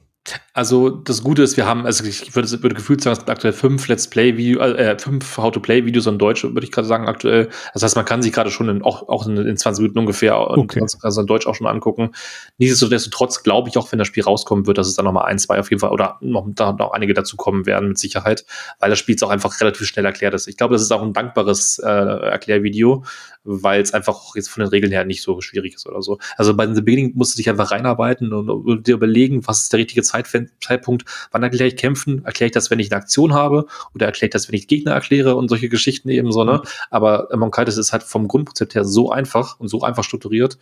Also 0.53 0.91
das 0.91 1.22
Gute 1.22 1.43
ist, 1.43 1.57
wir 1.57 1.66
haben, 1.66 1.87
also 1.87 2.05
ich 2.05 2.35
würde, 2.35 2.51
würde 2.62 2.74
gefühlt 2.74 3.01
sagen, 3.01 3.12
es 3.12 3.18
gibt 3.20 3.31
aktuell 3.31 3.53
fünf 3.53 3.87
Let's 3.89 4.09
Play 4.09 4.37
Video, 4.37 4.61
äh, 4.61 4.99
fünf 4.99 5.37
How-to-Play-Videos 5.37 6.07
in 6.07 6.18
Deutsch, 6.18 6.45
würde 6.45 6.64
ich 6.64 6.72
gerade 6.72 6.89
sagen, 6.89 7.07
aktuell. 7.07 7.49
Das 7.74 7.83
heißt, 7.83 7.97
man 7.97 8.05
kann 8.05 8.22
sich 8.22 8.33
gerade 8.33 8.51
schon 8.51 8.68
in, 8.68 8.83
auch, 8.83 9.09
auch 9.09 9.26
in, 9.26 9.37
in 9.37 9.57
20 9.57 9.83
Minuten 9.83 9.99
ungefähr 10.01 10.39
okay. 10.41 10.85
also 11.03 11.20
in 11.20 11.26
Deutsch 11.26 11.47
auch 11.47 11.55
schon 11.55 11.66
angucken. 11.66 12.11
Nichtsdestotrotz 12.59 13.43
glaube 13.43 13.68
ich 13.68 13.79
auch, 13.79 13.91
wenn 13.93 13.99
das 13.99 14.09
Spiel 14.09 14.24
rauskommen 14.24 14.66
wird, 14.66 14.79
dass 14.79 14.89
es 14.89 14.97
dann 14.97 15.05
nochmal 15.05 15.26
ein, 15.26 15.39
zwei 15.39 15.59
auf 15.61 15.70
jeden 15.70 15.81
Fall 15.81 15.91
oder 15.91 16.18
noch, 16.20 16.47
da 16.49 16.72
noch 16.72 16.93
einige 16.93 17.14
dazu 17.14 17.37
kommen 17.37 17.66
werden, 17.66 17.89
mit 17.89 17.99
Sicherheit, 17.99 18.45
weil 18.81 18.91
das 18.91 18.99
Spiel 18.99 19.14
jetzt 19.14 19.22
auch 19.22 19.31
einfach 19.31 19.61
relativ 19.61 19.87
schnell 19.87 20.05
erklärt 20.05 20.35
ist. 20.35 20.49
Ich 20.49 20.57
glaube, 20.57 20.74
das 20.74 20.83
ist 20.83 20.93
auch 20.93 21.03
ein 21.03 21.12
dankbares 21.12 21.79
äh, 21.79 21.89
Erklärvideo, 21.89 23.05
weil 23.49 23.80
es 23.80 23.94
einfach 23.94 24.34
jetzt 24.34 24.51
von 24.51 24.62
den 24.62 24.68
Regeln 24.68 24.92
her 24.92 25.05
nicht 25.05 25.22
so 25.22 25.40
schwierig 25.40 25.74
ist 25.74 25.86
oder 25.86 26.03
so. 26.03 26.18
Also 26.36 26.55
bei 26.55 26.72
The 26.72 26.82
Beginning 26.82 27.12
musst 27.14 27.34
du 27.34 27.38
dich 27.38 27.49
einfach 27.49 27.70
reinarbeiten 27.70 28.32
und, 28.32 28.86
dir 28.86 28.94
überlegen, 28.94 29.46
was 29.46 29.62
ist 29.62 29.72
der 29.72 29.80
richtige 29.80 30.03
Zeit, 30.03 30.28
Zeitpunkt, 30.61 31.05
wann 31.30 31.42
erkläre 31.42 31.68
ich 31.68 31.76
kämpfen, 31.76 32.24
erkläre 32.24 32.49
ich 32.49 32.53
das, 32.53 32.70
wenn 32.70 32.78
ich 32.78 32.92
eine 32.92 33.01
Aktion 33.01 33.32
habe 33.32 33.66
oder 33.94 34.07
erkläre 34.07 34.26
ich 34.26 34.32
das, 34.32 34.49
wenn 34.49 34.55
ich 34.55 34.68
Gegner 34.68 34.92
erkläre 34.92 35.34
und 35.34 35.49
solche 35.49 35.68
Geschichten 35.68 36.11
eben 36.11 36.30
so, 36.30 36.44
ne? 36.44 36.62
Aber 36.90 37.32
Among 37.32 37.55
Us 37.57 37.78
ist 37.78 37.92
halt 37.92 38.03
vom 38.03 38.28
Grundkonzept 38.28 38.74
her 38.74 38.84
so 38.84 39.11
einfach 39.11 39.59
und 39.59 39.68
so 39.68 39.80
einfach 39.82 40.05
strukturiert, 40.05 40.59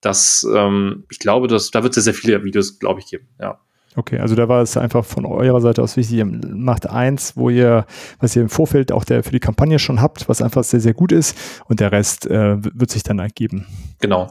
dass 0.00 0.46
ähm, 0.54 1.04
ich 1.10 1.18
glaube, 1.18 1.46
dass 1.46 1.70
da 1.70 1.82
wird 1.82 1.96
es 1.96 2.04
sehr, 2.04 2.14
sehr 2.14 2.20
viele 2.20 2.42
Videos, 2.42 2.78
glaube 2.78 3.00
ich, 3.00 3.06
geben, 3.06 3.28
ja. 3.38 3.60
Okay, 3.96 4.18
also 4.18 4.36
da 4.36 4.48
war 4.48 4.62
es 4.62 4.76
einfach 4.76 5.04
von 5.04 5.26
eurer 5.26 5.60
Seite 5.60 5.82
aus 5.82 5.96
wichtig, 5.96 6.18
ihr 6.18 6.24
macht 6.24 6.88
eins, 6.88 7.36
wo 7.36 7.50
ihr, 7.50 7.86
was 8.20 8.36
ihr 8.36 8.42
im 8.42 8.48
Vorfeld 8.48 8.92
auch 8.92 9.04
der, 9.04 9.24
für 9.24 9.32
die 9.32 9.40
Kampagne 9.40 9.80
schon 9.80 10.00
habt, 10.00 10.28
was 10.28 10.42
einfach 10.42 10.62
sehr, 10.62 10.80
sehr 10.80 10.94
gut 10.94 11.10
ist 11.10 11.36
und 11.66 11.80
der 11.80 11.90
Rest 11.90 12.26
äh, 12.26 12.56
wird 12.62 12.90
sich 12.90 13.02
dann 13.02 13.18
ergeben. 13.18 13.66
Genau. 14.00 14.30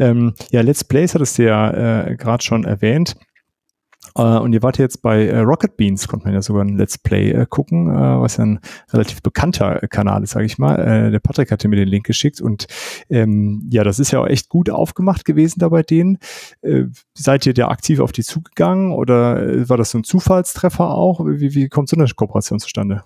Ähm, 0.00 0.34
ja, 0.50 0.60
Let's 0.62 0.82
Plays 0.82 1.14
hattest 1.14 1.38
du 1.38 1.44
ja 1.44 2.06
äh, 2.06 2.16
gerade 2.16 2.42
schon 2.42 2.64
erwähnt. 2.64 3.16
Uh, 4.18 4.38
und 4.38 4.54
ihr 4.54 4.62
wart 4.62 4.78
jetzt 4.78 5.02
bei 5.02 5.30
uh, 5.30 5.42
Rocket 5.44 5.76
Beans, 5.76 6.08
konnte 6.08 6.24
man 6.24 6.34
ja 6.34 6.40
sogar 6.40 6.64
ein 6.64 6.76
Let's 6.76 6.96
Play 6.96 7.36
uh, 7.38 7.44
gucken, 7.44 7.86
was 7.94 8.38
ja 8.38 8.44
ein 8.44 8.60
relativ 8.92 9.20
bekannter 9.22 9.80
Kanal 9.88 10.22
ist, 10.22 10.30
sage 10.30 10.46
ich 10.46 10.58
mal. 10.58 11.10
der 11.10 11.18
Patrick 11.20 11.50
hatte 11.50 11.68
mir 11.68 11.76
den 11.76 11.88
Link 11.88 12.06
geschickt 12.06 12.40
und 12.40 12.66
ähm, 13.10 13.68
ja, 13.70 13.84
das 13.84 13.98
ist 13.98 14.10
ja 14.12 14.20
auch 14.20 14.26
echt 14.26 14.48
gut 14.48 14.70
aufgemacht 14.70 15.24
gewesen 15.24 15.60
da 15.60 15.68
bei 15.68 15.82
denen. 15.82 16.18
seid 17.14 17.46
ihr 17.46 17.54
da 17.54 17.68
aktiv 17.68 18.00
auf 18.00 18.12
die 18.12 18.22
zugegangen 18.22 18.92
oder 18.92 19.68
war 19.68 19.76
das 19.76 19.90
so 19.90 19.98
ein 19.98 20.04
Zufallstreffer 20.04 20.90
auch? 20.90 21.20
Wie, 21.24 21.54
wie 21.54 21.68
kommt 21.68 21.88
so 21.88 21.96
eine 21.96 22.06
Kooperation 22.08 22.58
zustande? 22.58 23.02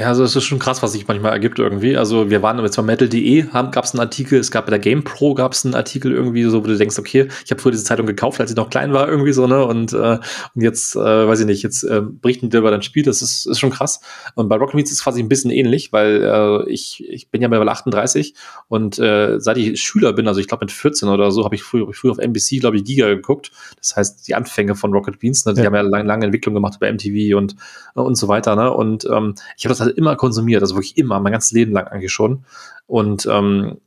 Ja, 0.00 0.06
also 0.06 0.24
es 0.24 0.34
ist 0.34 0.44
schon 0.44 0.58
krass, 0.58 0.82
was 0.82 0.92
sich 0.92 1.06
manchmal 1.06 1.32
ergibt 1.32 1.58
irgendwie. 1.58 1.94
Also 1.94 2.30
wir 2.30 2.40
waren 2.40 2.58
jetzt 2.60 2.76
bei 2.76 2.82
Metal.de, 2.82 3.42
gab 3.52 3.84
es 3.84 3.92
einen 3.92 4.00
Artikel, 4.00 4.38
es 4.40 4.50
gab 4.50 4.64
bei 4.64 4.70
der 4.70 4.78
GamePro 4.78 5.34
gab 5.34 5.52
es 5.52 5.66
einen 5.66 5.74
Artikel 5.74 6.12
irgendwie, 6.12 6.42
so 6.44 6.64
wo 6.64 6.66
du 6.66 6.78
denkst, 6.78 6.98
okay, 6.98 7.28
ich 7.44 7.50
habe 7.50 7.60
früher 7.60 7.72
diese 7.72 7.84
Zeitung 7.84 8.06
gekauft, 8.06 8.40
als 8.40 8.50
ich 8.50 8.56
noch 8.56 8.70
klein 8.70 8.94
war 8.94 9.06
irgendwie 9.10 9.34
so, 9.34 9.46
ne? 9.46 9.62
Und, 9.62 9.92
äh, 9.92 10.18
und 10.54 10.62
jetzt, 10.62 10.96
äh, 10.96 11.00
weiß 11.00 11.40
ich 11.40 11.46
nicht, 11.46 11.62
jetzt 11.62 11.82
äh, 11.82 12.00
berichten 12.00 12.48
die 12.48 12.56
über 12.56 12.70
dein 12.70 12.80
Spiel, 12.80 13.02
das 13.02 13.20
ist, 13.20 13.44
ist 13.44 13.60
schon 13.60 13.68
krass. 13.68 14.00
Und 14.36 14.48
bei 14.48 14.56
Rocket 14.56 14.76
Beans 14.76 14.90
ist 14.90 15.00
es 15.00 15.04
quasi 15.04 15.20
ein 15.20 15.28
bisschen 15.28 15.50
ähnlich, 15.50 15.92
weil 15.92 16.22
äh, 16.22 16.70
ich, 16.70 17.04
ich 17.06 17.28
bin 17.28 17.42
ja 17.42 17.48
mittlerweile 17.48 17.72
38 17.72 18.34
und 18.68 18.98
äh, 18.98 19.38
seit 19.38 19.58
ich 19.58 19.82
Schüler 19.82 20.14
bin, 20.14 20.28
also 20.28 20.40
ich 20.40 20.48
glaube 20.48 20.64
mit 20.64 20.72
14 20.72 21.10
oder 21.10 21.30
so, 21.30 21.44
habe 21.44 21.56
ich 21.56 21.62
früher, 21.62 21.92
früher 21.92 22.12
auf 22.12 22.18
NBC, 22.18 22.58
glaube 22.60 22.78
ich, 22.78 22.84
Giga 22.84 23.06
geguckt. 23.08 23.50
Das 23.76 23.96
heißt, 23.96 24.26
die 24.28 24.34
Anfänge 24.34 24.76
von 24.76 24.94
Rocket 24.94 25.18
Beans, 25.18 25.44
ne? 25.44 25.52
die 25.52 25.60
ja. 25.60 25.66
haben 25.66 25.74
ja 25.74 25.82
lange, 25.82 26.08
lange 26.08 26.24
Entwicklung 26.24 26.54
gemacht 26.54 26.78
bei 26.80 26.90
MTV 26.90 27.36
und, 27.36 27.54
und 27.92 28.14
so 28.14 28.28
weiter, 28.28 28.56
ne? 28.56 28.72
Und 28.72 29.04
ähm, 29.04 29.34
ich 29.58 29.66
habe 29.66 29.72
das 29.72 29.80
halt 29.80 29.89
immer 29.90 30.16
konsumiert, 30.16 30.62
also 30.62 30.74
wirklich 30.74 30.96
immer, 30.96 31.20
mein 31.20 31.32
ganzes 31.32 31.52
Leben 31.52 31.72
lang 31.72 31.86
eigentlich 31.88 32.12
schon. 32.12 32.44
Und 32.86 33.26
ähm, 33.26 33.78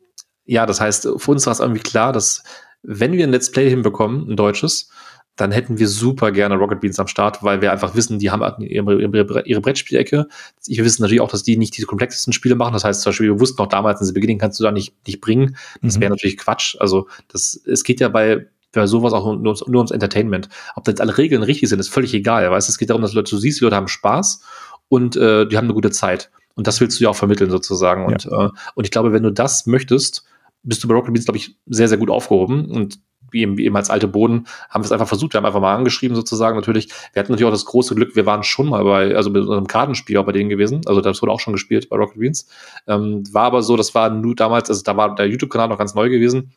ja, 0.45 0.65
das 0.65 0.81
heißt, 0.81 1.07
für 1.17 1.31
uns 1.31 1.45
war 1.45 1.53
es 1.53 1.59
irgendwie 1.59 1.81
klar, 1.81 2.13
dass 2.13 2.43
wenn 2.83 3.13
wir 3.13 3.25
ein 3.25 3.31
Let's 3.31 3.51
Play 3.51 3.69
hinbekommen, 3.69 4.29
ein 4.29 4.35
deutsches, 4.35 4.89
dann 5.35 5.51
hätten 5.51 5.79
wir 5.79 5.87
super 5.87 6.31
gerne 6.31 6.55
Rocket 6.55 6.79
Beans 6.79 6.99
am 6.99 7.07
Start, 7.07 7.41
weil 7.41 7.61
wir 7.61 7.71
einfach 7.71 7.95
wissen, 7.95 8.19
die 8.19 8.29
haben 8.29 8.43
ihre, 8.61 9.01
ihre, 9.01 9.41
ihre 9.45 9.61
Brettspielecke. 9.61 10.27
Wir 10.67 10.85
wissen 10.85 11.01
natürlich 11.01 11.21
auch, 11.21 11.31
dass 11.31 11.41
die 11.41 11.57
nicht 11.57 11.75
die 11.75 11.83
komplexesten 11.83 12.33
Spiele 12.33 12.55
machen. 12.55 12.73
Das 12.73 12.83
heißt 12.83 13.01
zum 13.01 13.09
Beispiel, 13.09 13.29
wir 13.29 13.39
wussten 13.39 13.59
auch 13.61 13.67
damals, 13.67 13.99
in 14.07 14.13
Beginning 14.13 14.37
kannst 14.37 14.59
du 14.59 14.63
da 14.63 14.71
nicht, 14.71 14.93
nicht 15.07 15.21
bringen. 15.21 15.57
Das 15.81 15.99
wäre 15.99 16.09
mhm. 16.09 16.15
natürlich 16.15 16.37
Quatsch. 16.37 16.75
Also 16.79 17.07
das, 17.29 17.59
es 17.65 17.83
geht 17.83 17.99
ja 17.99 18.09
bei, 18.09 18.45
bei 18.73 18.85
sowas 18.85 19.13
auch 19.13 19.25
nur, 19.25 19.55
nur 19.65 19.77
ums 19.77 19.91
Entertainment. 19.91 20.49
Ob 20.75 20.83
da 20.83 20.91
jetzt 20.91 21.01
alle 21.01 21.17
Regeln 21.17 21.41
richtig 21.41 21.67
sind, 21.69 21.79
ist 21.79 21.89
völlig 21.89 22.13
egal. 22.13 22.51
Weißt? 22.51 22.69
Es 22.69 22.77
geht 22.77 22.91
darum, 22.91 23.01
dass 23.01 23.13
Leute, 23.13 23.31
du 23.31 23.37
siehst, 23.37 23.59
die 23.59 23.63
Leute 23.63 23.75
haben 23.75 23.87
Spaß 23.87 24.43
und 24.89 25.15
äh, 25.15 25.45
die 25.47 25.57
haben 25.57 25.65
eine 25.65 25.73
gute 25.73 25.91
Zeit. 25.91 26.31
Und 26.55 26.67
das 26.67 26.79
willst 26.81 26.99
du 26.99 27.03
ja 27.03 27.09
auch 27.09 27.15
vermitteln 27.15 27.49
sozusagen. 27.49 28.05
Und, 28.05 28.25
ja. 28.25 28.45
äh, 28.45 28.49
und 28.75 28.83
ich 28.83 28.91
glaube, 28.91 29.11
wenn 29.11 29.23
du 29.23 29.31
das 29.31 29.65
möchtest, 29.65 30.23
bist 30.63 30.83
du 30.83 30.87
bei 30.87 30.93
Rocket 30.93 31.13
Beans, 31.13 31.25
glaube 31.25 31.37
ich, 31.37 31.55
sehr, 31.65 31.87
sehr 31.87 31.97
gut 31.97 32.09
aufgehoben. 32.09 32.69
Und 32.69 32.99
wie 33.33 33.41
eben, 33.41 33.57
wie 33.57 33.65
eben 33.65 33.75
als 33.75 33.89
alte 33.89 34.07
Boden 34.07 34.45
haben 34.69 34.83
wir 34.83 34.85
es 34.85 34.91
einfach 34.91 35.07
versucht. 35.07 35.33
Wir 35.33 35.39
haben 35.39 35.45
einfach 35.45 35.59
mal 35.59 35.75
angeschrieben 35.75 36.15
sozusagen 36.15 36.55
natürlich. 36.55 36.89
Wir 37.13 37.19
hatten 37.19 37.31
natürlich 37.31 37.47
auch 37.47 37.53
das 37.53 37.65
große 37.65 37.95
Glück, 37.95 38.15
wir 38.15 38.25
waren 38.25 38.43
schon 38.43 38.69
mal 38.69 38.83
bei, 38.83 39.15
also 39.15 39.29
mit 39.29 39.41
unserem 39.41 39.67
Kartenspiel 39.67 40.17
auch 40.17 40.25
bei 40.25 40.31
denen 40.31 40.49
gewesen. 40.49 40.81
Also 40.85 41.01
das 41.01 41.21
wurde 41.21 41.31
auch 41.31 41.39
schon 41.39 41.53
gespielt 41.53 41.89
bei 41.89 41.97
Rocket 41.97 42.19
Beans. 42.19 42.47
Ähm, 42.87 43.23
war 43.33 43.45
aber 43.45 43.63
so, 43.63 43.75
das 43.75 43.95
war 43.95 44.09
nur 44.09 44.35
damals, 44.35 44.69
also 44.69 44.83
da 44.83 44.95
war 44.95 45.15
der 45.15 45.27
YouTube-Kanal 45.27 45.67
noch 45.67 45.79
ganz 45.79 45.95
neu 45.95 46.09
gewesen. 46.09 46.53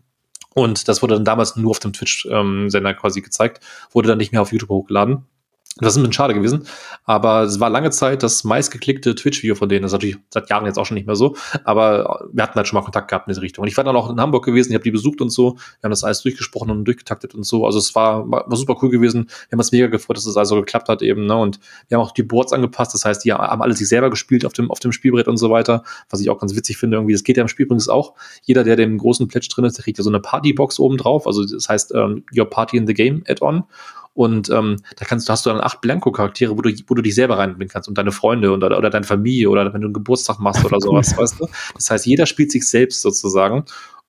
Und 0.55 0.89
das 0.89 1.03
wurde 1.03 1.15
dann 1.15 1.25
damals 1.25 1.57
nur 1.57 1.71
auf 1.71 1.81
dem 1.81 1.93
Twitch-Sender 1.93 2.91
ähm, 2.91 2.97
quasi 2.97 3.21
gezeigt, 3.21 3.63
wurde 3.93 4.09
dann 4.09 4.19
nicht 4.19 4.33
mehr 4.33 4.41
auf 4.41 4.53
YouTube 4.53 4.71
hochgeladen. 4.71 5.27
Das 5.79 5.93
ist 5.93 5.99
ein 5.99 6.05
bisschen 6.05 6.15
schade 6.15 6.33
gewesen, 6.33 6.67
aber 7.05 7.43
es 7.43 7.61
war 7.61 7.69
lange 7.69 7.91
Zeit 7.91 8.23
das 8.23 8.45
meistgeklickte 8.45 9.15
Twitch-Video 9.15 9.55
von 9.55 9.69
denen. 9.69 9.83
Das 9.83 9.91
ist 9.91 9.93
natürlich 9.93 10.17
seit 10.31 10.49
Jahren 10.49 10.65
jetzt 10.65 10.79
auch 10.79 10.87
schon 10.87 10.95
nicht 10.95 11.07
mehr 11.07 11.17
so, 11.17 11.37
aber 11.65 12.27
wir 12.33 12.43
hatten 12.45 12.55
halt 12.55 12.67
schon 12.67 12.79
mal 12.79 12.83
Kontakt 12.83 13.09
gehabt 13.09 13.29
in 13.29 13.33
diese 13.33 13.43
Richtung. 13.43 13.63
Und 13.63 13.69
ich 13.69 13.77
war 13.77 13.85
dann 13.85 13.95
auch 13.95 14.09
in 14.09 14.19
Hamburg 14.19 14.47
gewesen, 14.47 14.71
ich 14.71 14.75
habe 14.75 14.85
die 14.85 14.91
besucht 14.91 15.21
und 15.21 15.29
so. 15.29 15.57
Wir 15.57 15.83
haben 15.83 15.91
das 15.91 16.03
alles 16.03 16.23
durchgesprochen 16.23 16.71
und 16.71 16.87
durchgetaktet 16.87 17.35
und 17.35 17.45
so. 17.45 17.67
Also 17.67 17.79
es 17.79 17.95
war, 17.95 18.27
war 18.31 18.57
super 18.57 18.79
cool 18.81 18.89
gewesen. 18.89 19.25
Wir 19.27 19.53
haben 19.53 19.59
uns 19.59 19.71
mega 19.71 19.89
gefreut, 19.89 20.17
dass 20.17 20.25
es 20.25 20.33
das 20.33 20.39
also 20.39 20.57
geklappt 20.57 20.89
hat 20.89 21.03
eben. 21.03 21.27
Ne? 21.27 21.37
Und 21.37 21.61
wir 21.89 21.99
haben 21.99 22.07
auch 22.07 22.13
die 22.13 22.23
Boards 22.23 22.55
angepasst. 22.55 22.95
Das 22.95 23.05
heißt, 23.05 23.23
die 23.27 23.35
haben 23.35 23.61
alle 23.61 23.75
sich 23.75 23.87
selber 23.87 24.09
gespielt 24.09 24.47
auf 24.47 24.55
dem, 24.55 24.71
auf 24.71 24.81
dem 24.81 24.93
Spielbrett 24.93 25.29
und 25.29 25.37
so 25.37 25.51
weiter, 25.51 25.83
was 26.09 26.21
ich 26.23 26.31
auch 26.31 26.39
ganz 26.39 26.57
witzig 26.57 26.79
finde. 26.79 26.97
Irgendwie, 26.97 27.13
das 27.13 27.23
geht 27.23 27.37
ja 27.37 27.43
im 27.43 27.49
Spiel 27.49 27.67
übrigens 27.67 27.91
auch. 27.91 28.15
Jeder, 28.45 28.65
der 28.65 28.77
dem 28.77 28.97
großen 28.97 29.29
Pledge 29.29 29.49
drin 29.55 29.67
ist, 29.67 29.77
der 29.77 29.85
kriegt 29.85 29.99
ja 29.99 30.05
so 30.05 30.11
eine 30.11 30.21
Partybox 30.21 30.79
oben 30.79 30.97
drauf. 30.97 31.27
Also 31.27 31.45
das 31.45 31.69
heißt, 31.69 31.93
um, 31.93 32.25
Your 32.35 32.49
Party 32.49 32.79
in 32.79 32.87
the 32.87 32.95
Game 32.95 33.25
Add-on. 33.29 33.65
Und 34.17 34.49
ähm, 34.49 34.77
da 34.97 35.05
kannst, 35.05 35.29
hast 35.29 35.45
du 35.45 35.51
dann 35.51 35.61
acht 35.61 35.83
Blanko-Charaktere, 35.83 36.57
wo 36.57 36.63
du, 36.63 36.73
wo 36.87 36.95
du 36.95 37.03
dich 37.03 37.15
selber 37.15 37.37
reinbinden 37.37 37.69
kannst 37.69 37.87
und 37.87 37.99
deine 37.99 38.13
Freunde 38.13 38.51
und, 38.51 38.65
oder, 38.65 38.79
oder 38.79 38.89
deine 38.89 39.05
Familie 39.05 39.51
oder 39.51 39.71
wenn 39.75 39.83
du 39.83 39.89
einen 39.89 39.93
Geburtstag 39.93 40.39
machst 40.39 40.65
oder 40.65 40.81
sowas, 40.81 41.15
weißt 41.19 41.39
du? 41.39 41.49
Das 41.75 41.91
heißt, 41.91 42.07
jeder 42.07 42.25
spielt 42.25 42.51
sich 42.51 42.67
selbst 42.67 43.03
sozusagen. 43.03 43.67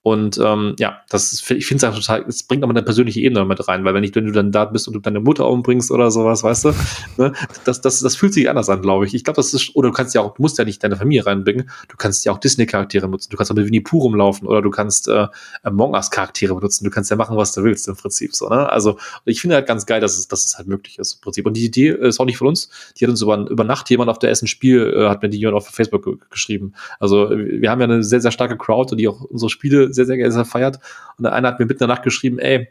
Und 0.07 0.39
ähm, 0.41 0.73
ja, 0.79 1.01
das 1.09 1.33
ist, 1.33 1.51
ich 1.51 1.65
finde 1.65 1.79
es 1.79 1.83
einfach 1.83 1.99
total, 1.99 2.23
es 2.29 2.43
bringt 2.43 2.63
aber 2.63 2.71
eine 2.71 2.81
persönliche 2.81 3.19
Ebene 3.19 3.43
mit 3.43 3.67
rein, 3.67 3.83
weil 3.83 3.93
wenn, 3.93 4.05
ich, 4.05 4.15
wenn 4.15 4.25
du 4.25 4.31
dann 4.31 4.53
da 4.53 4.63
bist 4.63 4.87
und 4.87 4.93
du 4.93 5.01
deine 5.01 5.19
Mutter 5.19 5.49
umbringst 5.49 5.91
oder 5.91 6.11
sowas, 6.11 6.43
weißt 6.43 6.63
du, 6.63 6.73
ne, 7.17 7.33
das, 7.65 7.81
das, 7.81 7.99
das 7.99 8.15
fühlt 8.15 8.33
sich 8.33 8.49
anders 8.49 8.69
an, 8.69 8.81
glaube 8.81 9.05
ich. 9.05 9.13
Ich 9.13 9.25
glaube, 9.25 9.35
das 9.35 9.53
ist, 9.53 9.75
oder 9.75 9.89
du 9.89 9.93
kannst 9.93 10.15
ja 10.15 10.21
auch, 10.21 10.33
du 10.33 10.41
musst 10.41 10.57
ja 10.59 10.63
nicht 10.63 10.81
deine 10.81 10.95
Familie 10.95 11.25
reinbringen, 11.25 11.69
du 11.89 11.97
kannst 11.97 12.23
ja 12.23 12.31
auch 12.31 12.37
Disney-Charaktere 12.37 13.09
nutzen, 13.09 13.31
du 13.31 13.35
kannst 13.35 13.51
auch 13.51 13.55
mit 13.57 13.65
Winnie 13.65 13.81
Pooh 13.81 13.99
rumlaufen 13.99 14.47
oder 14.47 14.61
du 14.61 14.69
kannst 14.69 15.09
äh, 15.09 15.27
Among 15.63 15.91
Us-Charaktere 15.91 16.55
benutzen, 16.55 16.85
du 16.85 16.89
kannst 16.89 17.11
ja 17.11 17.17
machen, 17.17 17.35
was 17.35 17.51
du 17.51 17.65
willst 17.65 17.89
im 17.89 17.97
Prinzip 17.97 18.33
so, 18.33 18.47
ne? 18.47 18.69
Also 18.69 18.97
ich 19.25 19.41
finde 19.41 19.57
halt 19.57 19.67
ganz 19.67 19.85
geil, 19.85 19.99
dass 19.99 20.17
es, 20.17 20.29
dass 20.29 20.45
es 20.45 20.57
halt 20.57 20.69
möglich 20.69 20.99
ist 20.99 21.15
im 21.15 21.19
Prinzip. 21.21 21.45
Und 21.45 21.57
die 21.57 21.65
Idee 21.65 21.89
ist 21.89 22.21
auch 22.21 22.25
nicht 22.25 22.37
von 22.37 22.47
uns, 22.47 22.69
die 22.97 23.03
hat 23.03 23.09
uns 23.09 23.21
über, 23.21 23.37
über 23.49 23.65
Nacht 23.65 23.89
jemand 23.89 24.09
auf 24.09 24.19
der 24.19 24.29
Essen 24.29 24.47
Spiel, 24.47 24.93
äh, 24.95 25.09
hat 25.09 25.21
mir 25.21 25.27
die 25.27 25.37
jemand 25.37 25.57
auf 25.57 25.67
Facebook 25.67 26.29
geschrieben. 26.29 26.75
Also 26.97 27.29
wir 27.29 27.69
haben 27.69 27.81
ja 27.81 27.87
eine 27.87 28.03
sehr, 28.03 28.21
sehr 28.21 28.31
starke 28.31 28.55
Crowd, 28.55 28.95
die 28.95 29.09
auch 29.09 29.19
unsere 29.19 29.49
Spiele 29.49 29.93
sehr, 29.97 30.05
sehr, 30.05 30.31
sehr 30.31 30.45
feiert 30.45 30.79
und 31.17 31.23
der 31.23 31.33
eine 31.33 31.47
hat 31.47 31.59
mir 31.59 31.65
mitten 31.65 31.83
in 31.83 31.87
der 31.87 31.95
Nacht 31.95 32.03
geschrieben, 32.03 32.39
ey, 32.39 32.69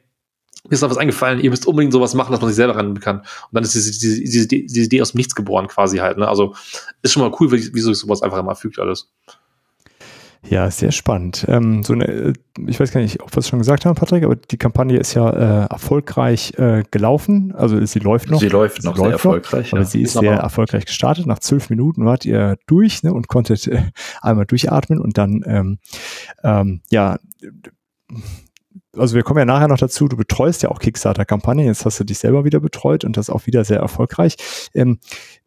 mir 0.64 0.72
ist 0.72 0.80
noch 0.80 0.90
was 0.90 0.98
eingefallen, 0.98 1.40
ihr 1.40 1.50
müsst 1.50 1.66
unbedingt 1.66 1.92
sowas 1.92 2.14
machen, 2.14 2.32
dass 2.32 2.40
man 2.40 2.48
sich 2.48 2.56
selber 2.56 2.76
rennen 2.76 2.98
kann. 2.98 3.18
Und 3.18 3.26
dann 3.52 3.62
ist 3.62 3.74
diese, 3.74 3.90
diese, 3.90 4.20
diese, 4.20 4.46
diese 4.48 4.86
Idee 4.86 5.02
aus 5.02 5.12
dem 5.12 5.18
Nichts 5.18 5.34
geboren 5.34 5.68
quasi 5.68 5.98
halt. 5.98 6.18
Ne? 6.18 6.26
Also 6.26 6.54
ist 7.02 7.12
schon 7.12 7.22
mal 7.22 7.36
cool, 7.38 7.52
wie, 7.52 7.74
wie 7.74 7.80
sowas 7.80 8.22
einfach 8.22 8.38
immer 8.38 8.56
fügt 8.56 8.78
alles. 8.78 9.12
Ja, 10.48 10.70
sehr 10.70 10.92
spannend. 10.92 11.44
Ähm, 11.48 11.82
so 11.82 11.92
eine, 11.92 12.32
ich 12.66 12.78
weiß 12.78 12.92
gar 12.92 13.00
nicht, 13.00 13.20
ob 13.20 13.34
wir 13.34 13.38
es 13.38 13.48
schon 13.48 13.58
gesagt 13.58 13.84
haben, 13.84 13.94
Patrick, 13.94 14.24
aber 14.24 14.36
die 14.36 14.56
Kampagne 14.56 14.96
ist 14.98 15.14
ja 15.14 15.30
äh, 15.30 15.66
erfolgreich 15.66 16.52
äh, 16.56 16.84
gelaufen. 16.90 17.52
Also 17.56 17.84
sie 17.84 17.98
läuft 17.98 18.30
noch. 18.30 18.40
Sie 18.40 18.48
läuft 18.48 18.84
noch 18.84 18.94
sie 18.94 19.02
sehr 19.02 19.10
läuft 19.10 19.24
erfolgreich. 19.24 19.72
Noch, 19.72 19.78
aber 19.78 19.84
sie 19.86 20.02
ist, 20.02 20.14
ist 20.14 20.20
sehr 20.20 20.36
erfolgreich 20.36 20.86
gestartet. 20.86 21.26
Nach 21.26 21.40
zwölf 21.40 21.70
Minuten 21.70 22.04
wart 22.04 22.24
ihr 22.24 22.56
durch 22.66 23.02
ne, 23.02 23.12
und 23.12 23.28
konntet 23.28 23.66
äh, 23.66 23.82
einmal 24.22 24.46
durchatmen 24.46 25.00
und 25.00 25.18
dann 25.18 25.42
ähm, 25.46 25.78
ähm, 26.44 26.80
ja 26.90 27.18
also 28.96 29.14
wir 29.14 29.22
kommen 29.22 29.38
ja 29.38 29.44
nachher 29.44 29.68
noch 29.68 29.78
dazu, 29.78 30.08
du 30.08 30.16
betreust 30.16 30.62
ja 30.62 30.70
auch 30.70 30.78
Kickstarter-Kampagnen, 30.78 31.66
jetzt 31.66 31.84
hast 31.84 32.00
du 32.00 32.04
dich 32.04 32.18
selber 32.18 32.44
wieder 32.44 32.60
betreut 32.60 33.04
und 33.04 33.16
das 33.16 33.30
auch 33.30 33.46
wieder 33.46 33.64
sehr 33.64 33.78
erfolgreich. 33.78 34.36
Ähm, 34.74 34.98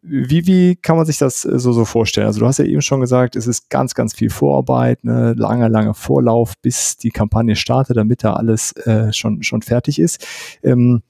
wie, 0.02 0.46
wie 0.46 0.76
kann 0.76 0.96
man 0.96 1.06
sich 1.06 1.18
das 1.18 1.44
äh, 1.44 1.58
so, 1.58 1.72
so 1.72 1.84
vorstellen? 1.84 2.26
Also 2.26 2.40
du 2.40 2.46
hast 2.46 2.58
ja 2.58 2.64
eben 2.64 2.82
schon 2.82 3.00
gesagt, 3.00 3.36
es 3.36 3.46
ist 3.46 3.70
ganz, 3.70 3.94
ganz 3.94 4.14
viel 4.14 4.30
Vorarbeit, 4.30 5.04
ne, 5.04 5.34
lange, 5.36 5.68
lange 5.68 5.94
Vorlauf, 5.94 6.54
bis 6.62 6.96
die 6.96 7.10
Kampagne 7.10 7.56
startet, 7.56 7.96
damit 7.96 8.24
da 8.24 8.34
alles 8.34 8.72
äh, 8.86 9.12
schon, 9.12 9.42
schon 9.42 9.62
fertig 9.62 9.98
ist. 9.98 10.26
Ähm, 10.62 11.02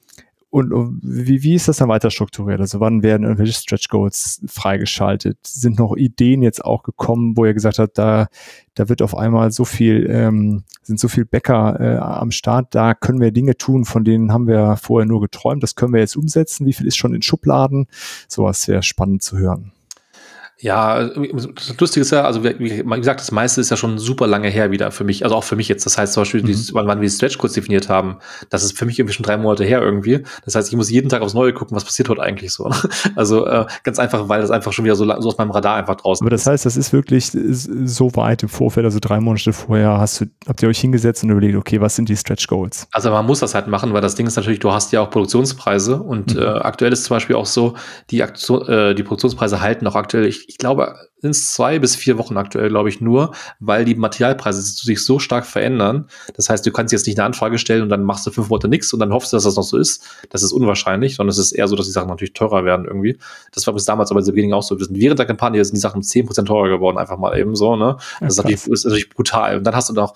und 0.51 1.01
wie, 1.03 1.45
wie 1.45 1.55
ist 1.55 1.69
das 1.69 1.77
dann 1.77 1.89
weiter 1.89 2.11
strukturiert? 2.11 2.61
Also 2.61 2.81
wann 2.81 3.05
werden 3.05 3.23
irgendwelche 3.23 3.53
Stretch 3.53 3.89
Goals 3.89 4.43
freigeschaltet? 4.47 5.39
Sind 5.45 5.79
noch 5.79 5.97
Ideen 5.97 6.43
jetzt 6.43 6.65
auch 6.65 6.83
gekommen, 6.83 7.37
wo 7.37 7.47
ihr 7.47 7.55
gesagt 7.55 7.79
habt, 7.79 7.97
da, 7.97 8.27
da 8.75 8.89
wird 8.89 9.01
auf 9.01 9.17
einmal 9.17 9.53
so 9.53 9.65
viel, 9.65 10.09
ähm, 10.11 10.65
sind 10.83 10.99
so 10.99 11.07
viel 11.07 11.25
Bäcker 11.25 11.79
äh, 11.81 11.97
am 11.99 12.33
Start, 12.33 12.75
da 12.75 12.95
können 12.95 13.21
wir 13.21 13.31
Dinge 13.31 13.57
tun, 13.57 13.85
von 13.85 14.03
denen 14.03 14.33
haben 14.33 14.49
wir 14.49 14.77
vorher 14.77 15.07
nur 15.07 15.21
geträumt, 15.21 15.63
das 15.63 15.77
können 15.77 15.93
wir 15.93 16.01
jetzt 16.01 16.17
umsetzen. 16.17 16.67
Wie 16.67 16.73
viel 16.73 16.89
ist 16.89 16.97
schon 16.97 17.15
in 17.15 17.23
Schubladen? 17.23 17.87
Sowas 18.27 18.63
sehr 18.63 18.83
spannend 18.83 19.23
zu 19.23 19.39
hören. 19.39 19.73
Ja, 20.63 21.05
das 21.05 21.75
Lustige 21.79 22.03
ist 22.03 22.11
ja, 22.11 22.25
also 22.25 22.45
wie 22.45 22.85
gesagt, 22.99 23.21
das 23.21 23.33
meiste 23.33 23.63
ist 23.63 23.71
ja 23.71 23.79
schon 23.79 23.99
super 23.99 24.27
lange 24.27 24.49
her 24.49 24.71
wieder 24.71 24.91
für 24.91 25.05
mich, 25.05 25.25
also 25.25 25.37
auch 25.37 25.45
für 25.45 25.57
mich 25.57 25.69
jetzt. 25.69 25.87
Das 25.87 25.97
heißt 25.97 26.13
zum 26.13 26.23
Beispiel, 26.23 26.43
mhm. 26.43 26.47
dieses, 26.47 26.75
wann, 26.75 26.87
wann 26.87 27.01
wir 27.01 27.09
die 27.09 27.15
Stretch 27.15 27.39
kurz 27.39 27.55
definiert 27.55 27.89
haben, 27.89 28.17
das 28.51 28.63
ist 28.63 28.77
für 28.77 28.85
mich 28.85 28.99
irgendwie 28.99 29.15
schon 29.15 29.25
drei 29.25 29.39
Monate 29.39 29.65
her 29.65 29.81
irgendwie. 29.81 30.23
Das 30.45 30.55
heißt, 30.55 30.69
ich 30.69 30.77
muss 30.77 30.91
jeden 30.91 31.09
Tag 31.09 31.23
aufs 31.23 31.33
Neue 31.33 31.55
gucken, 31.55 31.75
was 31.75 31.85
passiert 31.85 32.09
heute 32.09 32.23
eigentlich 32.23 32.53
so. 32.53 32.71
Also 33.17 33.47
äh, 33.47 33.67
ganz 33.83 33.99
einfach, 33.99 34.29
weil 34.29 34.41
das 34.41 34.51
einfach 34.51 34.73
schon 34.73 34.85
wieder 34.85 34.95
so, 34.95 35.05
so 35.05 35.29
aus 35.29 35.39
meinem 35.39 35.51
Radar 35.51 35.77
einfach 35.77 35.97
draußen 35.97 36.25
Aber 36.25 36.31
das 36.31 36.47
heißt, 36.47 36.65
das 36.65 36.77
ist 36.77 36.93
wirklich 36.93 37.31
so 37.33 38.15
weit 38.15 38.43
im 38.43 38.49
Vorfeld, 38.49 38.85
also 38.85 38.99
drei 39.01 39.21
Monate 39.21 39.53
vorher 39.53 39.99
hast 39.99 40.21
du, 40.21 40.27
habt 40.47 40.63
ihr 40.63 40.69
euch 40.69 40.79
hingesetzt 40.81 41.25
und 41.25 41.31
überlegt, 41.31 41.57
okay, 41.57 41.81
was 41.81 41.97
sind 41.97 42.09
die 42.09 42.17
Stretch 42.17 42.47
Goals? 42.47 42.87
Also 42.93 43.11
man 43.11 43.27
muss 43.27 43.41
das 43.41 43.55
halt 43.55 43.67
machen, 43.67 43.93
weil 43.93 44.01
das 44.01 44.15
Ding 44.15 44.27
ist 44.27 44.37
natürlich, 44.37 44.61
du 44.61 44.73
hast 44.73 44.93
ja 44.93 45.01
auch 45.01 45.11
Produktionspreise 45.11 46.01
und 46.01 46.35
mhm. 46.35 46.43
äh, 46.43 46.47
aktuell 46.47 46.93
ist 46.93 47.05
zum 47.05 47.17
Beispiel 47.17 47.37
auch 47.37 47.47
so, 47.47 47.75
die, 48.11 48.23
Aktion, 48.23 48.67
äh, 48.69 48.95
die 48.95 49.03
Produktionspreise 49.03 49.61
halten 49.61 49.87
auch 49.87 49.97
aktuell, 49.97 50.27
ich, 50.27 50.50
ich 50.51 50.59
glaube, 50.59 50.97
sind 51.19 51.31
es 51.31 51.53
zwei 51.53 51.79
bis 51.79 51.95
vier 51.95 52.19
Wochen 52.19 52.37
aktuell, 52.37 52.71
glaube 52.71 52.89
ich, 52.89 53.01
nur, 53.01 53.33
weil 53.61 53.85
die 53.85 53.95
Materialpreise 53.95 54.61
sich 54.63 55.05
so 55.05 55.21
stark 55.21 55.47
verändern. 55.47 56.09
Das 56.35 56.49
heißt, 56.49 56.67
du 56.67 56.73
kannst 56.73 56.93
jetzt 56.93 57.07
nicht 57.07 57.17
eine 57.21 57.27
Anfrage 57.27 57.57
stellen 57.57 57.83
und 57.83 57.89
dann 57.89 58.03
machst 58.03 58.27
du 58.27 58.33
fünf 58.33 58.49
Monate 58.49 58.67
nichts 58.67 58.93
und 58.93 58.99
dann 58.99 59.13
hoffst 59.13 59.33
du, 59.33 59.37
dass 59.37 59.45
das 59.45 59.55
noch 59.55 59.63
so 59.63 59.79
ist. 59.79 60.05
Das 60.31 60.43
ist 60.43 60.51
unwahrscheinlich, 60.51 61.15
sondern 61.15 61.31
es 61.31 61.39
ist 61.39 61.53
eher 61.53 61.69
so, 61.69 61.77
dass 61.77 61.87
die 61.87 61.93
Sachen 61.93 62.09
natürlich 62.09 62.33
teurer 62.33 62.65
werden 62.65 62.85
irgendwie. 62.85 63.17
Das 63.53 63.65
war 63.69 63.75
bis 63.75 63.85
damals 63.85 64.11
aber 64.11 64.23
bei 64.23 64.27
Beginning 64.27 64.53
auch 64.53 64.65
so. 64.65 64.77
Wir 64.77 64.87
sind 64.87 64.99
während 64.99 65.21
der 65.21 65.27
Kampagne 65.27 65.65
sind 65.65 65.77
die 65.77 65.81
Sachen 65.81 66.03
zehn 66.03 66.27
Prozent 66.27 66.49
teurer 66.49 66.69
geworden, 66.69 66.99
einfach 66.99 67.17
mal 67.17 67.39
eben 67.39 67.55
so, 67.55 67.77
ne? 67.77 67.97
Das 68.19 68.33
ist 68.33 68.37
natürlich, 68.39 68.67
ist 68.67 68.85
natürlich 68.85 69.11
brutal. 69.11 69.57
Und 69.57 69.63
dann 69.63 69.77
hast 69.77 69.89
du 69.89 69.93
noch 69.93 70.15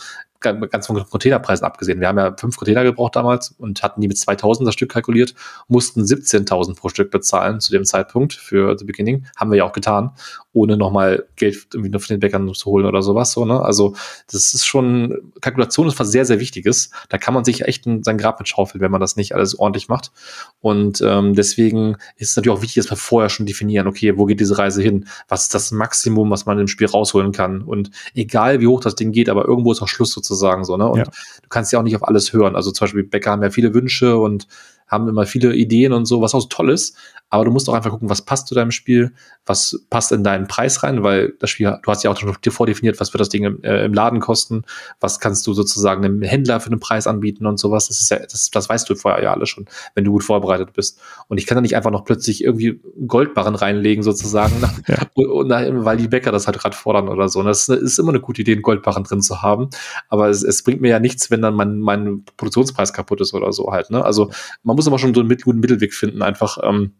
ganz 0.52 0.86
von 0.86 1.02
Containerpreisen 1.04 1.64
abgesehen. 1.64 2.00
Wir 2.00 2.08
haben 2.08 2.18
ja 2.18 2.34
fünf 2.38 2.56
Container 2.56 2.84
gebraucht 2.84 3.16
damals 3.16 3.54
und 3.58 3.82
hatten 3.82 4.00
die 4.00 4.08
mit 4.08 4.18
2000 4.18 4.66
das 4.66 4.74
Stück 4.74 4.90
kalkuliert, 4.90 5.34
mussten 5.68 6.02
17.000 6.02 6.76
pro 6.76 6.88
Stück 6.88 7.10
bezahlen 7.10 7.60
zu 7.60 7.72
dem 7.72 7.84
Zeitpunkt 7.84 8.32
für 8.34 8.76
The 8.78 8.84
Beginning. 8.84 9.26
Haben 9.36 9.50
wir 9.50 9.58
ja 9.58 9.64
auch 9.64 9.72
getan, 9.72 10.12
ohne 10.52 10.76
nochmal 10.76 11.26
Geld 11.36 11.66
irgendwie 11.72 11.90
nur 11.90 12.00
von 12.00 12.14
den 12.14 12.20
Bäckern 12.20 12.52
zu 12.54 12.70
holen 12.70 12.86
oder 12.86 13.02
sowas. 13.02 13.32
So, 13.32 13.44
ne? 13.44 13.60
Also 13.60 13.96
das 14.30 14.54
ist 14.54 14.66
schon, 14.66 15.32
Kalkulation 15.40 15.88
ist 15.88 15.98
was 15.98 16.10
sehr, 16.10 16.24
sehr 16.24 16.40
Wichtiges. 16.40 16.90
Da 17.08 17.18
kann 17.18 17.34
man 17.34 17.44
sich 17.44 17.62
echt 17.62 17.86
in 17.86 18.02
sein 18.02 18.18
Grab 18.18 18.38
mit 18.38 18.48
schaufeln, 18.48 18.80
wenn 18.80 18.90
man 18.90 19.00
das 19.00 19.16
nicht 19.16 19.34
alles 19.34 19.58
ordentlich 19.58 19.88
macht. 19.88 20.12
Und 20.60 21.00
ähm, 21.00 21.34
deswegen 21.34 21.96
ist 22.16 22.30
es 22.30 22.36
natürlich 22.36 22.58
auch 22.58 22.62
wichtig, 22.62 22.82
dass 22.82 22.90
wir 22.90 22.96
vorher 22.96 23.28
schon 23.28 23.46
definieren, 23.46 23.86
okay, 23.86 24.16
wo 24.16 24.26
geht 24.26 24.40
diese 24.40 24.58
Reise 24.58 24.82
hin? 24.82 25.06
Was 25.28 25.44
ist 25.44 25.54
das 25.54 25.72
Maximum, 25.72 26.30
was 26.30 26.46
man 26.46 26.58
im 26.58 26.68
Spiel 26.68 26.86
rausholen 26.86 27.32
kann? 27.32 27.62
Und 27.62 27.90
egal 28.14 28.60
wie 28.60 28.66
hoch 28.66 28.80
das 28.80 28.94
Ding 28.94 29.12
geht, 29.12 29.28
aber 29.28 29.46
irgendwo 29.46 29.72
ist 29.72 29.82
auch 29.82 29.88
Schluss 29.88 30.12
sozusagen 30.12 30.33
so, 30.64 30.76
ne? 30.76 30.88
Und 30.88 30.98
ja. 30.98 31.04
du 31.04 31.48
kannst 31.48 31.72
ja 31.72 31.78
auch 31.78 31.82
nicht 31.82 31.96
auf 31.96 32.06
alles 32.06 32.32
hören. 32.32 32.56
Also 32.56 32.70
zum 32.70 32.84
Beispiel 32.84 33.04
Bäcker 33.04 33.30
haben 33.30 33.42
ja 33.42 33.50
viele 33.50 33.74
Wünsche 33.74 34.16
und 34.16 34.46
haben 34.86 35.08
immer 35.08 35.26
viele 35.26 35.54
Ideen 35.54 35.92
und 35.92 36.06
so, 36.06 36.20
was 36.20 36.34
auch 36.34 36.46
toll 36.48 36.70
ist. 36.70 36.96
Aber 37.34 37.44
du 37.44 37.50
musst 37.50 37.68
auch 37.68 37.74
einfach 37.74 37.90
gucken, 37.90 38.08
was 38.08 38.22
passt 38.22 38.46
zu 38.46 38.54
deinem 38.54 38.70
Spiel, 38.70 39.12
was 39.44 39.84
passt 39.90 40.12
in 40.12 40.22
deinen 40.22 40.46
Preis 40.46 40.84
rein, 40.84 41.02
weil 41.02 41.34
das 41.40 41.50
Spiel, 41.50 41.76
du 41.82 41.90
hast 41.90 42.04
ja 42.04 42.12
auch 42.12 42.16
schon 42.16 42.32
dir 42.44 42.52
vordefiniert, 42.52 43.00
was 43.00 43.12
wird 43.12 43.20
das 43.20 43.28
Ding 43.28 43.42
im, 43.42 43.60
äh, 43.64 43.84
im, 43.84 43.92
Laden 43.92 44.20
kosten, 44.20 44.62
was 45.00 45.18
kannst 45.18 45.44
du 45.48 45.52
sozusagen 45.52 46.04
einem 46.04 46.22
Händler 46.22 46.60
für 46.60 46.68
einen 46.70 46.78
Preis 46.78 47.08
anbieten 47.08 47.46
und 47.46 47.58
sowas. 47.58 47.88
Das 47.88 48.00
ist 48.00 48.08
ja, 48.08 48.20
das, 48.20 48.50
das 48.52 48.68
weißt 48.68 48.88
du 48.88 48.94
vorher 48.94 49.20
ja 49.20 49.32
alle 49.32 49.46
schon, 49.46 49.66
wenn 49.96 50.04
du 50.04 50.12
gut 50.12 50.22
vorbereitet 50.22 50.74
bist. 50.74 51.00
Und 51.26 51.38
ich 51.38 51.46
kann 51.46 51.56
da 51.56 51.60
nicht 51.60 51.74
einfach 51.74 51.90
noch 51.90 52.04
plötzlich 52.04 52.44
irgendwie 52.44 52.80
Goldbarren 53.04 53.56
reinlegen, 53.56 54.04
sozusagen, 54.04 54.60
nach, 54.60 54.72
ja. 54.86 54.98
und, 55.14 55.50
weil 55.50 55.96
die 55.96 56.06
Bäcker 56.06 56.30
das 56.30 56.46
halt 56.46 56.60
gerade 56.60 56.76
fordern 56.76 57.08
oder 57.08 57.28
so. 57.28 57.40
Und 57.40 57.46
das 57.46 57.68
ist 57.68 57.98
immer 57.98 58.10
eine 58.10 58.20
gute 58.20 58.42
Idee, 58.42 58.52
einen 58.52 58.62
Goldbarren 58.62 59.02
drin 59.02 59.22
zu 59.22 59.42
haben. 59.42 59.70
Aber 60.08 60.28
es, 60.28 60.44
es 60.44 60.62
bringt 60.62 60.82
mir 60.82 60.90
ja 60.90 61.00
nichts, 61.00 61.32
wenn 61.32 61.42
dann 61.42 61.54
mein, 61.54 61.80
mein 61.80 62.24
Produktionspreis 62.36 62.92
kaputt 62.92 63.20
ist 63.20 63.34
oder 63.34 63.52
so 63.52 63.72
halt. 63.72 63.90
Ne? 63.90 64.04
Also 64.04 64.30
man 64.62 64.76
muss 64.76 64.86
immer 64.86 65.00
schon 65.00 65.12
so 65.14 65.20
einen 65.20 65.36
guten 65.36 65.58
Mittelweg 65.58 65.94
finden, 65.94 66.22
einfach. 66.22 66.58
Ähm, 66.62 66.92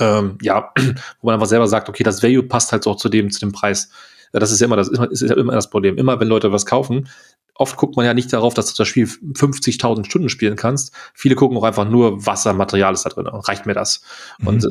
ähm, 0.00 0.38
ja, 0.42 0.72
wo 1.20 1.26
man 1.26 1.34
einfach 1.34 1.46
selber 1.46 1.68
sagt, 1.68 1.88
okay, 1.88 2.02
das 2.02 2.22
Value 2.22 2.42
passt 2.42 2.72
halt 2.72 2.86
auch 2.86 2.96
zu 2.96 3.08
dem, 3.08 3.30
zu 3.30 3.40
dem 3.40 3.52
Preis. 3.52 3.90
Ja, 4.32 4.40
das 4.40 4.50
ist 4.50 4.60
ja 4.60 4.66
immer 4.66 4.76
das, 4.76 4.88
ist 4.88 5.22
ja 5.22 5.36
immer 5.36 5.52
das 5.52 5.70
Problem. 5.70 5.96
Immer 5.98 6.20
wenn 6.20 6.28
Leute 6.28 6.52
was 6.52 6.66
kaufen, 6.66 7.08
oft 7.54 7.76
guckt 7.76 7.96
man 7.96 8.04
ja 8.04 8.14
nicht 8.14 8.32
darauf, 8.32 8.54
dass 8.54 8.72
du 8.72 8.76
das 8.76 8.88
Spiel 8.88 9.06
50.000 9.06 10.04
Stunden 10.04 10.28
spielen 10.28 10.56
kannst. 10.56 10.92
Viele 11.14 11.34
gucken 11.34 11.56
auch 11.56 11.64
einfach 11.64 11.88
nur, 11.88 12.26
was 12.26 12.46
an 12.46 12.56
Material 12.56 12.92
ist 12.92 13.04
da 13.04 13.10
drin. 13.10 13.26
Reicht 13.26 13.66
mir 13.66 13.74
das? 13.74 14.02
Mhm. 14.38 14.46
Und 14.46 14.64
äh, 14.64 14.68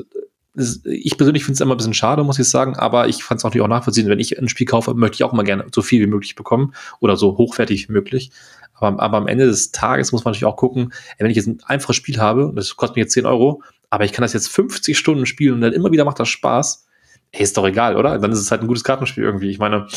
ich 0.86 1.18
persönlich 1.18 1.44
finde 1.44 1.56
es 1.56 1.62
immer 1.62 1.76
ein 1.76 1.78
bisschen 1.78 1.94
schade, 1.94 2.24
muss 2.24 2.40
ich 2.40 2.48
sagen, 2.48 2.78
aber 2.78 3.08
ich 3.10 3.24
fand 3.24 3.40
es 3.40 3.44
natürlich 3.44 3.64
auch 3.64 3.70
nachvollziehen. 3.70 4.08
Wenn 4.08 4.20
ich 4.20 4.40
ein 4.40 4.48
Spiel 4.48 4.66
kaufe, 4.66 4.94
möchte 4.94 5.16
ich 5.16 5.24
auch 5.24 5.34
immer 5.34 5.44
gerne 5.44 5.66
so 5.74 5.82
viel 5.82 6.02
wie 6.02 6.08
möglich 6.08 6.36
bekommen 6.36 6.74
oder 7.00 7.18
so 7.18 7.38
hochwertig 7.38 7.90
wie 7.90 7.94
möglich. 7.94 8.32
Aber, 8.74 9.02
aber 9.02 9.18
am 9.18 9.28
Ende 9.28 9.46
des 9.46 9.72
Tages 9.72 10.12
muss 10.12 10.24
man 10.24 10.32
natürlich 10.32 10.46
auch 10.46 10.58
gucken, 10.58 10.94
wenn 11.18 11.30
ich 11.30 11.38
jetzt 11.38 11.48
ein 11.48 11.62
einfaches 11.66 11.96
Spiel 11.96 12.20
habe, 12.20 12.48
und 12.48 12.56
das 12.56 12.76
kostet 12.76 12.96
mir 12.96 13.04
jetzt 13.04 13.14
10 13.14 13.26
Euro, 13.26 13.64
aber 13.90 14.06
ich 14.06 14.14
kann 14.14 14.24
das 14.24 14.34
jetzt 14.34 14.50
50 14.50 14.98
Stunden 14.98 15.26
spielen 15.26 15.56
und 15.56 15.62
dann 15.62 15.74
immer 15.74 15.92
wieder 15.92 16.06
macht 16.06 16.20
das 16.20 16.30
Spaß. 16.30 16.88
Hey, 17.32 17.44
ist 17.44 17.58
doch 17.58 17.66
egal, 17.66 17.98
oder? 17.98 18.18
Dann 18.20 18.32
ist 18.32 18.40
es 18.40 18.52
halt 18.52 18.62
ein 18.62 18.68
gutes 18.68 18.84
Kartenspiel 18.84 19.24
irgendwie. 19.24 19.50
Ich 19.50 19.60
meine, 19.60 19.88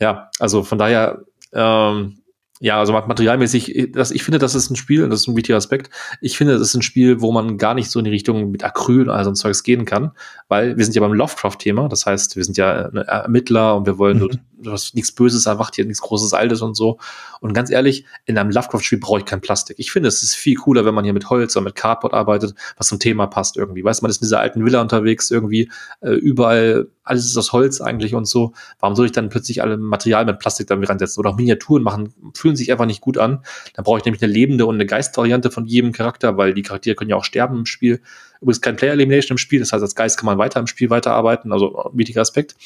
ja, 0.00 0.30
also 0.38 0.62
von 0.62 0.78
daher, 0.78 1.22
ähm, 1.52 2.18
ja, 2.64 2.78
also 2.78 2.94
materialmäßig, 2.94 3.90
das, 3.92 4.10
ich 4.10 4.22
finde, 4.22 4.38
das 4.38 4.54
ist 4.54 4.70
ein 4.70 4.76
Spiel, 4.76 5.04
und 5.04 5.10
das 5.10 5.20
ist 5.20 5.28
ein 5.28 5.36
wichtiger 5.36 5.58
Aspekt. 5.58 5.90
Ich 6.22 6.38
finde, 6.38 6.54
das 6.54 6.62
ist 6.62 6.74
ein 6.74 6.80
Spiel, 6.80 7.20
wo 7.20 7.30
man 7.30 7.58
gar 7.58 7.74
nicht 7.74 7.90
so 7.90 7.98
in 7.98 8.06
die 8.06 8.10
Richtung 8.10 8.52
mit 8.52 8.64
Acryl 8.64 9.02
und 9.02 9.10
all 9.10 9.22
so 9.22 9.30
ein 9.30 9.34
Zeugs 9.34 9.64
gehen 9.64 9.84
kann, 9.84 10.12
weil 10.48 10.78
wir 10.78 10.82
sind 10.82 10.94
ja 10.94 11.02
beim 11.02 11.12
Lovecraft-Thema. 11.12 11.90
Das 11.90 12.06
heißt, 12.06 12.36
wir 12.36 12.44
sind 12.44 12.56
ja 12.56 12.72
Ermittler 12.72 13.76
und 13.76 13.84
wir 13.84 13.98
wollen 13.98 14.18
mhm 14.18 14.40
was 14.70 14.94
nichts 14.94 15.12
Böses 15.12 15.46
erwacht 15.46 15.76
hier, 15.76 15.84
nichts 15.84 16.00
Großes 16.00 16.32
Altes 16.32 16.62
und 16.62 16.74
so. 16.74 16.98
Und 17.40 17.52
ganz 17.52 17.70
ehrlich, 17.70 18.04
in 18.24 18.38
einem 18.38 18.50
Lovecraft-Spiel 18.50 18.98
brauche 18.98 19.20
ich 19.20 19.24
kein 19.24 19.40
Plastik. 19.40 19.78
Ich 19.78 19.92
finde, 19.92 20.08
es 20.08 20.22
ist 20.22 20.34
viel 20.34 20.56
cooler, 20.56 20.84
wenn 20.84 20.94
man 20.94 21.04
hier 21.04 21.12
mit 21.12 21.30
Holz 21.30 21.56
oder 21.56 21.64
mit 21.64 21.74
Cardboard 21.74 22.14
arbeitet, 22.14 22.54
was 22.76 22.88
zum 22.88 22.98
Thema 22.98 23.26
passt 23.26 23.56
irgendwie. 23.56 23.84
Weißt 23.84 24.00
du, 24.00 24.04
man 24.04 24.10
ist 24.10 24.22
in 24.22 24.26
dieser 24.26 24.40
alten 24.40 24.64
Villa 24.64 24.80
unterwegs, 24.80 25.30
irgendwie 25.30 25.70
äh, 26.00 26.10
überall, 26.10 26.88
alles 27.02 27.26
ist 27.26 27.36
aus 27.36 27.52
Holz 27.52 27.80
eigentlich 27.80 28.14
und 28.14 28.26
so. 28.26 28.52
Warum 28.80 28.96
soll 28.96 29.06
ich 29.06 29.12
dann 29.12 29.28
plötzlich 29.28 29.62
alle 29.62 29.76
Material 29.76 30.24
mit 30.24 30.38
Plastik 30.38 30.66
dann 30.66 30.82
reinsetzen? 30.82 31.20
Oder 31.20 31.30
auch 31.30 31.36
Miniaturen 31.36 31.82
machen, 31.82 32.14
fühlen 32.34 32.53
sich 32.56 32.72
einfach 32.72 32.86
nicht 32.86 33.00
gut 33.00 33.18
an. 33.18 33.44
Da 33.74 33.82
brauche 33.82 33.98
ich 33.98 34.04
nämlich 34.04 34.22
eine 34.22 34.32
lebende 34.32 34.66
und 34.66 34.76
eine 34.76 34.86
Geistvariante 34.86 35.50
von 35.50 35.66
jedem 35.66 35.92
Charakter, 35.92 36.36
weil 36.36 36.54
die 36.54 36.62
Charaktere 36.62 36.94
können 36.94 37.10
ja 37.10 37.16
auch 37.16 37.24
sterben 37.24 37.58
im 37.58 37.66
Spiel. 37.66 38.00
Übrigens 38.40 38.60
kein 38.60 38.76
Player 38.76 38.92
Elimination 38.92 39.34
im 39.34 39.38
Spiel, 39.38 39.60
das 39.60 39.72
heißt, 39.72 39.82
als 39.82 39.94
Geist 39.94 40.18
kann 40.18 40.26
man 40.26 40.38
weiter 40.38 40.60
im 40.60 40.66
Spiel 40.66 40.90
weiterarbeiten, 40.90 41.52
also 41.52 41.84
ein 41.84 41.98
wichtiger 41.98 42.20
Aspekt. 42.20 42.56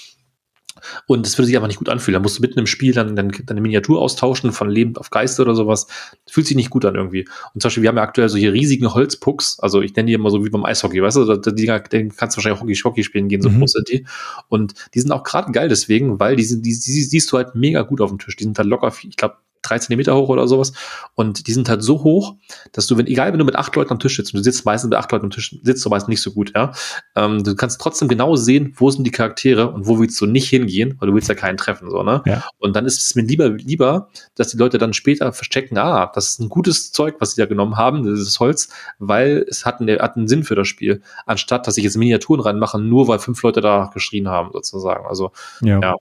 Und 1.06 1.26
es 1.26 1.36
würde 1.36 1.46
sich 1.46 1.56
einfach 1.56 1.68
nicht 1.68 1.78
gut 1.78 1.88
anfühlen. 1.88 2.14
Da 2.14 2.20
musst 2.20 2.38
du 2.38 2.42
mitten 2.42 2.58
im 2.58 2.66
Spiel 2.66 2.92
dann, 2.92 3.16
dann 3.16 3.32
deine 3.44 3.60
Miniatur 3.60 4.00
austauschen 4.00 4.52
von 4.52 4.70
Lebend 4.70 4.98
auf 4.98 5.10
Geiste 5.10 5.42
oder 5.42 5.54
sowas. 5.54 5.86
Das 6.24 6.34
fühlt 6.34 6.46
sich 6.46 6.56
nicht 6.56 6.70
gut 6.70 6.84
an 6.84 6.94
irgendwie. 6.94 7.26
Und 7.54 7.60
zum 7.60 7.68
Beispiel, 7.68 7.82
wir 7.82 7.88
haben 7.88 7.96
ja 7.96 8.02
aktuell 8.02 8.28
so 8.28 8.38
hier 8.38 8.52
riesigen 8.52 8.92
Holzpucks. 8.92 9.58
Also 9.60 9.80
ich 9.82 9.94
nenne 9.94 10.06
die 10.06 10.12
immer 10.14 10.30
so 10.30 10.44
wie 10.44 10.50
beim 10.50 10.64
Eishockey, 10.64 11.02
weißt 11.02 11.16
du? 11.16 11.36
Die, 11.36 11.54
die 11.54 11.66
kannst 11.66 11.96
du 11.96 12.38
wahrscheinlich 12.38 12.60
Hockey, 12.60 12.74
Hockey 12.74 13.04
spielen 13.04 13.28
gehen, 13.28 13.42
so 13.42 13.50
mhm. 13.50 13.60
groß 13.60 13.72
sind 13.72 13.88
die. 13.88 14.06
Und 14.48 14.74
die 14.94 15.00
sind 15.00 15.12
auch 15.12 15.22
gerade 15.22 15.52
geil 15.52 15.68
deswegen, 15.68 16.20
weil 16.20 16.36
die, 16.36 16.44
sind, 16.44 16.64
die, 16.64 16.70
die 16.70 17.02
siehst 17.02 17.30
du 17.32 17.36
halt 17.36 17.54
mega 17.54 17.82
gut 17.82 18.00
auf 18.00 18.10
dem 18.10 18.18
Tisch. 18.18 18.36
Die 18.36 18.44
sind 18.44 18.58
halt 18.58 18.68
locker, 18.68 18.92
ich 19.02 19.16
glaube, 19.16 19.36
drei 19.62 19.78
Zentimeter 19.78 20.14
hoch 20.16 20.28
oder 20.28 20.46
sowas. 20.48 20.72
Und 21.14 21.46
die 21.46 21.52
sind 21.52 21.68
halt 21.68 21.82
so 21.82 22.02
hoch, 22.02 22.36
dass 22.72 22.86
du, 22.86 22.96
wenn, 22.96 23.06
egal 23.06 23.32
wenn 23.32 23.38
du 23.38 23.44
mit 23.44 23.56
acht 23.56 23.74
Leuten 23.76 23.92
am 23.92 23.98
Tisch 23.98 24.16
sitzt, 24.16 24.34
und 24.34 24.38
du 24.38 24.44
sitzt 24.44 24.64
meistens 24.64 24.90
mit 24.90 24.98
acht 24.98 25.10
Leuten 25.12 25.26
am 25.26 25.30
Tisch, 25.30 25.56
sitzt 25.62 25.84
du 25.84 25.90
meistens 25.90 26.08
nicht 26.08 26.22
so 26.22 26.32
gut, 26.32 26.52
ja. 26.54 26.72
Ähm, 27.16 27.42
du 27.44 27.54
kannst 27.54 27.80
trotzdem 27.80 28.08
genau 28.08 28.36
sehen, 28.36 28.74
wo 28.76 28.90
sind 28.90 29.04
die 29.04 29.10
Charaktere 29.10 29.70
und 29.70 29.86
wo 29.86 29.98
willst 29.98 30.20
du 30.20 30.26
nicht 30.26 30.48
hingehen, 30.48 30.96
weil 30.98 31.08
du 31.08 31.14
willst 31.14 31.28
ja 31.28 31.34
keinen 31.34 31.56
treffen, 31.56 31.90
so, 31.90 32.02
ne? 32.02 32.22
Ja. 32.26 32.44
Und 32.58 32.76
dann 32.76 32.86
ist 32.86 33.02
es 33.02 33.14
mir 33.14 33.22
lieber, 33.22 33.48
lieber, 33.50 34.08
dass 34.34 34.48
die 34.48 34.56
Leute 34.56 34.78
dann 34.78 34.92
später 34.92 35.32
verstecken, 35.32 35.78
ah, 35.78 36.10
das 36.14 36.30
ist 36.30 36.40
ein 36.40 36.48
gutes 36.48 36.92
Zeug, 36.92 37.16
was 37.18 37.32
sie 37.34 37.40
da 37.40 37.46
genommen 37.46 37.76
haben, 37.76 38.04
das 38.04 38.20
ist 38.20 38.40
Holz, 38.40 38.68
weil 38.98 39.44
es 39.48 39.64
hat 39.64 39.80
einen, 39.80 39.98
hat 39.98 40.16
einen 40.16 40.28
Sinn 40.28 40.44
für 40.44 40.54
das 40.54 40.68
Spiel, 40.68 41.02
anstatt, 41.26 41.66
dass 41.66 41.76
ich 41.76 41.84
jetzt 41.84 41.96
Miniaturen 41.96 42.40
reinmache, 42.40 42.78
nur 42.78 43.08
weil 43.08 43.18
fünf 43.18 43.42
Leute 43.42 43.60
da 43.60 43.90
geschrien 43.92 44.28
haben, 44.28 44.50
sozusagen. 44.52 45.06
Also, 45.06 45.32
ja. 45.60 45.80
ja. 45.80 45.94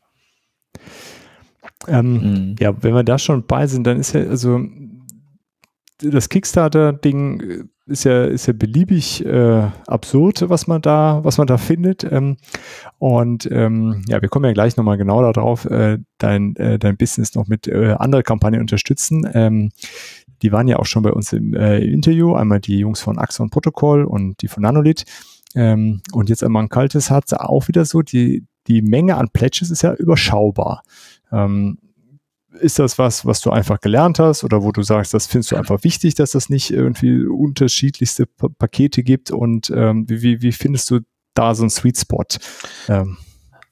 Ähm, 1.87 2.13
mhm. 2.13 2.55
Ja, 2.59 2.73
wenn 2.81 2.93
wir 2.93 3.03
da 3.03 3.19
schon 3.19 3.45
bei 3.45 3.67
sind, 3.67 3.85
dann 3.85 3.99
ist 3.99 4.13
ja, 4.13 4.21
also 4.21 4.59
das 5.99 6.29
Kickstarter-Ding 6.29 7.69
ist 7.87 8.03
ja, 8.03 8.25
ist 8.25 8.47
ja 8.47 8.53
beliebig 8.53 9.25
äh, 9.25 9.63
absurd, 9.87 10.49
was 10.49 10.67
man 10.67 10.81
da, 10.81 11.23
was 11.23 11.37
man 11.37 11.47
da 11.47 11.57
findet. 11.57 12.03
Ähm, 12.03 12.37
und 12.99 13.47
ähm, 13.51 14.03
ja, 14.07 14.21
wir 14.21 14.29
kommen 14.29 14.45
ja 14.45 14.53
gleich 14.53 14.75
nochmal 14.77 14.97
genau 14.97 15.21
darauf, 15.31 15.65
äh, 15.65 15.97
dein, 16.17 16.55
äh, 16.57 16.77
dein 16.77 16.97
Business 16.97 17.33
noch 17.35 17.47
mit 17.47 17.67
äh, 17.67 17.95
andere 17.97 18.23
Kampagnen 18.23 18.61
unterstützen. 18.61 19.27
Ähm, 19.33 19.71
die 20.41 20.51
waren 20.51 20.67
ja 20.67 20.77
auch 20.77 20.85
schon 20.85 21.03
bei 21.03 21.11
uns 21.11 21.33
im, 21.33 21.53
äh, 21.53 21.79
im 21.79 21.93
Interview, 21.93 22.33
einmal 22.33 22.59
die 22.59 22.79
Jungs 22.79 22.99
von 22.99 23.17
Axon 23.17 23.49
Protocol 23.49 24.03
und 24.03 24.41
die 24.41 24.47
von 24.47 24.63
Nanolith. 24.63 25.05
Ähm, 25.55 26.01
und 26.11 26.29
jetzt 26.29 26.43
einmal 26.43 26.63
ein 26.63 26.69
kaltes 26.69 27.09
hat 27.09 27.33
auch 27.33 27.67
wieder 27.67 27.85
so, 27.85 28.01
die, 28.01 28.45
die 28.67 28.81
Menge 28.81 29.15
an 29.15 29.29
Pledges 29.31 29.71
ist 29.71 29.81
ja 29.81 29.93
überschaubar. 29.93 30.83
Ähm, 31.31 31.77
ist 32.59 32.79
das 32.79 32.97
was, 32.97 33.25
was 33.25 33.41
du 33.41 33.51
einfach 33.51 33.79
gelernt 33.79 34.19
hast 34.19 34.43
oder 34.43 34.63
wo 34.63 34.71
du 34.71 34.81
sagst, 34.81 35.13
das 35.13 35.27
findest 35.27 35.51
du 35.51 35.55
einfach 35.57 35.83
wichtig, 35.83 36.15
dass 36.15 36.33
es 36.33 36.49
nicht 36.49 36.71
irgendwie 36.71 37.25
unterschiedlichste 37.25 38.25
pa 38.25 38.47
Pakete 38.57 39.03
gibt 39.03 39.31
und 39.31 39.69
ähm, 39.69 40.05
wie, 40.09 40.41
wie 40.41 40.51
findest 40.51 40.89
du 40.89 41.01
da 41.33 41.53
so 41.53 41.63
einen 41.63 41.69
Sweet 41.69 41.97
Spot? 41.97 42.25
Ähm. 42.89 43.17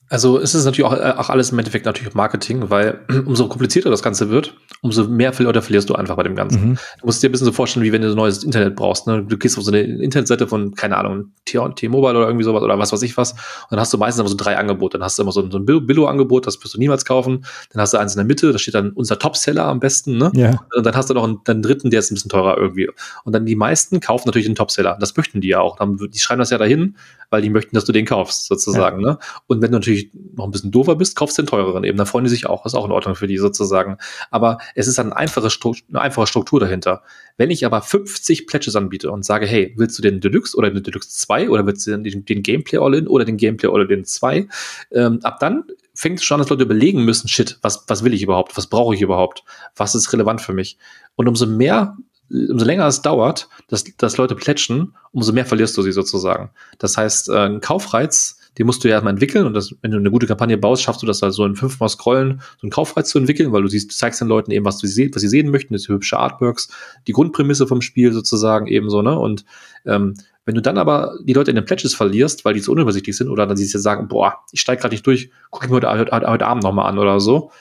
Also 0.10 0.40
es 0.40 0.54
ist 0.54 0.66
natürlich 0.66 0.86
auch, 0.86 0.94
äh, 0.94 1.14
auch 1.18 1.30
alles 1.30 1.52
im 1.52 1.58
Endeffekt 1.58 1.86
natürlich 1.86 2.14
Marketing, 2.14 2.70
weil 2.70 3.00
umso 3.26 3.48
komplizierter 3.48 3.90
das 3.90 4.04
Ganze 4.04 4.30
wird, 4.30 4.56
umso 4.82 5.06
mehr 5.06 5.34
Leute 5.40 5.62
verlierst 5.62 5.90
du 5.90 5.96
einfach 5.96 6.16
bei 6.16 6.24
dem 6.24 6.36
Ganzen. 6.36 6.70
Mhm. 6.70 6.78
Du 7.00 7.06
musst 7.08 7.24
dir 7.24 7.30
ein 7.30 7.32
bisschen 7.32 7.46
so 7.46 7.52
vorstellen, 7.52 7.84
wie 7.84 7.92
wenn 7.92 8.02
du 8.02 8.10
ein 8.10 8.16
neues 8.16 8.44
Internet 8.44 8.76
brauchst. 8.76 9.08
Ne? 9.08 9.24
Du 9.24 9.38
gehst 9.38 9.58
auf 9.58 9.64
so 9.64 9.72
eine 9.72 9.82
Internetseite 9.82 10.48
von, 10.48 10.76
keine 10.76 10.98
Ahnung, 10.98 11.32
T-Mobile 11.46 12.12
oder 12.12 12.28
irgendwie 12.28 12.44
sowas 12.44 12.62
oder 12.62 12.78
was 12.78 12.94
weiß 12.94 13.02
ich 13.02 13.18
was. 13.18 13.32
Und 13.32 13.40
dann 13.72 13.80
hast 13.80 13.94
du 13.94 13.98
meistens 13.98 14.20
immer 14.20 14.30
so 14.30 14.36
drei 14.38 14.58
Angebote. 14.58 14.98
Dann 14.98 15.06
hast 15.06 15.18
du 15.18 15.24
immer 15.24 15.32
so, 15.32 15.50
so 15.50 15.58
ein 15.58 15.66
Billo-Angebot, 15.66 16.46
das 16.46 16.64
wirst 16.64 16.76
du 16.76 16.80
niemals 16.80 17.06
kaufen. 17.06 17.46
Dann 17.72 17.82
hast 17.82 17.94
du 17.94 17.98
eins 17.98 18.14
in 18.14 18.20
der 18.20 18.26
Mitte, 18.26 18.52
da 18.52 18.60
steht 18.60 18.76
dann 18.76 18.92
unser 18.92 19.18
Top-Seller 19.18 19.66
am 19.66 19.80
besten. 19.80 20.18
Ne? 20.18 20.32
Ja. 20.36 20.66
Und 20.76 20.86
dann 20.86 20.96
hast 20.96 21.10
du 21.10 21.16
noch 21.16 21.24
einen, 21.24 21.40
einen, 21.48 21.64
dritten, 21.64 21.90
der 21.90 22.00
ist 22.00 22.12
ein 22.12 22.16
bisschen 22.16 22.30
teurer 22.30 22.58
irgendwie. 22.58 22.90
Und 23.24 23.34
dann 23.34 23.46
die 23.46 23.56
meisten 23.56 24.02
kaufen 24.02 24.28
natürlich 24.28 24.46
den 24.46 24.56
Top-Seller. 24.56 24.98
Das 25.00 25.18
möchten 25.18 25.42
die 25.42 25.48
ja 25.48 25.62
auch. 25.62 25.78
Dann, 25.78 25.98
die 25.98 26.20
schreiben 26.20 26.40
das 26.40 26.52
ja 26.52 26.60
dahin, 26.60 26.96
weil 27.32 27.42
die 27.42 27.50
möchten, 27.50 27.76
dass 27.76 27.86
du 27.86 27.92
den 27.92 28.06
kaufst, 28.06 28.46
sozusagen. 28.48 29.02
Ja. 29.02 29.12
Ne? 29.12 29.18
Und 29.48 29.62
wenn 29.62 29.72
du 29.72 29.78
natürlich 29.78 29.95
noch 30.36 30.46
ein 30.46 30.52
bisschen 30.52 30.72
doofer 30.72 30.96
bist, 30.96 31.16
kaufst 31.16 31.38
den 31.38 31.46
teureren 31.46 31.84
eben. 31.84 31.98
Da 31.98 32.06
freuen 32.06 32.26
die 32.26 32.30
sich 32.30 32.48
auch. 32.48 32.66
Ist 32.66 32.76
auch 32.76 32.86
in 32.86 32.92
Ordnung 32.92 33.16
für 33.16 33.28
die 33.28 33.38
sozusagen. 33.38 33.98
Aber 34.32 34.58
es 34.76 34.88
ist 34.88 35.00
eine 35.00 35.16
einfache, 35.16 35.50
Struktur, 35.50 35.86
eine 35.90 36.02
einfache 36.02 36.28
Struktur 36.28 36.60
dahinter. 36.60 37.04
Wenn 37.38 37.52
ich 37.52 37.66
aber 37.66 37.82
50 37.82 38.48
Pledges 38.48 38.76
anbiete 38.76 39.12
und 39.12 39.26
sage, 39.26 39.46
hey, 39.46 39.74
willst 39.78 39.98
du 39.98 40.02
den 40.02 40.22
Deluxe 40.22 40.56
oder 40.58 40.70
den 40.70 40.84
Deluxe 40.84 41.10
2 41.10 41.50
oder 41.50 41.66
willst 41.66 41.88
du 41.88 41.98
den, 41.98 42.26
den 42.26 42.44
Gameplay 42.44 42.80
All-In 42.80 43.08
oder 43.08 43.26
den 43.26 43.38
Gameplay 43.38 43.70
All-In 43.70 44.06
2, 44.06 44.48
ähm, 44.92 45.20
ab 45.24 45.40
dann 45.40 45.64
fängt 45.94 46.20
es 46.20 46.26
schon 46.26 46.36
an, 46.36 46.42
dass 46.42 46.50
Leute 46.50 46.64
überlegen 46.64 47.06
müssen, 47.06 47.28
shit, 47.28 47.58
was, 47.62 47.86
was 47.88 48.04
will 48.04 48.14
ich 48.14 48.24
überhaupt? 48.24 48.58
Was 48.58 48.68
brauche 48.68 48.96
ich 48.96 49.02
überhaupt? 49.02 49.44
Was 49.76 49.96
ist 49.96 50.12
relevant 50.12 50.42
für 50.42 50.54
mich? 50.54 50.78
Und 51.16 51.28
umso 51.28 51.46
mehr 51.46 51.96
umso 52.30 52.66
länger 52.66 52.88
es 52.88 53.02
dauert, 53.02 53.48
dass, 53.68 53.84
dass 53.98 54.18
Leute 54.18 54.36
plätschen, 54.36 54.96
umso 55.12 55.32
mehr 55.32 55.46
verlierst 55.46 55.78
du 55.78 55.82
sie 55.82 55.92
sozusagen. 55.92 56.50
Das 56.80 56.98
heißt, 56.98 57.30
äh, 57.30 57.38
ein 57.38 57.62
Kaufreiz 57.62 58.40
den 58.58 58.66
musst 58.66 58.84
du 58.84 58.88
ja 58.88 58.94
erstmal 58.94 59.14
entwickeln 59.14 59.46
und 59.46 59.54
das, 59.54 59.76
wenn 59.82 59.92
du 59.92 59.98
eine 59.98 60.12
gute 60.12 60.28
Kampagne 60.28 60.58
baust, 60.58 60.84
schaffst 60.84 61.02
du 61.02 61.06
das 61.06 61.22
halt 61.22 61.34
so 61.34 61.46
in 61.46 61.56
fünfmal 61.56 61.90
Scrollen, 61.90 62.42
so 62.58 62.64
einen 62.64 62.72
Kaufreiz 62.72 63.10
zu 63.10 63.18
entwickeln, 63.18 63.52
weil 63.52 63.62
du 63.62 63.68
siehst, 63.68 63.92
du 63.92 63.96
zeigst 63.96 64.22
den 64.22 64.28
Leuten 64.28 64.52
eben, 64.52 64.66
was, 64.66 64.78
du 64.78 64.88
sie, 64.88 65.14
was 65.14 65.22
sie 65.22 65.28
sehen 65.28 65.52
möchten, 65.52 65.74
das 65.74 65.88
hübsche 65.88 66.18
Artworks, 66.18 66.70
die 67.08 67.12
Grundprämisse 67.12 67.68
vom 67.68 67.82
Spiel 67.82 68.14
sozusagen 68.14 68.68
ebenso, 68.68 69.02
ne? 69.02 69.18
Und 69.18 69.46
ähm, 69.86 70.16
wenn 70.46 70.56
du 70.56 70.62
dann 70.62 70.78
aber 70.78 71.18
die 71.24 71.34
Leute 71.34 71.50
in 71.50 71.56
den 71.56 71.66
Pledges 71.66 71.96
verlierst, 71.96 72.46
weil 72.46 72.54
die 72.54 72.60
so 72.60 72.72
unübersichtlich 72.72 73.18
sind, 73.18 73.30
oder 73.30 73.48
dann 73.48 73.58
sie 73.58 73.66
sagen, 73.66 74.08
boah, 74.08 74.42
ich 74.52 74.62
steig 74.62 74.80
gerade 74.80 74.94
nicht 74.94 75.06
durch, 75.06 75.32
guck 75.50 75.64
ich 75.64 75.70
mir 75.70 75.78
heute, 75.78 75.90
heute, 75.90 76.12
heute 76.12 76.46
Abend 76.46 76.64
nochmal 76.64 76.88
an 76.88 77.00
oder 77.00 77.20
so, 77.20 77.52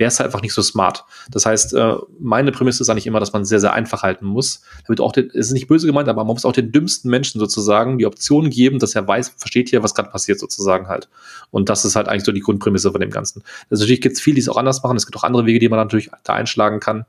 wäre 0.00 0.08
es 0.08 0.18
halt 0.18 0.28
einfach 0.28 0.40
nicht 0.40 0.54
so 0.54 0.62
smart. 0.62 1.04
Das 1.30 1.44
heißt, 1.44 1.74
äh, 1.74 1.94
meine 2.18 2.52
Prämisse 2.52 2.82
ist 2.82 2.88
eigentlich 2.88 3.06
immer, 3.06 3.20
dass 3.20 3.34
man 3.34 3.44
sehr, 3.44 3.60
sehr 3.60 3.74
einfach 3.74 4.02
halten 4.02 4.24
muss. 4.24 4.62
Damit 4.86 4.98
auch, 4.98 5.12
den, 5.12 5.28
es 5.28 5.48
ist 5.48 5.52
nicht 5.52 5.68
böse 5.68 5.86
gemeint, 5.86 6.08
aber 6.08 6.24
man 6.24 6.34
muss 6.34 6.46
auch 6.46 6.54
den 6.54 6.72
dümmsten 6.72 7.10
Menschen 7.10 7.38
sozusagen 7.38 7.98
die 7.98 8.06
Option 8.06 8.48
geben, 8.48 8.78
dass 8.78 8.94
er 8.94 9.06
weiß, 9.06 9.34
versteht 9.36 9.68
hier, 9.68 9.82
was 9.82 9.94
gerade 9.94 10.08
passiert 10.08 10.40
sozusagen 10.40 10.88
halt. 10.88 11.10
Und 11.50 11.68
das 11.68 11.84
ist 11.84 11.96
halt 11.96 12.08
eigentlich 12.08 12.24
so 12.24 12.32
die 12.32 12.40
Grundprämisse 12.40 12.90
von 12.90 13.00
dem 13.00 13.10
Ganzen. 13.10 13.42
Also 13.68 13.82
natürlich 13.82 14.00
gibt 14.00 14.16
es 14.16 14.22
viele, 14.22 14.36
die 14.36 14.40
es 14.40 14.48
auch 14.48 14.56
anders 14.56 14.82
machen. 14.82 14.96
Es 14.96 15.04
gibt 15.04 15.16
auch 15.18 15.24
andere 15.24 15.44
Wege, 15.44 15.58
die 15.58 15.68
man 15.68 15.78
natürlich 15.78 16.10
da 16.24 16.32
einschlagen 16.32 16.80
kann. 16.80 17.04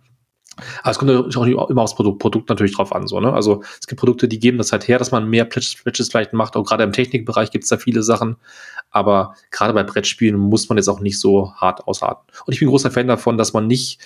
Aber 0.81 0.91
es 0.91 0.99
kommt 0.99 1.11
natürlich 1.11 1.57
auch 1.57 1.69
immer 1.69 1.81
aufs 1.81 1.95
Produkt, 1.95 2.19
Produkt 2.19 2.49
natürlich 2.49 2.75
drauf 2.75 2.93
an. 2.93 3.07
So, 3.07 3.21
ne? 3.21 3.31
Also 3.31 3.63
es 3.79 3.87
gibt 3.87 3.99
Produkte, 3.99 4.27
die 4.27 4.39
geben 4.39 4.57
das 4.57 4.73
halt 4.73 4.87
her, 4.87 4.99
dass 4.99 5.11
man 5.11 5.29
mehr 5.29 5.45
Pledges 5.45 6.09
vielleicht 6.09 6.33
macht. 6.33 6.57
Auch 6.57 6.65
gerade 6.65 6.83
im 6.83 6.91
Technikbereich 6.91 7.51
gibt 7.51 7.63
es 7.63 7.69
da 7.69 7.77
viele 7.77 8.03
Sachen. 8.03 8.35
Aber 8.91 9.35
gerade 9.49 9.73
bei 9.73 9.83
Brettspielen 9.83 10.37
muss 10.37 10.69
man 10.69 10.77
jetzt 10.77 10.89
auch 10.89 10.99
nicht 10.99 11.19
so 11.19 11.53
hart 11.55 11.87
ausarten. 11.87 12.25
Und 12.45 12.53
ich 12.53 12.59
bin 12.59 12.69
großer 12.69 12.91
Fan 12.91 13.07
davon, 13.07 13.37
dass 13.37 13.53
man 13.53 13.67
nicht 13.67 13.99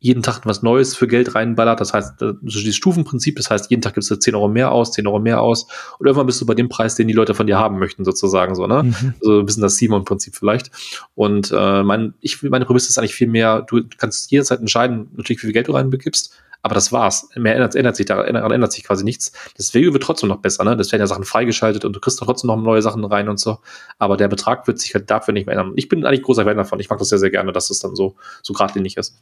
jeden 0.00 0.22
Tag 0.22 0.46
was 0.46 0.62
Neues 0.62 0.94
für 0.94 1.08
Geld 1.08 1.34
reinballert. 1.34 1.80
Das 1.80 1.92
heißt, 1.92 2.20
so 2.20 2.32
dieses 2.42 2.76
Stufenprinzip, 2.76 3.36
das 3.36 3.50
heißt, 3.50 3.70
jeden 3.70 3.82
Tag 3.82 3.94
gibst 3.94 4.10
du 4.10 4.16
10 4.16 4.34
Euro 4.34 4.48
mehr 4.48 4.70
aus, 4.70 4.92
10 4.92 5.06
Euro 5.06 5.18
mehr 5.18 5.40
aus. 5.40 5.64
Und 5.98 6.06
irgendwann 6.06 6.26
bist 6.26 6.40
du 6.40 6.46
bei 6.46 6.54
dem 6.54 6.68
Preis, 6.68 6.94
den 6.94 7.08
die 7.08 7.14
Leute 7.14 7.34
von 7.34 7.46
dir 7.46 7.58
haben 7.58 7.78
möchten, 7.78 8.04
sozusagen 8.04 8.54
so, 8.54 8.66
ne? 8.66 8.84
Mhm. 8.84 9.14
So 9.20 9.40
ein 9.40 9.46
bisschen 9.46 9.62
das 9.62 9.76
Simon-Prinzip 9.76 10.36
vielleicht. 10.36 10.70
Und 11.14 11.52
äh, 11.52 11.82
mein, 11.82 12.14
ich, 12.20 12.42
meine 12.44 12.64
Prämisse 12.64 12.88
ist 12.88 12.98
eigentlich 12.98 13.14
viel 13.14 13.28
mehr, 13.28 13.62
du 13.62 13.82
kannst 13.96 14.30
jederzeit 14.30 14.60
entscheiden, 14.60 15.08
natürlich, 15.16 15.42
wie 15.42 15.46
viel 15.46 15.52
Geld 15.52 15.66
du 15.66 15.72
reinbegibst, 15.72 16.32
aber 16.62 16.74
das 16.74 16.92
war's. 16.92 17.28
Mehr 17.36 17.54
ändert, 17.54 17.74
ändert 17.76 17.96
sich, 17.96 18.06
daran 18.06 18.34
ändert, 18.34 18.72
sich 18.72 18.84
quasi 18.84 19.04
nichts. 19.04 19.32
Das 19.56 19.72
Video 19.74 19.92
wird 19.92 20.02
trotzdem 20.02 20.28
noch 20.28 20.38
besser, 20.38 20.64
ne? 20.64 20.76
Das 20.76 20.90
werden 20.90 21.00
ja 21.00 21.06
Sachen 21.06 21.24
freigeschaltet 21.24 21.84
und 21.84 21.92
du 21.92 22.00
kriegst 22.00 22.18
trotzdem 22.18 22.48
noch 22.48 22.56
neue 22.56 22.82
Sachen 22.82 23.04
rein 23.04 23.28
und 23.28 23.38
so. 23.38 23.58
Aber 23.98 24.16
der 24.16 24.28
Betrag 24.28 24.66
wird 24.66 24.80
sich 24.80 24.94
halt 24.94 25.10
dafür 25.10 25.32
nicht 25.32 25.46
mehr 25.46 25.56
ändern. 25.56 25.72
Ich 25.76 25.88
bin 25.88 26.04
eigentlich 26.04 26.22
großer 26.22 26.44
Fan 26.44 26.56
davon. 26.56 26.80
Ich 26.80 26.90
mag 26.90 26.98
das 26.98 27.08
sehr, 27.08 27.18
sehr 27.18 27.30
gerne, 27.30 27.52
dass 27.52 27.70
es 27.70 27.78
dann 27.78 27.94
so, 27.94 28.16
so 28.42 28.52
geradlinig 28.52 28.96
ist. 28.96 29.16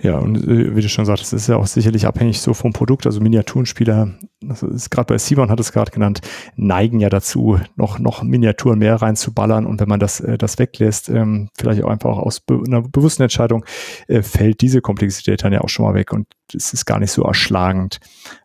Ja, 0.00 0.18
und 0.18 0.36
äh, 0.46 0.76
wie 0.76 0.80
du 0.80 0.88
schon 0.88 1.04
sagst, 1.04 1.24
das 1.24 1.32
ist 1.32 1.48
ja 1.48 1.56
auch 1.56 1.66
sicherlich 1.66 2.06
abhängig 2.06 2.40
so 2.40 2.54
vom 2.54 2.72
Produkt. 2.72 3.06
Also 3.06 3.20
Miniaturenspieler, 3.20 4.14
das 4.40 4.62
ist 4.62 4.90
gerade 4.90 5.12
bei 5.12 5.18
Simon 5.18 5.50
hat 5.50 5.58
es 5.58 5.72
gerade 5.72 5.90
genannt, 5.90 6.20
neigen 6.54 7.00
ja 7.00 7.08
dazu, 7.08 7.58
noch, 7.74 7.98
noch 7.98 8.22
Miniaturen 8.22 8.78
mehr 8.78 8.94
reinzuballern. 8.94 9.66
Und 9.66 9.80
wenn 9.80 9.88
man 9.88 9.98
das, 9.98 10.20
äh, 10.20 10.38
das 10.38 10.58
weglässt, 10.58 11.08
ähm, 11.08 11.48
vielleicht 11.58 11.82
auch 11.82 11.90
einfach 11.90 12.16
aus 12.16 12.42
einer 12.48 12.82
bewussten 12.82 13.22
Entscheidung, 13.22 13.64
äh, 14.06 14.22
fällt 14.22 14.60
diese 14.60 14.80
Komplexität 14.80 15.42
dann 15.42 15.52
ja 15.52 15.62
auch 15.62 15.68
schon 15.68 15.84
mal 15.84 15.94
weg 15.94 16.12
und 16.12 16.28
es 16.54 16.72
ist 16.72 16.84
gar 16.84 17.00
nicht 17.00 17.10
so 17.10 17.22
erschlagend. 17.24 17.98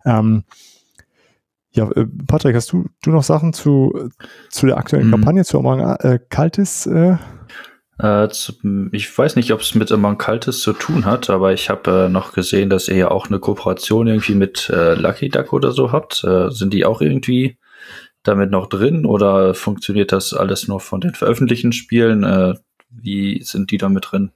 Ähm, 0.06 0.44
ja, 1.76 1.90
Patrick, 2.28 2.56
hast 2.56 2.72
du, 2.72 2.86
du 3.04 3.12
noch 3.12 3.24
Sachen 3.24 3.54
zu, 3.54 4.10
zu 4.50 4.68
der 4.68 4.78
aktuellen 4.78 5.08
mhm. 5.08 5.12
Kampagne, 5.12 5.46
zu 5.46 5.58
Among 5.58 5.80
äh, 5.80 6.20
Kaltis? 6.30 6.86
Äh? 6.86 7.18
Äh, 8.00 8.28
ich 8.92 9.18
weiß 9.18 9.36
nicht, 9.36 9.52
ob 9.54 9.62
es 9.62 9.76
mit 9.76 9.92
Among 9.92 10.18
Cultists 10.18 10.62
zu 10.62 10.74
tun 10.74 11.06
hat, 11.06 11.30
aber 11.30 11.54
ich 11.54 11.70
habe 11.70 12.06
äh, 12.06 12.10
noch 12.10 12.34
gesehen, 12.34 12.70
dass 12.70 12.88
ihr 12.88 12.96
ja 12.96 13.12
auch 13.12 13.28
eine 13.28 13.40
Kooperation 13.40 14.08
irgendwie 14.08 14.36
mit 14.36 14.70
äh, 14.70 14.96
Lucky 14.96 15.30
Duck 15.30 15.54
oder 15.54 15.72
so 15.72 15.92
habt. 15.92 16.24
Äh, 16.24 16.50
sind 16.50 16.74
die 16.74 16.86
auch 16.86 17.02
irgendwie 17.02 17.58
damit 18.24 18.52
noch 18.52 18.68
drin 18.68 19.06
oder 19.06 19.54
funktioniert 19.54 20.12
das 20.12 20.34
alles 20.34 20.68
nur 20.68 20.80
von 20.80 21.02
den 21.02 21.14
veröffentlichten 21.14 21.74
Spielen? 21.74 22.24
Äh, 22.24 22.56
wie 22.90 23.42
sind 23.44 23.72
die 23.72 23.78
damit 23.78 24.12
drin? 24.12 24.32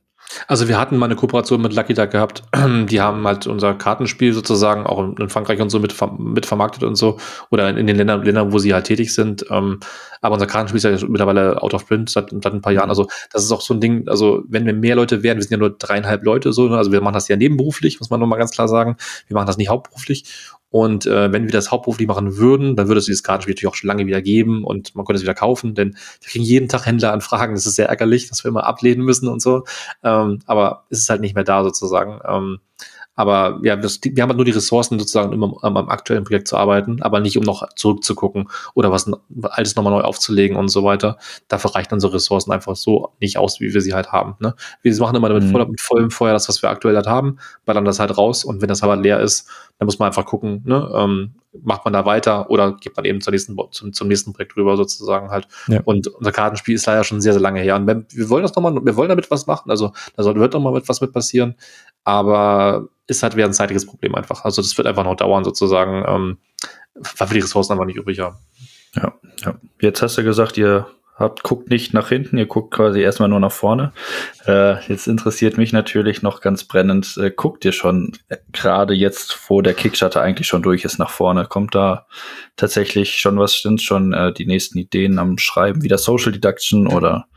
Also 0.48 0.68
wir 0.68 0.78
hatten 0.78 0.98
mal 0.98 1.06
eine 1.06 1.16
Kooperation 1.16 1.62
mit 1.62 1.74
Lucky 1.74 1.94
Duck 1.94 2.12
gehabt. 2.12 2.44
Die 2.90 3.02
haben 3.02 3.26
halt 3.26 3.48
unser 3.48 3.74
Kartenspiel 3.74 4.34
sozusagen 4.34 4.86
auch 4.86 5.00
in 5.18 5.30
Frankreich 5.30 5.60
und 5.62 5.70
so 5.70 5.80
mit, 5.80 5.96
mit 6.20 6.46
vermarktet 6.46 6.84
und 6.84 6.96
so. 6.96 7.18
Oder 7.50 7.70
in 7.70 7.88
den 7.88 7.96
Ländern, 7.96 8.24
Ländern, 8.24 8.52
wo 8.52 8.60
sie 8.60 8.74
halt 8.74 8.86
tätig 8.86 9.14
sind. 9.14 9.46
Ähm, 9.50 9.80
aber 10.22 10.34
unser 10.34 10.48
Kartenspiel 10.48 10.78
ist 10.78 11.02
ja 11.02 11.08
mittlerweile 11.08 11.62
out 11.62 11.74
of 11.74 11.88
print 11.88 12.10
seit, 12.10 12.30
seit 12.32 12.54
ein 12.54 12.62
paar 12.62 12.74
Jahren. 12.74 12.88
Mhm. 12.88 12.92
Also 12.92 13.08
das 13.32 13.44
ist 13.44 13.52
auch 13.52 13.62
so 13.62 13.74
ein 13.74 13.82
Ding, 13.82 14.08
also 14.08 14.44
wenn 14.48 14.66
wir 14.66 14.74
mehr 14.74 14.96
Leute 14.96 15.24
werden, 15.24 15.38
wir 15.38 15.44
sind 15.44 15.52
ja 15.52 15.58
nur 15.58 15.72
dreieinhalb 15.78 16.24
Leute 16.24 16.54
so, 16.54 16.68
ne? 16.68 16.78
also 16.78 16.92
wir 16.92 17.02
machen 17.02 17.14
das 17.14 17.28
ja 17.28 17.36
nebenberuflich, 17.36 18.00
muss 18.00 18.10
man 18.10 18.20
nochmal 18.20 18.40
ganz 18.40 18.52
klar 18.52 18.68
sagen. 18.68 18.98
Wir 19.28 19.36
machen 19.36 19.48
das 19.48 19.58
nicht 19.58 19.70
hauptberuflich. 19.70 20.26
Und 20.78 21.08
äh, 21.08 21.32
wenn 21.32 21.46
wir 21.46 21.52
das 21.52 21.72
hauptberuflich 21.72 22.08
machen 22.08 22.38
würden, 22.38 22.76
dann 22.76 22.88
würde 22.88 23.00
es 23.00 23.06
dieses 23.06 23.24
Kartenspiel 23.24 23.56
natürlich 23.56 23.68
auch 23.68 23.76
schon 23.76 23.88
lange 23.88 24.06
wieder 24.06 24.22
geben 24.22 24.64
und 24.64 24.94
man 24.94 25.06
könnte 25.06 25.18
es 25.18 25.24
wieder 25.24 25.34
kaufen, 25.34 25.74
denn 25.74 25.96
wir 26.22 26.30
kriegen 26.30 26.46
jeden 26.46 26.70
Tag 26.70 26.86
Händler 26.86 27.14
anfragen. 27.14 27.56
Das 27.56 27.66
ist 27.66 27.78
sehr 27.78 27.90
ärgerlich, 27.90 28.30
dass 28.30 28.44
wir 28.44 28.50
immer 28.50 28.64
ablehnen 28.64 29.04
müssen 29.04 29.28
und 29.28 29.42
so. 29.42 29.64
Ähm, 30.04 30.38
aber 30.46 30.86
es 30.92 31.00
ist 31.00 31.10
halt 31.10 31.22
nicht 31.22 31.34
mehr 31.34 31.44
da 31.44 31.64
sozusagen. 31.64 32.20
Ähm, 32.24 32.60
aber 33.18 33.60
ja, 33.64 33.76
das, 33.76 34.00
wir 34.04 34.22
haben 34.22 34.30
halt 34.30 34.38
nur 34.38 34.46
die 34.46 34.52
Ressourcen 34.52 35.00
sozusagen, 35.00 35.34
um 35.34 35.58
am, 35.64 35.76
am 35.76 35.90
aktuellen 35.90 36.24
Projekt 36.24 36.48
zu 36.48 36.56
arbeiten, 36.56 37.02
aber 37.02 37.20
nicht 37.20 37.36
um 37.36 37.44
noch 37.44 37.68
zurückzugucken 37.76 38.48
oder 38.76 38.92
was 38.92 39.12
alles 39.50 39.76
nochmal 39.76 39.92
neu 39.92 40.02
aufzulegen 40.02 40.56
und 40.56 40.70
so 40.70 40.84
weiter. 40.84 41.18
Dafür 41.48 41.74
reichen 41.74 41.96
unsere 41.96 42.14
Ressourcen 42.14 42.52
einfach 42.52 42.76
so 42.76 43.10
nicht 43.20 43.40
aus, 43.40 43.60
wie 43.60 43.74
wir 43.74 43.82
sie 43.82 43.96
halt 43.96 44.12
haben. 44.12 44.36
Ne? 44.40 44.54
Wir 44.84 44.96
machen 45.00 45.16
immer 45.16 45.30
damit 45.30 45.46
mhm. 45.46 45.52
voll, 45.52 45.66
mit 45.66 45.82
vollem 45.82 46.12
Feuer 46.12 46.34
das, 46.34 46.48
was 46.48 46.62
wir 46.62 46.70
aktuell 46.70 46.96
halt 46.96 47.08
haben, 47.08 47.40
ballern 47.66 47.86
das 47.86 48.00
halt 48.00 48.16
raus 48.16 48.46
und 48.46 48.62
wenn 48.62 48.70
das 48.70 48.84
aber 48.84 48.96
leer 48.96 49.20
ist, 49.20 49.50
dann 49.80 49.88
muss 49.88 49.98
man 49.98 50.08
einfach 50.08 50.26
gucken, 50.26 50.62
ne, 50.66 50.90
ähm, 50.94 51.36
macht 51.64 51.86
man 51.86 51.94
da 51.94 52.06
weiter 52.06 52.50
oder 52.50 52.74
geht 52.74 52.96
man 52.96 53.06
eben 53.06 53.22
zur 53.22 53.32
nächsten, 53.32 53.58
zum, 53.72 53.94
zum 53.94 54.08
nächsten 54.08 54.34
Projekt 54.34 54.56
rüber 54.58 54.78
sozusagen 54.78 55.30
halt. 55.30 55.48
Ja. 55.68 55.82
Und 55.86 56.08
unser 56.08 56.32
Kartenspiel 56.32 56.76
ist 56.76 56.86
leider 56.86 57.04
schon 57.04 57.22
sehr, 57.22 57.34
sehr 57.34 57.42
lange 57.42 57.62
her. 57.62 57.76
Und 57.76 57.88
wenn, 57.88 58.06
wir 58.10 58.30
wollen 58.30 58.44
das 58.44 58.56
nochmal, 58.56 58.76
wir 58.84 58.96
wollen 58.96 59.10
damit 59.10 59.30
was 59.32 59.48
machen, 59.48 59.70
also 59.70 59.92
da 60.16 60.24
soll, 60.24 60.36
wird 60.36 60.54
nochmal 60.54 60.82
was 60.86 61.02
mit 61.02 61.14
passieren, 61.14 61.56
aber 62.08 62.88
ist 63.08 63.22
halt 63.22 63.36
wieder 63.36 63.48
ein 63.48 63.54
zeitiges 63.54 63.86
Problem 63.86 64.16
einfach. 64.16 64.46
Also 64.46 64.62
das 64.62 64.78
wird 64.78 64.88
einfach 64.88 65.04
noch 65.04 65.18
dauern 65.18 65.44
sozusagen, 65.44 66.06
ähm, 66.08 66.38
weil 67.18 67.30
wir 67.30 67.34
die 67.36 67.42
Ressourcen 67.42 67.74
einfach 67.74 67.86
nicht 67.86 67.98
übrig 67.98 68.20
haben. 68.20 68.38
Ja, 68.96 69.14
ja. 69.44 69.56
Jetzt 69.82 70.02
hast 70.02 70.18
du 70.18 70.24
gesagt, 70.24 70.58
ihr 70.58 70.88
habt, 71.16 71.44
guckt 71.44 71.70
nicht 71.70 71.94
nach 71.94 72.08
hinten, 72.08 72.38
ihr 72.38 72.46
guckt 72.46 72.74
quasi 72.74 73.02
erstmal 73.02 73.28
nur 73.28 73.42
nach 73.42 73.52
vorne. 73.52 73.92
Äh, 74.46 74.82
jetzt 74.88 75.08
interessiert 75.08 75.58
mich 75.58 75.74
natürlich 75.74 76.22
noch 76.22 76.40
ganz 76.40 76.64
brennend, 76.64 77.18
äh, 77.18 77.30
guckt 77.30 77.66
ihr 77.66 77.74
schon 77.74 78.14
äh, 78.30 78.38
gerade 78.54 78.94
jetzt, 78.94 79.38
wo 79.50 79.62
der 79.62 79.74
Kickstarter 79.74 80.22
eigentlich 80.22 80.48
schon 80.48 80.64
durch 80.64 80.86
ist, 80.86 81.00
nach 81.00 81.10
vorne? 81.10 81.46
Kommt 81.46 81.76
da 81.76 82.08
tatsächlich 82.56 83.18
schon 83.18 83.38
was, 83.38 83.62
sind 83.62 83.82
schon 83.82 84.14
äh, 84.14 84.32
die 84.32 84.46
nächsten 84.46 84.78
Ideen 84.78 85.20
am 85.20 85.38
Schreiben, 85.38 85.84
wie 85.84 85.90
das 85.90 86.06
Social 86.06 86.32
Deduction 86.32 86.88
oder? 86.88 87.28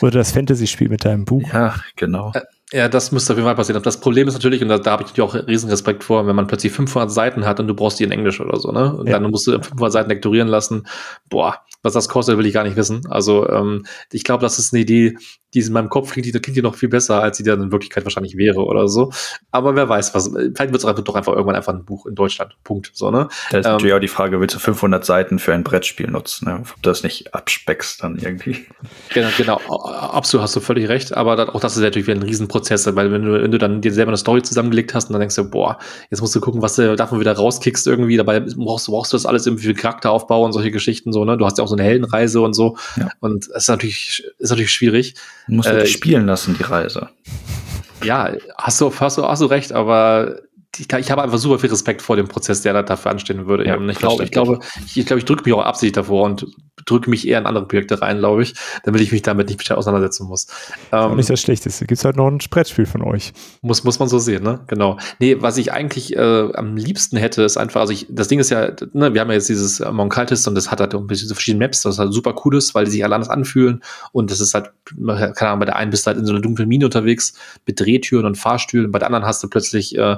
Oder 0.00 0.12
das 0.12 0.32
Fantasy-Spiel 0.32 0.88
mit 0.88 1.04
deinem 1.04 1.26
Buch. 1.26 1.46
Ja, 1.52 1.74
genau. 1.96 2.32
Ja, 2.72 2.88
das 2.88 3.12
müsste 3.12 3.32
auf 3.32 3.36
jeden 3.36 3.46
Fall 3.46 3.54
passieren. 3.54 3.82
Das 3.82 4.00
Problem 4.00 4.26
ist 4.26 4.34
natürlich, 4.34 4.62
und 4.62 4.68
da, 4.68 4.78
da 4.78 4.92
habe 4.92 5.02
ich 5.02 5.10
natürlich 5.10 5.30
auch 5.30 5.48
riesen 5.48 5.70
Respekt 5.70 6.02
vor, 6.02 6.26
wenn 6.26 6.34
man 6.34 6.46
plötzlich 6.46 6.72
500 6.72 7.10
Seiten 7.10 7.44
hat 7.44 7.60
und 7.60 7.68
du 7.68 7.74
brauchst 7.74 8.00
die 8.00 8.04
in 8.04 8.10
Englisch 8.10 8.40
oder 8.40 8.58
so, 8.58 8.72
ne? 8.72 8.94
Und 8.96 9.06
ja. 9.06 9.18
dann 9.18 9.30
musst 9.30 9.46
du 9.46 9.52
500 9.52 9.92
Seiten 9.92 10.08
lektorieren 10.08 10.48
lassen. 10.48 10.86
Boah, 11.28 11.60
was 11.82 11.92
das 11.92 12.08
kostet, 12.08 12.38
will 12.38 12.46
ich 12.46 12.54
gar 12.54 12.64
nicht 12.64 12.76
wissen. 12.76 13.06
Also 13.08 13.48
ähm, 13.48 13.84
ich 14.10 14.24
glaube, 14.24 14.40
das 14.40 14.58
ist 14.58 14.72
eine 14.72 14.82
Idee, 14.82 15.16
die 15.54 15.60
in 15.60 15.72
meinem 15.72 15.88
Kopf 15.88 16.12
klingt, 16.12 16.26
die 16.26 16.32
klingt 16.32 16.56
die 16.56 16.62
noch 16.62 16.74
viel 16.74 16.88
besser, 16.88 17.22
als 17.22 17.36
sie 17.36 17.44
dann 17.44 17.62
in 17.62 17.72
Wirklichkeit 17.72 18.04
wahrscheinlich 18.04 18.36
wäre 18.36 18.64
oder 18.64 18.88
so. 18.88 19.12
Aber 19.50 19.76
wer 19.76 19.88
weiß 19.88 20.14
was. 20.14 20.28
Vielleicht 20.28 20.72
wird 20.72 20.84
es 20.84 21.04
doch 21.04 21.14
einfach 21.14 21.32
irgendwann 21.32 21.54
einfach 21.54 21.72
ein 21.72 21.84
Buch 21.84 22.06
in 22.06 22.14
Deutschland. 22.14 22.56
Punkt. 22.64 22.90
So, 22.94 23.10
ne? 23.10 23.28
Da 23.50 23.58
ist 23.58 23.66
ähm, 23.66 23.72
natürlich 23.72 23.94
auch 23.94 24.00
die 24.00 24.08
Frage, 24.08 24.40
willst 24.40 24.54
du 24.54 24.58
500 24.58 25.04
Seiten 25.04 25.38
für 25.38 25.54
ein 25.54 25.62
Brettspiel 25.62 26.08
nutzen? 26.08 26.48
Ne? 26.48 26.58
Ob 26.60 26.82
du 26.82 26.90
das 26.90 27.02
nicht 27.02 27.34
abspeckst 27.34 28.02
dann 28.02 28.18
irgendwie. 28.18 28.66
Genau, 29.12 29.28
genau. 29.36 29.56
Absolut, 29.56 30.42
hast 30.42 30.56
du 30.56 30.60
völlig 30.60 30.88
recht. 30.88 31.16
Aber 31.16 31.36
dann, 31.36 31.48
auch 31.50 31.60
das 31.60 31.76
ist 31.76 31.82
natürlich 31.82 32.08
wieder 32.08 32.18
ein 32.18 32.22
Riesenprozess, 32.22 32.86
weil 32.94 33.12
wenn 33.12 33.22
du, 33.22 33.42
wenn 33.42 33.50
du 33.50 33.58
dann 33.58 33.80
dir 33.80 33.92
selber 33.92 34.10
eine 34.10 34.16
Story 34.16 34.42
zusammengelegt 34.42 34.94
hast 34.94 35.06
und 35.08 35.12
dann 35.12 35.20
denkst 35.20 35.36
du, 35.36 35.48
boah, 35.48 35.78
jetzt 36.10 36.20
musst 36.20 36.34
du 36.34 36.40
gucken, 36.40 36.62
was 36.62 36.76
du 36.76 36.96
davon 36.96 37.20
wieder 37.20 37.32
rauskickst 37.32 37.86
irgendwie. 37.86 38.16
Dabei 38.16 38.40
brauchst, 38.40 38.86
brauchst 38.86 39.12
du 39.12 39.16
das 39.16 39.26
alles 39.26 39.46
irgendwie 39.46 39.66
für 39.66 39.74
Charakteraufbau 39.74 40.44
und 40.44 40.52
solche 40.52 40.70
Geschichten 40.70 41.12
so, 41.12 41.24
ne? 41.24 41.36
Du 41.36 41.46
hast 41.46 41.58
ja 41.58 41.64
auch 41.64 41.68
so 41.68 41.76
eine 41.76 41.84
Heldenreise 41.84 42.40
und 42.40 42.54
so. 42.54 42.76
Ja. 42.96 43.10
Und 43.20 43.46
es 43.46 43.62
ist 43.64 43.68
natürlich, 43.68 44.24
ist 44.38 44.50
natürlich 44.50 44.72
schwierig. 44.72 45.14
Du 45.46 45.54
musst 45.54 45.68
äh, 45.68 45.86
spielen 45.86 46.26
lassen, 46.26 46.56
die 46.58 46.62
Reise. 46.62 47.08
Ja, 48.02 48.32
hast 48.56 48.80
du, 48.80 48.92
hast 48.98 49.18
du, 49.18 49.24
hast 49.24 49.40
du 49.40 49.46
recht, 49.46 49.72
aber 49.72 50.40
ich, 50.78 50.92
ich 50.92 51.10
habe 51.10 51.22
einfach 51.22 51.38
super 51.38 51.58
viel 51.58 51.70
Respekt 51.70 52.02
vor 52.02 52.16
dem 52.16 52.28
Prozess, 52.28 52.62
der 52.62 52.72
da 52.72 52.82
dafür 52.82 53.10
anstehen 53.10 53.46
würde. 53.46 53.66
Ja, 53.66 53.80
ich, 53.80 53.98
glaube, 53.98 54.24
ich 54.24 54.30
glaube, 54.30 54.60
ich, 54.86 54.98
ich 54.98 55.06
glaube, 55.06 55.18
ich 55.18 55.24
drücke 55.24 55.42
mich 55.44 55.54
auch 55.54 55.64
absichtlich 55.64 55.92
davor 55.92 56.24
und 56.24 56.46
drücke 56.86 57.08
mich 57.08 57.26
eher 57.26 57.38
in 57.38 57.46
andere 57.46 57.66
Projekte 57.66 58.00
rein, 58.00 58.18
glaube 58.18 58.42
ich, 58.42 58.54
damit 58.84 59.00
ich 59.00 59.12
mich 59.12 59.22
damit 59.22 59.48
nicht 59.48 59.72
auseinandersetzen 59.72 60.26
muss. 60.26 60.48
Ähm, 60.92 61.16
nicht 61.16 61.30
das 61.30 61.40
Schlechteste. 61.40 61.86
Gibt 61.86 61.98
es 61.98 62.04
halt 62.04 62.16
noch 62.16 62.28
ein 62.28 62.38
Brettspiel 62.38 62.86
von 62.86 63.02
euch. 63.02 63.32
Muss, 63.62 63.84
muss 63.84 63.98
man 63.98 64.08
so 64.08 64.18
sehen, 64.18 64.42
ne? 64.42 64.60
Genau. 64.66 64.98
Nee, 65.18 65.36
was 65.40 65.56
ich 65.56 65.72
eigentlich 65.72 66.16
äh, 66.16 66.48
am 66.54 66.76
liebsten 66.76 67.16
hätte, 67.16 67.42
ist 67.42 67.56
einfach, 67.56 67.80
also 67.80 67.92
ich, 67.92 68.06
das 68.10 68.28
Ding 68.28 68.38
ist 68.38 68.50
ja, 68.50 68.72
ne, 68.92 69.14
wir 69.14 69.20
haben 69.20 69.28
ja 69.28 69.34
jetzt 69.34 69.48
dieses 69.48 69.80
Monkaltis 69.80 70.46
und 70.46 70.54
das 70.54 70.70
hat 70.70 70.80
halt 70.80 70.94
ein 70.94 71.06
bisschen 71.06 71.28
so 71.28 71.34
verschiedene 71.34 71.64
Maps, 71.64 71.82
das 71.82 71.94
ist 71.94 71.98
halt 71.98 72.12
super 72.12 72.34
cool 72.44 72.56
ist, 72.56 72.74
weil 72.74 72.84
die 72.84 72.90
sich 72.90 73.04
alle 73.04 73.14
anders 73.14 73.30
anfühlen 73.30 73.82
und 74.12 74.30
das 74.30 74.40
ist 74.40 74.54
halt, 74.54 74.70
keine 74.96 75.50
Ahnung, 75.50 75.60
bei 75.60 75.66
der 75.66 75.76
einen 75.76 75.90
bist 75.90 76.06
du 76.06 76.08
halt 76.08 76.18
in 76.18 76.26
so 76.26 76.32
einer 76.32 76.42
dunklen 76.42 76.68
Mine 76.68 76.84
unterwegs 76.84 77.34
mit 77.66 77.80
Drehtüren 77.80 78.26
und 78.26 78.36
Fahrstühlen, 78.36 78.90
bei 78.90 78.98
der 78.98 79.06
anderen 79.06 79.24
hast 79.24 79.42
du 79.42 79.48
plötzlich 79.48 79.96
äh, 79.96 80.16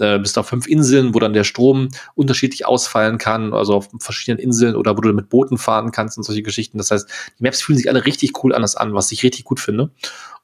äh, 0.00 0.18
bis 0.18 0.36
auf 0.38 0.48
fünf 0.48 0.66
Inseln, 0.66 1.14
wo 1.14 1.18
dann 1.18 1.32
der 1.32 1.44
Strom 1.44 1.88
unterschiedlich 2.14 2.66
ausfallen 2.66 3.18
kann, 3.18 3.52
also 3.52 3.74
auf 3.74 3.88
verschiedenen 3.98 4.38
Inseln 4.38 4.76
oder 4.76 4.96
wo 4.96 5.00
du 5.00 5.12
mit 5.12 5.28
Booten 5.28 5.58
fahren 5.58 5.90
kannst 5.92 6.16
und 6.16 6.24
solche 6.24 6.42
Geschichten. 6.42 6.78
Das 6.78 6.90
heißt, 6.90 7.08
die 7.38 7.42
Maps 7.42 7.62
fühlen 7.62 7.78
sich 7.78 7.88
alle 7.88 8.04
richtig 8.04 8.44
cool 8.44 8.54
anders 8.54 8.76
an, 8.76 8.94
was 8.94 9.12
ich 9.12 9.22
richtig 9.22 9.44
gut 9.44 9.60
finde. 9.60 9.90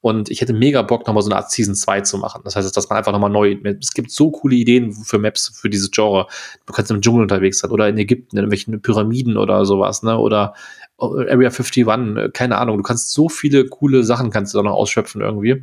Und 0.03 0.30
ich 0.30 0.40
hätte 0.40 0.55
mega 0.55 0.80
Bock, 0.80 1.07
nochmal 1.07 1.22
so 1.22 1.28
eine 1.28 1.36
Art 1.36 1.51
Season 1.51 1.74
2 1.74 2.01
zu 2.03 2.16
machen. 2.16 2.40
Das 2.44 2.57
heißt, 2.57 2.74
dass 2.74 2.88
man 2.88 2.96
einfach 2.96 3.12
nochmal 3.12 3.30
neu, 3.30 3.57
es 3.80 3.92
gibt 3.92 4.11
so 4.11 4.30
coole 4.30 4.57
Ideen 4.57 4.92
für 4.92 5.18
Maps, 5.18 5.53
für 5.55 5.68
dieses 5.68 5.90
Genre. 5.90 6.26
Du 6.64 6.72
kannst 6.72 6.90
im 6.90 7.03
Dschungel 7.03 7.22
unterwegs 7.22 7.59
sein 7.59 7.70
oder 7.70 7.88
in 7.88 7.98
Ägypten, 7.98 8.36
in 8.36 8.44
irgendwelchen 8.44 8.80
Pyramiden 8.80 9.36
oder 9.36 9.66
sowas, 9.66 10.03
ne? 10.03 10.18
Oder 10.18 10.55
Area 10.98 11.51
51, 11.51 12.32
keine 12.32 12.59
Ahnung. 12.59 12.78
Du 12.78 12.82
kannst 12.82 13.12
so 13.12 13.28
viele 13.28 13.66
coole 13.66 14.05
Sachen 14.05 14.30
kannst 14.30 14.55
du 14.55 14.59
da 14.59 14.64
noch 14.64 14.74
ausschöpfen 14.74 15.20
irgendwie. 15.20 15.62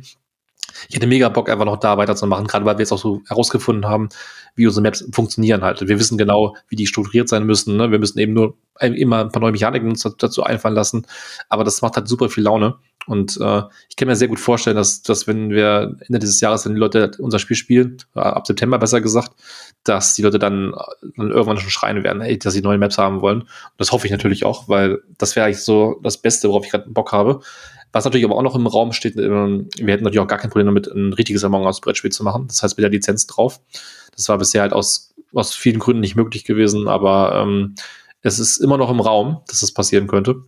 Ich 0.88 0.96
hätte 0.96 1.06
mega 1.06 1.28
Bock, 1.28 1.48
einfach 1.48 1.64
noch 1.64 1.78
da 1.78 1.96
weiterzumachen, 1.96 2.46
gerade 2.46 2.64
weil 2.64 2.76
wir 2.76 2.82
jetzt 2.82 2.92
auch 2.92 2.98
so 2.98 3.22
herausgefunden 3.26 3.86
haben, 3.86 4.08
wie 4.54 4.66
unsere 4.66 4.82
Maps 4.82 5.04
funktionieren 5.12 5.62
halt. 5.62 5.86
Wir 5.86 5.98
wissen 5.98 6.18
genau, 6.18 6.56
wie 6.68 6.76
die 6.76 6.86
strukturiert 6.86 7.28
sein 7.28 7.44
müssen. 7.44 7.76
Ne? 7.76 7.90
Wir 7.90 7.98
müssen 7.98 8.18
eben 8.18 8.32
nur 8.32 8.56
immer 8.80 9.20
ein 9.20 9.32
paar 9.32 9.40
neue 9.40 9.52
Mechaniken 9.52 9.88
uns 9.90 10.02
dazu 10.02 10.42
einfallen 10.42 10.74
lassen. 10.74 11.06
Aber 11.48 11.64
das 11.64 11.82
macht 11.82 11.96
halt 11.96 12.08
super 12.08 12.28
viel 12.28 12.44
Laune. 12.44 12.76
Und 13.06 13.38
äh, 13.40 13.62
ich 13.88 13.96
kann 13.96 14.06
mir 14.06 14.16
sehr 14.16 14.28
gut 14.28 14.38
vorstellen, 14.38 14.76
dass, 14.76 15.02
dass 15.02 15.26
wenn 15.26 15.48
wir 15.50 15.96
Ende 16.06 16.18
dieses 16.18 16.40
Jahres, 16.40 16.66
wenn 16.66 16.74
die 16.74 16.80
Leute 16.80 17.10
unser 17.18 17.38
Spiel 17.38 17.56
spielen, 17.56 17.96
äh, 18.14 18.20
ab 18.20 18.46
September 18.46 18.78
besser 18.78 19.00
gesagt, 19.00 19.32
dass 19.82 20.14
die 20.14 20.22
Leute 20.22 20.38
dann, 20.38 20.74
dann 21.16 21.30
irgendwann 21.30 21.56
schon 21.56 21.70
schreien 21.70 22.04
werden, 22.04 22.20
ey, 22.20 22.38
dass 22.38 22.52
sie 22.52 22.60
neue 22.60 22.76
Maps 22.76 22.98
haben 22.98 23.22
wollen. 23.22 23.42
Und 23.42 23.48
das 23.78 23.92
hoffe 23.92 24.06
ich 24.06 24.12
natürlich 24.12 24.44
auch, 24.44 24.68
weil 24.68 24.98
das 25.16 25.36
wäre 25.36 25.46
eigentlich 25.46 25.64
so 25.64 25.98
das 26.02 26.18
Beste, 26.18 26.48
worauf 26.48 26.66
ich 26.66 26.70
gerade 26.70 26.90
Bock 26.90 27.12
habe. 27.12 27.40
Was 27.92 28.04
natürlich 28.04 28.24
aber 28.24 28.36
auch 28.36 28.42
noch 28.42 28.54
im 28.54 28.66
Raum 28.66 28.92
steht, 28.92 29.16
ähm, 29.16 29.68
wir 29.76 29.92
hätten 29.92 30.04
natürlich 30.04 30.20
auch 30.20 30.28
gar 30.28 30.38
kein 30.38 30.50
Problem 30.50 30.66
damit, 30.66 30.88
ein 30.88 31.12
richtiges 31.12 31.44
Among 31.44 31.64
Us 31.64 31.80
Brettspiel 31.80 32.12
zu 32.12 32.22
machen. 32.24 32.46
Das 32.48 32.62
heißt 32.62 32.76
mit 32.76 32.82
der 32.82 32.90
Lizenz 32.90 33.26
drauf. 33.26 33.60
Das 34.14 34.28
war 34.28 34.38
bisher 34.38 34.62
halt 34.62 34.72
aus, 34.72 35.14
aus 35.34 35.54
vielen 35.54 35.78
Gründen 35.78 36.00
nicht 36.00 36.16
möglich 36.16 36.44
gewesen, 36.44 36.88
aber 36.88 37.40
ähm, 37.42 37.74
es 38.22 38.38
ist 38.38 38.58
immer 38.58 38.76
noch 38.76 38.90
im 38.90 39.00
Raum, 39.00 39.42
dass 39.46 39.60
das 39.60 39.72
passieren 39.72 40.06
könnte. 40.06 40.44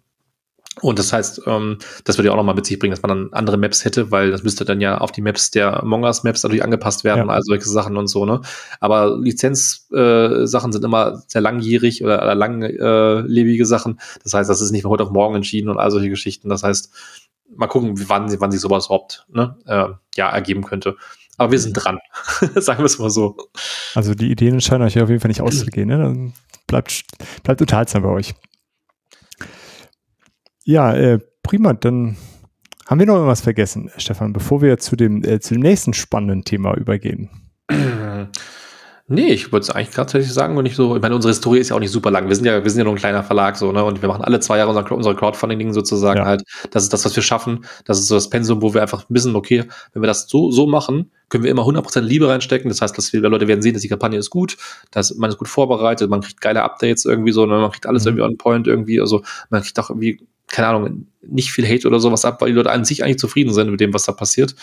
Und 0.82 0.98
das 0.98 1.12
heißt, 1.12 1.42
ähm, 1.46 1.78
das 2.04 2.16
würde 2.16 2.28
ja 2.28 2.32
auch 2.32 2.36
nochmal 2.36 2.54
mit 2.54 2.64
sich 2.64 2.78
bringen, 2.78 2.92
dass 2.92 3.02
man 3.02 3.08
dann 3.08 3.32
andere 3.32 3.56
Maps 3.56 3.84
hätte, 3.84 4.10
weil 4.10 4.30
das 4.30 4.44
müsste 4.44 4.64
dann 4.64 4.80
ja 4.80 4.98
auf 4.98 5.12
die 5.12 5.20
Maps 5.20 5.50
der 5.50 5.82
Among 5.82 6.04
Us 6.04 6.22
Maps 6.22 6.42
natürlich 6.42 6.64
angepasst 6.64 7.04
werden, 7.04 7.26
ja. 7.26 7.34
also 7.34 7.48
solche 7.48 7.68
Sachen 7.68 7.96
und 7.96 8.06
so, 8.06 8.24
ne? 8.24 8.40
Aber 8.78 9.18
Lizenz-Sachen 9.20 10.70
äh, 10.70 10.72
sind 10.72 10.84
immer 10.84 11.22
sehr 11.26 11.40
langjährig 11.40 12.02
oder, 12.04 12.22
oder 12.22 12.34
langlebige 12.34 13.66
Sachen. 13.66 14.00
Das 14.22 14.32
heißt, 14.32 14.48
das 14.48 14.60
ist 14.60 14.70
nicht 14.70 14.82
von 14.82 14.92
heute 14.92 15.02
auf 15.02 15.10
morgen 15.10 15.34
entschieden 15.34 15.68
und 15.68 15.78
all 15.78 15.90
solche 15.90 16.08
Geschichten. 16.08 16.48
Das 16.48 16.62
heißt, 16.62 16.90
mal 17.60 17.68
gucken, 17.68 17.94
wann, 18.08 18.40
wann 18.40 18.50
sich 18.50 18.60
sowas 18.60 18.86
überhaupt 18.86 19.26
ne, 19.28 19.56
äh, 19.66 19.88
ja, 20.16 20.30
ergeben 20.30 20.64
könnte. 20.64 20.96
Aber 21.36 21.52
wir 21.52 21.58
sind 21.60 21.74
dran, 21.74 21.98
sagen 22.56 22.80
wir 22.80 22.86
es 22.86 22.98
mal 22.98 23.10
so. 23.10 23.36
Also 23.94 24.14
die 24.14 24.30
Ideen 24.30 24.60
scheinen 24.60 24.82
euch 24.82 24.98
auf 25.00 25.08
jeden 25.08 25.20
Fall 25.20 25.28
nicht 25.28 25.40
auszugehen. 25.42 25.88
Ne? 25.88 25.98
Dann 25.98 26.32
bleibt, 26.66 27.04
bleibt 27.44 27.60
unterhaltsam 27.60 28.02
bei 28.02 28.08
euch. 28.08 28.34
Ja, 30.64 30.92
äh, 30.94 31.18
prima. 31.42 31.74
Dann 31.74 32.16
haben 32.86 32.98
wir 32.98 33.06
noch 33.06 33.14
irgendwas 33.14 33.42
vergessen, 33.42 33.90
Stefan, 33.98 34.32
bevor 34.32 34.62
wir 34.62 34.78
zu 34.78 34.96
dem, 34.96 35.22
äh, 35.22 35.38
zu 35.40 35.54
dem 35.54 35.62
nächsten 35.62 35.92
spannenden 35.92 36.44
Thema 36.44 36.74
übergehen. 36.74 37.30
Nee, 39.12 39.32
ich 39.32 39.50
würde 39.50 39.64
es 39.64 39.70
eigentlich 39.70 39.90
tatsächlich 39.90 40.32
sagen, 40.32 40.56
wenn 40.56 40.66
ich 40.66 40.76
so, 40.76 40.94
ich 40.94 41.02
meine, 41.02 41.16
unsere 41.16 41.32
Historie 41.32 41.58
ist 41.58 41.70
ja 41.70 41.74
auch 41.74 41.80
nicht 41.80 41.90
super 41.90 42.12
lang. 42.12 42.28
Wir 42.28 42.36
sind 42.36 42.44
ja, 42.44 42.62
wir 42.62 42.70
sind 42.70 42.78
ja 42.78 42.84
nur 42.84 42.92
ein 42.92 42.98
kleiner 42.98 43.24
Verlag, 43.24 43.56
so, 43.56 43.72
ne, 43.72 43.82
und 43.82 44.00
wir 44.02 44.08
machen 44.08 44.22
alle 44.22 44.38
zwei 44.38 44.58
Jahre 44.58 44.70
unser, 44.70 44.92
unser 44.92 45.16
Crowdfunding-Ding 45.16 45.72
sozusagen 45.72 46.20
ja. 46.20 46.26
halt. 46.26 46.44
Das 46.70 46.84
ist 46.84 46.92
das, 46.92 47.04
was 47.04 47.16
wir 47.16 47.22
schaffen. 47.24 47.64
Das 47.84 47.98
ist 47.98 48.06
so 48.06 48.14
das 48.14 48.30
Pensum, 48.30 48.62
wo 48.62 48.72
wir 48.72 48.82
einfach 48.82 49.06
wissen, 49.08 49.34
okay, 49.34 49.64
wenn 49.92 50.02
wir 50.02 50.06
das 50.06 50.28
so, 50.28 50.52
so 50.52 50.68
machen, 50.68 51.10
können 51.28 51.42
wir 51.42 51.50
immer 51.50 51.62
100% 51.62 52.02
Liebe 52.02 52.28
reinstecken. 52.28 52.68
Das 52.68 52.82
heißt, 52.82 52.96
dass 52.96 53.12
wir 53.12 53.20
Leute 53.22 53.48
werden 53.48 53.62
sehen, 53.62 53.72
dass 53.72 53.82
die 53.82 53.88
Kampagne 53.88 54.16
ist 54.16 54.30
gut, 54.30 54.56
dass 54.92 55.12
man 55.16 55.28
ist 55.28 55.38
gut 55.38 55.48
vorbereitet, 55.48 56.08
man 56.08 56.20
kriegt 56.20 56.40
geile 56.40 56.62
Updates 56.62 57.04
irgendwie 57.04 57.32
so, 57.32 57.44
ne, 57.46 57.58
man 57.58 57.72
kriegt 57.72 57.86
alles 57.86 58.04
mhm. 58.04 58.10
irgendwie 58.10 58.22
on 58.22 58.38
point 58.38 58.68
irgendwie, 58.68 59.00
also 59.00 59.24
man 59.48 59.60
kriegt 59.60 59.76
auch 59.80 59.90
irgendwie, 59.90 60.24
keine 60.46 60.68
Ahnung, 60.68 61.08
nicht 61.20 61.50
viel 61.50 61.66
Hate 61.66 61.88
oder 61.88 61.98
sowas 61.98 62.24
ab, 62.24 62.40
weil 62.40 62.50
die 62.50 62.54
Leute 62.54 62.70
an 62.70 62.84
sich 62.84 63.02
eigentlich 63.02 63.18
zufrieden 63.18 63.52
sind 63.52 63.72
mit 63.72 63.80
dem, 63.80 63.92
was 63.92 64.04
da 64.04 64.12
passiert. 64.12 64.54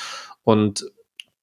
Und 0.46 0.90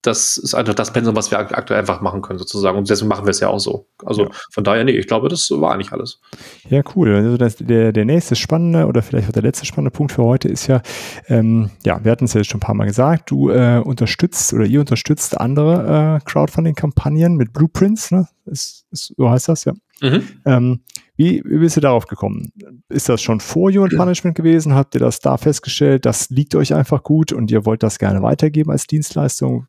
das 0.07 0.37
ist 0.37 0.55
einfach 0.55 0.75
das 0.75 0.93
Pensum, 0.93 1.17
was 1.17 1.31
wir 1.31 1.39
aktuell 1.39 1.81
einfach 1.81 2.03
machen 2.03 2.21
können, 2.21 2.39
sozusagen. 2.39 2.77
Und 2.77 2.91
deswegen 2.91 3.09
machen 3.09 3.25
wir 3.25 3.31
es 3.31 3.41
ja 3.41 3.49
auch 3.49 3.59
so. 3.59 3.87
Also 4.05 4.25
ja. 4.25 4.31
von 4.53 4.63
daher, 4.63 4.85
nee, 4.85 4.93
ich 4.93 5.07
glaube, 5.07 5.29
das 5.29 5.51
war 5.51 5.73
eigentlich 5.73 5.93
alles. 5.93 6.21
Ja, 6.69 6.83
cool. 6.95 7.15
Also 7.15 7.39
das, 7.39 7.57
der, 7.57 7.93
der 7.93 8.05
nächste 8.05 8.37
spannende 8.37 8.87
oder 8.87 9.03
vielleicht 9.03 9.29
auch 9.29 9.33
der 9.33 9.43
letzte 9.43 9.65
spannende 9.65 9.91
Punkt 9.91 10.13
für 10.13 10.23
heute 10.23 10.49
ist 10.49 10.67
ja, 10.67 10.83
ähm, 11.29 11.71
ja, 11.87 12.05
wir 12.05 12.13
hatten 12.13 12.27
es 12.27 12.35
ja 12.35 12.41
jetzt 12.41 12.51
schon 12.51 12.59
ein 12.59 12.67
paar 12.67 12.75
Mal 12.75 12.85
gesagt, 12.85 13.31
du 13.31 13.49
äh, 13.49 13.81
unterstützt 13.83 14.53
oder 14.53 14.67
ihr 14.67 14.81
unterstützt 14.81 15.41
andere 15.41 16.21
äh, 16.21 16.25
Crowdfunding-Kampagnen 16.25 17.37
mit 17.37 17.55
Blueprints, 17.55 18.11
ne? 18.11 18.29
Ist, 18.45 18.85
ist, 18.91 19.15
so 19.17 19.31
heißt 19.31 19.49
das, 19.49 19.65
ja. 19.65 19.73
Mhm. 20.03 20.23
Ähm, 20.45 20.81
wie, 21.17 21.43
wie 21.45 21.59
bist 21.59 21.77
du 21.77 21.81
darauf 21.81 22.07
gekommen? 22.07 22.53
Ist 22.89 23.09
das 23.09 23.23
schon 23.23 23.41
vor 23.41 23.71
Human 23.71 23.91
Punishment 23.97 24.35
gewesen? 24.35 24.75
Habt 24.75 24.95
ihr 24.95 25.01
das 25.01 25.21
da 25.21 25.37
festgestellt? 25.37 26.05
Das 26.05 26.31
liegt 26.31 26.55
euch 26.55 26.75
einfach 26.75 27.03
gut 27.03 27.33
und 27.33 27.51
ihr 27.51 27.65
wollt 27.65 27.83
das 27.83 27.99
gerne 27.99 28.23
weitergeben 28.23 28.71
als 28.71 28.87
Dienstleistung? 28.87 29.67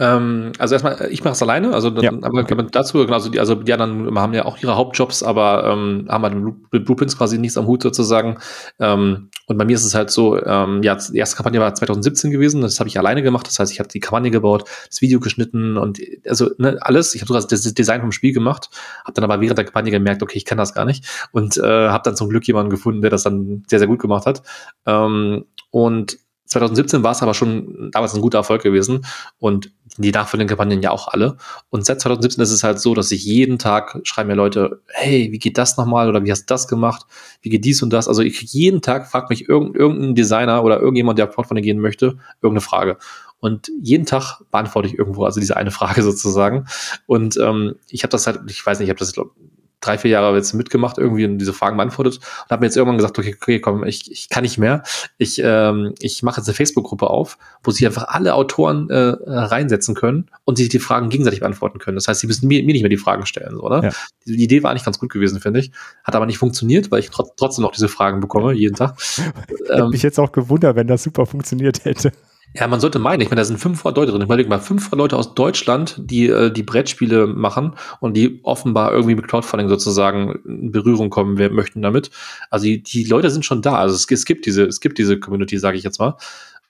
Ähm, 0.00 0.52
also 0.58 0.76
erstmal, 0.76 1.08
ich 1.10 1.24
mache 1.24 1.32
es 1.32 1.42
alleine, 1.42 1.74
also 1.74 1.90
ja, 2.00 2.10
aber 2.10 2.40
okay. 2.40 2.56
dazu, 2.70 2.98
genau, 2.98 3.14
also 3.14 3.30
die, 3.30 3.40
also 3.40 3.56
die 3.56 3.72
anderen 3.72 4.16
haben 4.16 4.32
ja 4.32 4.44
auch 4.44 4.56
ihre 4.58 4.76
Hauptjobs, 4.76 5.24
aber 5.24 5.64
ähm, 5.64 6.06
haben 6.08 6.22
halt 6.22 6.36
mit 6.70 6.84
Blueprints 6.84 7.18
quasi 7.18 7.36
nichts 7.36 7.58
am 7.58 7.66
Hut 7.66 7.82
sozusagen. 7.82 8.38
Ähm, 8.78 9.30
und 9.46 9.58
bei 9.58 9.64
mir 9.64 9.74
ist 9.74 9.84
es 9.84 9.96
halt 9.96 10.10
so, 10.10 10.40
ähm, 10.40 10.82
ja, 10.84 10.94
die 10.94 11.18
erste 11.18 11.36
Kampagne 11.36 11.58
war 11.60 11.74
2017 11.74 12.30
gewesen, 12.30 12.60
das 12.60 12.78
habe 12.78 12.88
ich 12.88 12.96
alleine 12.96 13.22
gemacht, 13.22 13.48
das 13.48 13.58
heißt, 13.58 13.72
ich 13.72 13.80
habe 13.80 13.88
die 13.88 13.98
Kampagne 13.98 14.30
gebaut, 14.30 14.68
das 14.88 15.02
Video 15.02 15.18
geschnitten 15.18 15.76
und 15.76 16.00
also 16.26 16.48
ne, 16.58 16.78
alles. 16.80 17.16
Ich 17.16 17.22
habe 17.22 17.28
sogar 17.28 17.42
das 17.42 17.74
Design 17.74 18.00
vom 18.00 18.12
Spiel 18.12 18.32
gemacht, 18.32 18.70
habe 19.02 19.14
dann 19.14 19.24
aber 19.24 19.40
während 19.40 19.58
der 19.58 19.64
Kampagne 19.64 19.90
gemerkt, 19.90 20.22
okay, 20.22 20.38
ich 20.38 20.44
kann 20.44 20.58
das 20.58 20.74
gar 20.74 20.84
nicht 20.84 21.28
und 21.32 21.56
äh, 21.56 21.88
habe 21.88 22.04
dann 22.04 22.14
zum 22.14 22.28
Glück 22.28 22.46
jemanden 22.46 22.70
gefunden, 22.70 23.00
der 23.00 23.10
das 23.10 23.24
dann 23.24 23.64
sehr, 23.66 23.80
sehr 23.80 23.88
gut 23.88 23.98
gemacht 23.98 24.26
hat. 24.26 24.42
Ähm, 24.86 25.46
und 25.70 26.18
2017 26.48 27.02
war 27.02 27.12
es 27.12 27.22
aber 27.22 27.34
schon 27.34 27.90
damals 27.92 28.14
ein 28.14 28.22
guter 28.22 28.38
Erfolg 28.38 28.62
gewesen 28.62 29.04
und 29.38 29.70
die 30.02 30.10
nachfolgenden 30.10 30.48
Kampagnen 30.48 30.82
ja 30.82 30.90
auch 30.90 31.08
alle. 31.08 31.36
Und 31.70 31.84
seit 31.84 32.00
2017 32.00 32.42
ist 32.42 32.50
es 32.50 32.64
halt 32.64 32.80
so, 32.80 32.94
dass 32.94 33.10
ich 33.10 33.24
jeden 33.24 33.58
Tag 33.58 34.00
schreiben 34.04 34.28
mir 34.28 34.34
Leute, 34.34 34.80
hey, 34.86 35.32
wie 35.32 35.38
geht 35.38 35.58
das 35.58 35.76
nochmal 35.76 36.08
oder 36.08 36.24
wie 36.24 36.30
hast 36.30 36.42
du 36.42 36.54
das 36.54 36.68
gemacht? 36.68 37.06
Wie 37.42 37.50
geht 37.50 37.64
dies 37.64 37.82
und 37.82 37.92
das? 37.92 38.08
Also 38.08 38.22
ich 38.22 38.40
jeden 38.40 38.82
Tag 38.82 39.08
fragt 39.08 39.30
mich 39.30 39.48
irgendein 39.48 40.14
Designer 40.14 40.64
oder 40.64 40.80
irgendjemand, 40.80 41.18
der 41.18 41.28
auf 41.28 41.34
Crowdfunding 41.34 41.64
gehen 41.64 41.80
möchte, 41.80 42.18
irgendeine 42.40 42.60
Frage. 42.60 42.98
Und 43.40 43.70
jeden 43.80 44.06
Tag 44.06 44.40
beantworte 44.50 44.88
ich 44.88 44.98
irgendwo 44.98 45.24
also 45.24 45.40
diese 45.40 45.56
eine 45.56 45.70
Frage 45.72 46.02
sozusagen. 46.02 46.66
Und 47.06 47.36
ähm, 47.36 47.76
ich 47.88 48.02
habe 48.02 48.10
das 48.10 48.26
halt, 48.26 48.40
ich 48.48 48.64
weiß 48.64 48.78
nicht, 48.78 48.86
ich 48.86 48.90
habe 48.90 48.98
das 48.98 49.12
glaub, 49.12 49.34
drei, 49.80 49.98
vier 49.98 50.10
Jahre 50.10 50.34
jetzt 50.36 50.54
mitgemacht, 50.54 50.98
irgendwie 50.98 51.24
und 51.24 51.38
diese 51.38 51.52
Fragen 51.52 51.76
beantwortet 51.76 52.16
und 52.16 52.50
habe 52.50 52.60
mir 52.60 52.66
jetzt 52.66 52.76
irgendwann 52.76 52.98
gesagt, 52.98 53.18
okay, 53.18 53.36
okay, 53.40 53.60
komm, 53.60 53.84
ich, 53.84 54.10
ich 54.10 54.28
kann 54.28 54.42
nicht 54.42 54.58
mehr. 54.58 54.82
Ich, 55.18 55.40
ähm, 55.42 55.94
ich 56.00 56.22
mache 56.22 56.40
jetzt 56.40 56.48
eine 56.48 56.54
Facebook-Gruppe 56.54 57.08
auf, 57.08 57.38
wo 57.62 57.70
sich 57.70 57.86
einfach 57.86 58.08
alle 58.08 58.34
Autoren 58.34 58.90
äh, 58.90 59.16
reinsetzen 59.26 59.94
können 59.94 60.30
und 60.44 60.58
sich 60.58 60.68
die 60.68 60.78
Fragen 60.78 61.08
gegenseitig 61.10 61.40
beantworten 61.40 61.78
können. 61.78 61.96
Das 61.96 62.08
heißt, 62.08 62.20
sie 62.20 62.26
müssen 62.26 62.48
mir, 62.48 62.62
mir 62.64 62.72
nicht 62.72 62.82
mehr 62.82 62.90
die 62.90 62.96
Fragen 62.96 63.26
stellen, 63.26 63.56
so, 63.56 63.62
oder? 63.62 63.84
Ja. 63.84 63.90
Die, 64.26 64.42
Idee 64.42 64.62
war 64.62 64.70
eigentlich 64.70 64.84
ganz 64.84 64.98
gut 64.98 65.10
gewesen, 65.10 65.40
finde 65.40 65.60
ich. 65.60 65.70
Hat 66.04 66.16
aber 66.16 66.26
nicht 66.26 66.38
funktioniert, 66.38 66.90
weil 66.90 67.00
ich 67.00 67.10
tr 67.10 67.24
trotzdem 67.36 67.62
noch 67.62 67.72
diese 67.72 67.88
Fragen 67.88 68.20
bekomme, 68.20 68.52
jeden 68.54 68.74
Tag. 68.74 68.96
Hätte 69.48 69.72
ähm, 69.72 69.90
mich 69.90 70.02
jetzt 70.02 70.18
auch 70.18 70.32
gewundert, 70.32 70.76
wenn 70.76 70.86
das 70.86 71.02
super 71.02 71.26
funktioniert 71.26 71.84
hätte. 71.84 72.12
Ja, 72.54 72.66
man 72.66 72.80
sollte 72.80 72.98
meinen, 72.98 73.20
ich 73.20 73.28
meine, 73.28 73.40
da 73.40 73.44
sind 73.44 73.58
500 73.58 73.96
Leute 73.96 74.12
drin. 74.12 74.22
Ich 74.22 74.28
meine, 74.28 74.44
mal 74.44 74.58
500 74.58 74.98
Leute 74.98 75.16
aus 75.16 75.34
Deutschland, 75.34 75.96
die 75.98 76.28
äh, 76.28 76.50
die 76.50 76.62
Brettspiele 76.62 77.26
machen 77.26 77.76
und 78.00 78.16
die 78.16 78.40
offenbar 78.42 78.92
irgendwie 78.92 79.14
mit 79.14 79.28
Crowdfunding 79.28 79.68
sozusagen 79.68 80.40
in 80.46 80.72
Berührung 80.72 81.10
kommen 81.10 81.36
wir 81.36 81.50
möchten 81.50 81.82
damit. 81.82 82.10
Also 82.50 82.64
die, 82.64 82.82
die 82.82 83.04
Leute 83.04 83.30
sind 83.30 83.44
schon 83.44 83.60
da. 83.60 83.74
Also 83.74 83.94
es, 83.94 84.10
es 84.10 84.24
gibt 84.24 84.46
diese, 84.46 84.64
es 84.64 84.80
gibt 84.80 84.98
diese 84.98 85.20
Community, 85.20 85.58
sage 85.58 85.76
ich 85.76 85.84
jetzt 85.84 85.98
mal. 85.98 86.16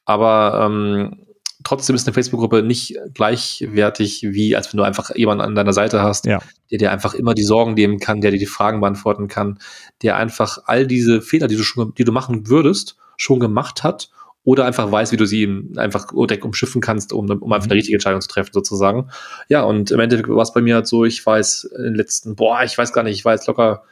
Aber 0.05 0.67
ähm, 0.67 1.27
trotzdem 1.63 1.95
ist 1.95 2.07
eine 2.09 2.15
Facebook-Gruppe 2.15 2.63
nicht 2.63 2.97
gleichwertig, 3.15 4.27
wie 4.31 4.57
als 4.57 4.73
wenn 4.73 4.79
du 4.79 4.85
einfach 4.85 5.15
jemanden 5.15 5.43
an 5.43 5.55
deiner 5.55 5.73
Seite 5.73 6.03
hast, 6.03 6.27
ja. 6.27 6.41
der 6.71 6.79
dir 6.79 6.91
einfach 6.91 7.15
immer 7.15 7.35
die 7.35 7.45
Sorgen 7.45 7.75
nehmen 7.75 8.01
kann, 8.01 8.21
der 8.21 8.33
dir 8.33 8.39
die 8.39 8.47
Fragen 8.47 8.81
beantworten 8.81 9.29
kann, 9.29 9.59
der 10.03 10.17
einfach 10.17 10.59
all 10.67 10.89
diese 10.89 11.23
Fehler, 11.23 11.47
die 11.47 11.57
du 11.57 11.63
schon, 11.63 11.95
die 11.95 12.05
du 12.05 12.13
machen 12.13 12.49
würdest, 12.49 12.97
schon 13.17 13.39
gemacht 13.39 13.85
hat 13.85 14.11
oder 14.45 14.65
einfach 14.65 14.91
weiß, 14.91 15.13
wie 15.13 15.17
du 15.17 15.27
sie 15.27 15.69
einfach 15.77 16.07
direkt 16.13 16.45
umschiffen 16.45 16.81
kannst, 16.81 17.13
um, 17.13 17.29
um 17.29 17.53
einfach 17.53 17.67
eine 17.67 17.75
mhm. 17.75 17.79
richtige 17.79 17.97
Entscheidung 17.97 18.21
zu 18.21 18.29
treffen, 18.29 18.51
sozusagen. 18.53 19.11
Ja, 19.49 19.63
und 19.63 19.91
im 19.91 20.01
Endeffekt 20.01 20.29
war 20.29 20.43
es 20.43 20.53
bei 20.53 20.63
mir 20.63 20.77
halt 20.77 20.87
so, 20.87 21.05
ich 21.05 21.25
weiß 21.25 21.71
in 21.77 21.83
den 21.85 21.95
letzten, 21.95 22.35
boah, 22.35 22.63
ich 22.63 22.77
weiß 22.79 22.93
gar 22.93 23.03
nicht, 23.03 23.19
ich 23.19 23.25
jetzt 23.25 23.47
locker 23.47 23.83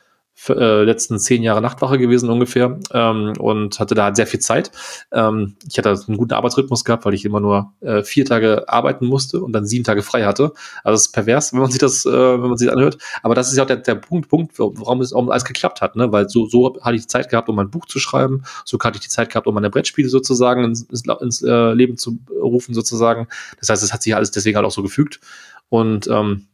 äh, 0.48 0.82
letzten 0.82 1.18
zehn 1.18 1.42
Jahre 1.42 1.62
Nachtwache 1.62 1.98
gewesen 1.98 2.30
ungefähr 2.30 2.78
ähm, 2.92 3.32
und 3.38 3.80
hatte 3.80 3.94
da 3.94 4.04
halt 4.04 4.16
sehr 4.16 4.26
viel 4.26 4.40
Zeit. 4.40 4.70
Ähm, 5.12 5.56
ich 5.68 5.78
hatte 5.78 5.90
einen 5.90 6.16
guten 6.16 6.34
Arbeitsrhythmus 6.34 6.84
gehabt, 6.84 7.04
weil 7.04 7.14
ich 7.14 7.24
immer 7.24 7.40
nur 7.40 7.72
äh, 7.80 8.02
vier 8.02 8.24
Tage 8.24 8.68
arbeiten 8.68 9.06
musste 9.06 9.40
und 9.40 9.52
dann 9.52 9.66
sieben 9.66 9.84
Tage 9.84 10.02
frei 10.02 10.24
hatte. 10.24 10.52
Also 10.84 10.94
es 10.94 11.06
ist 11.06 11.12
pervers, 11.12 11.52
wenn 11.52 11.60
man 11.60 11.70
sich 11.70 11.80
das, 11.80 12.04
äh, 12.06 12.10
wenn 12.10 12.48
man 12.48 12.58
sich 12.58 12.66
das 12.66 12.76
anhört. 12.76 12.98
Aber 13.22 13.34
das 13.34 13.50
ist 13.50 13.56
ja 13.56 13.64
auch 13.64 13.66
der, 13.66 13.76
der 13.76 13.94
Punkt, 13.96 14.28
Punkt, 14.28 14.58
warum 14.58 15.00
es 15.00 15.12
auch 15.12 15.28
alles 15.28 15.44
geklappt 15.44 15.80
hat, 15.80 15.96
ne? 15.96 16.12
Weil 16.12 16.28
so, 16.28 16.46
so 16.46 16.76
hatte 16.80 16.96
ich 16.96 17.02
die 17.02 17.08
Zeit 17.08 17.30
gehabt, 17.30 17.48
um 17.48 17.56
mein 17.56 17.70
Buch 17.70 17.86
zu 17.86 17.98
schreiben, 17.98 18.42
so 18.64 18.78
hatte 18.78 18.96
ich 18.96 19.02
die 19.02 19.08
Zeit 19.08 19.30
gehabt, 19.30 19.46
um 19.46 19.54
meine 19.54 19.70
Brettspiele 19.70 20.08
sozusagen 20.08 20.64
ins, 20.64 20.86
ins 21.20 21.42
äh, 21.42 21.72
Leben 21.72 21.96
zu 21.96 22.18
rufen, 22.30 22.74
sozusagen. 22.74 23.28
Das 23.58 23.68
heißt, 23.68 23.82
es 23.82 23.92
hat 23.92 24.02
sich 24.02 24.14
alles 24.14 24.30
deswegen 24.30 24.56
halt 24.56 24.66
auch 24.66 24.70
so 24.70 24.82
gefügt. 24.82 25.20
Und 25.68 26.06
ähm, 26.08 26.46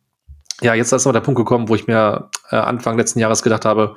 ja, 0.62 0.74
jetzt 0.74 0.92
ist 0.92 1.06
aber 1.06 1.12
der 1.12 1.20
Punkt 1.20 1.38
gekommen, 1.38 1.68
wo 1.68 1.74
ich 1.74 1.86
mir 1.86 2.28
äh, 2.50 2.56
Anfang 2.56 2.96
letzten 2.96 3.18
Jahres 3.18 3.42
gedacht 3.42 3.64
habe, 3.64 3.96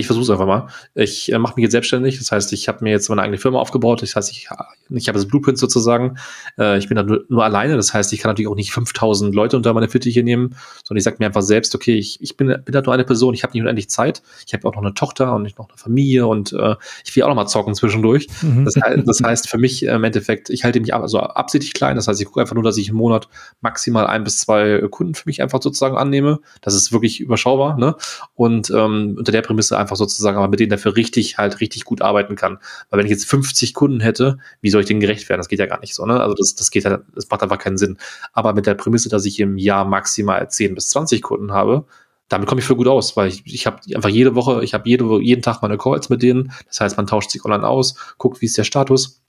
ich 0.00 0.06
versuche 0.06 0.24
es 0.24 0.30
einfach 0.30 0.46
mal. 0.46 0.68
Ich 0.94 1.30
äh, 1.30 1.38
mache 1.38 1.54
mich 1.56 1.64
jetzt 1.64 1.72
selbstständig. 1.72 2.18
Das 2.18 2.32
heißt, 2.32 2.52
ich 2.54 2.66
habe 2.66 2.82
mir 2.82 2.90
jetzt 2.90 3.10
meine 3.10 3.22
eigene 3.22 3.36
Firma 3.36 3.58
aufgebaut. 3.58 4.00
Das 4.00 4.16
heißt, 4.16 4.30
ich, 4.30 4.48
ich 4.88 5.08
habe 5.08 5.18
das 5.18 5.28
Blueprint 5.28 5.58
sozusagen. 5.58 6.16
Äh, 6.58 6.78
ich 6.78 6.88
bin 6.88 6.96
da 6.96 7.02
nur, 7.02 7.24
nur, 7.28 7.44
alleine. 7.44 7.76
Das 7.76 7.92
heißt, 7.92 8.10
ich 8.14 8.20
kann 8.20 8.30
natürlich 8.30 8.48
auch 8.48 8.56
nicht 8.56 8.72
5000 8.72 9.34
Leute 9.34 9.56
unter 9.56 9.74
meine 9.74 9.90
Fittiche 9.90 10.22
nehmen, 10.22 10.56
sondern 10.84 10.98
ich 10.98 11.04
sage 11.04 11.16
mir 11.18 11.26
einfach 11.26 11.42
selbst, 11.42 11.74
okay, 11.74 11.94
ich, 11.94 12.22
ich 12.22 12.38
bin, 12.38 12.48
bin 12.48 12.72
da 12.72 12.80
nur 12.80 12.94
eine 12.94 13.04
Person. 13.04 13.34
Ich 13.34 13.42
habe 13.42 13.52
nicht 13.52 13.62
unendlich 13.62 13.90
Zeit. 13.90 14.22
Ich 14.46 14.54
habe 14.54 14.66
auch 14.66 14.74
noch 14.74 14.82
eine 14.82 14.94
Tochter 14.94 15.34
und 15.34 15.42
nicht 15.42 15.58
noch 15.58 15.68
eine 15.68 15.76
Familie 15.76 16.26
und 16.26 16.54
äh, 16.54 16.74
ich 17.04 17.14
will 17.14 17.24
auch 17.24 17.28
noch 17.28 17.36
mal 17.36 17.46
zocken 17.46 17.74
zwischendurch. 17.74 18.28
Mhm. 18.40 18.64
Das, 18.64 18.74
das, 19.04 19.20
heißt 19.22 19.50
für 19.50 19.58
mich 19.58 19.86
äh, 19.86 19.94
im 19.94 20.04
Endeffekt, 20.04 20.48
ich 20.48 20.64
halte 20.64 20.80
mich 20.80 20.94
also 20.94 21.20
absichtlich 21.20 21.74
klein. 21.74 21.96
Das 21.96 22.08
heißt, 22.08 22.18
ich 22.18 22.26
gucke 22.26 22.40
einfach 22.40 22.54
nur, 22.54 22.64
dass 22.64 22.78
ich 22.78 22.88
im 22.88 22.96
Monat 22.96 23.28
maximal 23.60 24.06
ein 24.06 24.24
bis 24.24 24.38
zwei 24.38 24.80
Kunden 24.90 25.14
für 25.14 25.28
mich 25.28 25.42
einfach 25.42 25.60
sozusagen 25.60 25.98
annehme. 25.98 26.40
Das 26.62 26.74
ist 26.74 26.92
wirklich 26.92 27.20
überschaubar. 27.20 27.76
Ne? 27.76 27.94
Und 28.34 28.70
ähm, 28.70 29.16
unter 29.18 29.32
der 29.32 29.42
Prämisse 29.42 29.81
einfach 29.82 29.96
sozusagen, 29.96 30.38
aber 30.38 30.48
mit 30.48 30.60
denen 30.60 30.70
dafür 30.70 30.96
richtig 30.96 31.38
halt 31.38 31.60
richtig 31.60 31.84
gut 31.84 32.00
arbeiten 32.00 32.36
kann. 32.36 32.58
Weil 32.88 32.98
wenn 32.98 33.06
ich 33.06 33.10
jetzt 33.10 33.26
50 33.26 33.74
Kunden 33.74 34.00
hätte, 34.00 34.38
wie 34.60 34.70
soll 34.70 34.80
ich 34.80 34.86
denen 34.86 35.00
gerecht 35.00 35.28
werden? 35.28 35.40
Das 35.40 35.48
geht 35.48 35.58
ja 35.58 35.66
gar 35.66 35.80
nicht 35.80 35.94
so, 35.94 36.06
ne? 36.06 36.20
Also 36.20 36.34
das, 36.34 36.54
das 36.54 36.70
geht 36.70 36.84
ja, 36.84 37.00
das 37.14 37.28
macht 37.28 37.42
einfach 37.42 37.58
keinen 37.58 37.76
Sinn. 37.76 37.98
Aber 38.32 38.54
mit 38.54 38.66
der 38.66 38.74
Prämisse, 38.74 39.08
dass 39.08 39.26
ich 39.26 39.38
im 39.40 39.58
Jahr 39.58 39.84
maximal 39.84 40.48
10 40.48 40.74
bis 40.74 40.88
20 40.90 41.20
Kunden 41.20 41.52
habe, 41.52 41.84
damit 42.28 42.48
komme 42.48 42.60
ich 42.60 42.66
für 42.66 42.76
gut 42.76 42.88
aus, 42.88 43.16
weil 43.16 43.28
ich, 43.28 43.42
ich 43.44 43.66
habe 43.66 43.78
einfach 43.94 44.08
jede 44.08 44.34
Woche, 44.34 44.64
ich 44.64 44.72
habe 44.72 44.88
jede, 44.88 45.20
jeden 45.20 45.42
Tag 45.42 45.60
meine 45.60 45.76
Calls 45.76 46.08
mit 46.08 46.22
denen. 46.22 46.52
Das 46.66 46.80
heißt, 46.80 46.96
man 46.96 47.06
tauscht 47.06 47.30
sich 47.30 47.44
online 47.44 47.66
aus, 47.66 47.94
guckt, 48.16 48.40
wie 48.40 48.46
ist 48.46 48.56
der 48.56 48.64
Status 48.64 49.22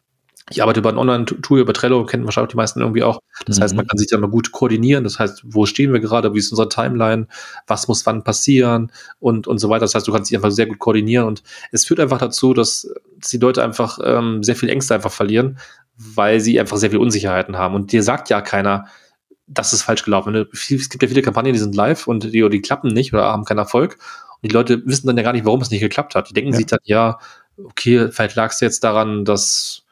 ich 0.53 0.61
arbeite 0.61 0.79
über 0.79 0.89
ein 0.89 0.97
Online-Tool, 0.97 1.59
über 1.59 1.73
Trello, 1.73 2.05
kennen 2.05 2.25
wahrscheinlich 2.25 2.51
die 2.51 2.57
meisten 2.57 2.79
irgendwie 2.79 3.03
auch. 3.03 3.19
Das 3.45 3.57
mhm. 3.57 3.63
heißt, 3.63 3.75
man 3.75 3.87
kann 3.87 3.97
sich 3.97 4.07
da 4.07 4.17
mal 4.17 4.29
gut 4.29 4.51
koordinieren. 4.51 5.03
Das 5.03 5.17
heißt, 5.17 5.43
wo 5.45 5.65
stehen 5.65 5.91
wir 5.91 5.99
gerade, 5.99 6.33
wie 6.33 6.39
ist 6.39 6.51
unsere 6.51 6.69
Timeline, 6.69 7.27
was 7.65 7.87
muss 7.87 8.05
wann 8.05 8.23
passieren 8.23 8.91
und, 9.19 9.47
und 9.47 9.57
so 9.57 9.69
weiter. 9.69 9.81
Das 9.81 9.95
heißt, 9.95 10.07
du 10.07 10.11
kannst 10.11 10.29
dich 10.29 10.37
einfach 10.37 10.51
sehr 10.51 10.67
gut 10.67 10.77
koordinieren 10.77 11.27
und 11.27 11.43
es 11.71 11.85
führt 11.85 11.99
einfach 11.99 12.19
dazu, 12.19 12.53
dass, 12.53 12.87
dass 13.19 13.31
die 13.31 13.37
Leute 13.37 13.63
einfach 13.63 13.99
ähm, 14.03 14.43
sehr 14.43 14.55
viel 14.55 14.69
Ängste 14.69 14.93
einfach 14.93 15.11
verlieren, 15.11 15.57
weil 15.97 16.39
sie 16.39 16.59
einfach 16.59 16.77
sehr 16.77 16.91
viel 16.91 16.99
Unsicherheiten 16.99 17.57
haben. 17.57 17.73
Und 17.73 17.91
dir 17.91 18.03
sagt 18.03 18.29
ja 18.29 18.41
keiner, 18.41 18.85
das 19.47 19.73
ist 19.73 19.81
falsch 19.81 20.03
gelaufen. 20.03 20.35
Es 20.53 20.89
gibt 20.89 21.01
ja 21.01 21.09
viele 21.09 21.21
Kampagnen, 21.23 21.53
die 21.53 21.59
sind 21.59 21.75
live 21.75 22.07
und 22.07 22.23
die, 22.23 22.49
die 22.49 22.61
klappen 22.61 22.93
nicht 22.93 23.13
oder 23.13 23.23
haben 23.23 23.45
keinen 23.45 23.57
Erfolg. 23.57 23.97
Und 24.41 24.51
die 24.51 24.53
Leute 24.53 24.85
wissen 24.85 25.07
dann 25.07 25.17
ja 25.17 25.23
gar 25.23 25.33
nicht, 25.33 25.45
warum 25.45 25.61
es 25.61 25.71
nicht 25.71 25.81
geklappt 25.81 26.15
hat. 26.15 26.29
Die 26.29 26.33
denken 26.33 26.51
ja. 26.51 26.57
sich 26.57 26.67
dann, 26.67 26.79
ja, 26.83 27.17
okay, 27.57 28.11
vielleicht 28.11 28.35
lag 28.35 28.51
es 28.51 28.59
jetzt 28.59 28.83
daran, 28.83 29.25
dass 29.25 29.82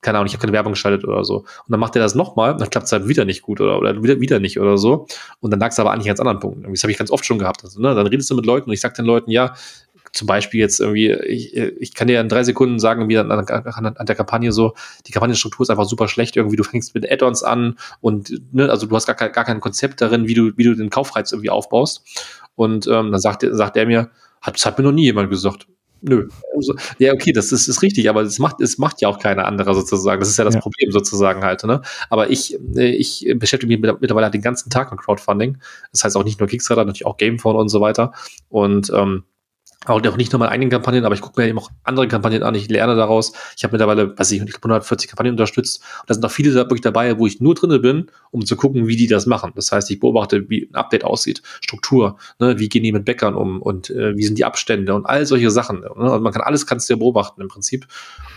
keine 0.00 0.18
Ahnung, 0.18 0.26
ich 0.26 0.32
habe 0.32 0.42
keine 0.42 0.52
Werbung 0.52 0.72
geschaltet 0.72 1.04
oder 1.04 1.24
so. 1.24 1.38
Und 1.38 1.46
dann 1.68 1.80
macht 1.80 1.96
er 1.96 2.02
das 2.02 2.14
nochmal, 2.14 2.56
dann 2.56 2.70
klappt 2.70 2.86
es 2.86 2.92
halt 2.92 3.08
wieder 3.08 3.24
nicht 3.24 3.42
gut 3.42 3.60
oder, 3.60 3.78
oder 3.78 4.00
wieder, 4.02 4.20
wieder 4.20 4.38
nicht 4.38 4.60
oder 4.60 4.78
so. 4.78 5.06
Und 5.40 5.50
dann 5.50 5.60
lag 5.60 5.70
es 5.70 5.80
aber 5.80 5.90
eigentlich 5.90 6.04
an 6.04 6.10
ganz 6.10 6.20
anderen 6.20 6.40
Punkten. 6.40 6.72
Das 6.72 6.82
habe 6.82 6.92
ich 6.92 6.98
ganz 6.98 7.10
oft 7.10 7.24
schon 7.24 7.38
gehabt. 7.38 7.64
Also, 7.64 7.80
ne? 7.80 7.94
Dann 7.94 8.06
redest 8.06 8.30
du 8.30 8.36
mit 8.36 8.46
Leuten 8.46 8.70
und 8.70 8.74
ich 8.74 8.80
sag 8.80 8.94
den 8.94 9.04
Leuten, 9.04 9.30
ja, 9.30 9.54
zum 10.12 10.26
Beispiel 10.26 10.60
jetzt 10.60 10.80
irgendwie, 10.80 11.12
ich, 11.12 11.56
ich 11.56 11.94
kann 11.94 12.08
dir 12.08 12.20
in 12.20 12.28
drei 12.28 12.42
Sekunden 12.42 12.78
sagen, 12.78 13.08
wie 13.08 13.18
an, 13.18 13.30
an, 13.30 13.46
an 13.46 14.06
der 14.06 14.16
Kampagne 14.16 14.52
so, 14.52 14.74
die 15.06 15.12
Kampagnenstruktur 15.12 15.64
ist 15.64 15.70
einfach 15.70 15.84
super 15.84 16.08
schlecht. 16.08 16.36
Irgendwie, 16.36 16.56
du 16.56 16.64
fängst 16.64 16.94
mit 16.94 17.10
Add-ons 17.10 17.42
an 17.42 17.78
und 18.00 18.32
ne, 18.52 18.70
also 18.70 18.86
du 18.86 18.96
hast 18.96 19.06
gar, 19.06 19.16
kein, 19.16 19.32
gar 19.32 19.44
kein 19.44 19.60
Konzept 19.60 20.00
darin, 20.00 20.26
wie 20.26 20.34
du, 20.34 20.52
wie 20.56 20.64
du 20.64 20.74
den 20.74 20.90
Kaufreiz 20.90 21.32
irgendwie 21.32 21.50
aufbaust. 21.50 22.04
Und 22.54 22.86
ähm, 22.86 23.12
dann 23.12 23.20
sagt, 23.20 23.44
sagt 23.50 23.76
er 23.76 23.86
mir, 23.86 24.10
hat, 24.40 24.54
das 24.54 24.66
hat 24.66 24.78
mir 24.78 24.84
noch 24.84 24.92
nie 24.92 25.04
jemand 25.04 25.30
gesagt. 25.30 25.66
Nö. 26.00 26.28
Also, 26.54 26.74
ja, 26.98 27.12
okay, 27.12 27.32
das 27.32 27.50
ist, 27.52 27.68
ist 27.68 27.82
richtig, 27.82 28.08
aber 28.08 28.22
es 28.22 28.38
macht, 28.38 28.60
es 28.60 28.78
macht 28.78 29.00
ja 29.00 29.08
auch 29.08 29.18
keine 29.18 29.44
andere 29.44 29.74
sozusagen. 29.74 30.20
Das 30.20 30.28
ist 30.28 30.36
ja 30.36 30.44
das 30.44 30.54
ja. 30.54 30.60
Problem 30.60 30.90
sozusagen 30.90 31.42
halt. 31.42 31.64
Ne? 31.64 31.82
Aber 32.10 32.30
ich, 32.30 32.58
äh, 32.76 32.90
ich 32.90 33.26
beschäftige 33.36 33.72
mich 33.72 33.80
mittlerweile 34.00 34.26
halt 34.26 34.34
den 34.34 34.42
ganzen 34.42 34.70
Tag 34.70 34.90
mit 34.90 35.00
Crowdfunding. 35.00 35.58
Das 35.92 36.04
heißt 36.04 36.16
auch 36.16 36.24
nicht 36.24 36.40
nur 36.40 36.48
Kickstarter, 36.48 36.84
natürlich 36.84 37.06
auch 37.06 37.16
Gamephone 37.16 37.56
und 37.56 37.68
so 37.68 37.80
weiter. 37.80 38.12
Und 38.48 38.90
ähm, 38.94 39.24
auch 39.86 40.16
nicht 40.16 40.32
nur 40.32 40.40
meine 40.40 40.50
eigenen 40.50 40.70
Kampagnen, 40.70 41.04
aber 41.04 41.14
ich 41.14 41.20
gucke 41.20 41.40
mir 41.40 41.48
eben 41.48 41.58
auch 41.58 41.70
andere 41.84 42.08
Kampagnen 42.08 42.42
an, 42.42 42.54
ich 42.54 42.68
lerne 42.68 42.96
daraus. 42.96 43.32
Ich 43.56 43.62
habe 43.62 43.72
mittlerweile, 43.72 44.18
weiß 44.18 44.32
ich, 44.32 44.42
ich 44.42 44.56
140 44.56 45.08
Kampagnen 45.08 45.34
unterstützt 45.34 45.82
und 46.00 46.10
da 46.10 46.14
sind 46.14 46.24
auch 46.24 46.30
viele 46.30 46.52
wirklich 46.54 46.80
dabei, 46.80 47.16
wo 47.18 47.26
ich 47.26 47.40
nur 47.40 47.54
drinne 47.54 47.78
bin, 47.78 48.10
um 48.32 48.44
zu 48.44 48.56
gucken, 48.56 48.88
wie 48.88 48.96
die 48.96 49.06
das 49.06 49.26
machen. 49.26 49.52
Das 49.54 49.70
heißt, 49.70 49.90
ich 49.90 50.00
beobachte, 50.00 50.50
wie 50.50 50.68
ein 50.68 50.74
Update 50.74 51.04
aussieht, 51.04 51.42
Struktur, 51.60 52.18
ne, 52.40 52.58
wie 52.58 52.68
gehen 52.68 52.82
die 52.82 52.92
mit 52.92 53.04
Bäckern 53.04 53.34
um 53.34 53.62
und 53.62 53.90
äh, 53.90 54.16
wie 54.16 54.24
sind 54.24 54.36
die 54.36 54.44
Abstände 54.44 54.94
und 54.94 55.06
all 55.06 55.24
solche 55.26 55.50
Sachen. 55.50 55.80
Ne? 55.80 55.88
Und 55.88 56.22
man 56.22 56.32
kann 56.32 56.42
alles 56.42 56.66
kannst 56.66 56.88
du 56.88 56.94
ja 56.94 56.98
beobachten 56.98 57.40
im 57.40 57.48
Prinzip 57.48 57.86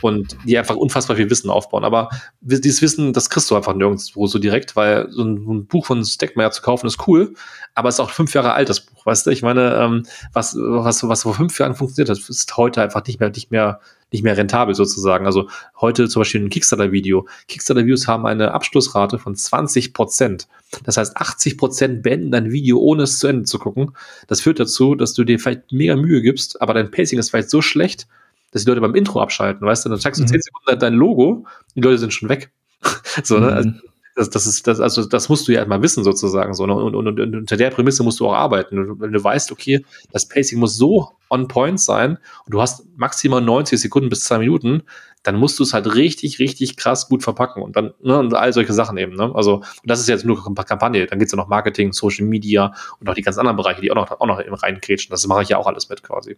und 0.02 0.38
die 0.46 0.58
einfach 0.60 0.76
unfassbar 0.76 1.18
viel 1.18 1.30
Wissen 1.30 1.50
aufbauen. 1.50 1.84
Aber 1.84 2.10
dieses 2.40 2.84
Wissen, 2.84 3.14
das 3.14 3.32
kriegst 3.32 3.50
du 3.50 3.56
einfach 3.56 3.74
nirgendwo 3.74 4.28
so 4.28 4.38
direkt, 4.38 4.76
weil 4.76 5.10
so 5.10 5.24
ein, 5.24 5.38
ein 5.38 5.66
Buch 5.66 5.88
von 5.88 6.06
Stackmeyer 6.06 6.52
zu 6.52 6.62
kaufen 6.62 6.86
ist 6.86 7.08
cool, 7.08 7.34
aber 7.74 7.90
es 7.90 7.96
ist 7.96 8.00
auch 8.00 8.12
fünf 8.12 8.34
Jahre 8.34 8.54
alt, 8.54 8.70
das 8.70 8.82
Buch, 8.82 9.06
weißt 9.06 9.26
du? 9.26 9.32
Ich 9.32 9.42
meine, 9.42 9.76
ähm, 9.76 10.04
was, 10.34 10.56
was, 10.56 11.08
was 11.08 11.26
vor 11.32 11.38
fünf 11.38 11.58
Jahren 11.60 11.76
funktioniert 11.76 12.10
hat, 12.10 12.30
ist 12.30 12.58
heute 12.58 12.82
einfach 12.82 13.06
nicht 13.06 13.20
mehr, 13.20 13.30
nicht 13.30 13.52
mehr, 13.52 13.80
nicht 14.12 14.24
mehr 14.24 14.36
rentabel 14.36 14.76
sozusagen. 14.76 15.26
Also 15.26 15.50
heute 15.80 16.10
zum 16.10 16.22
Beispiel 16.22 16.42
ein 16.42 16.50
Kickstarter-Video. 16.50 17.28
Kickstarter-Videos 17.48 18.08
haben 18.08 18.26
eine 18.26 18.54
Abschlussrate 18.54 19.18
von 19.18 19.36
20 19.36 19.94
Prozent. 19.94 20.48
Das 20.84 20.98
heißt, 20.98 21.16
80 21.16 21.58
Prozent 21.58 22.04
beenden 22.04 22.32
dein 22.32 22.52
Video, 22.52 22.80
ohne 22.80 23.04
es 23.04 23.20
zu 23.20 23.28
Ende 23.28 23.46
zu 23.46 23.60
gucken. 23.60 23.94
Das 24.28 24.42
führt 24.42 24.60
dazu, 24.60 24.96
dass 24.96 25.14
du 25.14 25.24
dir 25.24 25.40
vielleicht 25.40 25.72
mega 25.72 25.96
Mühe 25.96 26.22
gibst, 26.22 26.62
aber 26.62 26.74
dein 26.74 26.92
Pacing 26.92 27.18
ist 27.18 27.30
vielleicht 27.30 27.50
so 27.50 27.62
schlecht, 27.62 28.08
dass 28.52 28.64
die 28.64 28.70
Leute 28.70 28.82
beim 28.82 28.96
Intro 28.96 29.22
abschalten, 29.22 29.66
weißt 29.66 29.86
du? 29.86 29.90
Dann 29.90 30.00
zeigst 30.00 30.20
du 30.20 30.24
mhm. 30.24 30.30
10 30.30 30.42
Sekunden 30.42 30.80
dein 30.80 30.94
Logo, 30.94 31.46
die 31.76 31.82
Leute 31.82 31.98
sind 31.98 32.14
schon 32.14 32.28
weg. 32.28 32.52
so, 33.24 33.40
ne? 33.40 33.54
Also, 33.54 33.72
das, 34.16 34.30
das 34.30 34.46
ist, 34.46 34.68
das, 34.68 34.80
also 34.80 35.06
das 35.06 35.30
musst 35.30 35.48
du 35.48 35.52
ja 35.52 35.60
erstmal 35.60 35.82
wissen 35.82 36.04
sozusagen 36.04 36.54
so. 36.54 36.66
Ne? 36.66 36.74
Und, 36.74 36.96
und, 36.96 37.08
und, 37.08 37.20
und 37.20 37.36
unter 37.36 37.58
der 37.58 37.70
Prämisse 37.70 38.04
musst 38.04 38.20
du 38.20 38.28
auch 38.28 38.34
arbeiten. 38.34 39.00
wenn 39.00 39.12
du 39.12 39.24
weißt, 39.24 39.52
okay, 39.52 39.86
das 40.12 40.28
Pacing 40.28 40.60
muss 40.60 40.76
so 40.76 41.12
on 41.30 41.48
point 41.48 41.80
sein 41.80 42.18
und 42.46 42.54
du 42.54 42.62
hast 42.62 42.86
maximal 42.98 43.42
90 43.42 43.80
Sekunden 43.80 44.10
bis 44.10 44.24
zwei 44.26 44.40
Minuten, 44.40 44.84
dann 45.24 45.36
musst 45.36 45.60
du 45.60 45.64
es 45.64 45.74
halt 45.74 45.94
richtig, 45.96 46.40
richtig 46.40 46.78
krass 46.78 47.08
gut 47.08 47.24
verpacken 47.24 47.62
und 47.62 47.76
dann, 47.76 47.94
ne, 48.02 48.18
und 48.18 48.34
all 48.34 48.52
solche 48.54 48.74
Sachen 48.74 48.98
eben, 48.98 49.16
ne? 49.16 49.32
Also, 49.36 49.58
und 49.58 49.66
das 49.84 50.00
ist 50.00 50.10
jetzt 50.10 50.26
nur 50.26 50.44
Kampagne, 50.44 51.06
dann 51.06 51.20
geht's 51.20 51.32
ja 51.32 51.38
noch 51.38 51.48
Marketing, 51.48 51.94
Social 51.94 52.26
Media 52.26 52.74
und 53.00 53.08
auch 53.08 53.14
die 53.14 53.22
ganz 53.22 53.38
anderen 53.38 53.56
Bereiche, 53.56 53.82
die 53.82 53.92
auch 53.92 53.96
noch, 53.96 54.12
auch 54.12 54.26
noch 54.26 54.42
eben 54.42 54.56
reinkretschen. 54.56 55.12
Das 55.12 55.26
mache 55.28 55.44
ich 55.44 55.50
ja 55.50 55.58
auch 55.58 55.68
alles 55.68 55.90
mit 55.90 56.02
quasi. 56.02 56.38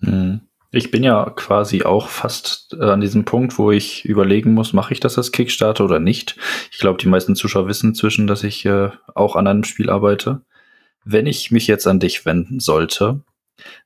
Mhm. 0.00 0.40
Ich 0.70 0.90
bin 0.90 1.04
ja 1.04 1.30
quasi 1.30 1.84
auch 1.84 2.08
fast 2.08 2.76
äh, 2.78 2.84
an 2.84 3.00
diesem 3.00 3.24
Punkt, 3.24 3.58
wo 3.58 3.70
ich 3.70 4.04
überlegen 4.04 4.52
muss, 4.52 4.72
mache 4.72 4.92
ich 4.92 5.00
das 5.00 5.16
als 5.16 5.32
Kickstarter 5.32 5.84
oder 5.84 6.00
nicht. 6.00 6.36
Ich 6.72 6.78
glaube, 6.78 6.98
die 6.98 7.08
meisten 7.08 7.36
Zuschauer 7.36 7.68
wissen 7.68 7.94
zwischen, 7.94 8.26
dass 8.26 8.42
ich 8.42 8.64
äh, 8.64 8.90
auch 9.14 9.36
an 9.36 9.46
einem 9.46 9.64
Spiel 9.64 9.90
arbeite. 9.90 10.42
Wenn 11.04 11.26
ich 11.26 11.50
mich 11.50 11.66
jetzt 11.66 11.86
an 11.86 12.00
dich 12.00 12.26
wenden 12.26 12.58
sollte, 12.58 13.20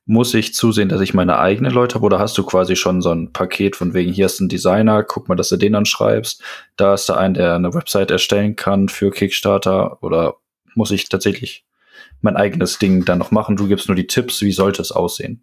muss 0.05 0.33
ich 0.33 0.53
zusehen, 0.53 0.89
dass 0.89 1.01
ich 1.01 1.13
meine 1.13 1.39
eigenen 1.39 1.71
Leute 1.71 1.95
habe 1.95 2.05
oder 2.05 2.19
hast 2.19 2.37
du 2.37 2.43
quasi 2.43 2.75
schon 2.75 3.01
so 3.01 3.11
ein 3.11 3.31
Paket 3.31 3.75
von 3.75 3.93
wegen, 3.93 4.11
hier 4.11 4.25
ist 4.25 4.39
ein 4.39 4.49
Designer, 4.49 5.03
guck 5.03 5.29
mal, 5.29 5.35
dass 5.35 5.49
du 5.49 5.57
den 5.57 5.75
anschreibst, 5.75 6.43
da 6.75 6.93
ist 6.93 7.07
da 7.07 7.15
ein, 7.15 7.33
der 7.33 7.55
eine 7.55 7.73
Website 7.73 8.11
erstellen 8.11 8.55
kann 8.55 8.89
für 8.89 9.11
Kickstarter 9.11 10.01
oder 10.03 10.35
muss 10.75 10.91
ich 10.91 11.09
tatsächlich 11.09 11.63
mein 12.21 12.35
eigenes 12.35 12.79
Ding 12.79 13.05
dann 13.05 13.19
noch 13.19 13.31
machen? 13.31 13.55
Du 13.55 13.67
gibst 13.67 13.87
nur 13.87 13.95
die 13.95 14.07
Tipps, 14.07 14.41
wie 14.41 14.51
sollte 14.51 14.81
es 14.81 14.91
aussehen? 14.91 15.41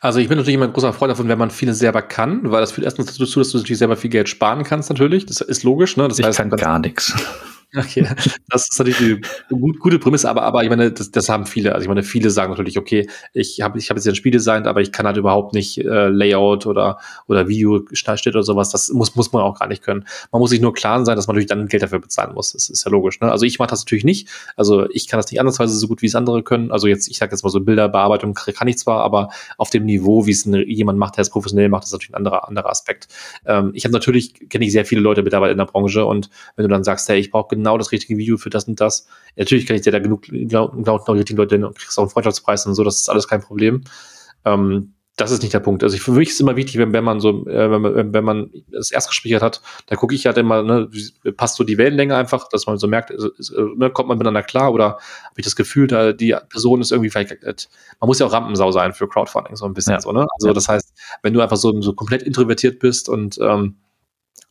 Also 0.00 0.18
ich 0.18 0.28
bin 0.28 0.38
natürlich 0.38 0.54
immer 0.54 0.66
ein 0.66 0.72
großer 0.72 0.92
Freund 0.92 1.10
davon, 1.10 1.28
wenn 1.28 1.38
man 1.38 1.50
vieles 1.50 1.78
selber 1.78 2.02
kann, 2.02 2.50
weil 2.50 2.60
das 2.60 2.72
führt 2.72 2.84
erstens 2.84 3.16
dazu, 3.16 3.38
dass 3.40 3.50
du 3.50 3.58
natürlich 3.58 3.78
selber 3.78 3.96
viel 3.96 4.10
Geld 4.10 4.28
sparen 4.28 4.64
kannst 4.64 4.90
natürlich. 4.90 5.26
Das 5.26 5.40
ist 5.40 5.62
logisch, 5.62 5.96
ne? 5.96 6.08
Das 6.08 6.18
ich 6.18 6.26
heißt, 6.26 6.38
kann 6.38 6.50
gar 6.50 6.78
nichts. 6.78 7.14
Okay, 7.76 8.06
das 8.48 8.68
ist 8.70 8.78
natürlich 8.78 9.20
eine 9.50 9.60
gut, 9.60 9.80
gute 9.80 9.98
Prämisse, 9.98 10.30
aber, 10.30 10.42
aber 10.42 10.62
ich 10.62 10.70
meine, 10.70 10.92
das, 10.92 11.10
das 11.10 11.28
haben 11.28 11.46
viele. 11.46 11.74
Also 11.74 11.82
ich 11.82 11.88
meine, 11.88 12.02
viele 12.02 12.30
sagen 12.30 12.50
natürlich, 12.50 12.78
okay, 12.78 13.08
ich 13.32 13.60
habe 13.60 13.78
ich 13.78 13.90
hab 13.90 13.96
jetzt 13.96 14.08
ein 14.08 14.14
Spiel 14.14 14.32
designt, 14.32 14.66
aber 14.66 14.80
ich 14.80 14.92
kann 14.92 15.06
halt 15.06 15.16
überhaupt 15.16 15.52
nicht 15.52 15.78
äh, 15.78 16.08
Layout 16.08 16.66
oder, 16.66 16.98
oder 17.26 17.48
Video 17.48 17.84
steht 17.92 18.34
oder 18.34 18.42
sowas. 18.42 18.70
Das 18.70 18.88
muss, 18.90 19.16
muss 19.16 19.32
man 19.32 19.42
auch 19.42 19.58
gar 19.58 19.66
nicht 19.68 19.82
können. 19.82 20.06
Man 20.32 20.40
muss 20.40 20.50
sich 20.50 20.60
nur 20.60 20.72
klar 20.72 21.04
sein, 21.04 21.16
dass 21.16 21.26
man 21.26 21.34
natürlich 21.34 21.48
dann 21.48 21.66
Geld 21.66 21.82
dafür 21.82 21.98
bezahlen 21.98 22.34
muss. 22.34 22.52
Das 22.52 22.70
ist 22.70 22.84
ja 22.84 22.90
logisch. 22.90 23.20
Ne? 23.20 23.30
Also 23.30 23.44
ich 23.44 23.58
mache 23.58 23.70
das 23.70 23.84
natürlich 23.84 24.04
nicht. 24.04 24.28
Also 24.56 24.88
ich 24.90 25.08
kann 25.08 25.18
das 25.18 25.30
nicht 25.30 25.40
andersweise 25.40 25.76
so 25.76 25.88
gut, 25.88 26.02
wie 26.02 26.06
es 26.06 26.14
andere 26.14 26.42
können. 26.42 26.70
Also 26.70 26.86
jetzt, 26.86 27.08
ich 27.08 27.18
sage 27.18 27.32
jetzt 27.32 27.42
mal 27.42 27.50
so 27.50 27.60
Bilderbearbeitung 27.60 28.34
kann 28.34 28.68
ich 28.68 28.78
zwar, 28.78 29.02
aber 29.02 29.30
auf 29.58 29.70
dem 29.70 29.84
Niveau, 29.84 30.26
wie 30.26 30.30
es 30.30 30.44
jemand 30.44 30.98
macht, 30.98 31.16
der 31.16 31.22
es 31.22 31.30
professionell 31.30 31.68
macht, 31.68 31.84
ist 31.84 31.92
natürlich 31.92 32.12
ein 32.12 32.16
anderer, 32.16 32.48
anderer 32.48 32.70
Aspekt. 32.70 33.08
Ähm, 33.44 33.72
ich 33.74 33.84
habe 33.84 33.92
natürlich, 33.92 34.48
kenne 34.48 34.64
ich 34.64 34.72
sehr 34.72 34.84
viele 34.84 35.00
Leute 35.00 35.22
mittlerweile 35.22 35.52
in 35.52 35.58
der 35.58 35.66
Branche 35.66 36.04
und 36.04 36.30
wenn 36.54 36.62
du 36.62 36.68
dann 36.68 36.84
sagst, 36.84 37.08
hey, 37.08 37.18
ich 37.18 37.30
brauche 37.30 37.48
genau 37.56 37.78
das 37.78 37.92
richtige 37.92 38.18
Video 38.18 38.36
für 38.36 38.50
das 38.50 38.64
und 38.64 38.80
das. 38.80 39.06
Natürlich 39.36 39.66
kann 39.66 39.76
ich 39.76 39.82
dir 39.82 39.92
da 39.92 39.98
genug, 39.98 40.22
genau, 40.22 40.68
genau 40.68 40.98
die 40.98 41.12
richtigen 41.12 41.38
Leute, 41.38 41.58
du 41.58 41.70
kriegst 41.72 41.98
auch 41.98 42.04
einen 42.04 42.10
Freundschaftspreis 42.10 42.66
und 42.66 42.74
so, 42.74 42.84
das 42.84 43.00
ist 43.00 43.08
alles 43.08 43.28
kein 43.28 43.40
Problem. 43.40 43.82
Ähm, 44.44 44.94
das 45.16 45.30
ist 45.30 45.42
nicht 45.42 45.54
der 45.54 45.60
Punkt. 45.60 45.82
Also 45.82 45.96
ich, 45.96 46.02
für 46.02 46.12
mich 46.12 46.28
ist 46.28 46.34
es 46.34 46.40
immer 46.40 46.56
wichtig, 46.56 46.76
wenn, 46.76 46.92
wenn 46.92 47.02
man 47.02 47.20
so, 47.20 47.46
äh, 47.46 47.70
wenn, 47.70 47.80
man, 47.80 48.12
wenn 48.12 48.24
man 48.24 48.50
das 48.70 48.90
Erstgespräch 48.90 49.40
hat, 49.40 49.62
da 49.86 49.96
gucke 49.96 50.14
ich 50.14 50.26
halt 50.26 50.36
immer, 50.36 50.62
ne, 50.62 50.90
passt 51.36 51.56
so 51.56 51.64
die 51.64 51.78
Wellenlänge 51.78 52.14
einfach, 52.14 52.48
dass 52.50 52.66
man 52.66 52.76
so 52.76 52.86
merkt, 52.86 53.10
also, 53.10 53.30
ne, 53.76 53.88
kommt 53.90 54.08
man 54.08 54.18
miteinander 54.18 54.42
klar 54.42 54.72
oder 54.72 54.84
habe 54.84 55.34
ich 55.36 55.44
das 55.44 55.56
Gefühl, 55.56 55.86
da 55.86 56.12
die 56.12 56.36
Person 56.50 56.82
ist 56.82 56.92
irgendwie 56.92 57.08
vielleicht, 57.08 57.30
äh, 57.32 57.54
man 57.98 58.08
muss 58.08 58.18
ja 58.18 58.26
auch 58.26 58.32
Rampensau 58.32 58.70
sein 58.72 58.92
für 58.92 59.08
Crowdfunding, 59.08 59.56
so 59.56 59.64
ein 59.64 59.72
bisschen 59.72 59.94
ja. 59.94 60.00
so, 60.00 60.12
ne? 60.12 60.26
Also 60.38 60.52
das 60.52 60.68
heißt, 60.68 60.92
wenn 61.22 61.32
du 61.32 61.40
einfach 61.40 61.56
so, 61.56 61.80
so 61.80 61.94
komplett 61.94 62.22
introvertiert 62.22 62.78
bist 62.78 63.08
und 63.08 63.38
ähm, 63.40 63.76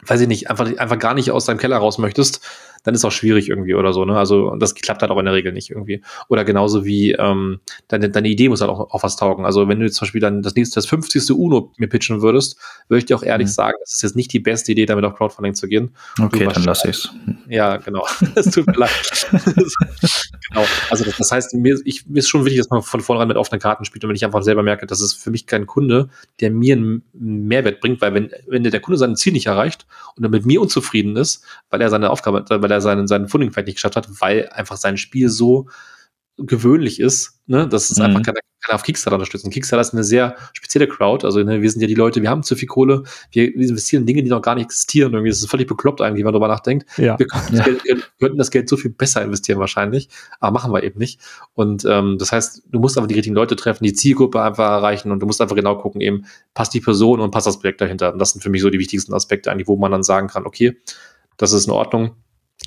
weiß 0.07 0.21
ich 0.21 0.27
nicht, 0.27 0.49
einfach, 0.49 0.65
einfach 0.77 0.99
gar 0.99 1.13
nicht 1.13 1.29
aus 1.31 1.45
deinem 1.45 1.57
Keller 1.57 1.77
raus 1.77 1.99
möchtest, 1.99 2.41
dann 2.85 2.93
ist 2.93 3.03
auch 3.03 3.11
schwierig 3.11 3.49
irgendwie 3.49 3.73
oder 3.73 3.91
so. 3.93 4.05
Ne? 4.05 4.17
Also 4.17 4.55
das 4.55 4.75
klappt 4.75 5.01
halt 5.01 5.11
auch 5.11 5.17
in 5.17 5.25
der 5.25 5.33
Regel 5.33 5.51
nicht 5.51 5.71
irgendwie. 5.71 6.01
Oder 6.29 6.45
genauso 6.45 6.85
wie 6.85 7.11
ähm, 7.13 7.59
deine, 7.87 8.09
deine 8.09 8.29
Idee 8.29 8.47
muss 8.47 8.61
halt 8.61 8.71
auch, 8.71 8.91
auch 8.91 9.03
was 9.03 9.17
taugen. 9.17 9.45
Also 9.45 9.67
wenn 9.67 9.79
du 9.79 9.85
jetzt 9.85 9.95
zum 9.95 10.05
Beispiel 10.05 10.21
dann 10.21 10.43
das 10.43 10.55
nächste, 10.55 10.75
das 10.75 10.85
50. 10.85 11.31
UNO 11.31 11.71
mir 11.77 11.87
pitchen 11.87 12.21
würdest, 12.21 12.57
würde 12.87 12.99
ich 12.99 13.05
dir 13.05 13.17
auch 13.17 13.23
ehrlich 13.23 13.47
mhm. 13.47 13.51
sagen, 13.51 13.77
das 13.81 13.95
ist 13.95 14.03
jetzt 14.03 14.15
nicht 14.15 14.31
die 14.31 14.39
beste 14.39 14.71
Idee, 14.71 14.85
damit 14.85 15.03
auf 15.03 15.15
Crowdfunding 15.15 15.55
zu 15.55 15.67
gehen. 15.67 15.95
Okay, 16.21 16.47
dann 16.51 16.63
lass 16.63 16.85
ich's. 16.85 17.09
Ja, 17.49 17.77
genau. 17.77 18.05
Es 18.35 18.51
tut 18.51 18.67
mir 18.67 18.73
leid. 18.73 19.27
genau. 19.31 20.65
Also 20.89 21.05
das, 21.05 21.17
das 21.17 21.31
heißt, 21.31 21.53
mir, 21.55 21.79
ich, 21.85 22.05
mir 22.07 22.19
ist 22.19 22.27
schon 22.27 22.45
wichtig, 22.45 22.59
dass 22.59 22.69
man 22.69 22.81
von 22.81 23.01
vornherein 23.01 23.27
mit 23.27 23.37
offenen 23.37 23.59
Karten 23.59 23.85
spielt 23.85 24.03
und 24.03 24.09
wenn 24.09 24.15
ich 24.15 24.25
einfach 24.25 24.43
selber 24.43 24.61
merke, 24.61 24.85
das 24.85 25.01
ist 25.01 25.13
für 25.13 25.31
mich 25.31 25.47
kein 25.47 25.65
Kunde, 25.65 26.09
der 26.41 26.51
mir 26.51 26.75
einen 26.75 27.03
Mehrwert 27.13 27.79
bringt, 27.79 28.01
weil 28.01 28.13
wenn, 28.13 28.29
wenn 28.47 28.63
der 28.63 28.79
Kunde 28.79 28.97
sein 28.97 29.15
Ziel 29.15 29.33
nicht 29.33 29.47
erreicht 29.47 29.87
und 30.15 30.23
er 30.23 30.29
mit 30.29 30.45
mir 30.45 30.61
unzufrieden 30.61 31.15
ist, 31.15 31.43
weil 31.69 31.81
er 31.81 31.89
seine 31.89 32.09
Aufgabe, 32.09 32.45
weil 32.49 32.71
er 32.71 32.74
seinen, 32.81 33.07
seinen 33.07 33.27
Funding 33.27 33.51
vielleicht 33.51 33.67
nicht 33.67 33.75
geschafft 33.75 33.95
hat, 33.95 34.07
weil 34.19 34.49
einfach 34.49 34.77
sein 34.77 34.97
Spiel 34.97 35.29
so 35.29 35.67
gewöhnlich 36.37 36.99
ist, 36.99 37.39
ne, 37.47 37.67
dass 37.67 37.89
es 37.89 37.97
mhm. 37.97 38.05
einfach 38.05 38.23
keiner, 38.23 38.39
keiner 38.61 38.75
auf 38.75 38.83
Kickstarter 38.83 39.15
unterstützen. 39.15 39.51
Kickstarter 39.51 39.81
ist 39.81 39.93
eine 39.93 40.03
sehr 40.03 40.35
spezielle 40.53 40.87
Crowd. 40.87 41.25
Also 41.25 41.41
ne, 41.41 41.61
wir 41.61 41.71
sind 41.71 41.81
ja 41.81 41.87
die 41.87 41.95
Leute, 41.95 42.21
wir 42.21 42.29
haben 42.29 42.43
zu 42.43 42.55
viel 42.55 42.67
Kohle, 42.67 43.03
wir, 43.31 43.53
wir 43.55 43.69
investieren 43.69 44.03
in 44.03 44.07
Dinge, 44.07 44.23
die 44.23 44.29
noch 44.29 44.41
gar 44.41 44.55
nicht 44.55 44.65
existieren. 44.65 45.13
Irgendwie 45.13 45.29
ist 45.29 45.49
völlig 45.49 45.67
bekloppt 45.67 46.01
eigentlich, 46.01 46.19
wenn 46.19 46.25
man 46.25 46.33
darüber 46.33 46.49
nachdenkt. 46.49 46.85
Ja. 46.97 47.17
Wir, 47.17 47.27
könnten, 47.27 47.55
ja. 47.55 47.63
Das 47.63 47.65
Geld, 47.65 47.85
wir 47.85 48.03
könnten 48.19 48.37
das 48.37 48.51
Geld 48.51 48.67
so 48.67 48.75
viel 48.75 48.91
besser 48.91 49.21
investieren 49.21 49.59
wahrscheinlich, 49.59 50.09
aber 50.39 50.51
machen 50.51 50.73
wir 50.73 50.83
eben 50.83 50.99
nicht. 50.99 51.21
Und 51.53 51.85
ähm, 51.85 52.17
das 52.17 52.33
heißt, 52.33 52.63
du 52.69 52.79
musst 52.79 52.97
einfach 52.97 53.07
die 53.07 53.15
richtigen 53.15 53.35
Leute 53.35 53.55
treffen, 53.55 53.85
die 53.85 53.93
Zielgruppe 53.93 54.41
einfach 54.41 54.69
erreichen 54.69 55.11
und 55.11 55.21
du 55.21 55.25
musst 55.25 55.39
einfach 55.39 55.55
genau 55.55 55.77
gucken, 55.77 56.01
eben 56.01 56.25
passt 56.53 56.73
die 56.73 56.81
Person 56.81 57.21
und 57.21 57.31
passt 57.31 57.47
das 57.47 57.59
Projekt 57.59 57.79
dahinter. 57.79 58.11
Und 58.11 58.19
das 58.19 58.31
sind 58.31 58.41
für 58.41 58.49
mich 58.49 58.61
so 58.61 58.69
die 58.69 58.79
wichtigsten 58.79 59.13
Aspekte 59.13 59.51
eigentlich, 59.51 59.67
wo 59.67 59.77
man 59.77 59.91
dann 59.91 60.03
sagen 60.03 60.27
kann, 60.27 60.45
okay, 60.45 60.77
das 61.37 61.53
ist 61.53 61.67
in 61.67 61.71
Ordnung 61.71 62.15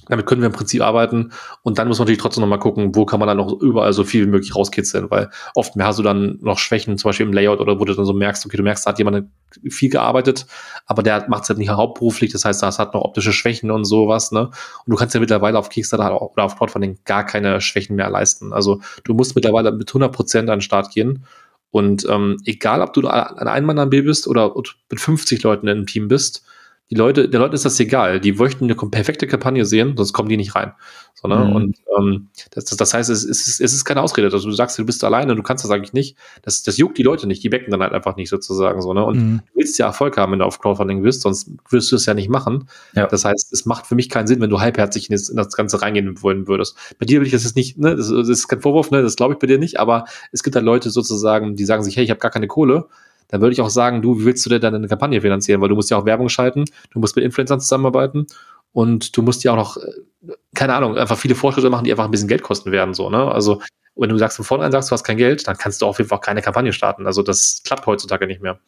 damit 0.09 0.27
können 0.27 0.41
wir 0.41 0.47
im 0.47 0.53
Prinzip 0.53 0.83
arbeiten. 0.83 1.33
Und 1.63 1.79
dann 1.79 1.89
muss 1.89 1.99
man 1.99 2.05
natürlich 2.05 2.21
trotzdem 2.21 2.41
noch 2.41 2.49
mal 2.49 2.59
gucken, 2.59 2.95
wo 2.95 3.05
kann 3.05 3.21
man 3.21 3.29
dann 3.29 3.37
noch 3.37 3.53
überall 3.61 3.93
so 3.93 4.05
viel 4.05 4.27
wie 4.27 4.31
möglich 4.31 4.55
rauskitzeln, 4.55 5.11
weil 5.11 5.31
oft 5.55 5.77
mehr 5.77 5.87
hast 5.87 5.99
du 5.99 6.03
dann 6.03 6.39
noch 6.41 6.59
Schwächen, 6.59 6.97
zum 6.99 7.11
Beispiel 7.11 7.27
im 7.27 7.33
Layout 7.33 7.61
oder 7.61 7.79
wo 7.79 7.85
du 7.85 7.95
dann 7.95 8.05
so 8.05 8.13
merkst, 8.13 8.45
okay, 8.47 8.57
du 8.57 8.63
merkst, 8.63 8.87
da 8.87 8.91
hat 8.91 8.99
jemand 8.99 9.29
viel 9.69 9.91
gearbeitet, 9.91 10.47
aber 10.87 11.03
der 11.03 11.29
macht 11.29 11.45
es 11.45 11.49
halt 11.49 11.59
nicht 11.59 11.71
hauptberuflich, 11.71 12.33
das 12.33 12.45
heißt, 12.45 12.63
das 12.63 12.79
hat 12.79 12.95
noch 12.95 13.03
optische 13.03 13.33
Schwächen 13.33 13.71
und 13.71 13.85
sowas, 13.85 14.33
ne? 14.33 14.47
Und 14.47 14.53
du 14.87 14.97
kannst 14.97 15.15
ja 15.15 15.21
mittlerweile 15.21 15.59
auf 15.59 15.69
Kickstarter 15.69 16.21
oder 16.21 16.45
auf 16.45 16.57
Crowdfunding 16.57 16.99
gar 17.05 17.25
keine 17.25 17.61
Schwächen 17.61 17.97
mehr 17.97 18.11
leisten. 18.11 18.53
Also 18.53 18.81
du 19.05 19.15
musst 19.15 19.35
mittlerweile 19.37 19.73
mit 19.73 19.91
100 19.91 20.13
Prozent 20.13 20.51
an 20.51 20.59
den 20.59 20.63
Start 20.63 20.93
gehen. 20.93 21.25
Und 21.71 22.07
ähm, 22.09 22.39
egal, 22.47 22.81
ob 22.81 22.95
du 22.95 23.07
ein 23.07 23.47
Einmann-Armee 23.47 24.01
bist 24.01 24.27
oder 24.27 24.55
mit 24.91 25.01
50 25.01 25.43
Leuten 25.43 25.67
in 25.69 25.77
einem 25.77 25.87
Team 25.87 26.09
bist, 26.09 26.45
die 26.91 26.95
Leute, 26.95 27.29
der 27.29 27.41
Leuten 27.41 27.55
ist 27.55 27.65
das 27.65 27.79
egal. 27.81 28.19
Die 28.21 28.33
möchten 28.33 28.65
eine 28.65 28.75
perfekte 28.75 29.27
Kampagne 29.27 29.67
sehen, 29.67 29.95
sonst 29.97 30.13
kommen 30.13 30.29
die 30.29 30.39
nicht 30.39 30.55
rein. 30.55 30.73
So, 31.21 31.29
ne? 31.29 31.37
Mhm. 31.37 31.53
Und 31.53 31.77
ähm, 31.99 32.29
das, 32.53 32.67
das, 32.67 32.77
das 32.77 32.95
heißt, 32.95 33.11
es 33.11 33.25
ist, 33.25 33.61
es 33.61 33.73
ist 33.73 33.85
keine 33.85 34.01
Ausrede. 34.01 34.29
Also 34.29 34.49
du 34.49 34.55
sagst, 34.55 34.79
du 34.79 34.87
bist 34.87 35.03
alleine, 35.05 35.35
du 35.35 35.43
kannst 35.43 35.65
das 35.65 35.71
eigentlich 35.71 35.93
nicht. 35.93 36.17
Das, 36.43 36.63
das 36.63 36.79
juckt 36.79 36.97
die 36.97 37.03
Leute 37.03 37.27
nicht, 37.27 37.43
die 37.43 37.53
wecken 37.53 37.71
dann 37.73 37.83
halt 37.83 37.93
einfach 37.93 38.17
nicht 38.17 38.31
sozusagen 38.31 38.81
so. 38.81 38.95
Ne? 38.95 39.05
Und 39.05 39.17
mhm. 39.17 39.39
du 39.39 39.53
willst 39.57 39.79
ja 39.79 39.87
Erfolg 39.87 40.17
haben, 40.17 40.33
wenn 40.33 40.39
du 40.39 40.47
auf 40.47 40.61
Crowdfunding 40.61 41.03
bist, 41.03 41.23
sonst 41.23 41.51
wirst 41.69 41.93
du 41.93 41.97
es 41.97 42.07
ja 42.07 42.15
nicht 42.15 42.31
machen. 42.31 42.69
Ja. 42.95 43.07
Das 43.07 43.25
heißt, 43.25 43.53
es 43.53 43.67
macht 43.67 43.87
für 43.87 43.97
mich 43.97 44.09
keinen 44.09 44.27
Sinn, 44.29 44.41
wenn 44.41 44.51
du 44.51 44.61
halbherzig 44.61 45.11
in 45.11 45.17
das, 45.17 45.29
in 45.29 45.37
das 45.37 45.55
Ganze 45.55 45.83
reingehen 45.83 46.23
wollen 46.23 46.47
würdest. 46.47 46.77
Bei 46.99 47.05
dir 47.05 47.21
will 47.21 47.27
ich 47.27 47.33
das 47.33 47.45
jetzt 47.45 47.57
nicht, 47.57 47.79
ne, 47.79 47.97
das, 47.97 48.09
das 48.09 48.29
ist 48.29 48.49
kein 48.49 48.63
Vorwurf, 48.63 48.91
ne, 48.93 49.03
das 49.03 49.17
glaube 49.17 49.35
ich 49.35 49.41
bei 49.41 49.47
dir 49.47 49.59
nicht, 49.59 49.81
aber 49.81 50.05
es 50.33 50.43
gibt 50.43 50.57
halt 50.57 50.65
Leute 50.65 50.91
sozusagen, 50.91 51.57
die 51.57 51.65
sagen 51.65 51.83
sich, 51.83 51.97
hey, 51.97 52.05
ich 52.05 52.11
habe 52.11 52.21
gar 52.21 52.31
keine 52.31 52.47
Kohle 52.47 52.87
dann 53.29 53.41
würde 53.41 53.53
ich 53.53 53.61
auch 53.61 53.71
sagen, 53.71 54.03
du, 54.03 54.21
wie 54.21 54.25
willst 54.25 54.45
du 54.45 54.51
denn 54.51 54.61
deine 54.61 54.89
Kampagne 54.89 55.21
finanzieren? 55.21 55.61
Weil 55.61 55.69
du 55.69 55.75
musst 55.75 55.91
ja 55.91 55.97
auch 55.97 56.05
Werbung 56.05 56.29
schalten, 56.29 56.65
du 56.91 56.99
musst 56.99 57.17
mit 57.17 57.25
Influencern 57.25 57.61
zusammenarbeiten 57.61 58.27
und 58.73 59.17
du 59.17 59.23
musst 59.23 59.45
ja 59.45 59.53
auch 59.53 59.57
noch, 59.57 59.77
äh, 59.77 60.33
keine 60.55 60.75
Ahnung, 60.75 60.97
einfach 60.97 61.19
viele 61.19 61.35
Fortschritte 61.35 61.71
machen, 61.71 61.85
die 61.85 61.91
einfach 61.91 62.05
ein 62.05 62.11
bisschen 62.11 62.29
Geld 62.29 62.43
kosten 62.43 62.73
werden, 62.73 62.95
so, 62.95 63.11
ne? 63.11 63.31
Also, 63.31 63.63
wenn 63.97 64.11
du 64.11 64.17
sagst 64.17 64.37
von 64.37 64.45
vornherein 64.45 64.71
sagst, 64.71 64.91
du 64.91 64.93
hast 64.93 65.03
kein 65.03 65.17
Geld, 65.17 65.49
dann 65.49 65.57
kannst 65.57 65.83
du 65.83 65.87
auf 65.87 65.99
jeden 65.99 66.09
Fall 66.09 66.19
auch 66.19 66.23
keine 66.23 66.41
Kampagne 66.41 66.73
starten. 66.73 67.07
Also, 67.07 67.23
das 67.23 67.63
klappt 67.65 67.87
heutzutage 67.87 68.27
nicht 68.27 68.41
mehr. 68.41 68.61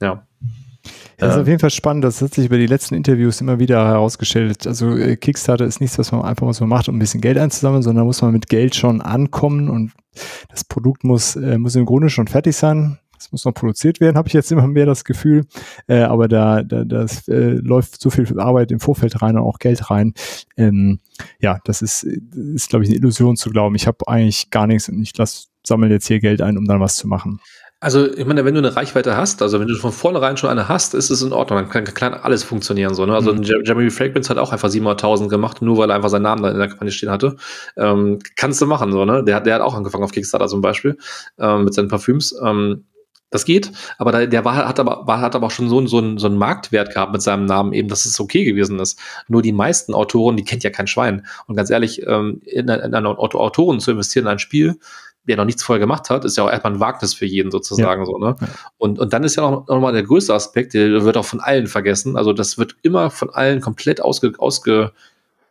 Ja. 0.00 0.26
Das 1.16 1.34
ist 1.34 1.40
auf 1.40 1.48
jeden 1.48 1.58
Fall 1.58 1.70
spannend. 1.70 2.04
Das 2.04 2.20
hat 2.20 2.34
sich 2.34 2.46
über 2.46 2.58
die 2.58 2.66
letzten 2.66 2.94
Interviews 2.94 3.40
immer 3.40 3.58
wieder 3.58 3.86
herausgestellt. 3.86 4.66
Also 4.66 4.94
äh, 4.96 5.16
Kickstarter 5.16 5.64
ist 5.64 5.80
nichts, 5.80 5.98
was 5.98 6.12
man 6.12 6.22
einfach 6.22 6.46
mal 6.46 6.52
so 6.52 6.66
macht, 6.66 6.88
um 6.88 6.96
ein 6.96 6.98
bisschen 6.98 7.20
Geld 7.22 7.38
einzusammeln, 7.38 7.82
sondern 7.82 8.04
muss 8.04 8.20
man 8.20 8.32
mit 8.32 8.48
Geld 8.48 8.74
schon 8.74 9.00
ankommen 9.00 9.70
und 9.70 9.92
das 10.50 10.64
Produkt 10.64 11.04
muss, 11.04 11.36
äh, 11.36 11.58
muss 11.58 11.74
im 11.74 11.86
Grunde 11.86 12.10
schon 12.10 12.28
fertig 12.28 12.54
sein. 12.56 12.98
Es 13.18 13.32
muss 13.32 13.44
noch 13.44 13.52
produziert 13.52 14.00
werden, 14.00 14.16
habe 14.16 14.28
ich 14.28 14.34
jetzt 14.34 14.52
immer 14.52 14.66
mehr 14.66 14.86
das 14.86 15.04
Gefühl. 15.04 15.44
Äh, 15.86 16.00
aber 16.00 16.28
da, 16.28 16.62
da 16.62 16.84
das 16.84 17.28
äh, 17.28 17.54
läuft 17.54 18.00
so 18.00 18.10
viel 18.10 18.38
Arbeit 18.38 18.70
im 18.70 18.80
Vorfeld 18.80 19.22
rein 19.22 19.36
und 19.36 19.44
auch 19.44 19.58
Geld 19.58 19.90
rein. 19.90 20.14
Ähm, 20.56 21.00
ja, 21.40 21.58
das 21.64 21.82
ist, 21.82 22.04
ist 22.04 22.70
glaube 22.70 22.84
ich, 22.84 22.90
eine 22.90 22.98
Illusion 22.98 23.36
zu 23.36 23.50
glauben. 23.50 23.74
Ich 23.74 23.86
habe 23.86 24.06
eigentlich 24.06 24.50
gar 24.50 24.66
nichts 24.66 24.88
und 24.88 25.00
ich 25.00 25.12
sammle 25.66 25.88
jetzt 25.88 26.06
hier 26.06 26.20
Geld 26.20 26.42
ein, 26.42 26.58
um 26.58 26.64
dann 26.64 26.80
was 26.80 26.96
zu 26.96 27.08
machen. 27.08 27.40
Also, 27.78 28.10
ich 28.10 28.24
meine, 28.24 28.46
wenn 28.46 28.54
du 28.54 28.58
eine 28.58 28.74
Reichweite 28.74 29.18
hast, 29.18 29.42
also 29.42 29.60
wenn 29.60 29.68
du 29.68 29.74
von 29.74 29.92
vornherein 29.92 30.38
schon 30.38 30.48
eine 30.48 30.66
hast, 30.66 30.94
ist 30.94 31.10
es 31.10 31.20
in 31.20 31.34
Ordnung. 31.34 31.58
Dann 31.58 31.68
kann, 31.68 31.84
kann 31.84 32.14
alles 32.14 32.42
funktionieren. 32.42 32.94
So, 32.94 33.04
ne? 33.04 33.14
Also, 33.14 33.34
mhm. 33.34 33.42
Jeremy 33.42 33.90
Fragrance 33.90 34.30
hat 34.30 34.38
auch 34.38 34.50
einfach 34.50 34.70
700.000 34.70 35.28
gemacht, 35.28 35.60
nur 35.60 35.76
weil 35.76 35.90
er 35.90 35.96
einfach 35.96 36.08
seinen 36.08 36.22
Namen 36.22 36.42
da 36.42 36.50
in 36.50 36.58
der 36.58 36.68
Kampagne 36.68 36.90
stehen 36.90 37.10
hatte. 37.10 37.36
Ähm, 37.76 38.18
kannst 38.34 38.62
du 38.62 38.66
machen, 38.66 38.92
so, 38.92 39.04
ne? 39.04 39.22
Der, 39.24 39.42
der 39.42 39.56
hat 39.56 39.60
auch 39.60 39.74
angefangen 39.74 40.04
auf 40.04 40.12
Kickstarter 40.12 40.48
zum 40.48 40.62
Beispiel, 40.62 40.96
ähm, 41.38 41.64
mit 41.64 41.74
seinen 41.74 41.88
Parfüms. 41.88 42.34
Ähm, 42.42 42.86
das 43.30 43.44
geht, 43.44 43.72
aber 43.98 44.12
der, 44.12 44.26
der 44.28 44.44
war, 44.44 44.54
hat 44.54 44.78
aber, 44.78 45.06
war, 45.06 45.20
hat 45.20 45.34
aber 45.34 45.48
auch 45.48 45.50
schon 45.50 45.68
so, 45.68 45.84
so, 45.86 45.98
einen, 45.98 46.18
so 46.18 46.26
einen 46.26 46.38
Marktwert 46.38 46.94
gehabt 46.94 47.12
mit 47.12 47.22
seinem 47.22 47.44
Namen 47.44 47.72
eben, 47.72 47.88
dass 47.88 48.04
es 48.04 48.20
okay 48.20 48.44
gewesen 48.44 48.78
ist. 48.78 49.00
Nur 49.28 49.42
die 49.42 49.52
meisten 49.52 49.94
Autoren, 49.94 50.36
die 50.36 50.44
kennt 50.44 50.62
ja 50.62 50.70
kein 50.70 50.86
Schwein. 50.86 51.26
Und 51.46 51.56
ganz 51.56 51.70
ehrlich, 51.70 52.06
ähm, 52.06 52.40
in, 52.44 52.68
in 52.68 52.94
einen 52.94 53.06
Autoren 53.06 53.80
zu 53.80 53.90
investieren 53.90 54.26
in 54.26 54.32
ein 54.32 54.38
Spiel, 54.38 54.78
der 55.26 55.36
noch 55.36 55.44
nichts 55.44 55.62
vorher 55.62 55.80
gemacht 55.80 56.08
hat, 56.08 56.24
ist 56.24 56.36
ja 56.36 56.44
auch 56.44 56.50
erstmal 56.50 56.74
ein 56.74 56.80
Wagnis 56.80 57.14
für 57.14 57.26
jeden 57.26 57.50
sozusagen 57.50 58.02
ja. 58.02 58.06
so, 58.06 58.18
ne? 58.18 58.36
Und, 58.78 58.98
und 59.00 59.12
dann 59.12 59.24
ist 59.24 59.36
ja 59.36 59.50
noch, 59.50 59.66
noch 59.66 59.80
mal 59.80 59.92
der 59.92 60.04
größte 60.04 60.32
Aspekt, 60.32 60.74
der 60.74 61.04
wird 61.04 61.16
auch 61.16 61.24
von 61.24 61.40
allen 61.40 61.66
vergessen. 61.66 62.16
Also 62.16 62.32
das 62.32 62.58
wird 62.58 62.76
immer 62.82 63.10
von 63.10 63.30
allen 63.30 63.60
komplett 63.60 64.00
ausge, 64.00 64.34
ausge, 64.38 64.92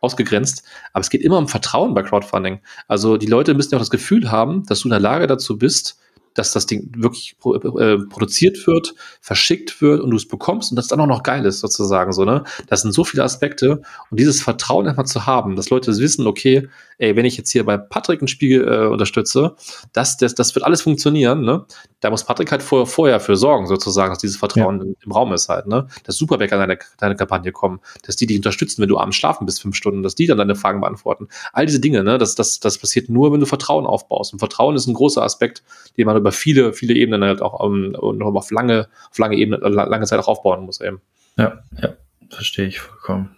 ausgegrenzt. 0.00 0.64
Aber 0.94 1.02
es 1.02 1.10
geht 1.10 1.20
immer 1.20 1.36
um 1.36 1.48
Vertrauen 1.48 1.92
bei 1.92 2.02
Crowdfunding. 2.02 2.60
Also 2.88 3.18
die 3.18 3.26
Leute 3.26 3.52
müssen 3.52 3.72
ja 3.72 3.76
auch 3.76 3.82
das 3.82 3.90
Gefühl 3.90 4.30
haben, 4.30 4.64
dass 4.64 4.80
du 4.80 4.88
in 4.88 4.92
der 4.92 5.00
Lage 5.00 5.26
dazu 5.26 5.58
bist, 5.58 5.98
dass 6.36 6.52
das 6.52 6.66
Ding 6.66 6.90
wirklich 6.96 7.36
pro, 7.38 7.54
äh, 7.54 7.98
produziert 8.08 8.66
wird, 8.66 8.94
verschickt 9.20 9.80
wird 9.80 10.00
und 10.00 10.10
du 10.10 10.16
es 10.16 10.28
bekommst 10.28 10.70
und 10.70 10.76
das 10.76 10.86
dann 10.86 11.00
auch 11.00 11.06
noch 11.06 11.22
geil 11.22 11.44
ist, 11.44 11.60
sozusagen 11.60 12.12
so, 12.12 12.24
ne? 12.24 12.44
Das 12.68 12.82
sind 12.82 12.92
so 12.92 13.04
viele 13.04 13.24
Aspekte 13.24 13.82
und 14.10 14.20
dieses 14.20 14.42
Vertrauen 14.42 14.86
einfach 14.86 15.04
zu 15.04 15.26
haben, 15.26 15.56
dass 15.56 15.70
Leute 15.70 15.96
wissen, 15.96 16.26
okay, 16.26 16.68
ey, 16.98 17.16
wenn 17.16 17.24
ich 17.24 17.36
jetzt 17.36 17.50
hier 17.50 17.64
bei 17.64 17.76
Patrick 17.76 18.22
ein 18.22 18.28
Spiel 18.28 18.62
äh, 18.66 18.86
unterstütze, 18.86 19.56
das, 19.92 20.16
das, 20.16 20.34
das 20.34 20.54
wird 20.54 20.64
alles 20.64 20.82
funktionieren, 20.82 21.42
ne? 21.42 21.64
Da 22.00 22.10
muss 22.10 22.24
Patrick 22.24 22.52
halt 22.52 22.62
vor, 22.62 22.86
vorher 22.86 23.20
für 23.20 23.36
sorgen, 23.36 23.66
sozusagen, 23.66 24.10
dass 24.10 24.18
dieses 24.18 24.36
Vertrauen 24.36 24.78
ja. 24.78 24.84
im, 24.84 24.96
im, 25.04 25.12
Raum 25.12 25.32
ist 25.32 25.48
halt, 25.48 25.66
ne? 25.66 25.88
Dass 26.04 26.16
Superbäcker 26.16 26.56
in 26.56 26.60
deine, 26.60 26.78
deine 26.98 27.16
Kampagne 27.16 27.52
kommen, 27.52 27.80
dass 28.04 28.16
die 28.16 28.26
dich 28.26 28.36
unterstützen, 28.36 28.82
wenn 28.82 28.88
du 28.88 28.98
abends 28.98 29.16
schlafen 29.16 29.46
bist, 29.46 29.62
fünf 29.62 29.76
Stunden, 29.76 30.02
dass 30.02 30.14
die 30.14 30.26
dann 30.26 30.38
deine 30.38 30.54
Fragen 30.54 30.80
beantworten. 30.80 31.28
All 31.52 31.66
diese 31.66 31.80
Dinge, 31.80 32.04
ne? 32.04 32.18
Das, 32.18 32.34
das, 32.34 32.60
das 32.60 32.78
passiert 32.78 33.08
nur, 33.08 33.32
wenn 33.32 33.40
du 33.40 33.46
Vertrauen 33.46 33.86
aufbaust. 33.86 34.32
Und 34.32 34.38
Vertrauen 34.38 34.76
ist 34.76 34.86
ein 34.86 34.94
großer 34.94 35.22
Aspekt, 35.22 35.62
den 35.96 36.06
man 36.06 36.16
über 36.26 36.32
viele, 36.32 36.72
viele 36.72 36.94
Ebenen 36.94 37.22
halt 37.22 37.40
auch 37.40 37.60
um, 37.60 37.94
und 37.94 38.22
auf 38.22 38.50
lange, 38.50 38.88
auf 39.10 39.18
lange 39.18 39.36
Ebene, 39.36 39.58
lange 39.58 40.06
Zeit 40.06 40.18
auch 40.18 40.28
aufbauen 40.28 40.64
muss 40.64 40.80
eben. 40.80 41.00
Ja, 41.38 41.60
ja, 41.80 41.90
verstehe 42.28 42.66
ich 42.66 42.80
vollkommen. 42.80 43.36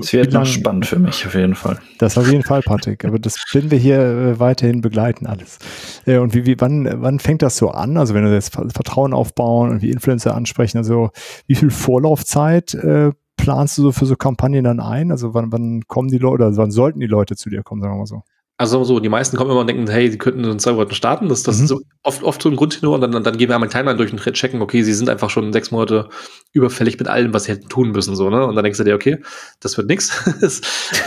Es 0.00 0.12
wird 0.12 0.32
noch 0.32 0.46
spannend 0.46 0.86
für 0.86 0.98
mich 0.98 1.24
auf 1.26 1.34
jeden 1.34 1.54
Fall. 1.54 1.78
Das 1.98 2.18
auf 2.18 2.28
jeden 2.28 2.42
Fall, 2.42 2.62
Patrick. 2.62 3.04
Aber 3.04 3.18
das 3.18 3.36
werden 3.52 3.70
wir 3.70 3.78
hier 3.78 4.00
äh, 4.00 4.40
weiterhin 4.40 4.80
begleiten, 4.80 5.26
alles. 5.26 5.58
Äh, 6.06 6.18
und 6.18 6.34
wie, 6.34 6.46
wie, 6.46 6.60
wann, 6.60 6.88
wann 7.02 7.20
fängt 7.20 7.42
das 7.42 7.56
so 7.56 7.70
an? 7.70 7.96
Also 7.96 8.14
wenn 8.14 8.24
wir 8.24 8.32
jetzt 8.32 8.54
Vertrauen 8.54 9.12
aufbauen 9.12 9.70
und 9.70 9.82
wie 9.82 9.90
Influencer 9.90 10.34
ansprechen, 10.34 10.78
also 10.78 11.10
wie 11.46 11.54
viel 11.54 11.70
Vorlaufzeit 11.70 12.74
äh, 12.74 13.12
planst 13.36 13.78
du 13.78 13.82
so 13.82 13.92
für 13.92 14.06
so 14.06 14.16
Kampagnen 14.16 14.64
dann 14.64 14.80
ein? 14.80 15.12
Also 15.12 15.34
wann, 15.34 15.52
wann 15.52 15.82
kommen 15.86 16.08
die 16.08 16.18
Leute, 16.18 16.44
oder 16.44 16.56
wann 16.56 16.72
sollten 16.72 16.98
die 16.98 17.06
Leute 17.06 17.36
zu 17.36 17.50
dir 17.50 17.62
kommen, 17.62 17.80
sagen 17.80 17.94
wir 17.94 17.98
mal 17.98 18.06
so? 18.06 18.22
Also 18.60 18.84
so, 18.84 19.00
die 19.00 19.08
meisten 19.08 19.38
kommen 19.38 19.50
immer 19.50 19.60
und 19.60 19.68
denken, 19.68 19.88
hey, 19.88 20.10
sie 20.10 20.18
könnten 20.18 20.44
in 20.44 20.58
zwei 20.58 20.72
Monaten 20.72 20.92
starten. 20.94 21.30
Das, 21.30 21.42
das 21.42 21.56
mhm. 21.56 21.62
ist 21.62 21.68
so 21.70 21.80
oft, 22.02 22.22
oft 22.22 22.42
so 22.42 22.50
ein 22.50 22.56
Grundtenor 22.56 22.96
und 22.96 23.00
dann, 23.00 23.24
dann 23.24 23.38
gehen 23.38 23.48
wir 23.48 23.54
einmal 23.54 23.70
Timeline 23.70 23.96
durch 23.96 24.12
und 24.12 24.20
checken, 24.20 24.60
okay, 24.60 24.82
sie 24.82 24.92
sind 24.92 25.08
einfach 25.08 25.30
schon 25.30 25.50
sechs 25.50 25.70
Monate 25.70 26.10
überfällig 26.52 26.98
mit 26.98 27.08
allem, 27.08 27.32
was 27.32 27.44
sie 27.44 27.52
hätten 27.52 27.70
tun 27.70 27.92
müssen. 27.92 28.14
So, 28.16 28.28
ne? 28.28 28.44
Und 28.44 28.56
dann 28.56 28.62
denkst 28.62 28.76
du 28.76 28.84
dir, 28.84 28.94
okay, 28.94 29.22
das 29.60 29.78
wird 29.78 29.86
nix. 29.86 30.12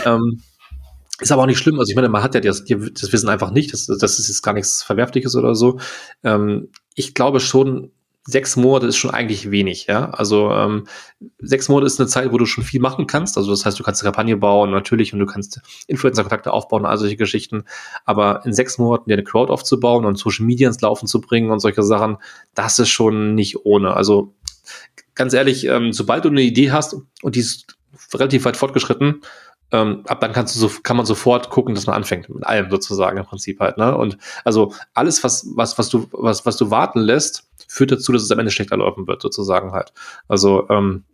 ähm, 0.04 0.42
ist 1.20 1.30
aber 1.30 1.42
auch 1.42 1.46
nicht 1.46 1.60
schlimm. 1.60 1.78
Also 1.78 1.90
ich 1.90 1.94
meine, 1.94 2.08
man 2.08 2.24
hat 2.24 2.34
ja 2.34 2.40
das, 2.40 2.64
das 2.64 3.12
Wissen 3.12 3.28
einfach 3.28 3.52
nicht. 3.52 3.72
Das, 3.72 3.86
das 3.86 4.18
ist 4.18 4.26
jetzt 4.26 4.42
gar 4.42 4.54
nichts 4.54 4.82
Verwerfliches 4.82 5.36
oder 5.36 5.54
so. 5.54 5.78
Ähm, 6.24 6.70
ich 6.96 7.14
glaube 7.14 7.38
schon, 7.38 7.92
sechs 8.26 8.56
Monate 8.56 8.86
ist 8.86 8.96
schon 8.96 9.10
eigentlich 9.10 9.50
wenig, 9.50 9.86
ja. 9.86 10.10
Also 10.10 10.50
ähm, 10.50 10.86
sechs 11.40 11.68
Monate 11.68 11.86
ist 11.86 12.00
eine 12.00 12.08
Zeit, 12.08 12.32
wo 12.32 12.38
du 12.38 12.46
schon 12.46 12.64
viel 12.64 12.80
machen 12.80 13.06
kannst. 13.06 13.36
Also 13.36 13.50
das 13.50 13.66
heißt, 13.66 13.78
du 13.78 13.82
kannst 13.82 14.00
eine 14.02 14.10
Kampagne 14.12 14.36
bauen, 14.36 14.70
natürlich, 14.70 15.12
und 15.12 15.18
du 15.18 15.26
kannst 15.26 15.60
Influencer-Kontakte 15.88 16.52
aufbauen, 16.52 16.86
all 16.86 16.96
solche 16.96 17.16
Geschichten. 17.16 17.64
Aber 18.04 18.40
in 18.44 18.54
sechs 18.54 18.78
Monaten 18.78 19.08
dir 19.08 19.14
eine 19.14 19.24
Crowd 19.24 19.52
aufzubauen 19.52 20.06
und 20.06 20.16
Social 20.18 20.46
Media 20.46 20.68
ins 20.68 20.80
Laufen 20.80 21.06
zu 21.06 21.20
bringen 21.20 21.50
und 21.50 21.60
solche 21.60 21.82
Sachen, 21.82 22.16
das 22.54 22.78
ist 22.78 22.88
schon 22.88 23.34
nicht 23.34 23.64
ohne. 23.64 23.94
Also 23.94 24.32
ganz 25.14 25.34
ehrlich, 25.34 25.66
ähm, 25.66 25.92
sobald 25.92 26.24
du 26.24 26.30
eine 26.30 26.42
Idee 26.42 26.72
hast 26.72 26.96
und 27.22 27.36
die 27.36 27.40
ist 27.40 27.76
relativ 28.14 28.46
weit 28.46 28.56
fortgeschritten, 28.56 29.20
ähm, 29.70 30.02
ab 30.06 30.20
dann 30.20 30.32
kannst 30.32 30.54
du 30.54 30.60
so, 30.60 30.70
kann 30.82 30.96
man 30.96 31.04
sofort 31.04 31.50
gucken, 31.50 31.74
dass 31.74 31.86
man 31.86 31.96
anfängt 31.96 32.28
mit 32.28 32.46
allem 32.46 32.70
sozusagen 32.70 33.18
im 33.18 33.24
Prinzip 33.24 33.60
halt. 33.60 33.76
Ne? 33.76 33.96
Und 33.96 34.18
also 34.44 34.72
alles, 34.94 35.24
was, 35.24 35.46
was, 35.54 35.78
was 35.78 35.88
du, 35.88 36.06
was, 36.12 36.46
was 36.46 36.56
du 36.56 36.70
warten 36.70 37.00
lässt, 37.00 37.44
führt 37.74 37.92
dazu, 37.92 38.12
dass 38.12 38.22
es 38.22 38.30
am 38.30 38.38
Ende 38.38 38.52
schlechter 38.52 38.76
laufen 38.76 39.06
wird, 39.06 39.20
sozusagen 39.20 39.72
halt. 39.72 39.92
Also 40.28 40.68
ähm, 40.70 41.04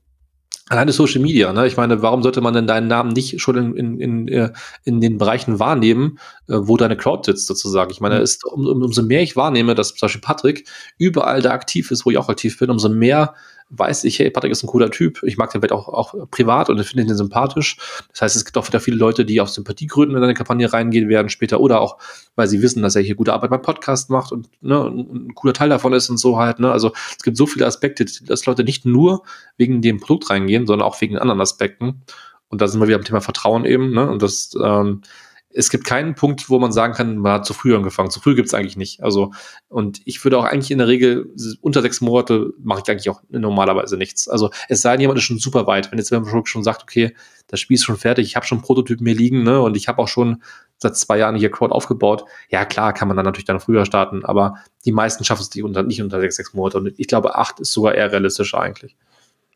Alleine 0.69 0.93
Social 0.93 1.21
Media, 1.21 1.53
ne? 1.53 1.67
Ich 1.67 1.77
meine, 1.77 2.01
warum 2.01 2.23
sollte 2.23 2.41
man 2.41 2.55
denn 2.55 2.69
deinen 2.69 2.87
Namen 2.87 3.13
nicht 3.13 3.41
schon 3.41 3.57
in, 3.57 3.77
in, 3.77 4.01
in, 4.01 4.29
äh, 4.29 4.53
in 4.85 5.01
den 5.01 5.19
Bereichen 5.19 5.59
wahrnehmen, 5.59 6.21
äh, 6.47 6.55
wo 6.59 6.77
deine 6.77 6.97
Crowd 6.97 7.23
sitzt, 7.25 7.49
sozusagen? 7.49 7.91
Ich 7.91 8.01
meine, 8.01 8.19
mhm. 8.19 8.23
ist, 8.23 8.45
um, 8.45 8.67
umso 8.67 9.03
mehr 9.03 9.21
ich 9.21 9.35
wahrnehme, 9.35 9.75
dass 9.75 9.95
zum 9.97 10.07
Beispiel 10.07 10.21
Patrick 10.21 10.69
überall 10.97 11.43
da 11.43 11.51
aktiv 11.51 11.91
ist, 11.91 12.07
wo 12.07 12.11
ich 12.13 12.19
auch 12.19 12.29
aktiv 12.29 12.57
bin, 12.57 12.71
umso 12.71 12.89
mehr 12.89 13.35
weiß 13.71 14.05
ich, 14.05 14.19
hey, 14.19 14.31
Patrick 14.31 14.53
ist 14.53 14.63
ein 14.63 14.67
cooler 14.67 14.91
Typ. 14.91 15.23
Ich 15.23 15.37
mag 15.37 15.51
den 15.53 15.63
Welt 15.63 15.73
auch, 15.73 15.89
auch 15.89 16.15
privat 16.31 16.69
und 16.69 16.83
finde 16.85 17.05
ihn 17.05 17.17
sympathisch. 17.17 17.77
Das 18.11 18.23
heißt, 18.23 18.37
es 18.37 18.45
gibt 18.45 18.59
auch 18.59 18.67
wieder 18.67 18.81
viele 18.81 18.97
Leute, 18.97 19.25
die 19.25 19.41
aus 19.41 19.55
Sympathiegründen 19.55 20.17
in 20.17 20.23
eine 20.23 20.35
Kampagne 20.35 20.73
reingehen 20.73 21.09
werden 21.09 21.29
später 21.29 21.61
oder 21.61 21.81
auch, 21.81 21.99
weil 22.35 22.49
sie 22.49 22.63
wissen, 22.63 22.83
dass 22.83 22.97
er 22.97 23.03
hier 23.03 23.15
gute 23.15 23.33
Arbeit 23.33 23.51
beim 23.51 23.63
Podcast 23.63 24.11
macht 24.11 24.33
und 24.33 24.49
ne, 24.61 24.87
ein 24.87 25.35
cooler 25.35 25.53
Teil 25.53 25.69
davon 25.69 25.93
ist 25.93 26.11
und 26.11 26.19
so 26.19 26.39
halt. 26.39 26.59
Ne? 26.59 26.71
Also 26.71 26.93
es 27.17 27.23
gibt 27.23 27.37
so 27.37 27.47
viele 27.47 27.67
Aspekte, 27.67 28.05
dass 28.05 28.47
Leute 28.47 28.65
nicht 28.65 28.85
nur 28.85 29.23
wegen 29.57 29.83
dem 29.83 30.01
Produkt 30.01 30.31
reingehen, 30.31 30.67
sondern 30.67 30.87
auch 30.87 31.01
wegen 31.01 31.17
anderen 31.17 31.41
Aspekten. 31.41 32.03
Und 32.49 32.61
da 32.61 32.67
sind 32.67 32.81
wir 32.81 32.89
wieder 32.89 32.99
am 32.99 33.05
Thema 33.05 33.21
Vertrauen 33.21 33.65
eben. 33.65 33.93
Ne? 33.93 34.11
Und 34.11 34.23
das 34.23 34.51
ähm, 34.61 35.03
es 35.53 35.71
gibt 35.71 35.85
keinen 35.85 36.15
Punkt, 36.15 36.49
wo 36.49 36.59
man 36.59 36.71
sagen 36.71 36.95
kann, 36.95 37.19
man 37.19 37.33
hat 37.33 37.47
zu 37.47 37.55
früh 37.55 37.75
angefangen. 37.75 38.11
Zu 38.11 38.21
früh 38.21 38.35
gibt 38.35 38.49
es 38.49 38.55
eigentlich 38.55 38.77
nicht. 38.77 39.03
Also, 39.03 39.33
und 39.69 40.01
ich 40.05 40.23
würde 40.23 40.39
auch 40.39 40.45
eigentlich 40.45 40.71
in 40.71 40.79
der 40.79 40.87
Regel 40.87 41.35
unter 41.61 41.83
sechs 41.83 42.01
Monate 42.01 42.53
mache 42.63 42.83
ich 42.85 42.91
eigentlich 42.91 43.11
auch 43.11 43.23
normalerweise 43.31 43.97
nichts. 43.97 44.29
Also 44.29 44.51
es 44.69 44.81
sei 44.81 44.93
denn, 44.93 45.01
jemand 45.01 45.19
ist 45.19 45.25
schon 45.25 45.39
super 45.39 45.67
weit. 45.67 45.91
Wenn 45.91 45.99
jetzt 45.99 46.11
jemand 46.11 46.49
schon 46.49 46.63
sagt, 46.63 46.83
okay, 46.83 47.15
das 47.49 47.59
Spiel 47.59 47.75
ist 47.75 47.85
schon 47.85 47.97
fertig, 47.97 48.27
ich 48.27 48.37
habe 48.37 48.47
schon 48.47 48.63
Prototypen 48.63 49.03
mir 49.03 49.15
liegen, 49.15 49.43
ne, 49.43 49.61
und 49.61 49.77
ich 49.77 49.89
habe 49.89 49.99
auch 50.01 50.09
schon 50.09 50.43
seit 50.79 50.97
zwei 50.97 51.19
Jahren 51.19 51.35
hier 51.35 51.51
Crowd 51.51 51.75
aufgebaut. 51.75 52.25
Ja, 52.49 52.65
klar, 52.65 52.93
kann 52.93 53.09
man 53.09 53.17
dann 53.17 53.27
natürlich 53.27 53.45
dann 53.45 53.61
früher 53.61 53.85
starten, 53.85 54.25
aber 54.25 54.55
die 54.85 54.93
meisten 54.93 55.25
schaffen 55.25 55.43
es 55.43 55.55
nicht 55.55 55.65
unter, 55.65 55.83
nicht 55.83 56.01
unter 56.01 56.21
sechs, 56.21 56.37
sechs 56.37 56.55
Monate. 56.55 56.79
Und 56.79 56.93
ich 56.97 57.09
glaube, 57.09 57.35
acht 57.35 57.59
ist 57.59 57.73
sogar 57.73 57.95
eher 57.95 58.13
realistischer 58.13 58.61
eigentlich. 58.61 58.97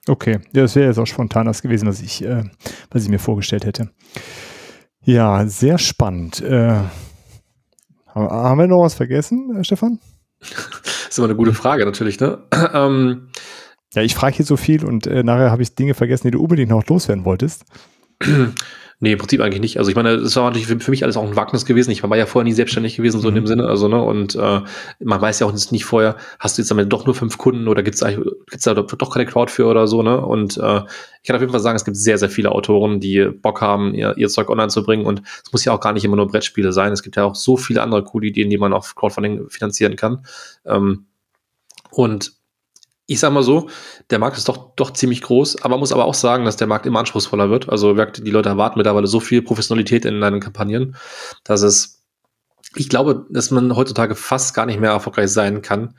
Okay, 0.06 0.40
ja, 0.52 0.62
das 0.62 0.74
wäre 0.74 0.88
jetzt 0.88 0.98
auch 0.98 1.06
spontan 1.06 1.46
das 1.46 1.62
gewesen, 1.62 1.88
was 1.88 2.02
ich, 2.02 2.22
äh, 2.22 2.44
was 2.90 3.04
ich 3.04 3.08
mir 3.08 3.20
vorgestellt 3.20 3.64
hätte. 3.64 3.90
Ja, 5.04 5.46
sehr 5.46 5.78
spannend. 5.78 6.40
Äh, 6.40 6.80
haben 8.14 8.58
wir 8.58 8.66
noch 8.66 8.84
was 8.84 8.94
vergessen, 8.94 9.56
äh, 9.56 9.64
Stefan? 9.64 9.98
Das 10.40 11.08
ist 11.10 11.18
immer 11.18 11.26
eine 11.26 11.36
gute 11.36 11.52
Frage 11.52 11.84
natürlich, 11.84 12.20
ne? 12.20 12.38
ähm, 12.72 13.28
ja, 13.94 14.02
ich 14.02 14.14
frage 14.14 14.36
hier 14.36 14.46
so 14.46 14.56
viel 14.56 14.84
und 14.84 15.06
äh, 15.06 15.22
nachher 15.22 15.50
habe 15.50 15.62
ich 15.62 15.74
Dinge 15.74 15.94
vergessen, 15.94 16.26
die 16.26 16.32
du 16.32 16.40
unbedingt 16.40 16.70
noch 16.70 16.86
loswerden 16.86 17.24
wolltest. 17.24 17.64
Nee, 19.04 19.12
im 19.12 19.18
Prinzip 19.18 19.42
eigentlich 19.42 19.60
nicht. 19.60 19.76
Also 19.76 19.90
ich 19.90 19.96
meine, 19.96 20.12
es 20.12 20.34
war 20.34 20.44
natürlich 20.44 20.66
für, 20.66 20.80
für, 20.80 20.90
mich 20.90 21.04
alles 21.04 21.18
auch 21.18 21.24
ein 21.24 21.36
Wagnis 21.36 21.66
gewesen. 21.66 21.90
Ich 21.90 22.02
war 22.02 22.16
ja 22.16 22.24
vorher 22.24 22.44
nie 22.44 22.54
selbstständig 22.54 22.96
gewesen, 22.96 23.20
so 23.20 23.30
mhm. 23.30 23.36
in 23.36 23.42
dem 23.42 23.46
Sinne. 23.46 23.66
Also, 23.68 23.86
ne, 23.86 24.02
und 24.02 24.34
äh, 24.34 24.60
man 24.98 25.20
weiß 25.20 25.40
ja 25.40 25.46
auch 25.46 25.52
nicht 25.52 25.84
vorher, 25.84 26.16
hast 26.38 26.56
du 26.56 26.62
jetzt 26.62 26.70
damit 26.70 26.90
doch 26.90 27.04
nur 27.04 27.14
fünf 27.14 27.36
Kunden 27.36 27.68
oder 27.68 27.82
gibt's 27.82 28.00
da, 28.00 28.10
gibt's 28.12 28.64
da 28.64 28.72
doch 28.72 29.12
keine 29.12 29.26
Crowd 29.26 29.52
für 29.52 29.66
oder 29.66 29.86
so, 29.88 30.02
ne? 30.02 30.24
Und 30.24 30.56
äh, 30.56 30.80
ich 31.20 31.26
kann 31.26 31.36
auf 31.36 31.42
jeden 31.42 31.52
Fall 31.52 31.60
sagen, 31.60 31.76
es 31.76 31.84
gibt 31.84 31.98
sehr, 31.98 32.16
sehr 32.16 32.30
viele 32.30 32.50
Autoren, 32.50 32.98
die 32.98 33.26
Bock 33.26 33.60
haben, 33.60 33.92
ihr, 33.92 34.16
ihr 34.16 34.28
Zeug 34.28 34.48
online 34.48 34.68
zu 34.68 34.82
bringen. 34.82 35.04
Und 35.04 35.20
es 35.44 35.52
muss 35.52 35.66
ja 35.66 35.74
auch 35.74 35.80
gar 35.80 35.92
nicht 35.92 36.06
immer 36.06 36.16
nur 36.16 36.28
Brettspiele 36.28 36.72
sein. 36.72 36.90
Es 36.90 37.02
gibt 37.02 37.16
ja 37.16 37.24
auch 37.24 37.34
so 37.34 37.58
viele 37.58 37.82
andere 37.82 38.04
coole 38.04 38.28
Ideen, 38.28 38.48
die 38.48 38.56
man 38.56 38.72
auf 38.72 38.94
Crowdfunding 38.94 39.50
finanzieren 39.50 39.96
kann. 39.96 40.24
Ähm, 40.64 41.04
und 41.90 42.32
ich 43.06 43.20
sag 43.20 43.32
mal 43.32 43.42
so, 43.42 43.68
der 44.10 44.18
Markt 44.18 44.38
ist 44.38 44.48
doch, 44.48 44.74
doch 44.76 44.92
ziemlich 44.92 45.20
groß, 45.22 45.62
aber 45.62 45.76
muss 45.76 45.92
aber 45.92 46.06
auch 46.06 46.14
sagen, 46.14 46.44
dass 46.44 46.56
der 46.56 46.66
Markt 46.66 46.86
immer 46.86 47.00
anspruchsvoller 47.00 47.50
wird. 47.50 47.68
Also 47.68 47.92
die 47.94 48.30
Leute 48.30 48.48
erwarten 48.48 48.78
mittlerweile 48.78 49.06
so 49.06 49.20
viel 49.20 49.42
Professionalität 49.42 50.04
in 50.04 50.20
deinen 50.20 50.40
Kampagnen, 50.40 50.96
dass 51.44 51.62
es, 51.62 52.02
ich 52.74 52.88
glaube, 52.88 53.26
dass 53.30 53.50
man 53.50 53.76
heutzutage 53.76 54.14
fast 54.14 54.54
gar 54.54 54.66
nicht 54.66 54.80
mehr 54.80 54.90
erfolgreich 54.90 55.30
sein 55.30 55.60
kann, 55.60 55.94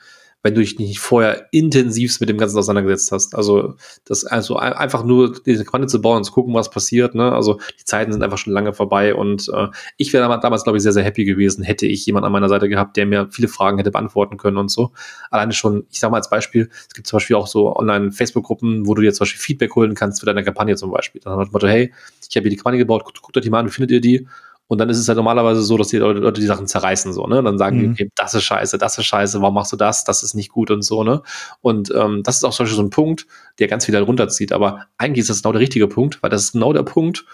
wenn 0.45 0.53
du 0.53 0.61
dich 0.61 0.77
nicht 0.77 0.99
vorher 0.99 1.47
intensivst 1.49 2.19
mit 2.19 2.30
dem 2.30 2.38
Ganzen 2.38 2.59
auseinandergesetzt 2.59 3.11
hast. 3.11 3.34
Also 3.34 3.77
das 4.05 4.26
also 4.26 4.57
einfach 4.57 5.03
nur 5.03 5.41
diese 5.43 5.63
Kampagne 5.63 5.88
zu 5.88 5.99
bauen 5.99 6.17
und 6.17 6.23
zu 6.23 6.31
gucken, 6.31 6.53
was 6.53 6.69
passiert. 6.69 7.15
Ne? 7.15 7.31
Also 7.31 7.59
die 7.80 7.84
Zeiten 7.84 8.13
sind 8.13 8.22
einfach 8.22 8.38
schon 8.38 8.53
lange 8.53 8.72
vorbei 8.72 9.15
und 9.15 9.49
äh, 9.51 9.69
ich 9.97 10.13
wäre 10.13 10.39
damals, 10.39 10.63
glaube 10.63 10.77
ich, 10.77 10.84
sehr, 10.84 10.91
sehr 10.91 11.03
happy 11.03 11.26
gewesen, 11.26 11.63
hätte 11.63 11.88
ich 11.88 12.05
jemand 12.05 12.27
an 12.27 12.31
meiner 12.31 12.47
Seite 12.47 12.69
gehabt, 12.69 12.95
der 12.95 13.07
mir 13.07 13.27
viele 13.31 13.47
Fragen 13.47 13.80
hätte 13.80 13.89
beantworten 13.89 14.38
können 14.38 14.57
und 14.57 14.69
so. 14.69 14.91
Alleine 15.31 15.51
schon, 15.53 15.88
ich 15.89 15.99
sage 15.99 16.11
mal 16.11 16.17
als 16.17 16.30
Beispiel, 16.30 16.69
es 16.88 16.93
gibt 16.93 17.07
zum 17.07 17.17
Beispiel 17.17 17.38
auch 17.38 17.47
so 17.47 17.76
Online-Facebook-Gruppen, 17.76 18.85
wo 18.85 18.93
du 18.93 19.01
dir 19.01 19.13
zum 19.13 19.23
Beispiel 19.23 19.41
Feedback 19.41 19.76
holen 19.76 19.95
kannst 19.95 20.19
für 20.19 20.27
deine 20.27 20.43
Kampagne 20.43 20.76
zum 20.76 20.91
Beispiel. 20.91 21.22
Dann 21.23 21.31
hat 21.34 21.39
man 21.39 21.49
Motto, 21.53 21.65
hey, 21.65 21.91
ich 22.22 22.38
habe 22.38 22.43
hier 22.43 22.51
die 22.51 22.57
Kampagne 22.57 22.77
gebaut, 22.77 23.03
guckt, 23.03 23.35
euch 23.35 23.41
die 23.41 23.49
mal 23.49 23.61
an, 23.61 23.65
wie 23.65 23.72
findet 23.72 23.89
ihr 23.89 24.01
die? 24.01 24.27
Und 24.68 24.80
dann 24.80 24.90
ist 24.90 24.98
es 24.98 25.08
halt 25.08 25.18
normalerweise 25.18 25.62
so, 25.62 25.78
dass 25.78 25.90
die 25.90 25.98
Leute 25.98 26.34
die 26.34 26.46
Sachen 26.46 26.66
zerreißen, 26.66 27.14
so, 27.14 27.28
ne? 27.28 27.40
Und 27.40 27.46
dann 27.46 27.58
sagen 27.58 27.78
mhm. 27.78 27.82
die, 27.82 27.90
okay, 27.92 28.12
das 28.16 28.34
ist 28.34 28.44
scheiße, 28.44 28.78
das 28.78 28.98
ist 28.98 29.06
scheiße, 29.06 29.42
warum 29.42 29.54
machst 29.54 29.72
du 29.72 29.78
das? 29.78 30.04
Das 30.04 30.24
ist 30.24 30.34
nicht 30.34 30.50
gut 30.50 30.72
und 30.72 30.82
so, 30.82 31.04
ne? 31.04 31.22
Und 31.62 31.94
ähm, 31.96 32.24
das 32.24 32.38
ist 32.38 32.44
auch 32.44 32.54
zum 32.54 32.64
Beispiel 32.64 32.78
so 32.78 32.84
ein 32.84 32.90
Punkt, 32.90 33.28
der 33.60 33.68
ganz 33.68 33.86
viel 33.86 33.95
runterzieht. 33.95 34.52
Aber 34.52 34.88
eigentlich 34.98 35.22
ist 35.22 35.30
das 35.30 35.41
genau 35.41 35.53
der 35.53 35.61
richtige 35.61 35.88
Punkt, 35.88 36.22
weil 36.22 36.30
das 36.30 36.44
ist 36.44 36.52
genau 36.53 36.73
der 36.73 36.84
Punkt, 36.84 37.26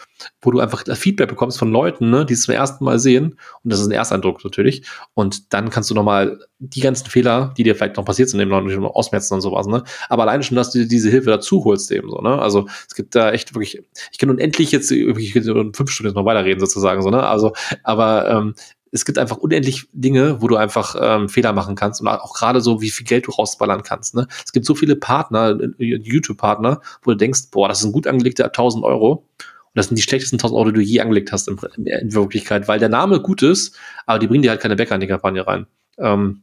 wo 0.41 0.52
du 0.52 0.60
einfach 0.60 0.84
Feedback 0.95 1.30
bekommst 1.30 1.57
von 1.57 1.72
Leuten, 1.72 2.10
ne, 2.10 2.26
die 2.26 2.34
es 2.34 2.43
zum 2.43 2.53
ersten 2.53 2.84
Mal 2.84 2.99
sehen. 2.99 3.38
Und 3.64 3.72
das 3.72 3.80
ist 3.80 3.88
ein 3.88 3.91
Ersteindruck 3.91 4.43
natürlich. 4.43 4.84
Und 5.14 5.53
dann 5.53 5.69
kannst 5.69 5.89
du 5.89 5.95
nochmal 5.95 6.39
die 6.60 6.81
ganzen 6.81 7.07
Fehler, 7.07 7.53
die 7.57 7.64
dir 7.64 7.76
vielleicht 7.76 7.98
noch 7.98 8.06
passiert 8.06 8.30
sind, 8.30 8.39
eben 8.39 8.52
noch 8.52 8.95
ausmerzen 8.95 9.34
und 9.34 9.41
sowas, 9.41 9.65
ne? 9.65 9.84
Aber 10.10 10.23
alleine 10.23 10.43
schon, 10.43 10.56
dass 10.56 10.72
du 10.72 10.80
dir 10.80 10.88
diese 10.88 11.10
Hilfe 11.10 11.31
dazu 11.31 11.65
holst, 11.65 11.91
eben 11.91 12.10
so, 12.10 12.22
ne? 12.22 12.39
Also 12.39 12.68
es 12.88 12.93
gibt 12.93 13.15
da 13.15 13.31
echt 13.31 13.56
wirklich, 13.56 13.81
ich 14.11 14.18
kann 14.19 14.30
unendlich 14.30 14.72
jetzt 14.72 14.91
wirklich 14.91 15.35
in 15.35 15.73
fünf 15.73 15.89
Stunden 15.89 16.10
jetzt 16.10 16.15
noch 16.15 16.26
weiterreden, 16.26 16.60
sozusagen, 16.60 17.02
so, 17.02 17.10
ne? 17.10 17.23
Also, 17.23 17.53
aber 17.84 18.30
ähm, 18.30 18.53
es 18.91 19.05
gibt 19.05 19.18
einfach 19.18 19.38
unendlich 19.38 19.88
Dinge, 19.93 20.41
wo 20.41 20.47
du 20.47 20.57
einfach 20.57 20.95
ähm, 20.99 21.30
Fehler 21.30 21.53
machen 21.53 21.76
kannst 21.76 22.01
und 22.01 22.07
auch 22.07 22.34
gerade 22.34 22.61
so, 22.61 22.81
wie 22.81 22.89
viel 22.89 23.05
Geld 23.05 23.27
du 23.27 23.31
rausballern 23.31 23.84
kannst. 23.84 24.15
Ne? 24.15 24.27
Es 24.45 24.51
gibt 24.51 24.65
so 24.65 24.76
viele 24.76 24.95
Partner, 24.95 25.57
äh, 25.80 25.97
YouTube-Partner, 25.97 26.81
wo 27.03 27.11
du 27.11 27.18
denkst, 27.18 27.51
boah, 27.51 27.68
das 27.68 27.80
ist 27.80 27.85
ein 27.85 27.93
gut 27.93 28.07
angelegter 28.07 28.45
1000 28.45 28.84
Euro. 28.84 29.27
Und 29.73 29.77
das 29.77 29.88
sind 29.88 29.95
die 29.95 30.01
schlechtesten 30.01 30.35
1000 30.35 30.57
Euro, 30.57 30.72
die 30.72 30.76
du 30.76 30.81
je 30.81 30.99
angelegt 30.99 31.31
hast 31.31 31.47
in, 31.47 31.57
in 31.85 32.13
Wirklichkeit, 32.13 32.68
weil 32.68 32.80
der 32.80 32.89
Name 32.89 33.22
gut 33.22 33.41
ist, 33.41 33.77
aber 34.05 34.19
die 34.19 34.27
bringen 34.27 34.43
dir 34.43 34.51
halt 34.51 34.61
keine 34.61 34.76
Bäcker 34.76 34.95
in 34.95 35.01
die 35.01 35.07
Kampagne 35.07 35.47
rein. 35.47 35.65
Ähm, 35.97 36.41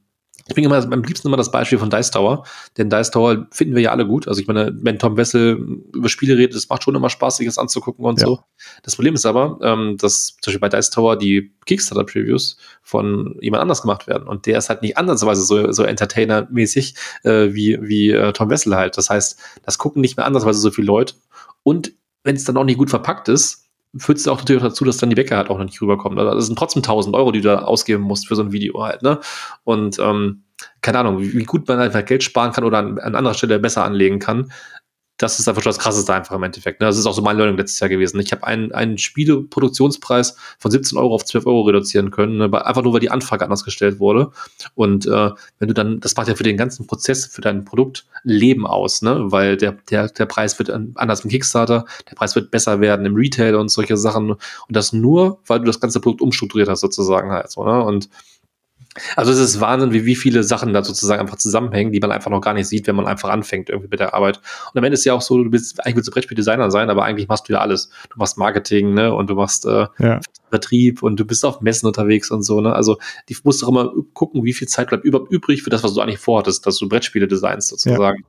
ich 0.48 0.54
bringe 0.54 0.66
immer 0.66 0.82
am 0.82 1.02
liebsten 1.02 1.28
immer 1.28 1.36
das 1.36 1.50
Beispiel 1.50 1.78
von 1.78 1.90
Dice 1.90 2.10
Tower, 2.10 2.44
denn 2.78 2.88
Dice 2.88 3.10
Tower 3.10 3.46
finden 3.50 3.74
wir 3.74 3.82
ja 3.82 3.90
alle 3.90 4.06
gut. 4.06 4.26
Also 4.26 4.40
ich 4.40 4.46
meine, 4.46 4.74
wenn 4.80 4.98
Tom 4.98 5.16
Wessel 5.18 5.82
über 5.94 6.08
Spiele 6.08 6.38
redet, 6.38 6.56
das 6.56 6.68
macht 6.70 6.82
schon 6.82 6.94
immer 6.94 7.10
Spaß, 7.10 7.36
sich 7.36 7.46
das 7.46 7.58
anzugucken 7.58 8.04
und 8.04 8.18
ja. 8.20 8.26
so. 8.26 8.40
Das 8.82 8.96
Problem 8.96 9.14
ist 9.14 9.26
aber, 9.26 9.58
ähm, 9.62 9.96
dass 9.98 10.36
zum 10.40 10.50
Beispiel 10.50 10.60
bei 10.60 10.70
Dice 10.70 10.90
Tower 10.90 11.16
die 11.16 11.52
Kickstarter-Previews 11.66 12.56
von 12.82 13.36
jemand 13.42 13.60
anders 13.60 13.82
gemacht 13.82 14.06
werden 14.06 14.26
und 14.26 14.46
der 14.46 14.58
ist 14.58 14.70
halt 14.70 14.80
nicht 14.80 14.96
andersweise 14.96 15.42
so, 15.42 15.70
so 15.70 15.82
Entertainer-mäßig 15.82 16.94
äh, 17.24 17.52
wie, 17.52 17.78
wie 17.82 18.10
äh, 18.10 18.32
Tom 18.32 18.48
Wessel 18.48 18.74
halt. 18.74 18.96
Das 18.96 19.10
heißt, 19.10 19.38
das 19.62 19.76
gucken 19.76 20.00
nicht 20.00 20.16
mehr 20.16 20.24
andersweise 20.24 20.60
so 20.60 20.70
viele 20.70 20.86
Leute 20.86 21.14
und 21.62 21.92
wenn 22.24 22.36
es 22.36 22.44
dann 22.44 22.56
auch 22.56 22.64
nicht 22.64 22.78
gut 22.78 22.90
verpackt 22.90 23.28
ist, 23.28 23.67
führt 23.97 24.19
es 24.19 24.28
auch 24.28 24.39
natürlich 24.39 24.62
dazu, 24.62 24.85
dass 24.85 24.98
dann 24.98 25.10
die 25.10 25.16
Bäcker 25.16 25.36
halt 25.36 25.51
auch 25.51 25.59
noch 25.59 25.65
nicht 25.65 25.81
rüberkommen. 25.81 26.19
Also 26.19 26.35
das 26.35 26.47
sind 26.47 26.59
trotzdem 26.59 26.81
1000 26.81 27.15
Euro, 27.16 27.32
die 27.32 27.40
du 27.40 27.48
da 27.48 27.60
ausgeben 27.62 28.02
musst 28.02 28.28
für 28.28 28.36
so 28.36 28.43
ein 28.43 28.52
Video 28.52 28.82
halt, 28.82 29.02
ne? 29.02 29.20
Und 29.65 29.98
ähm, 29.98 30.43
keine 30.82 30.98
Ahnung, 30.98 31.20
wie, 31.20 31.35
wie 31.35 31.44
gut 31.44 31.66
man 31.69 31.78
einfach 31.78 32.05
Geld 32.05 32.23
sparen 32.23 32.52
kann 32.52 32.65
oder 32.65 32.78
an, 32.78 32.98
an 32.98 33.15
anderer 33.15 33.35
Stelle 33.35 33.59
besser 33.59 33.85
anlegen 33.85 34.19
kann, 34.19 34.52
das 35.18 35.40
ist 35.40 35.48
einfach 35.48 35.62
schon 35.62 35.70
das 35.70 35.80
Krasseste 35.80 36.14
einfach 36.14 36.36
im 36.36 36.42
Endeffekt. 36.44 36.80
Ne? 36.80 36.86
Das 36.86 36.96
ist 36.96 37.04
auch 37.04 37.12
so 37.12 37.22
mein 37.22 37.36
Learning 37.36 37.56
letztes 37.56 37.80
Jahr 37.80 37.88
gewesen. 37.88 38.20
Ich 38.20 38.30
habe 38.30 38.46
einen, 38.46 38.70
einen 38.70 38.98
Spieleproduktionspreis 38.98 40.36
von 40.58 40.70
17 40.70 40.96
Euro 40.96 41.14
auf 41.16 41.24
12 41.24 41.44
Euro 41.44 41.62
reduzieren 41.62 42.12
können, 42.12 42.38
ne? 42.38 42.64
einfach 42.64 42.82
nur, 42.82 42.92
weil 42.92 43.00
die 43.00 43.10
Anfrage 43.10 43.44
anders 43.44 43.64
gestellt 43.64 43.98
wurde. 43.98 44.30
Und 44.76 45.06
äh, 45.06 45.30
wenn 45.58 45.68
du 45.68 45.74
dann, 45.74 45.98
das 45.98 46.16
macht 46.16 46.28
ja 46.28 46.36
für 46.36 46.44
den 46.44 46.56
ganzen 46.56 46.86
Prozess, 46.86 47.26
für 47.26 47.40
dein 47.40 47.64
Produkt 47.64 48.06
Leben 48.22 48.64
aus, 48.64 49.02
ne? 49.02 49.32
weil 49.32 49.56
der, 49.56 49.72
der, 49.90 50.08
der 50.08 50.26
Preis 50.26 50.56
wird 50.60 50.70
anders 50.70 51.24
im 51.24 51.30
Kickstarter, 51.30 51.84
der 52.08 52.14
Preis 52.14 52.36
wird 52.36 52.52
besser 52.52 52.80
werden 52.80 53.04
im 53.04 53.16
Retail 53.16 53.56
und 53.56 53.70
solche 53.70 53.96
Sachen. 53.96 54.30
Und 54.30 54.40
das 54.68 54.92
nur, 54.92 55.40
weil 55.46 55.58
du 55.58 55.64
das 55.64 55.80
ganze 55.80 56.00
Produkt 56.00 56.22
umstrukturiert 56.22 56.68
hast 56.68 56.80
sozusagen 56.80 57.32
halt 57.32 57.50
so. 57.50 57.64
Ne? 57.64 57.82
Und 57.82 58.08
also 59.16 59.32
es 59.32 59.38
ist 59.38 59.60
Wahnsinn, 59.60 59.92
wie, 59.92 60.04
wie 60.04 60.16
viele 60.16 60.42
Sachen 60.42 60.72
da 60.72 60.82
sozusagen 60.82 61.20
einfach 61.20 61.36
zusammenhängen, 61.36 61.92
die 61.92 62.00
man 62.00 62.10
einfach 62.10 62.30
noch 62.30 62.40
gar 62.40 62.54
nicht 62.54 62.66
sieht, 62.66 62.86
wenn 62.86 62.96
man 62.96 63.06
einfach 63.06 63.28
anfängt 63.30 63.68
irgendwie 63.68 63.88
mit 63.90 64.00
der 64.00 64.14
Arbeit. 64.14 64.40
Und 64.72 64.78
am 64.78 64.84
Ende 64.84 64.94
ist 64.94 65.04
ja 65.04 65.14
auch 65.14 65.22
so, 65.22 65.42
du 65.42 65.50
bist, 65.50 65.84
eigentlich 65.84 65.96
willst 65.96 66.08
du 66.08 66.12
Brettspieldesigner 66.12 66.70
sein, 66.70 66.90
aber 66.90 67.04
eigentlich 67.04 67.28
machst 67.28 67.48
du 67.48 67.52
ja 67.52 67.60
alles. 67.60 67.90
Du 68.10 68.18
machst 68.18 68.38
Marketing, 68.38 68.94
ne, 68.94 69.14
und 69.14 69.30
du 69.30 69.34
machst 69.34 69.66
äh, 69.66 69.86
ja. 69.98 70.20
Vertrieb 70.50 71.02
und 71.02 71.18
du 71.18 71.24
bist 71.24 71.44
auf 71.44 71.60
Messen 71.60 71.86
unterwegs 71.86 72.30
und 72.30 72.42
so, 72.42 72.60
ne. 72.60 72.72
Also 72.72 72.98
die 73.28 73.36
musst 73.44 73.62
doch 73.62 73.68
immer 73.68 73.92
gucken, 74.12 74.44
wie 74.44 74.52
viel 74.52 74.68
Zeit 74.68 74.88
bleibt 74.88 75.04
überhaupt 75.04 75.30
übrig 75.30 75.62
für 75.62 75.70
das, 75.70 75.82
was 75.82 75.94
du 75.94 76.00
eigentlich 76.00 76.18
vorhattest, 76.18 76.66
dass 76.66 76.78
du 76.78 76.88
Brettspiele 76.88 77.28
designst 77.28 77.68
sozusagen. 77.68 78.22
Ja. 78.22 78.28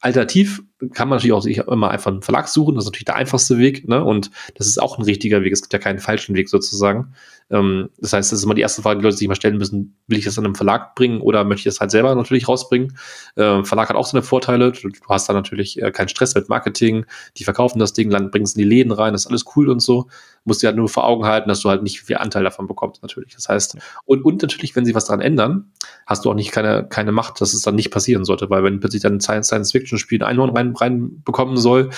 Alternativ 0.00 0.62
kann 0.92 1.08
man 1.08 1.16
natürlich 1.16 1.32
auch 1.32 1.42
sich 1.42 1.58
immer 1.58 1.90
einfach 1.90 2.10
einen 2.10 2.22
Verlag 2.22 2.48
suchen, 2.48 2.76
das 2.76 2.84
ist 2.84 2.88
natürlich 2.88 3.04
der 3.06 3.16
einfachste 3.16 3.58
Weg, 3.58 3.88
ne? 3.88 4.04
Und 4.04 4.30
das 4.54 4.66
ist 4.66 4.80
auch 4.80 4.96
ein 4.96 5.04
richtiger 5.04 5.42
Weg. 5.42 5.52
Es 5.52 5.60
gibt 5.60 5.72
ja 5.72 5.78
keinen 5.78 5.98
falschen 5.98 6.36
Weg 6.36 6.48
sozusagen. 6.48 7.14
Ähm, 7.50 7.88
das 7.98 8.12
heißt, 8.12 8.30
das 8.30 8.40
ist 8.40 8.44
immer 8.44 8.54
die 8.54 8.60
erste 8.60 8.82
Frage, 8.82 9.00
die 9.00 9.04
Leute 9.04 9.16
sich 9.16 9.28
mal 9.28 9.34
stellen 9.34 9.56
müssen, 9.56 9.96
will 10.06 10.18
ich 10.18 10.24
das 10.24 10.38
an 10.38 10.44
einem 10.44 10.54
Verlag 10.54 10.94
bringen 10.94 11.20
oder 11.20 11.44
möchte 11.44 11.68
ich 11.68 11.74
das 11.74 11.80
halt 11.80 11.90
selber 11.90 12.14
natürlich 12.14 12.46
rausbringen? 12.46 12.96
Ähm, 13.36 13.64
Verlag 13.64 13.88
hat 13.88 13.96
auch 13.96 14.06
seine 14.06 14.22
Vorteile. 14.22 14.72
Du, 14.72 14.88
du 14.88 15.00
hast 15.08 15.28
da 15.28 15.32
natürlich 15.32 15.80
äh, 15.80 15.90
keinen 15.90 16.08
Stress 16.08 16.34
mit 16.34 16.48
Marketing, 16.48 17.06
die 17.36 17.44
verkaufen 17.44 17.78
das 17.78 17.92
Ding, 17.92 18.10
bringen 18.10 18.44
es 18.44 18.54
in 18.54 18.62
die 18.62 18.68
Läden 18.68 18.92
rein, 18.92 19.12
das 19.12 19.22
ist 19.22 19.28
alles 19.28 19.44
cool 19.56 19.68
und 19.68 19.80
so. 19.80 20.08
Musst 20.44 20.62
dir 20.62 20.68
halt 20.68 20.76
nur 20.76 20.88
vor 20.88 21.06
Augen 21.06 21.24
halten, 21.24 21.48
dass 21.48 21.60
du 21.60 21.68
halt 21.68 21.82
nicht 21.82 22.00
viel 22.00 22.16
Anteil 22.16 22.44
davon 22.44 22.66
bekommst, 22.66 23.02
natürlich. 23.02 23.34
Das 23.34 23.48
heißt, 23.48 23.76
und, 24.04 24.24
und 24.24 24.40
natürlich, 24.42 24.76
wenn 24.76 24.84
sie 24.84 24.94
was 24.94 25.06
daran 25.06 25.20
ändern, 25.20 25.72
hast 26.06 26.24
du 26.24 26.30
auch 26.30 26.34
nicht 26.34 26.52
keine, 26.52 26.86
keine 26.88 27.12
Macht, 27.12 27.40
dass 27.40 27.52
es 27.52 27.62
dann 27.62 27.74
nicht 27.74 27.90
passieren 27.90 28.24
sollte, 28.24 28.48
weil 28.48 28.62
wenn 28.64 28.80
plötzlich 28.80 29.02
dann 29.02 29.20
Science-Fiction-Spiel 29.20 30.22
ein 30.22 30.28
Einhorn 30.28 30.50
rein, 30.56 30.67
reinbekommen 30.76 31.56
soll, 31.56 31.90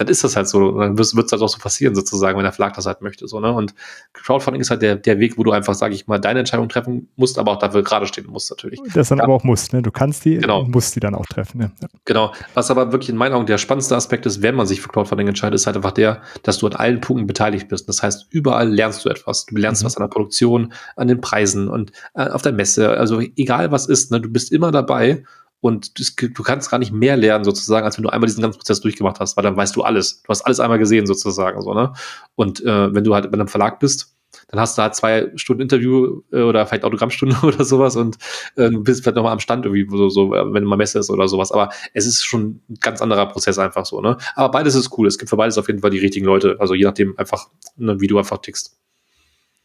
dann 0.00 0.08
ist 0.08 0.24
das 0.24 0.34
halt 0.34 0.48
so. 0.48 0.78
dann 0.78 0.96
wird 0.96 1.06
es 1.06 1.32
halt 1.32 1.42
auch 1.42 1.48
so 1.48 1.58
passieren, 1.58 1.94
sozusagen, 1.94 2.38
wenn 2.38 2.44
der 2.44 2.52
Verlag 2.52 2.72
das 2.72 2.86
halt 2.86 3.02
möchte. 3.02 3.28
So, 3.28 3.38
ne? 3.38 3.52
Und 3.52 3.74
Crowdfunding 4.14 4.62
ist 4.62 4.70
halt 4.70 4.80
der, 4.80 4.96
der 4.96 5.18
Weg, 5.18 5.36
wo 5.36 5.44
du 5.44 5.52
einfach, 5.52 5.74
sage 5.74 5.94
ich 5.94 6.06
mal, 6.06 6.18
deine 6.18 6.38
Entscheidung 6.38 6.70
treffen 6.70 7.10
musst, 7.16 7.38
aber 7.38 7.52
auch 7.52 7.58
dafür 7.58 7.82
gerade 7.82 8.06
stehen 8.06 8.26
musst, 8.26 8.50
natürlich. 8.50 8.80
Das 8.94 9.08
dann 9.08 9.18
ja. 9.18 9.24
aber 9.24 9.34
auch 9.34 9.44
musst, 9.44 9.74
ne? 9.74 9.82
Du 9.82 9.90
kannst 9.90 10.24
die, 10.24 10.38
genau. 10.38 10.64
musst 10.64 10.96
die 10.96 11.00
dann 11.00 11.14
auch 11.14 11.26
treffen. 11.26 11.58
Ne? 11.58 11.72
Genau. 12.06 12.32
Was 12.54 12.70
aber 12.70 12.92
wirklich 12.92 13.10
in 13.10 13.16
meinen 13.16 13.34
Augen 13.34 13.44
der 13.44 13.58
spannendste 13.58 13.94
Aspekt 13.94 14.24
ist, 14.24 14.40
wenn 14.40 14.54
man 14.54 14.66
sich 14.66 14.80
für 14.80 14.88
Crowdfunding 14.88 15.28
entscheidet, 15.28 15.56
ist 15.56 15.66
halt 15.66 15.76
einfach 15.76 15.92
der, 15.92 16.22
dass 16.44 16.56
du 16.56 16.66
an 16.66 16.72
allen 16.72 17.02
Punkten 17.02 17.26
beteiligt 17.26 17.68
bist. 17.68 17.86
Das 17.86 18.02
heißt, 18.02 18.28
überall 18.30 18.70
lernst 18.70 19.04
du 19.04 19.10
etwas. 19.10 19.44
Du 19.44 19.56
lernst 19.56 19.82
mhm. 19.82 19.86
was 19.86 19.98
an 19.98 20.04
der 20.04 20.08
Produktion, 20.08 20.72
an 20.96 21.08
den 21.08 21.20
Preisen 21.20 21.68
und 21.68 21.92
äh, 22.14 22.26
auf 22.28 22.40
der 22.40 22.52
Messe. 22.52 22.88
Also 22.88 23.20
egal 23.36 23.70
was 23.70 23.86
ist, 23.86 24.10
ne? 24.10 24.18
du 24.18 24.30
bist 24.30 24.50
immer 24.50 24.70
dabei 24.70 25.24
und 25.60 25.92
du 26.20 26.42
kannst 26.42 26.70
gar 26.70 26.78
nicht 26.78 26.92
mehr 26.92 27.16
lernen 27.16 27.44
sozusagen, 27.44 27.84
als 27.84 27.98
wenn 27.98 28.04
du 28.04 28.10
einmal 28.10 28.26
diesen 28.26 28.42
ganzen 28.42 28.58
Prozess 28.58 28.80
durchgemacht 28.80 29.20
hast, 29.20 29.36
weil 29.36 29.44
dann 29.44 29.56
weißt 29.56 29.76
du 29.76 29.82
alles. 29.82 30.22
Du 30.22 30.28
hast 30.28 30.42
alles 30.42 30.60
einmal 30.60 30.78
gesehen 30.78 31.06
sozusagen, 31.06 31.60
so, 31.60 31.74
ne? 31.74 31.92
Und 32.34 32.64
äh, 32.64 32.94
wenn 32.94 33.04
du 33.04 33.14
halt 33.14 33.30
bei 33.30 33.34
einem 33.34 33.48
Verlag 33.48 33.78
bist, 33.78 34.16
dann 34.48 34.60
hast 34.60 34.78
du 34.78 34.82
halt 34.82 34.94
zwei 34.94 35.30
Stunden 35.36 35.62
Interview 35.62 36.22
äh, 36.32 36.42
oder 36.42 36.66
vielleicht 36.66 36.84
Autogrammstunde 36.84 37.36
oder 37.42 37.64
sowas 37.64 37.96
und 37.96 38.16
äh, 38.56 38.70
bist 38.70 39.02
vielleicht 39.02 39.16
nochmal 39.16 39.32
am 39.32 39.40
Stand 39.40 39.66
irgendwie, 39.66 39.86
so, 39.90 40.08
so, 40.08 40.30
wenn 40.30 40.62
du 40.62 40.68
mal 40.68 40.76
Messe 40.76 40.98
ist 40.98 41.10
oder 41.10 41.28
sowas. 41.28 41.52
Aber 41.52 41.70
es 41.94 42.06
ist 42.06 42.24
schon 42.24 42.60
ein 42.68 42.78
ganz 42.80 43.02
anderer 43.02 43.26
Prozess 43.26 43.58
einfach 43.58 43.84
so, 43.84 44.00
ne? 44.00 44.16
Aber 44.36 44.50
beides 44.50 44.74
ist 44.74 44.96
cool. 44.96 45.06
Es 45.06 45.18
gibt 45.18 45.28
für 45.28 45.36
beides 45.36 45.58
auf 45.58 45.68
jeden 45.68 45.80
Fall 45.80 45.90
die 45.90 45.98
richtigen 45.98 46.26
Leute. 46.26 46.56
Also 46.58 46.74
je 46.74 46.84
nachdem 46.84 47.18
einfach, 47.18 47.48
ne, 47.76 48.00
wie 48.00 48.06
du 48.06 48.18
einfach 48.18 48.38
tickst. 48.38 48.78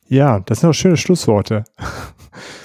Ja, 0.07 0.39
das 0.41 0.59
sind 0.59 0.69
auch 0.69 0.73
schöne 0.73 0.97
Schlussworte. 0.97 1.63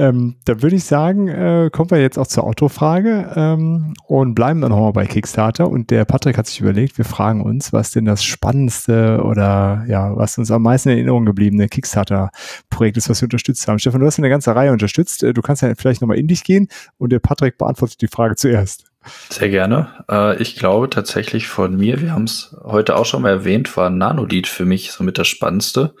Ähm, 0.00 0.36
da 0.46 0.62
würde 0.62 0.76
ich 0.76 0.84
sagen, 0.84 1.28
äh, 1.28 1.68
kommen 1.70 1.90
wir 1.90 2.00
jetzt 2.00 2.18
auch 2.18 2.26
zur 2.26 2.44
Autofrage 2.44 3.32
ähm, 3.36 3.92
und 4.06 4.34
bleiben 4.34 4.62
dann 4.62 4.70
nochmal 4.70 4.94
bei 4.94 5.04
Kickstarter. 5.04 5.68
Und 5.68 5.90
der 5.90 6.06
Patrick 6.06 6.38
hat 6.38 6.46
sich 6.46 6.58
überlegt, 6.58 6.96
wir 6.96 7.04
fragen 7.04 7.42
uns, 7.42 7.74
was 7.74 7.90
denn 7.90 8.06
das 8.06 8.24
spannendste 8.24 9.22
oder 9.22 9.84
ja, 9.88 10.16
was 10.16 10.38
uns 10.38 10.50
am 10.50 10.62
meisten 10.62 10.88
in 10.88 10.96
Erinnerung 10.96 11.26
gebliebene 11.26 11.68
Kickstarter-Projekt 11.68 12.96
ist, 12.96 13.10
was 13.10 13.20
wir 13.20 13.26
unterstützt 13.26 13.68
haben. 13.68 13.78
Stefan, 13.78 14.00
du 14.00 14.06
hast 14.06 14.18
eine 14.18 14.30
ganze 14.30 14.56
Reihe 14.56 14.72
unterstützt. 14.72 15.22
Äh, 15.22 15.34
du 15.34 15.42
kannst 15.42 15.60
ja 15.60 15.70
vielleicht 15.76 16.00
nochmal 16.00 16.16
in 16.16 16.28
dich 16.28 16.44
gehen 16.44 16.68
und 16.96 17.12
der 17.12 17.18
Patrick 17.18 17.58
beantwortet 17.58 18.00
die 18.00 18.08
Frage 18.08 18.36
zuerst. 18.36 18.89
Sehr 19.30 19.48
gerne. 19.48 20.04
Äh, 20.10 20.40
ich 20.42 20.56
glaube 20.56 20.90
tatsächlich 20.90 21.48
von 21.48 21.76
mir, 21.76 22.00
wir 22.02 22.12
haben 22.12 22.24
es 22.24 22.54
heute 22.62 22.96
auch 22.96 23.06
schon 23.06 23.22
mal 23.22 23.30
erwähnt, 23.30 23.74
war 23.76 23.88
Nanolith 23.88 24.46
für 24.46 24.66
mich 24.66 24.92
somit 24.92 25.16
das 25.16 25.26
Spannendste. 25.26 25.94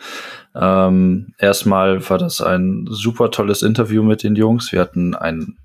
Ähm, 0.54 1.32
erstmal 1.38 2.08
war 2.10 2.18
das 2.18 2.42
ein 2.42 2.86
super 2.90 3.30
tolles 3.30 3.62
Interview 3.62 4.02
mit 4.02 4.22
den 4.22 4.36
Jungs. 4.36 4.70
Wir 4.72 4.80
hatten 4.80 5.14
ein, 5.14 5.56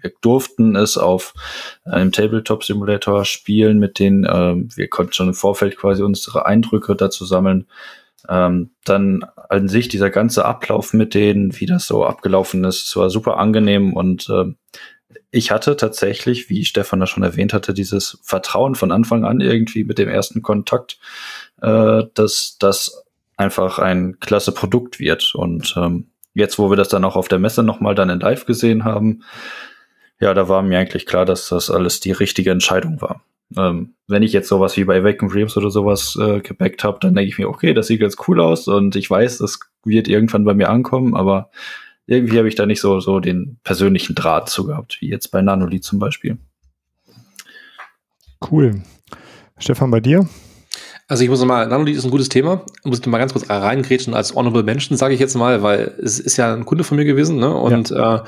wir 0.00 0.12
durften 0.20 0.76
es 0.76 0.96
auf 0.96 1.34
einem 1.84 2.12
Tabletop 2.12 2.62
Simulator 2.62 3.24
spielen 3.24 3.80
mit 3.80 3.98
denen. 3.98 4.24
Ähm, 4.30 4.68
wir 4.76 4.88
konnten 4.88 5.14
schon 5.14 5.28
im 5.28 5.34
Vorfeld 5.34 5.76
quasi 5.76 6.02
unsere 6.02 6.46
Eindrücke 6.46 6.94
dazu 6.94 7.24
sammeln. 7.24 7.66
Ähm, 8.28 8.70
dann 8.84 9.24
an 9.48 9.68
sich 9.68 9.88
dieser 9.88 10.10
ganze 10.10 10.44
Ablauf 10.44 10.94
mit 10.94 11.14
denen, 11.14 11.58
wie 11.58 11.66
das 11.66 11.86
so 11.86 12.06
abgelaufen 12.06 12.64
ist, 12.64 12.86
es 12.86 12.96
war 12.96 13.10
super 13.10 13.36
angenehm 13.36 13.92
und 13.92 14.28
äh, 14.30 14.54
ich 15.30 15.50
hatte 15.50 15.76
tatsächlich, 15.76 16.48
wie 16.48 16.64
Stefan 16.64 17.00
das 17.00 17.10
schon 17.10 17.22
erwähnt 17.22 17.52
hatte, 17.52 17.74
dieses 17.74 18.18
Vertrauen 18.22 18.74
von 18.74 18.92
Anfang 18.92 19.24
an 19.24 19.40
irgendwie 19.40 19.84
mit 19.84 19.98
dem 19.98 20.08
ersten 20.08 20.42
Kontakt, 20.42 20.98
äh, 21.62 22.04
dass 22.14 22.56
das 22.58 23.04
einfach 23.36 23.78
ein 23.78 24.18
klasse 24.20 24.52
Produkt 24.52 25.00
wird. 25.00 25.34
Und 25.34 25.74
ähm, 25.76 26.06
jetzt, 26.34 26.58
wo 26.58 26.70
wir 26.70 26.76
das 26.76 26.88
dann 26.88 27.04
auch 27.04 27.16
auf 27.16 27.28
der 27.28 27.38
Messe 27.38 27.62
nochmal 27.62 27.94
dann 27.94 28.10
in 28.10 28.20
Live 28.20 28.46
gesehen 28.46 28.84
haben, 28.84 29.22
ja, 30.20 30.32
da 30.34 30.48
war 30.48 30.62
mir 30.62 30.78
eigentlich 30.78 31.06
klar, 31.06 31.24
dass 31.24 31.48
das 31.48 31.70
alles 31.70 32.00
die 32.00 32.12
richtige 32.12 32.50
Entscheidung 32.50 33.00
war. 33.00 33.22
Ähm, 33.56 33.94
wenn 34.08 34.22
ich 34.22 34.32
jetzt 34.32 34.48
sowas 34.48 34.76
wie 34.76 34.84
bei 34.84 35.00
Awaken 35.00 35.28
Dreams 35.28 35.56
oder 35.56 35.70
sowas 35.70 36.16
äh, 36.20 36.40
gebackt 36.40 36.84
habe, 36.84 36.98
dann 37.00 37.14
denke 37.14 37.28
ich 37.28 37.38
mir, 37.38 37.48
okay, 37.48 37.74
das 37.74 37.88
sieht 37.88 38.00
ganz 38.00 38.16
cool 38.26 38.40
aus 38.40 38.68
und 38.68 38.96
ich 38.96 39.10
weiß, 39.10 39.38
das 39.38 39.60
wird 39.84 40.08
irgendwann 40.08 40.44
bei 40.44 40.54
mir 40.54 40.70
ankommen, 40.70 41.14
aber 41.14 41.50
irgendwie 42.06 42.38
habe 42.38 42.48
ich 42.48 42.54
da 42.54 42.66
nicht 42.66 42.80
so, 42.80 43.00
so 43.00 43.20
den 43.20 43.58
persönlichen 43.64 44.14
Draht 44.14 44.48
zu 44.48 44.66
gehabt, 44.66 44.98
wie 45.00 45.08
jetzt 45.08 45.28
bei 45.28 45.42
Nanolith 45.42 45.84
zum 45.84 45.98
Beispiel. 45.98 46.38
Cool. 48.50 48.82
Stefan, 49.58 49.90
bei 49.90 50.00
dir? 50.00 50.28
Also 51.06 51.22
ich 51.22 51.28
muss 51.28 51.44
mal, 51.44 51.66
Nanolith 51.66 51.98
ist 51.98 52.04
ein 52.04 52.10
gutes 52.10 52.30
Thema. 52.30 52.64
Ich 52.82 52.86
muss 52.86 53.04
mal 53.04 53.18
ganz 53.18 53.34
kurz 53.34 53.50
reingrätschen 53.50 54.14
als 54.14 54.34
Honorable 54.34 54.62
Mention, 54.62 54.96
sage 54.96 55.12
ich 55.12 55.20
jetzt 55.20 55.34
mal, 55.34 55.62
weil 55.62 55.94
es 56.02 56.18
ist 56.18 56.38
ja 56.38 56.54
ein 56.54 56.64
Kunde 56.64 56.82
von 56.82 56.96
mir 56.96 57.04
gewesen, 57.04 57.36
ne? 57.36 57.54
Und 57.54 57.90
ja. 57.90 58.16
äh, 58.16 58.22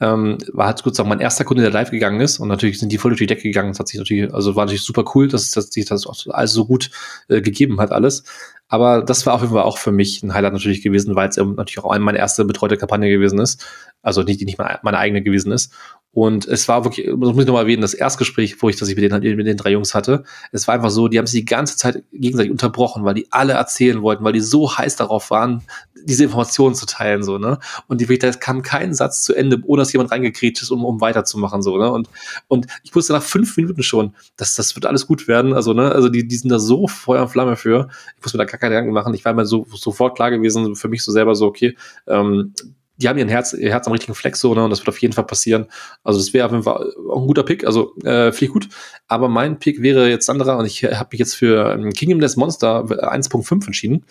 ähm, 0.00 0.36
war 0.52 0.66
halt 0.66 0.78
sozusagen 0.78 1.08
mein 1.08 1.20
erster 1.20 1.44
Kunde, 1.44 1.62
der 1.62 1.72
live 1.72 1.90
gegangen 1.90 2.20
ist. 2.20 2.38
Und 2.38 2.48
natürlich 2.48 2.78
sind 2.78 2.92
die 2.92 2.98
voll 2.98 3.12
durch 3.12 3.20
die 3.20 3.26
Decke 3.26 3.44
gegangen. 3.44 3.70
Das 3.70 3.78
hat 3.78 3.88
sich 3.88 3.98
natürlich, 3.98 4.32
also 4.34 4.56
war 4.56 4.66
natürlich 4.66 4.84
super 4.84 5.04
cool, 5.14 5.28
dass, 5.28 5.52
dass 5.52 5.68
sich 5.68 5.86
das 5.86 6.06
auch 6.06 6.16
alles 6.28 6.52
so 6.52 6.66
gut 6.66 6.90
äh, 7.28 7.40
gegeben 7.40 7.80
hat, 7.80 7.92
alles. 7.92 8.24
Aber 8.68 9.02
das 9.02 9.24
war 9.24 9.32
auf 9.32 9.40
jeden 9.40 9.54
Fall 9.54 9.62
auch 9.62 9.78
für 9.78 9.92
mich 9.92 10.22
ein 10.22 10.34
Highlight 10.34 10.52
natürlich 10.52 10.82
gewesen, 10.82 11.16
weil 11.16 11.30
es 11.30 11.38
natürlich 11.38 11.78
auch 11.78 11.98
meine 11.98 12.18
erste 12.18 12.44
betreute 12.44 12.76
Kampagne 12.76 13.08
gewesen 13.08 13.38
ist. 13.38 13.64
Also 14.02 14.22
nicht, 14.22 14.40
die 14.40 14.44
nicht 14.44 14.58
meine, 14.58 14.78
meine 14.82 14.98
eigene 14.98 15.22
gewesen 15.22 15.52
ist. 15.52 15.72
Und 16.12 16.46
es 16.46 16.66
war 16.68 16.84
wirklich, 16.84 17.06
das 17.06 17.16
muss 17.16 17.38
ich 17.38 17.46
nochmal 17.46 17.64
erwähnen, 17.64 17.82
das 17.82 17.94
Erstgespräch, 17.94 18.60
wo 18.62 18.68
ich 18.68 18.76
das 18.76 18.88
ich 18.88 18.96
mit 18.96 19.12
den, 19.12 19.36
mit 19.36 19.46
den 19.46 19.56
drei 19.56 19.72
Jungs 19.72 19.94
hatte, 19.94 20.24
es 20.52 20.66
war 20.66 20.74
einfach 20.74 20.90
so, 20.90 21.06
die 21.06 21.18
haben 21.18 21.26
sich 21.26 21.40
die 21.40 21.44
ganze 21.44 21.76
Zeit 21.76 22.02
gegenseitig 22.12 22.50
unterbrochen, 22.50 23.04
weil 23.04 23.14
die 23.14 23.28
alle 23.30 23.52
erzählen 23.52 24.00
wollten, 24.02 24.24
weil 24.24 24.32
die 24.32 24.40
so 24.40 24.76
heiß 24.76 24.96
darauf 24.96 25.30
waren, 25.30 25.62
diese 26.04 26.24
Informationen 26.24 26.74
zu 26.74 26.86
teilen, 26.86 27.22
so, 27.22 27.38
ne? 27.38 27.58
Und 27.88 28.00
die, 28.00 28.18
da 28.18 28.30
kam 28.32 28.62
kein 28.62 28.94
Satz 28.94 29.22
zu 29.22 29.34
Ende, 29.34 29.58
ohne 29.64 29.82
dass 29.82 29.92
jemand 29.92 30.10
reingekriegt 30.10 30.62
ist, 30.62 30.70
um, 30.70 30.84
um 30.84 31.00
weiterzumachen, 31.00 31.62
so, 31.62 31.76
ne? 31.76 31.90
Und, 31.90 32.08
und 32.48 32.66
ich 32.82 32.94
wusste 32.94 33.12
nach 33.12 33.22
fünf 33.22 33.56
Minuten 33.56 33.82
schon, 33.82 34.14
dass 34.36 34.54
das 34.54 34.74
wird 34.74 34.86
alles 34.86 35.06
gut 35.06 35.28
werden, 35.28 35.52
also, 35.52 35.72
ne? 35.74 35.92
Also, 35.92 36.08
die, 36.08 36.26
die 36.26 36.36
sind 36.36 36.50
da 36.50 36.58
so 36.58 36.88
Feuer 36.88 37.22
und 37.22 37.28
Flamme 37.28 37.56
für. 37.56 37.88
Ich 38.16 38.24
muss 38.24 38.32
mir 38.32 38.38
da 38.38 38.44
gar 38.44 38.58
keine 38.58 38.74
Gedanken 38.74 38.92
machen. 38.92 39.14
Ich 39.14 39.24
war 39.24 39.34
mir 39.34 39.46
so, 39.46 39.66
sofort 39.74 40.16
klar 40.16 40.30
gewesen, 40.30 40.74
für 40.74 40.88
mich 40.88 41.02
so 41.02 41.12
selber 41.12 41.34
so, 41.34 41.46
okay, 41.46 41.76
ähm, 42.06 42.54
die 42.98 43.08
haben 43.08 43.18
ihr 43.18 43.28
Herz, 43.28 43.52
ihr 43.52 43.70
Herz 43.70 43.86
am 43.86 43.92
richtigen 43.92 44.14
Flex 44.14 44.40
so, 44.40 44.54
ne? 44.54 44.64
Und 44.64 44.70
das 44.70 44.80
wird 44.80 44.88
auf 44.88 45.00
jeden 45.00 45.14
Fall 45.14 45.24
passieren. 45.24 45.66
Also 46.02 46.18
das 46.18 46.32
wäre 46.34 46.46
auf 46.46 46.52
jeden 46.52 46.64
Fall 46.64 46.92
auch 47.08 47.20
ein 47.20 47.26
guter 47.26 47.44
Pick. 47.44 47.64
Also 47.64 47.94
äh, 48.04 48.32
finde 48.32 48.52
gut. 48.52 48.68
Aber 49.06 49.28
mein 49.28 49.58
Pick 49.58 49.80
wäre 49.80 50.08
jetzt 50.10 50.28
anderer 50.28 50.58
und 50.58 50.66
ich 50.66 50.82
habe 50.84 51.08
mich 51.12 51.20
jetzt 51.20 51.34
für 51.34 51.72
ähm, 51.72 51.92
Kingdomless 51.92 52.36
Monster 52.36 52.84
1.5 52.84 53.66
entschieden. 53.66 54.04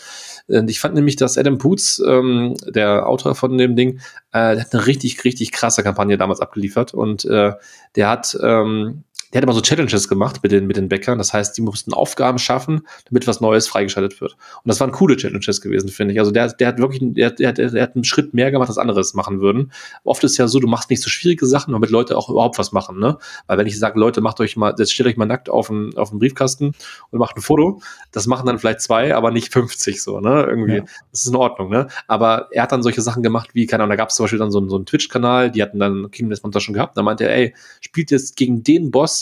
Und 0.48 0.70
ich 0.70 0.80
fand 0.80 0.96
nämlich, 0.96 1.18
dass 1.18 1.38
Adam 1.38 1.58
Poots, 1.58 2.02
ähm, 2.08 2.56
der 2.66 3.08
Autor 3.08 3.36
von 3.36 3.58
dem 3.58 3.76
Ding, 3.76 4.00
äh, 4.32 4.56
der 4.56 4.62
hat 4.62 4.74
eine 4.74 4.88
richtig, 4.88 5.24
richtig 5.26 5.52
krasse 5.52 5.84
Kampagne 5.84 6.18
damals 6.18 6.40
abgeliefert. 6.40 6.94
Und 6.94 7.26
äh, 7.26 7.54
der 7.96 8.10
hat 8.10 8.38
ähm, 8.42 9.04
der 9.34 9.40
hat 9.40 9.44
immer 9.44 9.54
so 9.54 9.62
Challenges 9.62 10.08
gemacht 10.08 10.40
mit 10.42 10.52
den, 10.52 10.68
mit 10.68 10.78
den 10.78 10.88
Bäckern. 10.88 11.18
Das 11.18 11.34
heißt, 11.34 11.58
die 11.58 11.62
mussten 11.62 11.94
Aufgaben 11.94 12.40
schaffen, 12.40 12.88
damit 13.06 13.28
was 13.28 13.42
Neues 13.42 13.68
freigeschaltet 13.68 14.20
wird. 14.22 14.34
Und 14.34 14.68
das 14.68 14.80
waren 14.80 14.92
coole 14.92 15.18
Challenges 15.18 15.62
gewesen, 15.62 15.90
finde 15.90 16.14
ich. 16.14 16.20
Also 16.20 16.32
der, 16.32 16.48
der 16.54 16.68
hat 16.68 16.78
wirklich, 16.78 17.02
der, 17.14 17.32
der, 17.32 17.52
der, 17.54 17.82
hat 17.82 17.96
einen 17.96 18.04
Schritt 18.04 18.34
mehr 18.34 18.52
gemacht, 18.52 18.70
als 18.70 18.78
anderes 18.78 19.14
machen 19.14 19.42
würden. 19.42 19.72
Oft 20.04 20.24
ist 20.24 20.38
ja 20.38 20.48
so, 20.48 20.60
du 20.60 20.68
machst 20.68 20.90
nicht 20.90 21.02
so 21.02 21.10
schwierige 21.10 21.46
Sachen, 21.46 21.74
damit 21.74 21.90
Leute 21.90 22.18
auch 22.18 22.30
überhaupt 22.30 22.58
was 22.58 22.72
machen, 22.72 23.00
ne? 23.00 23.18
Weil 23.48 23.58
wenn 23.58 23.68
ich 23.68 23.78
sage, 23.78 24.00
Leute, 24.00 24.22
macht 24.22 24.40
euch 24.40 24.56
mal, 24.56 24.74
jetzt 24.78 24.94
stellt 24.94 25.08
euch 25.08 25.18
mal 25.18 25.26
nackt 25.26 25.50
auf 25.50 25.68
den, 25.68 25.98
auf 25.98 26.10
den 26.12 26.20
Briefkasten 26.20 26.74
und 27.12 27.20
macht 27.20 27.36
ein 27.36 27.42
Foto, 27.42 27.82
das 28.12 28.28
machen 28.28 28.46
dann 28.46 28.60
vielleicht 28.60 28.82
zwei, 28.82 29.14
aber 29.14 29.32
nicht 29.32 29.52
50 29.52 30.02
so, 30.02 30.22
ne? 30.22 30.46
Irgendwie. 30.48 30.78
Ja. 30.78 30.86
Das 31.12 31.22
ist 31.22 31.28
in 31.28 31.36
Ordnung, 31.36 31.70
ne? 31.70 31.88
Aber 32.08 32.48
er 32.52 32.64
hat 32.64 32.72
dann 32.72 32.84
solche 32.84 33.02
Sachen 33.02 33.24
gemacht, 33.24 33.50
wie, 33.54 33.66
keine 33.66 33.84
Ahnung, 33.84 33.92
da 33.92 33.96
gab 33.98 34.10
es 34.10 34.16
zum 34.16 34.24
Beispiel 34.24 34.40
dann 34.40 34.52
so, 34.52 34.68
so 34.70 34.76
einen 34.78 34.86
Twitch-Kanal, 34.86 35.52
die 35.52 35.62
hatten 35.62 35.80
dann 35.80 36.10
Kingdom 36.12 36.30
Death 36.30 36.44
Monster 36.44 36.62
schon 36.62 36.74
gehabt, 36.74 36.98
da 36.98 37.04
meinte 37.04 37.26
er, 37.26 37.36
ey, 37.36 37.56
spielt 37.82 38.12
jetzt 38.12 38.36
gegen 38.38 38.64
den 38.64 38.92
Boss 38.92 39.18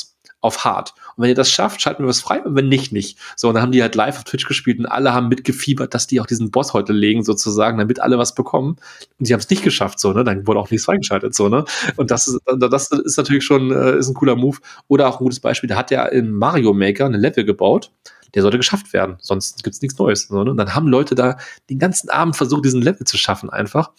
auf 0.46 0.64
hart. 0.64 0.94
Und 1.16 1.24
wenn 1.24 1.30
ihr 1.30 1.36
das 1.36 1.50
schafft, 1.50 1.82
schalten 1.82 2.04
wir 2.04 2.08
was 2.08 2.22
frei 2.22 2.42
und 2.42 2.56
wenn 2.56 2.70
nicht, 2.70 2.92
nicht. 2.92 3.18
So, 3.36 3.48
und 3.50 3.56
dann 3.56 3.64
haben 3.64 3.72
die 3.72 3.82
halt 3.82 3.96
live 3.96 4.18
auf 4.18 4.24
Twitch 4.24 4.46
gespielt 4.46 4.80
und 4.80 4.86
alle 4.86 5.14
haben 5.14 5.28
mitgefiebert, 5.28 5.94
dass 5.94 6.08
die 6.08 6.22
auch 6.22 6.26
diesen 6.26 6.52
Boss 6.52 6.74
heute 6.74 6.94
legen, 6.94 7.24
sozusagen, 7.24 7.78
damit 7.78 8.00
alle 8.00 8.18
was 8.18 8.36
bekommen. 8.36 8.78
Und 9.20 9.26
sie 9.26 9.34
haben 9.34 9.40
es 9.40 9.50
nicht 9.50 9.64
geschafft, 9.64 10.00
so, 10.00 10.14
ne? 10.14 10.24
Dann 10.24 10.48
wurde 10.48 10.60
auch 10.60 10.70
nichts 10.70 10.86
freigeschaltet, 10.86 11.36
so, 11.36 11.50
ne? 11.50 11.66
Und 11.96 12.12
das 12.12 12.28
ist, 12.28 12.40
das 12.46 12.92
ist 12.92 13.18
natürlich 13.18 13.44
schon, 13.44 13.72
äh, 13.72 13.98
ist 13.98 14.08
ein 14.08 14.14
cooler 14.14 14.36
Move. 14.36 14.58
Oder 14.88 15.08
auch 15.08 15.20
ein 15.20 15.24
gutes 15.24 15.40
Beispiel, 15.40 15.68
da 15.68 15.76
hat 15.76 15.92
er 15.92 16.12
in 16.12 16.32
Mario 16.32 16.74
Maker 16.74 17.06
eine 17.06 17.18
Level 17.18 17.46
gebaut, 17.46 17.92
der 18.34 18.42
sollte 18.42 18.58
geschafft 18.58 18.94
werden, 18.94 19.16
sonst 19.20 19.64
gibt's 19.64 19.82
nichts 19.82 19.98
Neues. 19.98 20.30
Ne? 20.30 20.40
Und 20.40 20.58
dann 20.58 20.76
haben 20.76 20.88
Leute 20.88 21.16
da 21.16 21.38
den 21.70 21.80
ganzen 21.80 22.10
Abend 22.10 22.36
versucht, 22.36 22.66
diesen 22.66 22.82
Level 22.82 23.08
zu 23.08 23.18
schaffen, 23.18 23.50
einfach. 23.50 23.92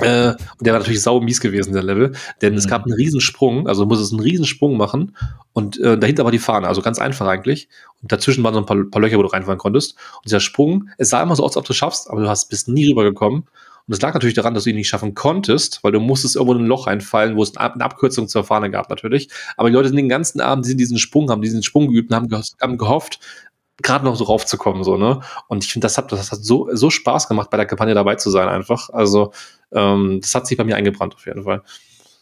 Äh, 0.00 0.30
und 0.30 0.60
der 0.60 0.72
war 0.72 0.80
natürlich 0.80 1.02
sau 1.02 1.20
mies 1.20 1.40
gewesen, 1.40 1.72
der 1.72 1.82
Level, 1.82 2.12
denn 2.42 2.52
mhm. 2.52 2.58
es 2.58 2.66
gab 2.66 2.84
einen 2.84 2.94
Riesensprung, 2.94 3.68
also 3.68 3.86
muss 3.86 4.00
es 4.00 4.10
einen 4.10 4.20
Riesensprung 4.20 4.76
machen 4.76 5.16
und 5.52 5.78
äh, 5.80 5.96
dahinter 5.96 6.24
war 6.24 6.32
die 6.32 6.38
Fahne, 6.38 6.66
also 6.66 6.82
ganz 6.82 6.98
einfach 6.98 7.26
eigentlich. 7.26 7.68
Und 8.02 8.10
dazwischen 8.10 8.42
waren 8.42 8.54
so 8.54 8.60
ein 8.60 8.66
paar, 8.66 8.82
paar 8.90 9.00
Löcher, 9.00 9.18
wo 9.18 9.22
du 9.22 9.28
reinfahren 9.28 9.58
konntest. 9.58 9.96
Und 10.16 10.26
dieser 10.26 10.40
Sprung, 10.40 10.88
es 10.98 11.10
sah 11.10 11.22
immer 11.22 11.36
so 11.36 11.44
aus, 11.44 11.50
als 11.50 11.58
ob 11.58 11.64
du 11.66 11.72
es 11.72 11.76
schaffst, 11.76 12.10
aber 12.10 12.22
du 12.22 12.28
hast 12.28 12.48
bist 12.48 12.68
nie 12.68 12.88
rübergekommen. 12.88 13.44
Und 13.86 13.92
es 13.92 14.00
lag 14.00 14.14
natürlich 14.14 14.34
daran, 14.34 14.54
dass 14.54 14.64
du 14.64 14.70
ihn 14.70 14.76
nicht 14.76 14.88
schaffen 14.88 15.14
konntest, 15.14 15.84
weil 15.84 15.92
du 15.92 16.00
musstest 16.00 16.36
irgendwo 16.36 16.54
in 16.54 16.62
ein 16.62 16.66
Loch 16.66 16.86
reinfallen, 16.86 17.36
wo 17.36 17.42
es 17.42 17.56
eine 17.56 17.84
Abkürzung 17.84 18.28
zur 18.28 18.42
Fahne 18.42 18.70
gab 18.70 18.88
natürlich. 18.88 19.28
Aber 19.56 19.68
die 19.68 19.74
Leute 19.74 19.88
sind 19.88 19.96
den 19.96 20.08
ganzen 20.08 20.40
Abend, 20.40 20.66
die 20.66 20.76
diesen 20.76 20.98
Sprung, 20.98 21.30
haben 21.30 21.42
diesen 21.42 21.62
Sprung 21.62 21.88
geübt 21.88 22.10
und 22.10 22.32
haben 22.60 22.78
gehofft, 22.78 23.20
gerade 23.82 24.04
noch 24.04 24.16
so 24.16 24.24
raufzukommen, 24.24 24.84
so, 24.84 24.96
ne? 24.96 25.20
Und 25.48 25.64
ich 25.64 25.72
finde, 25.72 25.86
das 25.86 25.98
hat, 25.98 26.12
das 26.12 26.32
hat 26.32 26.44
so, 26.44 26.68
so 26.72 26.90
Spaß 26.90 27.28
gemacht, 27.28 27.50
bei 27.50 27.56
der 27.56 27.66
Kampagne 27.66 27.94
dabei 27.94 28.14
zu 28.16 28.30
sein, 28.30 28.48
einfach. 28.48 28.90
Also, 28.90 29.32
ähm, 29.72 30.20
das 30.20 30.34
hat 30.34 30.46
sich 30.46 30.56
bei 30.56 30.64
mir 30.64 30.76
eingebrannt, 30.76 31.14
auf 31.14 31.26
jeden 31.26 31.44
Fall. 31.44 31.62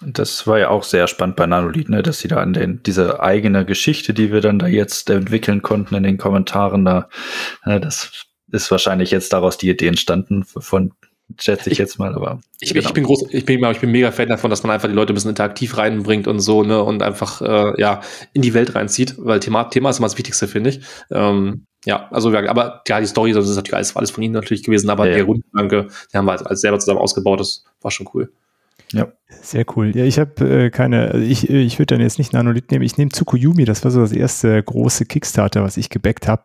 Das 0.05 0.47
war 0.47 0.59
ja 0.59 0.71
auch 0.71 0.83
sehr 0.83 1.07
spannend 1.07 1.37
bei 1.37 1.47
Nanolith, 1.47 1.89
ne, 1.89 2.03
dass 2.03 2.19
sie 2.21 2.29
da 2.29 2.39
an 2.39 2.55
den, 2.55 2.83
diese 2.83 3.21
eigene 3.21 3.65
Geschichte, 3.65 4.15
die 4.15 4.33
wir 4.33 4.41
dann 4.41 4.59
da 4.59 4.67
jetzt 4.67 5.11
entwickeln 5.11 5.63
konnten 5.63 5.95
in 5.95 6.03
den 6.03 6.19
Kommentaren, 6.19 6.85
da, 6.85 7.09
äh, 7.65 7.79
das 7.79 8.27
ist 8.51 8.71
wahrscheinlich 8.71 9.11
jetzt 9.11 9.33
daraus 9.33 9.59
die 9.59 9.71
Idee 9.71 9.89
entstanden 9.89 10.45
von 10.45 10.93
schätze 11.39 11.69
ich, 11.69 11.73
ich, 11.73 11.79
jetzt 11.79 11.99
mal, 11.99 12.15
aber. 12.15 12.41
Ich, 12.61 12.73
genau. 12.73 12.87
ich 12.87 12.95
bin 12.95 13.05
groß, 13.05 13.27
ich 13.31 13.45
bin, 13.45 13.65
ich 13.65 13.81
bin 13.81 13.91
mega 13.91 14.11
Fan 14.11 14.29
davon, 14.29 14.51
dass 14.51 14.63
man 14.63 14.71
einfach 14.73 14.89
die 14.89 14.95
Leute 14.95 15.13
ein 15.13 15.15
bisschen 15.15 15.31
interaktiv 15.31 15.77
reinbringt 15.77 16.27
und 16.27 16.41
so, 16.41 16.63
ne, 16.63 16.83
und 16.83 17.03
einfach, 17.03 17.43
äh, 17.43 17.81
ja, 17.81 18.01
in 18.33 18.43
die 18.43 18.55
Welt 18.55 18.75
reinzieht, 18.75 19.15
weil 19.19 19.41
Thema, 19.41 19.65
Thema 19.65 19.91
ist 19.91 19.99
immer 19.99 20.07
das 20.07 20.19
Wichtigste, 20.19 20.49
finde 20.49 20.71
ich. 20.71 20.81
Ähm, 21.11 21.67
ja, 21.85 22.09
also, 22.11 22.35
aber 22.37 22.83
ja, 22.87 23.01
die 23.01 23.07
Story, 23.07 23.33
das 23.33 23.49
ist 23.49 23.57
natürlich 23.57 23.75
alles, 23.75 23.97
alles 23.97 24.11
von 24.11 24.23
ihnen 24.23 24.35
natürlich 24.35 24.63
gewesen, 24.63 24.89
aber 24.91 25.05
ja, 25.05 25.11
der 25.11 25.19
ja. 25.21 25.25
Grundgedanke, 25.25 25.89
die 26.13 26.17
haben 26.17 26.27
wir 26.27 26.33
als, 26.33 26.43
als 26.43 26.61
selber 26.61 26.79
zusammen 26.79 27.01
ausgebaut, 27.01 27.41
das 27.41 27.65
war 27.81 27.91
schon 27.91 28.09
cool. 28.15 28.31
Ja. 28.93 29.09
Sehr 29.41 29.65
cool. 29.77 29.97
Ja, 29.97 30.05
ich 30.05 30.19
habe 30.19 30.67
äh, 30.67 30.71
keine, 30.71 31.11
also 31.11 31.25
ich, 31.25 31.49
ich 31.49 31.79
würde 31.79 31.95
dann 31.95 32.01
jetzt 32.01 32.19
nicht 32.19 32.33
Nanolith 32.33 32.71
nehmen, 32.71 32.85
ich 32.85 32.99
nehme 32.99 33.11
Tsukuyomi, 33.11 33.65
das 33.65 33.83
war 33.83 33.91
so 33.91 34.01
das 34.01 34.13
erste 34.13 34.63
große 34.63 35.07
Kickstarter, 35.07 35.63
was 35.63 35.77
ich 35.77 35.89
gebackt 35.89 36.29
habe. 36.29 36.43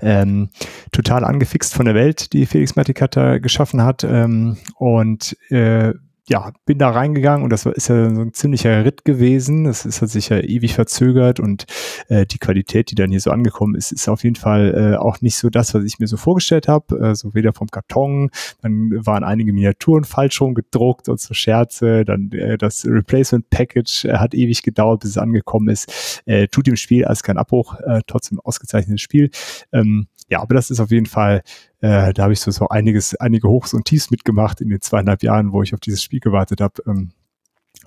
Ähm, 0.00 0.48
total 0.90 1.24
angefixt 1.24 1.74
von 1.74 1.84
der 1.84 1.94
Welt, 1.94 2.32
die 2.32 2.46
Felix 2.46 2.76
Matikatta 2.76 3.38
geschaffen 3.38 3.82
hat. 3.84 4.04
Ähm, 4.04 4.56
und 4.76 5.36
äh, 5.50 5.92
ja, 6.30 6.52
bin 6.64 6.78
da 6.78 6.90
reingegangen 6.90 7.42
und 7.42 7.50
das 7.50 7.66
ist 7.66 7.88
ja 7.88 8.14
so 8.14 8.20
ein 8.20 8.32
ziemlicher 8.32 8.84
Ritt 8.84 9.04
gewesen. 9.04 9.64
Das 9.64 9.84
ist, 9.84 10.00
hat 10.00 10.10
sich 10.10 10.28
ja 10.28 10.38
ewig 10.38 10.74
verzögert 10.74 11.40
und 11.40 11.66
äh, 12.08 12.24
die 12.24 12.38
Qualität, 12.38 12.92
die 12.92 12.94
dann 12.94 13.10
hier 13.10 13.18
so 13.20 13.32
angekommen 13.32 13.74
ist, 13.74 13.90
ist 13.90 14.08
auf 14.08 14.22
jeden 14.22 14.36
Fall 14.36 14.92
äh, 14.94 14.96
auch 14.96 15.20
nicht 15.22 15.36
so 15.36 15.50
das, 15.50 15.74
was 15.74 15.82
ich 15.82 15.98
mir 15.98 16.06
so 16.06 16.16
vorgestellt 16.16 16.68
habe. 16.68 17.00
Äh, 17.00 17.14
so 17.16 17.34
weder 17.34 17.52
vom 17.52 17.66
Karton, 17.66 18.30
dann 18.62 18.92
waren 19.04 19.24
einige 19.24 19.52
Miniaturen 19.52 20.04
falsch 20.04 20.40
rum 20.40 20.54
gedruckt 20.54 21.08
und 21.08 21.20
so 21.20 21.34
Scherze. 21.34 22.04
Dann 22.04 22.30
äh, 22.30 22.56
das 22.56 22.86
Replacement 22.86 23.50
Package 23.50 24.04
äh, 24.04 24.18
hat 24.18 24.32
ewig 24.32 24.62
gedauert, 24.62 25.00
bis 25.00 25.10
es 25.10 25.18
angekommen 25.18 25.68
ist. 25.68 26.22
Äh, 26.26 26.46
tut 26.46 26.68
dem 26.68 26.76
Spiel 26.76 27.06
als 27.06 27.24
kein 27.24 27.38
Abbruch, 27.38 27.74
äh, 27.80 28.02
trotzdem 28.06 28.38
ausgezeichnetes 28.38 29.00
Spiel. 29.00 29.30
Ähm, 29.72 30.06
ja, 30.30 30.40
aber 30.40 30.54
das 30.54 30.70
ist 30.70 30.80
auf 30.80 30.90
jeden 30.90 31.06
Fall, 31.06 31.42
äh, 31.80 32.12
da 32.12 32.22
habe 32.22 32.32
ich 32.32 32.40
so, 32.40 32.50
so 32.50 32.68
einiges, 32.68 33.14
einige 33.16 33.48
Hochs 33.48 33.74
und 33.74 33.84
Tiefs 33.84 34.10
mitgemacht 34.10 34.60
in 34.60 34.68
den 34.68 34.80
zweieinhalb 34.80 35.22
Jahren, 35.22 35.52
wo 35.52 35.62
ich 35.62 35.74
auf 35.74 35.80
dieses 35.80 36.02
Spiel 36.02 36.20
gewartet 36.20 36.60
habe. 36.60 36.82
Ähm, 36.86 37.10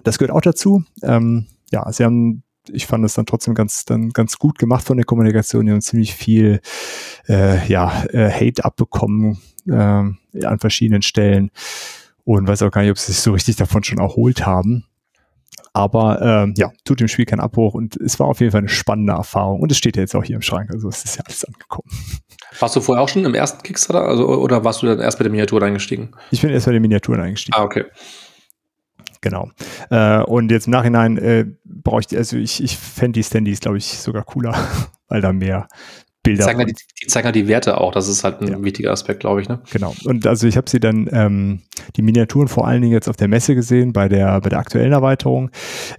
das 0.04 0.18
gehört 0.18 0.36
auch 0.36 0.42
dazu. 0.42 0.84
Ähm, 1.02 1.48
ja, 1.72 1.92
sie 1.92 2.04
haben 2.04 2.44
ich 2.72 2.86
fand 2.86 3.04
es 3.04 3.14
dann 3.14 3.26
trotzdem 3.26 3.56
ganz, 3.56 3.86
dann 3.86 4.12
ganz 4.12 4.38
gut 4.38 4.58
gemacht 4.58 4.86
von 4.86 4.98
der 4.98 5.06
Kommunikation. 5.06 5.66
Die 5.66 5.72
haben 5.72 5.82
ziemlich 5.82 6.14
viel 6.14 6.62
äh, 7.28 7.66
ja, 7.68 8.06
äh, 8.06 8.32
Hate 8.32 8.64
abbekommen 8.64 9.40
äh, 9.68 9.74
an 9.74 10.60
verschiedenen 10.60 11.02
Stellen 11.02 11.52
und 12.24 12.48
weiß 12.48 12.62
auch 12.62 12.72
gar 12.72 12.82
nicht, 12.82 12.92
ob 12.92 12.98
sie 12.98 13.12
sich 13.12 13.22
so 13.22 13.34
richtig 13.34 13.58
davon 13.58 13.84
schon 13.84 14.00
erholt 14.00 14.46
haben. 14.46 14.86
Aber 15.74 16.22
ähm, 16.22 16.54
ja, 16.56 16.72
tut 16.86 17.00
dem 17.00 17.08
Spiel 17.08 17.26
keinen 17.26 17.40
Abbruch 17.40 17.74
und 17.74 17.96
es 17.98 18.20
war 18.20 18.28
auf 18.28 18.40
jeden 18.40 18.52
Fall 18.52 18.60
eine 18.60 18.70
spannende 18.70 19.14
Erfahrung. 19.14 19.60
Und 19.60 19.72
es 19.72 19.78
steht 19.78 19.96
ja 19.96 20.04
jetzt 20.04 20.16
auch 20.16 20.24
hier 20.24 20.36
im 20.36 20.44
Schrank, 20.44 20.70
also 20.72 20.88
es 20.88 21.04
ist 21.04 21.18
ja 21.18 21.24
alles 21.26 21.44
angekommen. 21.46 21.90
Warst 22.60 22.76
du 22.76 22.82
vorher 22.82 23.04
auch 23.04 23.10
schon 23.10 23.26
im 23.26 23.34
ersten 23.34 23.64
Kickstarter 23.64 24.08
also, 24.08 24.28
oder 24.28 24.64
warst 24.64 24.84
du 24.84 24.86
dann 24.86 25.00
erst 25.00 25.18
bei 25.18 25.24
der 25.24 25.32
Miniatur 25.32 25.62
eingestiegen? 25.64 26.12
Ich 26.30 26.42
bin 26.42 26.52
erst 26.52 26.68
bei 26.68 26.72
den 26.72 26.82
Miniaturen 26.82 27.20
eingestiegen. 27.20 27.58
Ah, 27.58 27.64
okay. 27.64 27.86
Genau. 29.22 29.50
Äh, 29.90 30.22
und 30.24 30.52
jetzt 30.52 30.68
im 30.68 30.72
Nachhinein 30.72 31.18
äh, 31.18 31.46
brauche 31.64 32.02
ich, 32.02 32.16
also 32.16 32.38
ich, 32.38 32.62
ich 32.62 32.78
fände 32.78 33.20
die 33.20 33.24
Standys, 33.24 33.62
glaube 33.62 33.78
ich, 33.78 33.86
sogar 33.86 34.24
cooler, 34.24 34.54
weil 35.08 35.22
da 35.22 35.32
mehr, 35.34 35.68
Bilder. 36.24 36.44
Die 36.44 36.46
zeigen, 36.46 36.60
halt 36.60 36.70
die, 36.70 37.04
die 37.04 37.08
zeigen 37.08 37.26
halt 37.26 37.36
die 37.36 37.48
Werte 37.48 37.80
auch. 37.80 37.92
Das 37.92 38.08
ist 38.08 38.24
halt 38.24 38.42
ein 38.42 38.48
ja. 38.48 38.64
wichtiger 38.64 38.92
Aspekt, 38.92 39.20
glaube 39.20 39.42
ich. 39.42 39.50
Ne? 39.50 39.62
Genau. 39.72 39.94
Und 40.06 40.26
also 40.26 40.48
ich 40.48 40.58
habe 40.58 40.70
sie 40.70 40.80
dann 40.80 41.10
ähm, 41.12 41.62
die 41.96 42.02
Miniaturen 42.02 42.48
vor 42.48 42.68
allen 42.68 42.82
Dingen 42.82 42.94
jetzt 42.94 43.10
auf 43.10 43.18
der 43.18 43.28
Messe 43.28 43.56
gesehen 43.56 43.94
bei 43.94 44.08
der 44.08 44.40
bei 44.42 44.50
der 44.50 44.60
aktuellen 44.60 44.94
Erweiterung. 44.94 45.52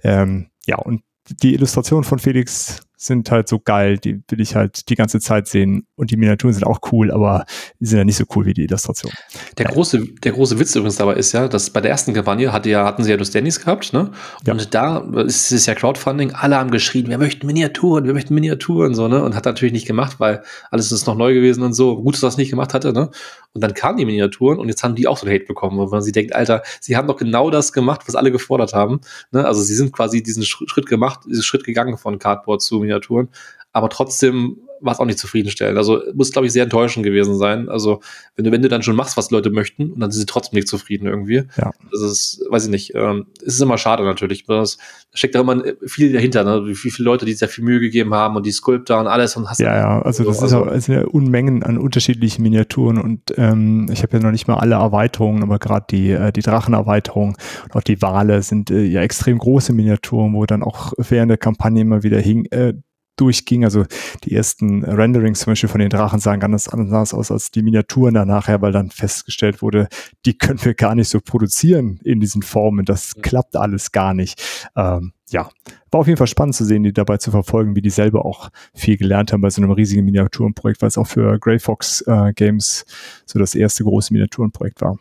Ähm, 0.03 0.47
ja 0.65 0.77
und 0.77 1.01
die 1.41 1.53
Illustration 1.53 2.03
von 2.03 2.19
Felix 2.19 2.84
sind 2.97 3.31
halt 3.31 3.47
so 3.47 3.59
geil, 3.59 3.97
die 3.97 4.21
will 4.27 4.41
ich 4.41 4.55
halt 4.55 4.89
die 4.89 4.95
ganze 4.95 5.19
Zeit 5.19 5.47
sehen. 5.47 5.87
Und 5.95 6.11
die 6.11 6.17
Miniaturen 6.17 6.53
sind 6.53 6.65
auch 6.65 6.79
cool, 6.91 7.11
aber 7.11 7.45
die 7.79 7.85
sind 7.85 7.97
ja 7.97 8.05
nicht 8.05 8.17
so 8.17 8.25
cool 8.35 8.45
wie 8.45 8.53
die 8.53 8.63
Illustration. 8.63 9.11
Der, 9.57 9.65
ja. 9.65 9.71
große, 9.71 10.05
der 10.23 10.31
große 10.31 10.59
Witz 10.59 10.75
übrigens 10.75 10.97
dabei 10.97 11.15
ist 11.15 11.31
ja, 11.31 11.47
dass 11.47 11.69
bei 11.69 11.81
der 11.81 11.91
ersten 11.91 12.13
Kampagne 12.13 12.51
hatte 12.51 12.69
ja, 12.69 12.85
hatten 12.85 13.03
sie 13.03 13.11
ja 13.11 13.17
nur 13.17 13.25
Standys 13.25 13.59
gehabt, 13.59 13.93
ne? 13.93 14.11
Ja. 14.45 14.53
Und 14.53 14.73
da 14.73 14.97
ist 15.21 15.51
es 15.51 15.65
ja 15.65 15.75
Crowdfunding, 15.75 16.31
alle 16.31 16.57
haben 16.57 16.71
geschrien, 16.71 17.07
wir 17.07 17.17
möchten 17.17 17.47
Miniaturen, 17.47 18.05
wir 18.05 18.13
möchten 18.13 18.33
Miniaturen, 18.33 18.95
so, 18.95 19.07
ne? 19.07 19.23
Und 19.23 19.35
hat 19.35 19.45
natürlich 19.45 19.73
nicht 19.73 19.87
gemacht, 19.87 20.19
weil 20.19 20.43
alles 20.71 20.91
ist 20.91 21.07
noch 21.07 21.15
neu 21.15 21.33
gewesen 21.33 21.63
und 21.63 21.73
so. 21.73 22.01
Gut, 22.01 22.15
dass 22.15 22.23
er 22.23 22.27
das 22.27 22.37
nicht 22.37 22.49
gemacht 22.49 22.73
hatte, 22.73 22.93
ne? 22.93 23.09
Und 23.55 23.61
dann 23.61 23.73
kamen 23.73 23.97
die 23.97 24.05
Miniaturen 24.05 24.59
und 24.59 24.67
jetzt 24.67 24.83
haben 24.83 24.95
die 24.95 25.07
auch 25.07 25.17
so 25.17 25.25
ein 25.25 25.33
Hate 25.33 25.45
bekommen, 25.45 25.77
wo 25.77 25.87
man 25.87 26.01
sich 26.01 26.11
denkt, 26.11 26.35
Alter, 26.35 26.61
sie 26.81 26.97
haben 26.97 27.07
doch 27.07 27.15
genau 27.15 27.49
das 27.49 27.71
gemacht, 27.71 28.01
was 28.05 28.15
alle 28.15 28.29
gefordert 28.29 28.73
haben. 28.73 28.99
Ne? 29.31 29.45
Also 29.45 29.61
sie 29.61 29.73
sind 29.75 29.93
quasi 29.93 30.21
diesen 30.21 30.43
Schritt 30.43 30.87
gemacht, 30.87 31.21
diesen 31.25 31.41
Schritt 31.41 31.63
gegangen 31.63 31.97
von 31.97 32.19
Cardboard 32.19 32.61
zu 32.61 32.79
Miniaturen 32.79 33.29
aber 33.75 33.89
trotzdem 33.89 34.55
war 34.79 34.93
es 34.93 34.99
auch 34.99 35.05
nicht 35.05 35.19
zufriedenstellend. 35.19 35.77
Also 35.77 36.01
muss, 36.13 36.31
glaube 36.31 36.47
ich, 36.47 36.53
sehr 36.53 36.63
enttäuschend 36.63 37.05
gewesen 37.05 37.35
sein. 37.35 37.67
Also 37.67 37.99
wenn 38.35 38.45
du, 38.45 38.51
wenn 38.51 38.61
du 38.61 38.69
dann 38.69 38.83
schon 38.83 38.95
machst, 38.95 39.17
was 39.17 39.31
Leute 39.31 39.49
möchten, 39.49 39.91
und 39.91 39.99
dann 39.99 40.11
sind 40.11 40.21
sie 40.21 40.25
trotzdem 40.25 40.55
nicht 40.55 40.67
zufrieden 40.67 41.07
irgendwie. 41.07 41.43
Ja. 41.57 41.71
Das 41.91 42.01
ist, 42.01 42.45
weiß 42.49 42.65
ich 42.65 42.69
nicht, 42.69 42.95
ähm, 42.95 43.25
es 43.41 43.55
ist 43.55 43.61
immer 43.61 43.77
schade 43.77 44.03
natürlich. 44.03 44.45
Das 44.45 44.77
steckt 45.13 45.35
da 45.35 45.41
immer 45.41 45.61
viel 45.85 46.13
dahinter, 46.13 46.45
ne? 46.45 46.65
wie 46.67 46.75
viele 46.75 47.05
Leute, 47.05 47.25
die 47.25 47.33
sehr 47.33 47.49
viel 47.49 47.65
Mühe 47.65 47.81
gegeben 47.81 48.13
haben 48.13 48.37
und 48.37 48.45
die 48.45 48.51
Sculptor 48.51 48.99
und 48.99 49.07
alles 49.07 49.35
und 49.35 49.49
hast 49.49 49.59
Ja, 49.59 49.75
ja, 49.75 50.01
also 50.01 50.23
das 50.23 50.39
so. 50.39 50.45
ist 50.45 50.53
auch 50.53 50.67
es 50.67 50.85
sind 50.85 50.95
ja 50.95 51.05
Unmengen 51.05 51.63
an 51.63 51.77
unterschiedlichen 51.77 52.43
Miniaturen 52.43 52.97
und 52.97 53.33
ähm, 53.37 53.87
ich 53.91 54.03
habe 54.03 54.17
ja 54.17 54.23
noch 54.23 54.31
nicht 54.31 54.47
mal 54.47 54.55
alle 54.55 54.75
Erweiterungen, 54.75 55.43
aber 55.43 55.59
gerade 55.59 55.85
die, 55.89 56.11
äh, 56.11 56.31
die 56.31 56.41
Drachenerweiterung 56.41 57.37
und 57.63 57.75
auch 57.75 57.83
die 57.83 58.01
Wale 58.01 58.41
sind 58.41 58.71
äh, 58.71 58.83
ja 58.83 59.01
extrem 59.01 59.37
große 59.37 59.73
Miniaturen, 59.73 60.33
wo 60.33 60.45
dann 60.45 60.63
auch 60.63 60.93
während 60.97 61.29
der 61.29 61.37
Kampagne 61.37 61.81
immer 61.81 62.03
wieder 62.03 62.19
hing, 62.19 62.45
äh, 62.51 62.73
durchging. 63.15 63.63
Also 63.63 63.85
die 64.23 64.35
ersten 64.35 64.83
Renderings 64.83 65.39
zum 65.39 65.51
Beispiel 65.51 65.69
von 65.69 65.79
den 65.79 65.89
Drachen 65.89 66.19
sahen 66.19 66.39
ganz 66.39 66.67
anders 66.67 67.13
aus 67.13 67.31
als 67.31 67.51
die 67.51 67.63
Miniaturen 67.63 68.13
da 68.13 68.25
nachher, 68.25 68.61
weil 68.61 68.71
dann 68.71 68.91
festgestellt 68.91 69.61
wurde, 69.61 69.87
die 70.25 70.37
können 70.37 70.63
wir 70.63 70.73
gar 70.73 70.95
nicht 70.95 71.09
so 71.09 71.19
produzieren 71.21 71.99
in 72.03 72.19
diesen 72.19 72.41
Formen. 72.41 72.85
Das 72.85 73.15
klappt 73.21 73.55
alles 73.55 73.91
gar 73.91 74.13
nicht. 74.13 74.41
Ähm, 74.75 75.13
ja, 75.29 75.49
war 75.91 76.01
auf 76.01 76.07
jeden 76.07 76.17
Fall 76.17 76.27
spannend 76.27 76.55
zu 76.55 76.65
sehen, 76.65 76.83
die 76.83 76.93
dabei 76.93 77.17
zu 77.17 77.31
verfolgen, 77.31 77.75
wie 77.75 77.81
die 77.81 77.89
selber 77.89 78.25
auch 78.25 78.49
viel 78.73 78.97
gelernt 78.97 79.33
haben 79.33 79.41
bei 79.41 79.49
so 79.49 79.61
einem 79.61 79.71
riesigen 79.71 80.05
Miniaturenprojekt, 80.05 80.81
weil 80.81 80.89
es 80.89 80.97
auch 80.97 81.07
für 81.07 81.39
Grey 81.39 81.59
Fox 81.59 82.01
äh, 82.01 82.33
Games 82.33 82.85
so 83.25 83.39
das 83.39 83.55
erste 83.55 83.83
große 83.83 84.13
Miniaturenprojekt 84.13 84.81
war. 84.81 84.99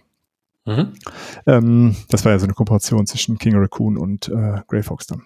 Mhm. 0.66 0.92
Ähm, 1.46 1.96
das 2.08 2.24
war 2.24 2.32
ja 2.32 2.38
so 2.38 2.46
eine 2.46 2.54
Kooperation 2.54 3.06
zwischen 3.06 3.38
King 3.38 3.56
Raccoon 3.56 3.98
und 3.98 4.28
äh, 4.28 4.62
Grey 4.66 4.82
Fox 4.82 5.06
dann. 5.06 5.22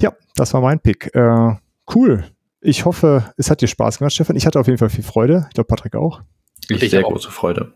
Ja, 0.00 0.12
das 0.34 0.54
war 0.54 0.60
mein 0.60 0.80
Pick. 0.80 1.14
Äh, 1.14 1.54
cool. 1.94 2.24
Ich 2.60 2.84
hoffe, 2.84 3.32
es 3.36 3.50
hat 3.50 3.60
dir 3.60 3.68
Spaß 3.68 3.98
gemacht, 3.98 4.14
Stefan. 4.14 4.36
Ich 4.36 4.46
hatte 4.46 4.60
auf 4.60 4.66
jeden 4.66 4.78
Fall 4.78 4.90
viel 4.90 5.04
Freude. 5.04 5.46
Ich 5.48 5.54
glaube, 5.54 5.68
Patrick 5.68 5.96
auch. 5.96 6.22
Ich, 6.68 6.82
ich 6.82 6.90
sehr 6.90 7.02
große 7.02 7.30
Freude. 7.30 7.72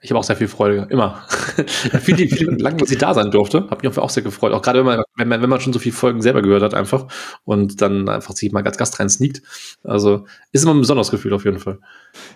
Ich 0.00 0.10
habe 0.10 0.18
auch 0.18 0.24
sehr 0.24 0.36
viel 0.36 0.48
Freude, 0.48 0.86
immer. 0.90 1.22
viele, 2.00 2.28
viele 2.28 2.52
lange, 2.56 2.78
dass 2.78 2.90
ich 2.90 2.98
da 2.98 3.12
sein 3.12 3.30
durfte, 3.30 3.68
habe 3.70 3.86
mich 3.86 3.98
auch 3.98 4.10
sehr 4.10 4.22
gefreut. 4.22 4.52
Auch 4.52 4.62
gerade 4.62 4.80
wenn 4.80 4.86
man, 4.86 5.02
wenn 5.16 5.28
man, 5.28 5.42
wenn 5.42 5.50
man 5.50 5.60
schon 5.60 5.72
so 5.72 5.78
viele 5.78 5.94
Folgen 5.94 6.22
selber 6.22 6.42
gehört 6.42 6.62
hat, 6.62 6.74
einfach 6.74 7.06
und 7.44 7.82
dann 7.82 8.08
einfach 8.08 8.34
sich 8.34 8.52
mal 8.52 8.64
als 8.64 8.78
Gast 8.78 8.98
rein 8.98 9.08
sneakt. 9.08 9.42
Also 9.84 10.24
ist 10.52 10.64
immer 10.64 10.74
ein 10.74 10.80
besonderes 10.80 11.10
Gefühl 11.10 11.34
auf 11.34 11.44
jeden 11.44 11.58
Fall. 11.58 11.78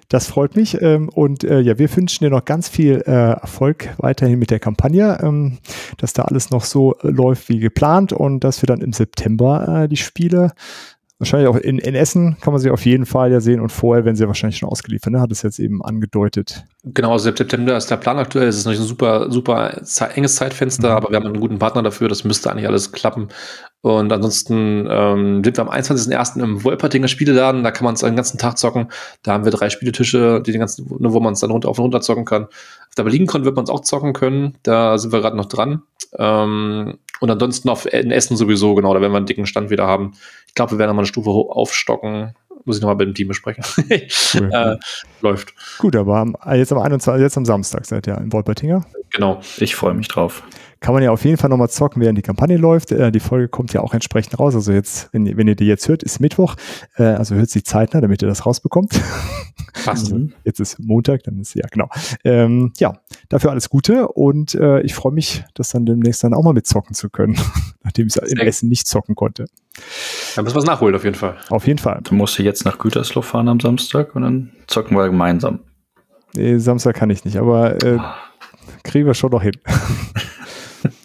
Das 0.09 0.26
freut 0.26 0.55
mich. 0.55 0.80
Ähm, 0.80 1.09
und 1.09 1.42
äh, 1.42 1.60
ja, 1.60 1.78
wir 1.78 1.94
wünschen 1.97 2.24
dir 2.24 2.30
noch 2.30 2.44
ganz 2.44 2.68
viel 2.68 3.02
äh, 3.06 3.10
Erfolg 3.10 3.88
weiterhin 3.98 4.38
mit 4.38 4.51
der 4.51 4.60
Kampagne, 4.60 5.18
ähm, 5.22 5.59
dass 5.97 6.12
da 6.12 6.22
alles 6.22 6.51
noch 6.51 6.64
so 6.64 6.97
äh, 6.98 7.09
läuft 7.09 7.48
wie 7.48 7.59
geplant 7.59 8.12
und 8.12 8.40
dass 8.40 8.62
wir 8.62 8.66
dann 8.66 8.80
im 8.80 8.92
September 8.92 9.88
die 9.88 9.97
Spiele 9.97 10.52
wahrscheinlich 11.20 11.48
auch 11.48 11.56
in, 11.56 11.78
in 11.78 11.94
Essen 11.94 12.36
kann 12.40 12.52
man 12.52 12.60
sie 12.60 12.70
auf 12.70 12.84
jeden 12.84 13.06
Fall 13.06 13.30
ja 13.30 13.40
sehen 13.40 13.60
und 13.60 13.70
vorher 13.70 14.05
werden 14.05 14.16
sie 14.16 14.26
wahrscheinlich 14.26 14.59
schon 14.59 14.68
ausgeliefert, 14.68 15.12
ne? 15.12 15.20
Hat 15.20 15.30
es 15.30 15.42
jetzt 15.42 15.59
eben 15.59 15.82
angedeutet. 15.84 16.64
Genau, 16.82 17.12
also 17.12 17.30
September 17.30 17.76
ist 17.76 17.90
der 17.90 17.98
Plan 17.98 18.18
aktuell. 18.18 18.48
Es 18.48 18.56
ist 18.56 18.64
noch 18.64 18.72
ein 18.72 18.78
super, 18.78 19.30
super 19.30 19.82
enges 20.14 20.36
Zeitfenster, 20.36 20.90
mhm. 20.90 20.97
aber 20.97 21.10
wir 21.10 21.16
haben 21.16 21.26
einen 21.26 21.40
guten 21.40 21.59
Partner 21.59 21.82
dafür. 21.82 22.09
Das 22.09 22.24
müsste 22.24 22.51
eigentlich 22.51 22.66
alles 22.66 22.90
klappen. 22.90 23.28
Und 23.82 24.12
ansonsten 24.12 24.86
ähm, 24.90 25.43
sind 25.43 25.57
wir 25.57 25.62
am 25.62 25.70
21.01. 25.70 26.43
im 26.43 26.65
Wolpertinger 26.65 27.09
Spieleladen. 27.09 27.65
Da 27.65 27.70
kann 27.70 27.85
man 27.85 27.94
es 27.94 28.01
den 28.01 28.16
ganzen 28.16 28.36
Tag 28.36 28.59
zocken. 28.59 28.89
Da 29.23 29.32
haben 29.32 29.44
wir 29.44 29.52
drei 29.52 29.70
Spieletische, 29.70 30.43
die 30.44 30.52
den 30.52 30.61
ganzen, 30.61 30.86
wo 30.89 31.20
man 31.20 31.32
es 31.32 31.40
dann 31.40 31.51
runter 31.51 31.69
auf 31.69 31.78
und 31.78 31.85
runter 31.85 32.02
zocken 32.02 32.27
kann. 32.27 32.44
Auf 32.44 32.94
der 32.97 33.05
BerlinCon 33.05 33.44
wird 33.44 33.57
man 33.57 33.65
es 33.65 33.70
auch 33.70 33.81
zocken 33.81 34.12
können. 34.12 34.59
Da 34.62 34.98
sind 34.98 35.12
wir 35.12 35.20
gerade 35.20 35.36
noch 35.36 35.47
dran. 35.47 35.82
Ähm, 36.19 36.98
und 37.20 37.31
ansonsten 37.31 37.70
auf 37.70 37.90
in 37.90 38.11
Essen 38.11 38.36
sowieso, 38.36 38.74
genau, 38.74 38.93
da 38.93 39.01
werden 39.01 39.12
wir 39.12 39.19
einen 39.19 39.27
dicken 39.27 39.47
Stand 39.47 39.70
wieder 39.70 39.86
haben. 39.86 40.12
Ich 40.47 40.55
glaube, 40.55 40.73
wir 40.73 40.78
werden 40.78 40.90
nochmal 40.90 41.05
eine 41.05 41.09
Stufe 41.09 41.31
aufstocken. 41.31 42.35
Muss 42.66 42.77
ich 42.77 42.82
nochmal 42.82 42.97
mit 42.97 43.09
dem 43.09 43.15
Team 43.15 43.28
besprechen. 43.28 43.65
Cool. 44.35 44.51
äh, 44.52 44.77
läuft. 45.23 45.55
Gut, 45.78 45.97
aber 45.97 46.27
jetzt 46.52 46.73
am 46.73 46.78
21, 46.78 47.23
jetzt 47.23 47.36
am 47.36 47.47
Samstag 47.47 47.86
seid 47.86 48.07
ihr 48.07 48.19
in 48.19 48.32
Wolpertinger. 48.32 48.85
Genau. 49.11 49.40
Ich 49.57 49.74
freue 49.74 49.94
mich 49.94 50.09
drauf 50.09 50.43
kann 50.81 50.94
man 50.94 51.02
ja 51.02 51.11
auf 51.11 51.24
jeden 51.24 51.36
Fall 51.36 51.51
nochmal 51.51 51.69
zocken, 51.69 52.01
während 52.01 52.16
die 52.16 52.23
Kampagne 52.23 52.57
läuft. 52.57 52.90
Äh, 52.90 53.12
die 53.12 53.20
Folge 53.20 53.48
kommt 53.48 53.73
ja 53.73 53.81
auch 53.82 53.93
entsprechend 53.93 54.39
raus. 54.39 54.55
Also 54.55 54.73
jetzt, 54.73 55.11
wenn, 55.12 55.36
wenn 55.36 55.47
ihr 55.47 55.55
die 55.55 55.66
jetzt 55.66 55.89
hört, 55.89 56.02
ist 56.02 56.20
Mittwoch. 56.20 56.57
Äh, 56.97 57.05
also 57.05 57.35
hört 57.35 57.51
sie 57.51 57.62
zeitnah, 57.62 58.01
damit 58.01 58.23
ihr 58.23 58.28
das 58.28 58.47
rausbekommt. 58.47 58.93
Passt. 59.85 60.12
also, 60.12 60.28
jetzt 60.44 60.61
ist 60.61 60.78
Montag, 60.78 61.23
dann 61.24 61.40
ist 61.40 61.55
ja 61.55 61.66
genau. 61.70 61.89
Ähm, 62.24 62.73
ja, 62.78 62.98
dafür 63.28 63.51
alles 63.51 63.70
Gute 63.70 64.09
und 64.09 64.55
äh, 64.55 64.81
ich 64.81 64.94
freue 64.94 65.12
mich, 65.12 65.44
das 65.55 65.70
dann 65.70 65.86
demnächst 65.86 66.24
dann 66.24 66.35
auch 66.35 66.43
mal 66.43 66.52
mitzocken 66.52 66.94
zu 66.94 67.09
können, 67.09 67.39
nachdem 67.82 68.09
ich 68.09 68.16
im 68.16 68.39
Essen 68.39 68.69
nicht 68.69 68.86
zocken 68.86 69.15
konnte. 69.15 69.47
Da 70.35 70.43
müssen 70.43 70.57
wir 70.57 70.61
es 70.61 70.66
nachholen, 70.66 70.94
auf 70.94 71.05
jeden 71.05 71.16
Fall. 71.16 71.36
Auf 71.48 71.66
jeden 71.66 71.78
Fall. 71.78 72.01
Du 72.02 72.15
musst 72.15 72.39
jetzt 72.39 72.65
nach 72.65 72.78
Gütersloh 72.78 73.23
fahren 73.23 73.48
am 73.48 73.61
Samstag 73.61 74.15
und 74.15 74.23
dann 74.23 74.52
zocken 74.66 74.97
wir 74.97 75.07
gemeinsam. 75.07 75.61
Nee, 76.35 76.59
Samstag 76.59 76.97
kann 76.97 77.11
ich 77.11 77.24
nicht, 77.24 77.36
aber 77.36 77.82
äh, 77.82 77.97
ah. 77.98 78.16
kriegen 78.82 79.07
wir 79.07 79.15
schon 79.15 79.31
noch 79.31 79.43
hin. 79.43 79.55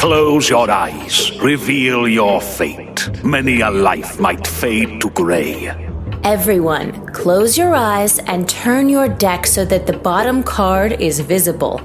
Close 0.00 0.48
your 0.48 0.70
eyes, 0.70 1.38
reveal 1.40 2.08
your 2.08 2.40
fate. 2.40 3.10
Many 3.22 3.60
a 3.60 3.70
life 3.70 4.18
might 4.18 4.46
fade 4.46 4.98
to 5.02 5.10
gray. 5.10 5.68
Everyone, 6.24 7.06
close 7.08 7.58
your 7.58 7.74
eyes 7.74 8.18
and 8.20 8.48
turn 8.48 8.88
your 8.88 9.08
deck 9.08 9.46
so 9.46 9.66
that 9.66 9.86
the 9.86 9.92
bottom 9.92 10.42
card 10.42 10.92
is 11.02 11.20
visible. 11.20 11.82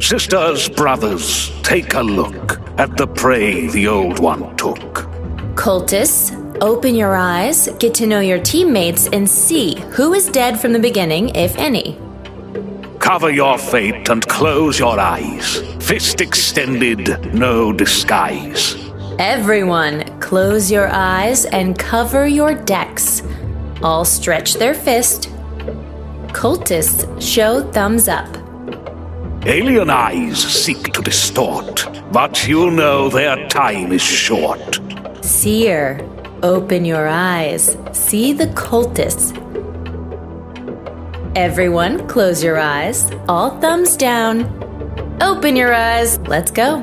Sisters, 0.00 0.70
brothers, 0.70 1.52
take 1.62 1.92
a 1.92 2.00
look 2.00 2.58
at 2.78 2.96
the 2.96 3.06
prey 3.06 3.68
the 3.68 3.86
old 3.86 4.18
one 4.18 4.56
took. 4.56 5.04
Cultists, 5.56 6.32
open 6.62 6.94
your 6.94 7.14
eyes, 7.16 7.68
get 7.78 7.92
to 7.96 8.06
know 8.06 8.20
your 8.20 8.40
teammates, 8.40 9.08
and 9.08 9.28
see 9.28 9.78
who 9.90 10.14
is 10.14 10.30
dead 10.30 10.58
from 10.58 10.72
the 10.72 10.78
beginning, 10.78 11.28
if 11.34 11.54
any. 11.58 12.00
Cover 13.06 13.30
your 13.30 13.56
fate 13.56 14.08
and 14.08 14.26
close 14.26 14.80
your 14.80 14.98
eyes. 14.98 15.58
Fist 15.78 16.20
extended, 16.20 17.32
no 17.32 17.72
disguise. 17.72 18.74
Everyone, 19.20 20.02
close 20.18 20.72
your 20.72 20.88
eyes 20.88 21.44
and 21.44 21.78
cover 21.78 22.26
your 22.26 22.52
decks. 22.52 23.22
All 23.80 24.04
stretch 24.04 24.54
their 24.54 24.74
fist. 24.74 25.30
Cultists 26.34 27.06
show 27.22 27.62
thumbs 27.70 28.08
up. 28.08 28.26
Alien 29.46 29.88
eyes 29.88 30.42
seek 30.42 30.92
to 30.92 31.00
distort, 31.00 31.88
but 32.10 32.48
you 32.48 32.72
know 32.72 33.08
their 33.08 33.46
time 33.46 33.92
is 33.92 34.02
short. 34.02 34.80
Seer, 35.24 36.04
open 36.42 36.84
your 36.84 37.06
eyes. 37.06 37.76
See 37.92 38.32
the 38.32 38.48
cultists 38.48 39.32
Everyone, 41.36 42.08
close 42.08 42.42
your 42.42 42.58
eyes. 42.58 43.10
All 43.28 43.60
thumbs 43.60 43.94
down. 43.94 44.46
Open 45.20 45.54
your 45.54 45.74
eyes. 45.74 46.18
Let's 46.20 46.50
go. 46.50 46.82